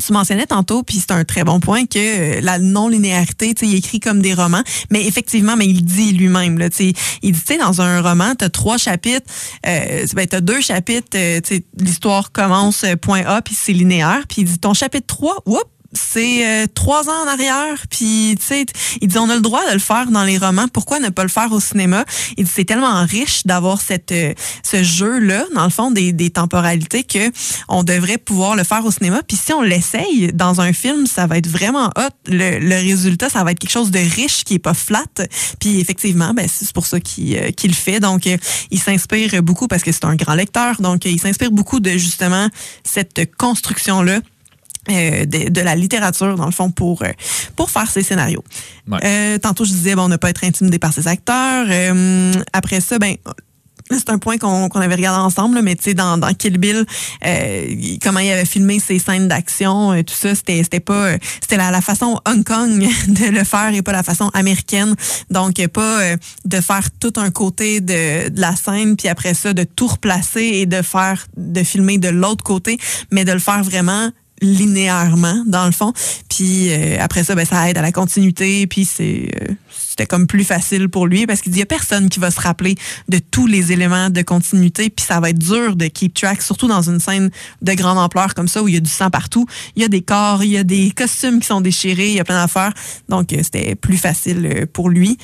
tu 0.05 0.12
mentionnais 0.12 0.47
tantôt, 0.47 0.83
puis 0.83 0.99
c'est 0.99 1.12
un 1.12 1.25
très 1.25 1.45
bon 1.45 1.61
point, 1.61 1.85
que 1.87 1.99
euh, 1.99 2.41
la 2.41 2.59
non-linéarité, 2.59 3.55
tu 3.55 3.67
sais, 3.67 3.73
il 3.73 3.77
écrit 3.77 4.01
comme 4.01 4.23
des 4.23 4.35
romans, 4.35 4.62
mais 4.91 5.07
effectivement, 5.07 5.57
mais 5.57 5.67
il 5.67 5.85
dit 5.85 6.12
lui-même, 6.12 6.59
là, 6.59 6.71
tu 6.71 6.77
sais, 6.77 6.93
il 7.23 7.33
dit, 7.33 7.41
tu 7.41 7.55
sais, 7.55 7.59
dans 7.59 7.81
un 7.81 8.01
roman, 8.01 8.35
tu 8.35 8.45
as 8.45 8.51
trois 8.51 8.79
chapitres, 8.79 9.27
euh, 9.67 10.07
ben, 10.15 10.27
tu 10.27 10.37
as 10.37 10.41
deux 10.41 10.61
chapitres, 10.61 11.17
euh, 11.17 11.41
l'histoire 11.79 12.33
commence 12.33 12.85
point 13.03 13.25
A, 13.27 13.43
puis 13.43 13.55
c'est 13.59 13.73
linéaire, 13.73 14.25
puis 14.29 14.43
il 14.43 14.45
dit, 14.45 14.59
ton 14.59 14.75
chapitre 14.75 15.07
3, 15.07 15.43
oups, 15.47 15.61
c'est 15.93 16.47
euh, 16.47 16.67
trois 16.73 17.09
ans 17.09 17.25
en 17.25 17.27
arrière. 17.27 17.87
Puis, 17.91 18.37
tu 18.39 18.47
sais, 18.47 18.67
il 19.01 19.09
dit 19.09 19.19
on 19.19 19.29
a 19.29 19.35
le 19.35 19.41
droit 19.41 19.67
de 19.69 19.73
le 19.73 19.81
faire 19.81 20.07
dans 20.11 20.25
les 20.25 20.39
romans. 20.39 20.69
Pourquoi 20.73 21.01
ne 21.01 21.09
pas 21.09 21.23
le 21.23 21.29
faire 21.29 21.51
au 21.53 21.61
cinéma? 21.61 22.05
Il 22.37 22.45
dit 22.45 22.51
c'est 22.55 22.65
tellement 22.65 23.05
riche 23.05 23.45
d'avoir 23.47 23.81
cette 23.81 24.12
euh, 24.12 24.33
ce 24.62 24.83
jeu 24.83 25.19
là, 25.19 25.45
dans 25.55 25.65
le 25.65 25.71
fond 25.71 25.91
des, 25.91 26.12
des 26.12 26.31
temporalités 26.31 27.03
que 27.03 27.31
on 27.69 27.83
devrait 27.83 28.19
pouvoir 28.19 28.57
le 28.57 28.65
faire 28.65 28.85
au 28.85 28.91
cinéma. 28.91 29.23
Puis 29.27 29.37
si 29.37 29.53
on 29.53 29.62
l'essaye 29.62 30.33
dans 30.33 30.61
un 30.61 30.73
film, 30.73 31.07
ça 31.07 31.27
va 31.27 31.39
être 31.39 31.49
vraiment 31.49 31.87
hot. 31.97 32.11
Le, 32.27 32.59
le, 32.59 32.77
résultat, 32.77 33.29
ça 33.29 33.43
va 33.45 33.53
être 33.53 33.59
quelque 33.59 33.71
chose 33.71 33.91
de 33.91 33.99
riche 33.99 34.45
qui 34.45 34.55
est 34.55 34.59
pas 34.59 34.75
flat. 34.75 35.05
Puis 35.59 35.81
effectivement, 35.81 36.33
ben 36.35 36.47
c'est 36.49 36.73
pour 36.73 36.87
ça 36.87 37.01
qu'il 37.01 37.37
euh, 37.37 37.51
le 37.62 37.73
fait. 37.73 38.01
Donc, 38.01 38.29
il 38.71 38.79
s'inspire 38.79 39.43
beaucoup 39.43 39.69
parce 39.69 39.83
que 39.83 39.93
c'est 39.93 40.05
un 40.05 40.15
grand 40.15 40.35
lecteur. 40.35 40.81
Donc, 40.81 41.05
il 41.05 41.21
s'inspire 41.21 41.51
beaucoup 41.51 41.81
de 41.81 41.91
justement 41.93 42.49
cette 42.85 43.37
construction 43.37 44.03
là 44.03 44.21
euh, 44.91 45.25
de, 45.27 45.61
la 45.61 45.75
littérature, 45.75 46.37
dans 46.37 46.47
le 46.47 46.53
fond, 46.53 46.71
pour, 46.71 47.03
euh, 47.03 47.12
pour 47.57 47.71
faire 47.71 47.91
ses 47.91 48.03
scénarios. 48.03 48.45
Euh, 49.05 49.39
tantôt, 49.39 49.65
je 49.65 49.71
disais, 49.71 49.95
bon, 49.95 50.09
ne 50.09 50.17
pas 50.17 50.31
être 50.31 50.45
intimidé 50.45 50.79
par 50.79 50.93
ses 50.93 51.07
acteurs. 51.09 51.67
après 52.53 52.81
ça, 52.81 52.99
ben 52.99 53.17
c'est 53.93 54.11
un 54.11 54.19
point 54.19 54.39
qu'on 54.39 54.69
avait 54.69 54.95
regardé 54.95 55.19
ensemble, 55.19 55.62
mais 55.62 55.75
tu 55.75 55.83
sais, 55.83 55.95
dans, 55.95 56.17
dans 56.17 56.33
Kill 56.33 56.59
Bill, 56.59 56.87
comment 58.01 58.21
il 58.21 58.31
avait 58.31 58.45
filmé 58.45 58.79
ses 58.79 59.01
scènes 59.01 59.27
d'action, 59.27 60.01
tout 60.05 60.15
ça, 60.15 60.37
c'était 60.37 60.62
c'était 60.62 60.79
pas 60.79 61.15
c'était 61.41 61.57
la, 61.57 61.73
la, 61.73 61.81
façon 61.81 62.21
Hong 62.25 62.45
Kong 62.45 62.79
de 63.09 63.27
le 63.31 63.43
faire 63.43 63.75
et 63.75 63.83
pas 63.83 63.91
la 63.91 64.05
façon 64.05 64.29
américaine. 64.29 64.95
Donc 65.29 65.67
pas 65.67 66.15
de 66.45 66.61
faire 66.61 66.89
tout 67.01 67.15
un 67.17 67.31
côté 67.31 67.81
de, 67.81 68.29
de 68.29 68.41
la 68.41 68.55
scène, 68.55 68.95
puis 68.95 69.09
après 69.09 69.35
ça 69.35 69.55
de 69.55 69.65
tout 69.65 69.89
replacer 69.89 70.45
et 70.45 70.67
de 70.67 70.83
faire 70.83 71.27
de 71.37 71.65
filmer 71.65 71.99
de 71.99 72.11
l'autre 72.11 72.45
côté, 72.45 72.79
mais 73.11 73.25
de 73.25 73.33
le 73.33 73.41
faire 73.41 73.65
vraiment 73.65 74.12
linéairement 74.41 75.43
dans 75.47 75.67
le 75.67 75.73
fond. 75.73 75.93
Puis 76.29 76.73
euh, 76.73 76.97
après 77.01 77.25
ça, 77.25 77.35
ben, 77.35 77.45
ça 77.45 77.69
aide 77.69 77.79
à 77.79 77.83
la 77.83 77.93
continuité. 77.93 78.67
Puis 78.67 78.85
c'est 78.85 79.31
euh, 79.43 79.55
c'était 79.69 80.07
comme 80.07 80.27
plus 80.27 80.45
facile 80.45 80.89
pour 80.89 81.07
lui 81.07 81.27
parce 81.27 81.41
qu'il 81.41 81.53
dit 81.53 81.62
a 81.62 81.67
personne 81.67 82.09
qui 82.09 82.21
va 82.21 82.31
se 82.31 82.41
rappeler 82.41 82.75
de 83.09 83.19
tous 83.19 83.47
les 83.47 83.73
éléments 83.73 84.11
de 84.11 84.23
continuité. 84.23 84.91
Puis 84.91 85.05
ça 85.05 85.21
va 85.21 85.31
être 85.31 85.39
dur 85.39 85.77
de 85.77 85.87
keep 85.87 86.15
track, 86.15 86.43
surtout 86.43 86.69
dans 86.69 86.89
une 86.89 87.01
scène 87.01 87.31
de 87.62 87.73
grande 87.75 87.99
ampleur 87.99 88.35
comme 88.35 88.49
ça 88.49 88.62
où 88.62 88.69
il 88.69 88.75
y 88.75 88.79
a 88.79 88.81
du 88.81 88.91
sang 88.91 89.11
partout. 89.11 89.47
Il 89.77 89.83
y 89.83 89.85
a 89.85 89.89
des 89.89 90.03
corps, 90.03 90.43
il 90.43 90.51
y 90.51 90.59
a 90.59 90.65
des 90.65 90.91
costumes 90.91 91.41
qui 91.41 91.47
sont 91.47 91.61
déchirés, 91.61 92.09
il 92.09 92.15
y 92.15 92.21
a 92.21 92.25
plein 92.25 92.41
d'affaires. 92.41 92.73
Donc 93.09 93.33
euh, 93.33 93.41
c'était 93.43 93.75
plus 93.75 93.99
facile 93.99 94.67
pour 94.73 94.89
lui. 94.89 95.19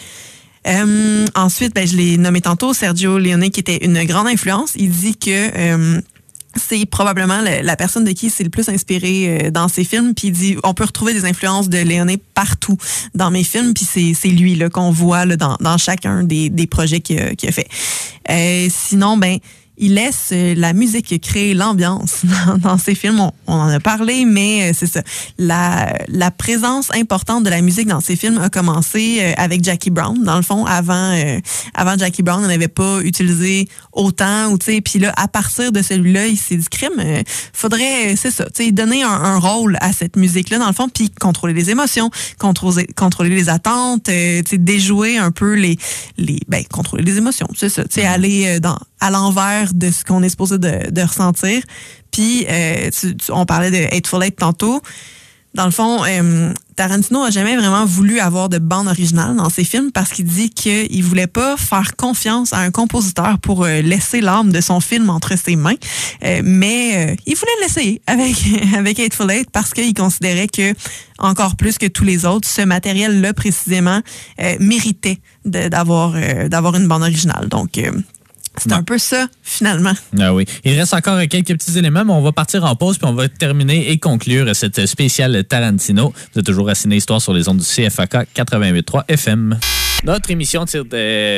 ensuite, 1.35 1.75
ben, 1.75 1.87
je 1.87 1.97
l'ai 1.97 2.19
nommé 2.19 2.41
tantôt, 2.41 2.75
Sergio 2.75 3.19
Leone, 3.19 3.51
qui 3.51 3.61
était 3.61 3.85
une 3.85 4.03
grande 4.05 4.27
influence. 4.27 4.73
Il 4.77 4.91
dit 4.91 5.17
que 5.17 6.03
c'est 6.57 6.87
probablement 6.87 7.41
la, 7.41 7.77
personne 7.77 8.05
de 8.05 8.13
qui 8.13 8.31
c'est 8.31 8.45
le 8.45 8.51
plus 8.51 8.69
inspiré 8.69 9.47
euh, 9.47 9.51
dans 9.51 9.69
ses 9.69 9.85
films. 9.85 10.15
Puis 10.15 10.29
il 10.29 10.33
dit, 10.33 10.57
on 10.65 10.75
peut 10.75 10.85
retrouver 10.85 11.13
des 11.13 11.25
influences 11.25 11.69
de 11.69 11.79
Léoné 11.79 12.19
partout 12.35 12.77
dans 13.15 13.31
mes 13.31 13.45
films. 13.45 13.75
Puis 13.75 14.15
c'est 14.15 14.29
lui 14.29 14.55
là 14.55 14.69
qu'on 14.71 14.91
voit 14.91 15.25
là, 15.25 15.37
dans, 15.37 15.57
dans 15.61 15.79
chacun 15.79 16.23
des, 16.23 16.49
des 16.49 16.67
projets 16.67 17.01
qu'il 17.01 17.21
a, 17.21 17.27
a, 17.27 17.53
fait. 17.53 17.69
Euh, 18.31 18.69
sinon, 18.71 19.17
ben 19.17 19.39
il 19.79 19.95
laisse 19.95 20.31
euh, 20.33 20.55
la 20.57 20.73
musique 20.73 21.21
créer 21.21 21.55
l'ambiance 21.55 22.23
dans, 22.59 22.79
ses 22.79 22.95
films. 22.95 23.21
On, 23.47 23.53
en 23.53 23.69
a 23.69 23.81
parlé, 23.81 24.25
mais 24.25 24.71
euh, 24.71 24.73
c'est 24.75 24.87
ça. 24.87 25.03
La, 25.39 25.93
la 26.09 26.31
présence 26.31 26.91
importante 26.95 27.45
de 27.45 27.51
la 27.51 27.61
musique 27.61 27.87
dans 27.87 28.01
ses 28.01 28.17
films 28.17 28.39
a 28.39 28.49
commencé 28.49 29.19
euh, 29.21 29.33
avec 29.37 29.63
Jackie 29.63 29.91
Brown. 29.91 30.23
Dans 30.23 30.37
le 30.37 30.43
fond, 30.43 30.65
avant, 30.65 31.15
avant 31.75 31.99
Jackie 31.99 32.23
Brown, 32.23 32.43
on 32.45 32.49
n'avait 32.49 32.69
pas 32.69 33.01
utilisé 33.03 33.69
autant. 33.93 34.51
Ou, 34.51 34.59
puis 34.59 34.99
là, 34.99 35.13
à 35.17 35.29
partir 35.29 35.73
de 35.73 35.83
celui-là, 35.83 36.27
il 36.27 36.39
s'est 36.39 36.57
dit, 36.57 36.67
crime, 36.71 37.23
faudrait, 37.53 38.17
c'est 38.17 38.31
ça, 38.31 38.47
donner 38.73 39.03
un, 39.03 39.09
un, 39.11 39.39
rôle 39.39 39.79
à 39.81 39.93
cette 39.93 40.17
musique-là, 40.17 40.59
dans 40.59 40.67
le 40.67 40.73
fond, 40.73 40.89
puis 40.89 41.11
contrôler 41.11 41.55
les 41.55 41.71
émotions, 41.71 42.11
contrôler, 42.39 42.87
contrôler 42.97 43.31
les 43.31 43.49
attentes, 43.49 44.11
déjouer 44.53 45.19
un 45.19 45.31
peu 45.31 45.55
les... 45.55 45.79
les 46.17 46.41
ben, 46.49 46.65
contrôler 46.71 47.05
les 47.05 47.19
émotions, 47.19 47.49
c'est 47.57 47.69
ça. 47.69 47.83
Mm-hmm. 47.83 48.07
Aller 48.07 48.61
dans 48.61 48.79
à 49.01 49.11
l'envers 49.11 49.75
de 49.75 49.91
ce 49.91 50.05
qu'on 50.05 50.23
est 50.23 50.29
supposé 50.29 50.59
de, 50.59 50.91
de 50.91 51.03
ressentir. 51.03 51.63
Puis, 52.11 52.47
euh, 52.49 52.91
on 53.31 53.47
parlait 53.47 53.71
de 53.71 53.95
Hateful 53.95 54.23
Eight 54.23 54.37
tantôt. 54.37 54.81
Dans 55.57 55.65
le 55.65 55.71
fond, 55.71 56.05
euh, 56.05 56.53
Tarantino 56.77 57.23
a 57.23 57.31
jamais 57.31 57.57
vraiment 57.57 57.87
voulu 57.87 58.21
avoir 58.21 58.51
de 58.51 58.59
bande 58.59 58.89
originale 58.89 59.37
dans 59.37 59.49
ses 59.49 59.65
films 59.65 59.91
parce 59.91 60.11
qu'il 60.11 60.27
dit 60.27 60.51
qu'il 60.51 61.03
voulait 61.03 61.27
pas 61.27 61.57
faire 61.57 61.97
confiance 61.97 62.53
à 62.53 62.59
un 62.59 62.71
compositeur 62.71 63.39
pour 63.39 63.65
euh, 63.65 63.81
laisser 63.81 64.21
l'âme 64.21 64.53
de 64.53 64.61
son 64.61 64.81
film 64.81 65.09
entre 65.09 65.35
ses 65.39 65.57
mains, 65.57 65.77
euh, 66.25 66.43
mais 66.45 67.17
il 67.25 67.35
voulait 67.37 67.53
l'essayer 67.63 68.03
avec 68.07 68.37
avec 68.77 69.01
Hateful 69.01 69.31
Eight 69.31 69.51
parce 69.51 69.73
qu'il 69.73 69.95
considérait 69.95 70.49
que 70.49 70.75
encore 71.19 71.57
plus 71.57 71.79
que 71.79 71.87
tous 71.87 72.05
les 72.05 72.27
autres, 72.27 72.47
ce 72.47 72.61
matériel-là 72.61 73.33
précisément 73.33 74.03
méritait 74.61 75.21
d'avoir 75.47 76.13
d'avoir 76.51 76.75
une 76.75 76.87
bande 76.87 77.03
originale. 77.03 77.49
Donc 77.49 77.81
c'est 78.59 78.73
un 78.73 78.83
peu 78.83 78.99
ça, 78.99 79.27
finalement. 79.43 79.93
Ah 80.19 80.35
oui. 80.35 80.45
Il 80.65 80.79
reste 80.79 80.95
encore 80.95 81.21
quelques 81.29 81.53
petits 81.53 81.79
éléments, 81.79 82.05
mais 82.05 82.13
on 82.13 82.23
va 82.23 82.33
partir 82.33 82.65
en 82.65 82.75
pause, 82.77 82.99
puis 82.99 83.07
on 83.07 83.15
va 83.15 83.29
terminer 83.29 83.91
et 83.91 83.99
conclure 83.99 84.55
cette 84.55 84.87
spéciale 84.87 85.45
Tarantino. 85.45 86.13
Vous 86.33 86.41
êtes 86.41 86.47
toujours 86.47 86.69
à 86.69 86.75
Ciné 86.75 86.97
Histoire 86.97 87.21
sur 87.21 87.33
les 87.33 87.49
ondes 87.49 87.59
du 87.59 87.65
CFAK 87.65 88.29
88.3 88.35 89.05
FM. 89.09 89.59
Notre 90.07 90.31
émission 90.31 90.65
tire 90.67 90.85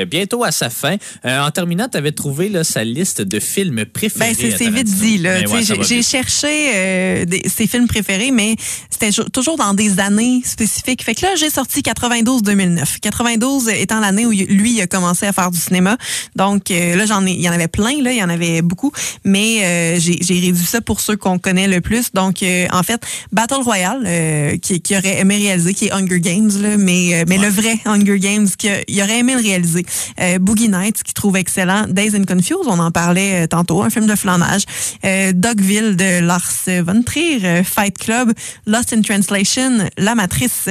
bientôt 0.06 0.44
à 0.44 0.52
sa 0.52 0.68
fin. 0.68 0.96
Euh, 1.24 1.40
en 1.40 1.50
terminant, 1.50 1.88
tu 1.90 1.96
avais 1.96 2.12
trouvé 2.12 2.50
là, 2.50 2.64
sa 2.64 2.84
liste 2.84 3.22
de 3.22 3.40
films 3.40 3.86
préférés. 3.86 4.34
Ben, 4.38 4.52
c'est 4.58 4.68
vite 4.68 4.84
dit. 4.84 5.18
Ben 5.20 5.46
j'ai 5.80 6.02
cherché 6.02 6.70
euh, 6.74 7.24
ses 7.46 7.66
films 7.66 7.86
préférés, 7.86 8.30
mais 8.30 8.56
c'était 8.90 9.10
toujours 9.32 9.56
dans 9.56 9.72
des 9.72 10.00
années 10.00 10.42
spécifiques. 10.44 11.02
Fait 11.02 11.14
que 11.14 11.22
là, 11.24 11.34
j'ai 11.36 11.48
sorti 11.48 11.80
92-2009. 11.80 13.00
92 13.00 13.70
étant 13.70 14.00
l'année 14.00 14.26
où 14.26 14.32
lui 14.32 14.74
il 14.74 14.80
a 14.82 14.86
commencé 14.86 15.24
à 15.24 15.32
faire 15.32 15.50
du 15.50 15.58
cinéma. 15.58 15.96
Donc 16.36 16.70
euh, 16.70 16.94
là, 16.94 17.06
j'en 17.06 17.24
ai, 17.24 17.30
il 17.30 17.40
y 17.40 17.48
en 17.48 17.52
avait 17.52 17.68
plein, 17.68 18.02
là, 18.02 18.12
il 18.12 18.18
y 18.18 18.22
en 18.22 18.28
avait 18.28 18.60
beaucoup, 18.60 18.92
mais 19.24 19.98
j'ai 19.98 20.40
réduit 20.40 20.66
ça 20.66 20.82
pour 20.82 21.00
ceux 21.00 21.16
qu'on 21.16 21.38
connaît 21.38 21.68
le 21.68 21.80
plus. 21.80 22.12
Donc 22.12 22.44
en 22.70 22.82
fait, 22.82 23.00
Battle 23.32 23.62
Royale, 23.62 24.58
qui, 24.60 24.82
qui, 24.82 24.94
aurait 24.94 25.20
aimé 25.20 25.38
réaliser, 25.38 25.72
qui 25.72 25.86
est 25.86 25.92
Hunger 25.92 26.20
Games, 26.20 26.50
là, 26.60 26.76
mais, 26.76 27.24
mais 27.26 27.38
le 27.38 27.48
vrai 27.48 27.78
Hunger 27.86 28.18
Games 28.18 28.48
qu'il 28.58 29.02
aurait 29.02 29.20
aimé 29.20 29.34
le 29.34 29.40
réaliser. 29.40 29.86
Euh, 30.20 30.38
Boogie 30.38 30.68
Nights, 30.68 31.02
qu'il 31.02 31.14
trouve 31.14 31.36
excellent. 31.36 31.86
Days 31.88 32.16
and 32.16 32.24
Confused, 32.24 32.66
on 32.66 32.78
en 32.78 32.90
parlait 32.90 33.44
euh, 33.44 33.46
tantôt, 33.46 33.82
un 33.82 33.90
film 33.90 34.06
de 34.06 34.14
flanage. 34.14 34.62
Euh, 35.04 35.32
Dogville 35.34 35.96
de 35.96 36.20
Lars 36.20 36.68
von 36.82 37.02
Trier. 37.02 37.40
Euh, 37.44 37.62
Fight 37.62 37.96
Club. 37.96 38.32
Lost 38.66 38.92
in 38.92 39.02
Translation. 39.02 39.88
La 39.96 40.14
Matrice. 40.14 40.68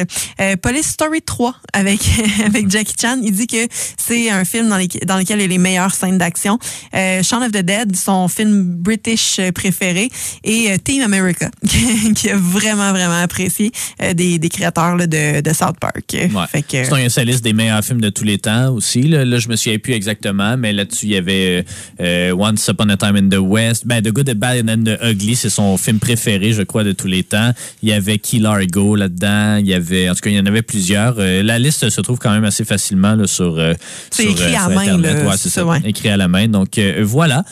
Police 0.62 0.88
Story 0.88 1.22
3 1.22 1.56
avec, 1.74 2.00
avec 2.46 2.70
Jackie 2.70 2.96
Chan. 3.00 3.18
Il 3.24 3.32
dit 3.32 3.48
que 3.48 3.68
c'est 3.98 4.30
un 4.30 4.46
film 4.46 4.70
dans, 4.70 4.78
dans 5.06 5.18
lequel 5.18 5.40
il 5.40 5.42
y 5.42 5.46
a 5.46 5.48
les 5.48 5.58
meilleures 5.58 5.94
scènes 5.94 6.18
d'action. 6.18 6.60
Shaun 6.94 7.44
of 7.44 7.52
the 7.52 7.64
Dead, 7.64 7.96
son 7.96 8.28
film 8.28 8.64
british 8.64 9.40
préféré. 9.54 10.10
Et 10.44 10.78
Team 10.80 11.04
America, 11.04 11.50
qui 12.16 12.30
a 12.30 12.36
vraiment, 12.36 12.92
vraiment 12.92 13.22
apprécié 13.22 13.72
des, 14.14 14.40
des 14.40 14.50
créateurs 14.50 14.96
là, 14.96 15.08
de, 15.08 15.42
de 15.42 15.54
South 15.54 15.80
Park. 15.80 16.14
Ouais. 16.14 16.64
C'est 16.70 17.22
un 17.22 17.26
des 17.26 17.54
meilleurs 17.54 17.77
film 17.82 18.02
de 18.02 18.10
tous 18.10 18.24
les 18.24 18.38
temps 18.38 18.74
aussi. 18.74 19.04
Là, 19.04 19.26
là 19.26 19.40
je 19.40 19.48
me 19.50 19.56
souviens 19.56 19.78
plus 19.80 19.94
exactement, 19.94 20.58
mais 20.58 20.74
là-dessus, 20.74 21.06
il 21.08 21.12
y 21.14 21.18
avait 21.18 21.66
euh, 22.00 22.32
Once 22.38 22.68
Upon 22.68 22.90
a 22.90 22.98
Time 22.98 23.16
in 23.16 23.30
the 23.30 23.40
West. 23.40 23.86
Ben, 23.88 24.02
The 24.02 24.12
Good, 24.12 24.28
the 24.28 24.34
Bad 24.36 24.70
and 24.70 24.84
the 24.84 24.98
Ugly, 25.04 25.36
c'est 25.36 25.50
son 25.50 25.78
film 25.78 26.00
préféré, 26.00 26.54
je 26.54 26.62
crois, 26.64 26.84
de 26.84 26.92
tous 26.92 27.08
les 27.08 27.24
temps. 27.24 27.52
Il 27.84 27.90
y 27.90 27.94
avait 27.94 28.18
Key 28.18 28.40
Largo 28.40 28.96
là-dedans. 28.96 29.58
Il 29.58 29.68
y 29.68 29.74
avait, 29.74 30.10
en 30.10 30.14
tout 30.14 30.22
cas, 30.22 30.30
il 30.30 30.36
y 30.36 30.40
en 30.40 30.46
avait 30.46 30.62
plusieurs. 30.62 31.16
Euh, 31.20 31.44
la 31.44 31.60
liste 31.60 31.90
se 31.90 32.02
trouve 32.02 32.18
quand 32.20 32.32
même 32.32 32.46
assez 32.46 32.66
facilement 32.66 33.16
là, 33.16 33.28
sur. 33.28 33.58
euh, 33.58 33.74
sur, 34.12 34.30
écrit 34.30 34.56
à 34.56 34.70
main, 34.70 34.82
Internet. 34.82 35.24
là, 35.24 35.30
Ouais, 35.30 35.38
c'est 35.38 35.50
ça, 35.50 35.66
ouais. 35.66 35.80
Écrit 35.86 36.10
à 36.10 36.18
la 36.18 36.28
main. 36.28 36.48
Donc 36.48 36.80
voilà. 37.02 37.44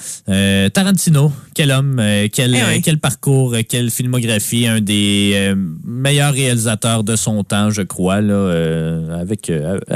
Tarantino, 0.74 1.32
quel 1.54 1.72
homme, 1.72 2.02
quel, 2.32 2.56
Eh 2.56 2.76
oui. 2.76 2.82
quel 2.82 2.98
parcours, 3.00 3.56
quelle 3.68 3.90
filmographie, 3.92 4.68
un 4.68 4.82
des 4.82 5.54
meilleurs 5.86 6.34
réalisateurs 6.34 7.04
de 7.04 7.16
son 7.16 7.44
temps, 7.44 7.70
je 7.70 7.82
crois, 7.82 8.22
là, 8.22 9.16
avec, 9.20 9.52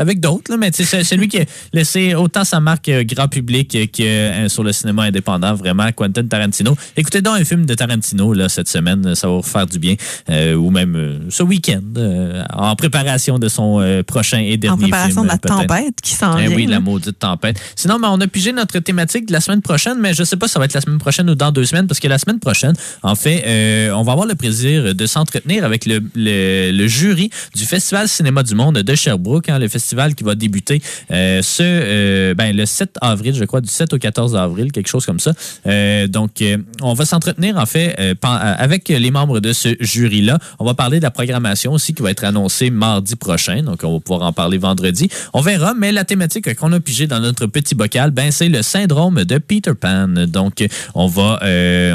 avec 0.10 0.20
d'autres. 0.20 0.56
Mais 0.58 0.72
c'est 0.74 1.04
celui 1.04 1.28
qui 1.28 1.40
a 1.40 1.46
laissé 1.74 2.16
autant 2.16 2.44
sa 2.44 2.60
marque 2.60 2.90
euh, 2.90 3.04
grand 3.04 3.28
public 3.28 3.78
que 3.92 4.04
euh, 4.04 4.50
sur 4.50 4.64
le 4.64 4.72
cinéma 4.74 5.04
indépendant, 5.04 5.54
vraiment, 5.54 5.92
Quentin 5.96 6.26
Tarantino. 6.26 6.76
Écoutez 6.98 7.22
donc 7.22 7.40
un 7.40 7.46
film 7.46 7.66
de 7.66 7.74
Tarantino 7.76 8.34
là, 8.34 8.50
cette 8.50 8.68
semaine, 8.68 9.14
ça 9.16 9.28
va 9.28 9.36
vous 9.36 9.42
faire 9.44 9.68
du 9.68 9.80
bien. 9.80 9.96
Euh, 10.30 10.56
ou 10.56 10.70
même 10.72 10.96
euh, 10.96 11.20
ce 11.30 11.44
week-end, 11.44 11.82
euh, 11.98 12.44
en 12.54 12.76
préparation 12.76 13.38
de 13.40 13.48
son 13.48 13.70
prochain 14.08 14.40
et 14.40 14.58
dernier 14.58 14.76
En 14.86 14.88
préparation 14.88 15.22
film, 15.22 15.26
de 15.26 15.30
la 15.32 15.38
tempête 15.38 15.96
qui 16.02 16.14
s'en 16.14 16.38
Eh 16.38 16.48
vient. 16.48 16.56
oui, 16.56 16.66
la 16.66 16.80
maudite 16.80 17.20
tempête. 17.20 17.60
Sinon, 17.76 18.00
ben, 18.00 18.10
on 18.12 18.20
a 18.22 18.28
pigé 18.28 18.52
notre 18.52 18.80
thématique 18.80 19.28
de 19.28 19.34
la 19.34 19.42
semaine 19.42 19.62
prochaine, 19.62 19.98
mais 20.00 20.14
je 20.14 20.24
sais 20.24 20.38
pas 20.38 20.48
si 20.48 20.54
ça 20.54 20.60
va 20.60 20.66
être 20.66 20.74
la 20.74 20.82
semaine 20.82 20.98
prochaine 20.98 21.30
ou 21.30 21.36
dans 21.36 21.52
deux 21.52 21.66
semaines, 21.66 21.88
parce 21.88 22.00
que 22.00 22.08
la 22.08 22.18
semaine 22.18 22.40
prochaine, 22.40 22.74
en 23.04 23.16
fait, 23.16 23.92
on 23.94 24.02
va 24.04 24.12
avoir 24.14 24.28
le 24.28 24.36
plaisir 24.36 24.96
de 24.96 25.06
s'entretenir 25.06 25.64
avec 25.64 25.86
le, 25.86 26.00
le- 26.16 26.72
le 26.72 26.88
jury 26.88 27.30
du 27.56 27.66
Festival 27.66 28.08
Cinéma 28.08 28.44
du 28.44 28.56
Monde 28.56 28.78
de 28.80 28.96
Sherbrooke, 28.96 29.50
hein, 29.50 29.60
le 29.60 29.68
festival 29.68 29.99
qui 30.08 30.24
va 30.24 30.36
débuter 30.36 30.82
euh, 31.12 31.42
ce, 31.42 31.64
euh, 31.64 32.34
ben, 32.34 32.56
le 32.56 32.66
7 32.66 32.96
avril, 33.02 33.36
je 33.36 33.44
crois, 33.46 33.62
du 33.62 33.70
7 33.70 33.94
au 33.94 33.98
14 33.98 34.36
avril, 34.36 34.72
quelque 34.72 34.88
chose 34.88 35.06
comme 35.06 35.20
ça. 35.20 35.34
Euh, 35.68 36.08
donc, 36.08 36.42
euh, 36.42 36.58
on 36.82 36.94
va 36.94 37.06
s'entretenir, 37.06 37.58
en 37.58 37.66
fait, 37.66 37.96
euh, 38.00 38.16
avec 38.24 38.90
les 38.90 39.12
membres 39.12 39.40
de 39.40 39.54
ce 39.54 39.76
jury-là. 39.80 40.40
On 40.60 40.66
va 40.66 40.74
parler 40.74 41.00
de 41.00 41.04
la 41.04 41.12
programmation 41.12 41.74
aussi 41.74 41.94
qui 41.94 42.02
va 42.02 42.12
être 42.12 42.24
annoncée 42.24 42.70
mardi 42.70 43.16
prochain, 43.16 43.64
donc 43.64 43.82
on 43.84 43.94
va 43.94 44.00
pouvoir 44.00 44.28
en 44.28 44.34
parler 44.34 44.58
vendredi. 44.58 45.10
On 45.34 45.42
verra, 45.42 45.74
mais 45.74 45.92
la 45.92 46.06
thématique 46.06 46.56
qu'on 46.56 46.72
a 46.74 46.80
pigée 46.80 47.08
dans 47.08 47.20
notre 47.20 47.46
petit 47.48 47.76
bocal, 47.76 48.12
ben, 48.12 48.32
c'est 48.32 48.50
le 48.50 48.62
syndrome 48.62 49.24
de 49.24 49.38
Peter 49.38 49.74
Pan. 49.80 50.08
Donc, 50.28 50.66
on 50.96 51.08
va, 51.08 51.40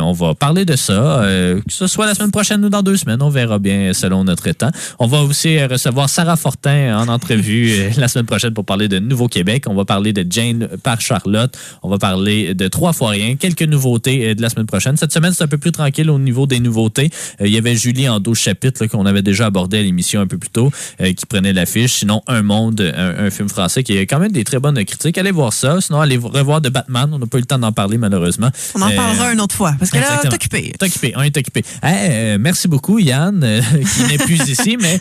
on 0.02 0.12
va 0.12 0.35
parler 0.35 0.64
de 0.64 0.76
ça, 0.76 1.22
que 1.24 1.72
ce 1.72 1.86
soit 1.86 2.06
la 2.06 2.14
semaine 2.14 2.31
prochaine 2.31 2.64
ou 2.64 2.68
dans 2.68 2.82
deux 2.82 2.97
semaines. 2.97 3.22
On 3.22 3.31
verra 3.31 3.59
bien 3.59 3.93
selon 3.93 4.24
notre 4.24 4.51
temps. 4.51 4.70
On 4.98 5.06
va 5.06 5.22
aussi 5.22 5.62
recevoir 5.64 6.09
Sarah 6.09 6.36
Fortin 6.36 6.98
en 6.98 7.09
entrevue 7.09 7.90
la 8.00 8.08
semaine 8.08 8.26
prochaine 8.26 8.54
pour 8.54 8.64
parler 8.64 8.88
de 8.88 8.98
Nouveau-Québec. 8.98 9.64
On 9.68 9.74
va 9.74 9.84
parler 9.84 10.12
de 10.12 10.26
Jane 10.28 10.68
par 10.82 11.00
Charlotte. 11.00 11.56
On 11.82 11.88
va 11.88 11.98
parler 11.98 12.54
de 12.54 12.68
Trois 12.68 12.92
fois 12.92 13.10
rien. 13.10 13.36
Quelques 13.36 13.62
nouveautés 13.62 14.30
euh, 14.30 14.34
de 14.34 14.42
la 14.42 14.48
semaine 14.48 14.66
prochaine. 14.66 14.96
Cette 14.96 15.12
semaine, 15.12 15.32
c'est 15.32 15.44
un 15.44 15.48
peu 15.48 15.58
plus 15.58 15.72
tranquille 15.72 16.10
au 16.10 16.18
niveau 16.18 16.46
des 16.46 16.60
nouveautés. 16.60 17.10
Euh, 17.40 17.46
il 17.46 17.52
y 17.52 17.58
avait 17.58 17.76
Julie 17.76 18.08
en 18.08 18.20
12 18.20 18.36
chapitres 18.36 18.86
qu'on 18.86 19.06
avait 19.06 19.22
déjà 19.22 19.46
abordé 19.46 19.78
à 19.78 19.82
l'émission 19.82 20.20
un 20.20 20.26
peu 20.26 20.38
plus 20.38 20.50
tôt, 20.50 20.72
euh, 21.00 21.12
qui 21.12 21.26
prenait 21.26 21.52
l'affiche. 21.52 21.92
Sinon, 21.92 22.22
Un 22.26 22.42
Monde, 22.42 22.80
un, 22.80 23.26
un 23.26 23.30
film 23.30 23.48
français 23.48 23.82
qui 23.82 23.96
a 23.96 24.00
quand 24.02 24.18
même 24.18 24.32
des 24.32 24.44
très 24.44 24.58
bonnes 24.58 24.82
critiques. 24.84 25.18
Allez 25.18 25.30
voir 25.30 25.52
ça. 25.52 25.80
Sinon, 25.80 26.00
allez 26.00 26.16
revoir 26.16 26.60
de 26.60 26.68
Batman. 26.68 27.10
On 27.12 27.18
n'a 27.18 27.26
pas 27.26 27.38
eu 27.38 27.42
le 27.42 27.46
temps 27.46 27.58
d'en 27.58 27.72
parler, 27.72 27.98
malheureusement. 27.98 28.50
On 28.74 28.82
en 28.82 28.90
parlera 28.90 29.32
une 29.32 29.40
autre 29.40 29.54
fois, 29.54 29.74
parce 29.78 29.90
que 29.90 29.98
là, 29.98 30.18
t'es 30.20 30.34
occupé. 30.34 30.72
T'es 30.78 30.86
occupé, 30.86 31.12
on 31.16 31.22
est 31.22 31.36
occupé. 31.36 31.62
Hey, 31.82 32.08
euh, 32.10 32.38
merci 32.40 32.68
beaucoup, 32.68 32.98
Yann, 32.98 33.40
qui 33.94 34.02
n'est 34.04 34.18
plus 34.18 34.48
ici, 34.48 34.76
mais. 34.80 35.00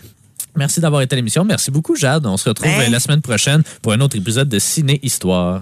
Merci 0.55 0.80
d'avoir 0.80 1.01
été 1.01 1.13
à 1.13 1.17
l'émission. 1.17 1.43
Merci 1.45 1.71
beaucoup, 1.71 1.95
Jade. 1.95 2.25
On 2.25 2.38
se 2.38 2.49
retrouve 2.49 2.69
Ben. 2.69 2.88
euh, 2.88 2.89
la 2.89 2.99
semaine 2.99 3.21
prochaine 3.21 3.63
pour 3.81 3.93
un 3.93 3.99
autre 4.01 4.15
épisode 4.15 4.49
de 4.49 4.59
Ciné 4.59 4.99
Histoire. 5.03 5.61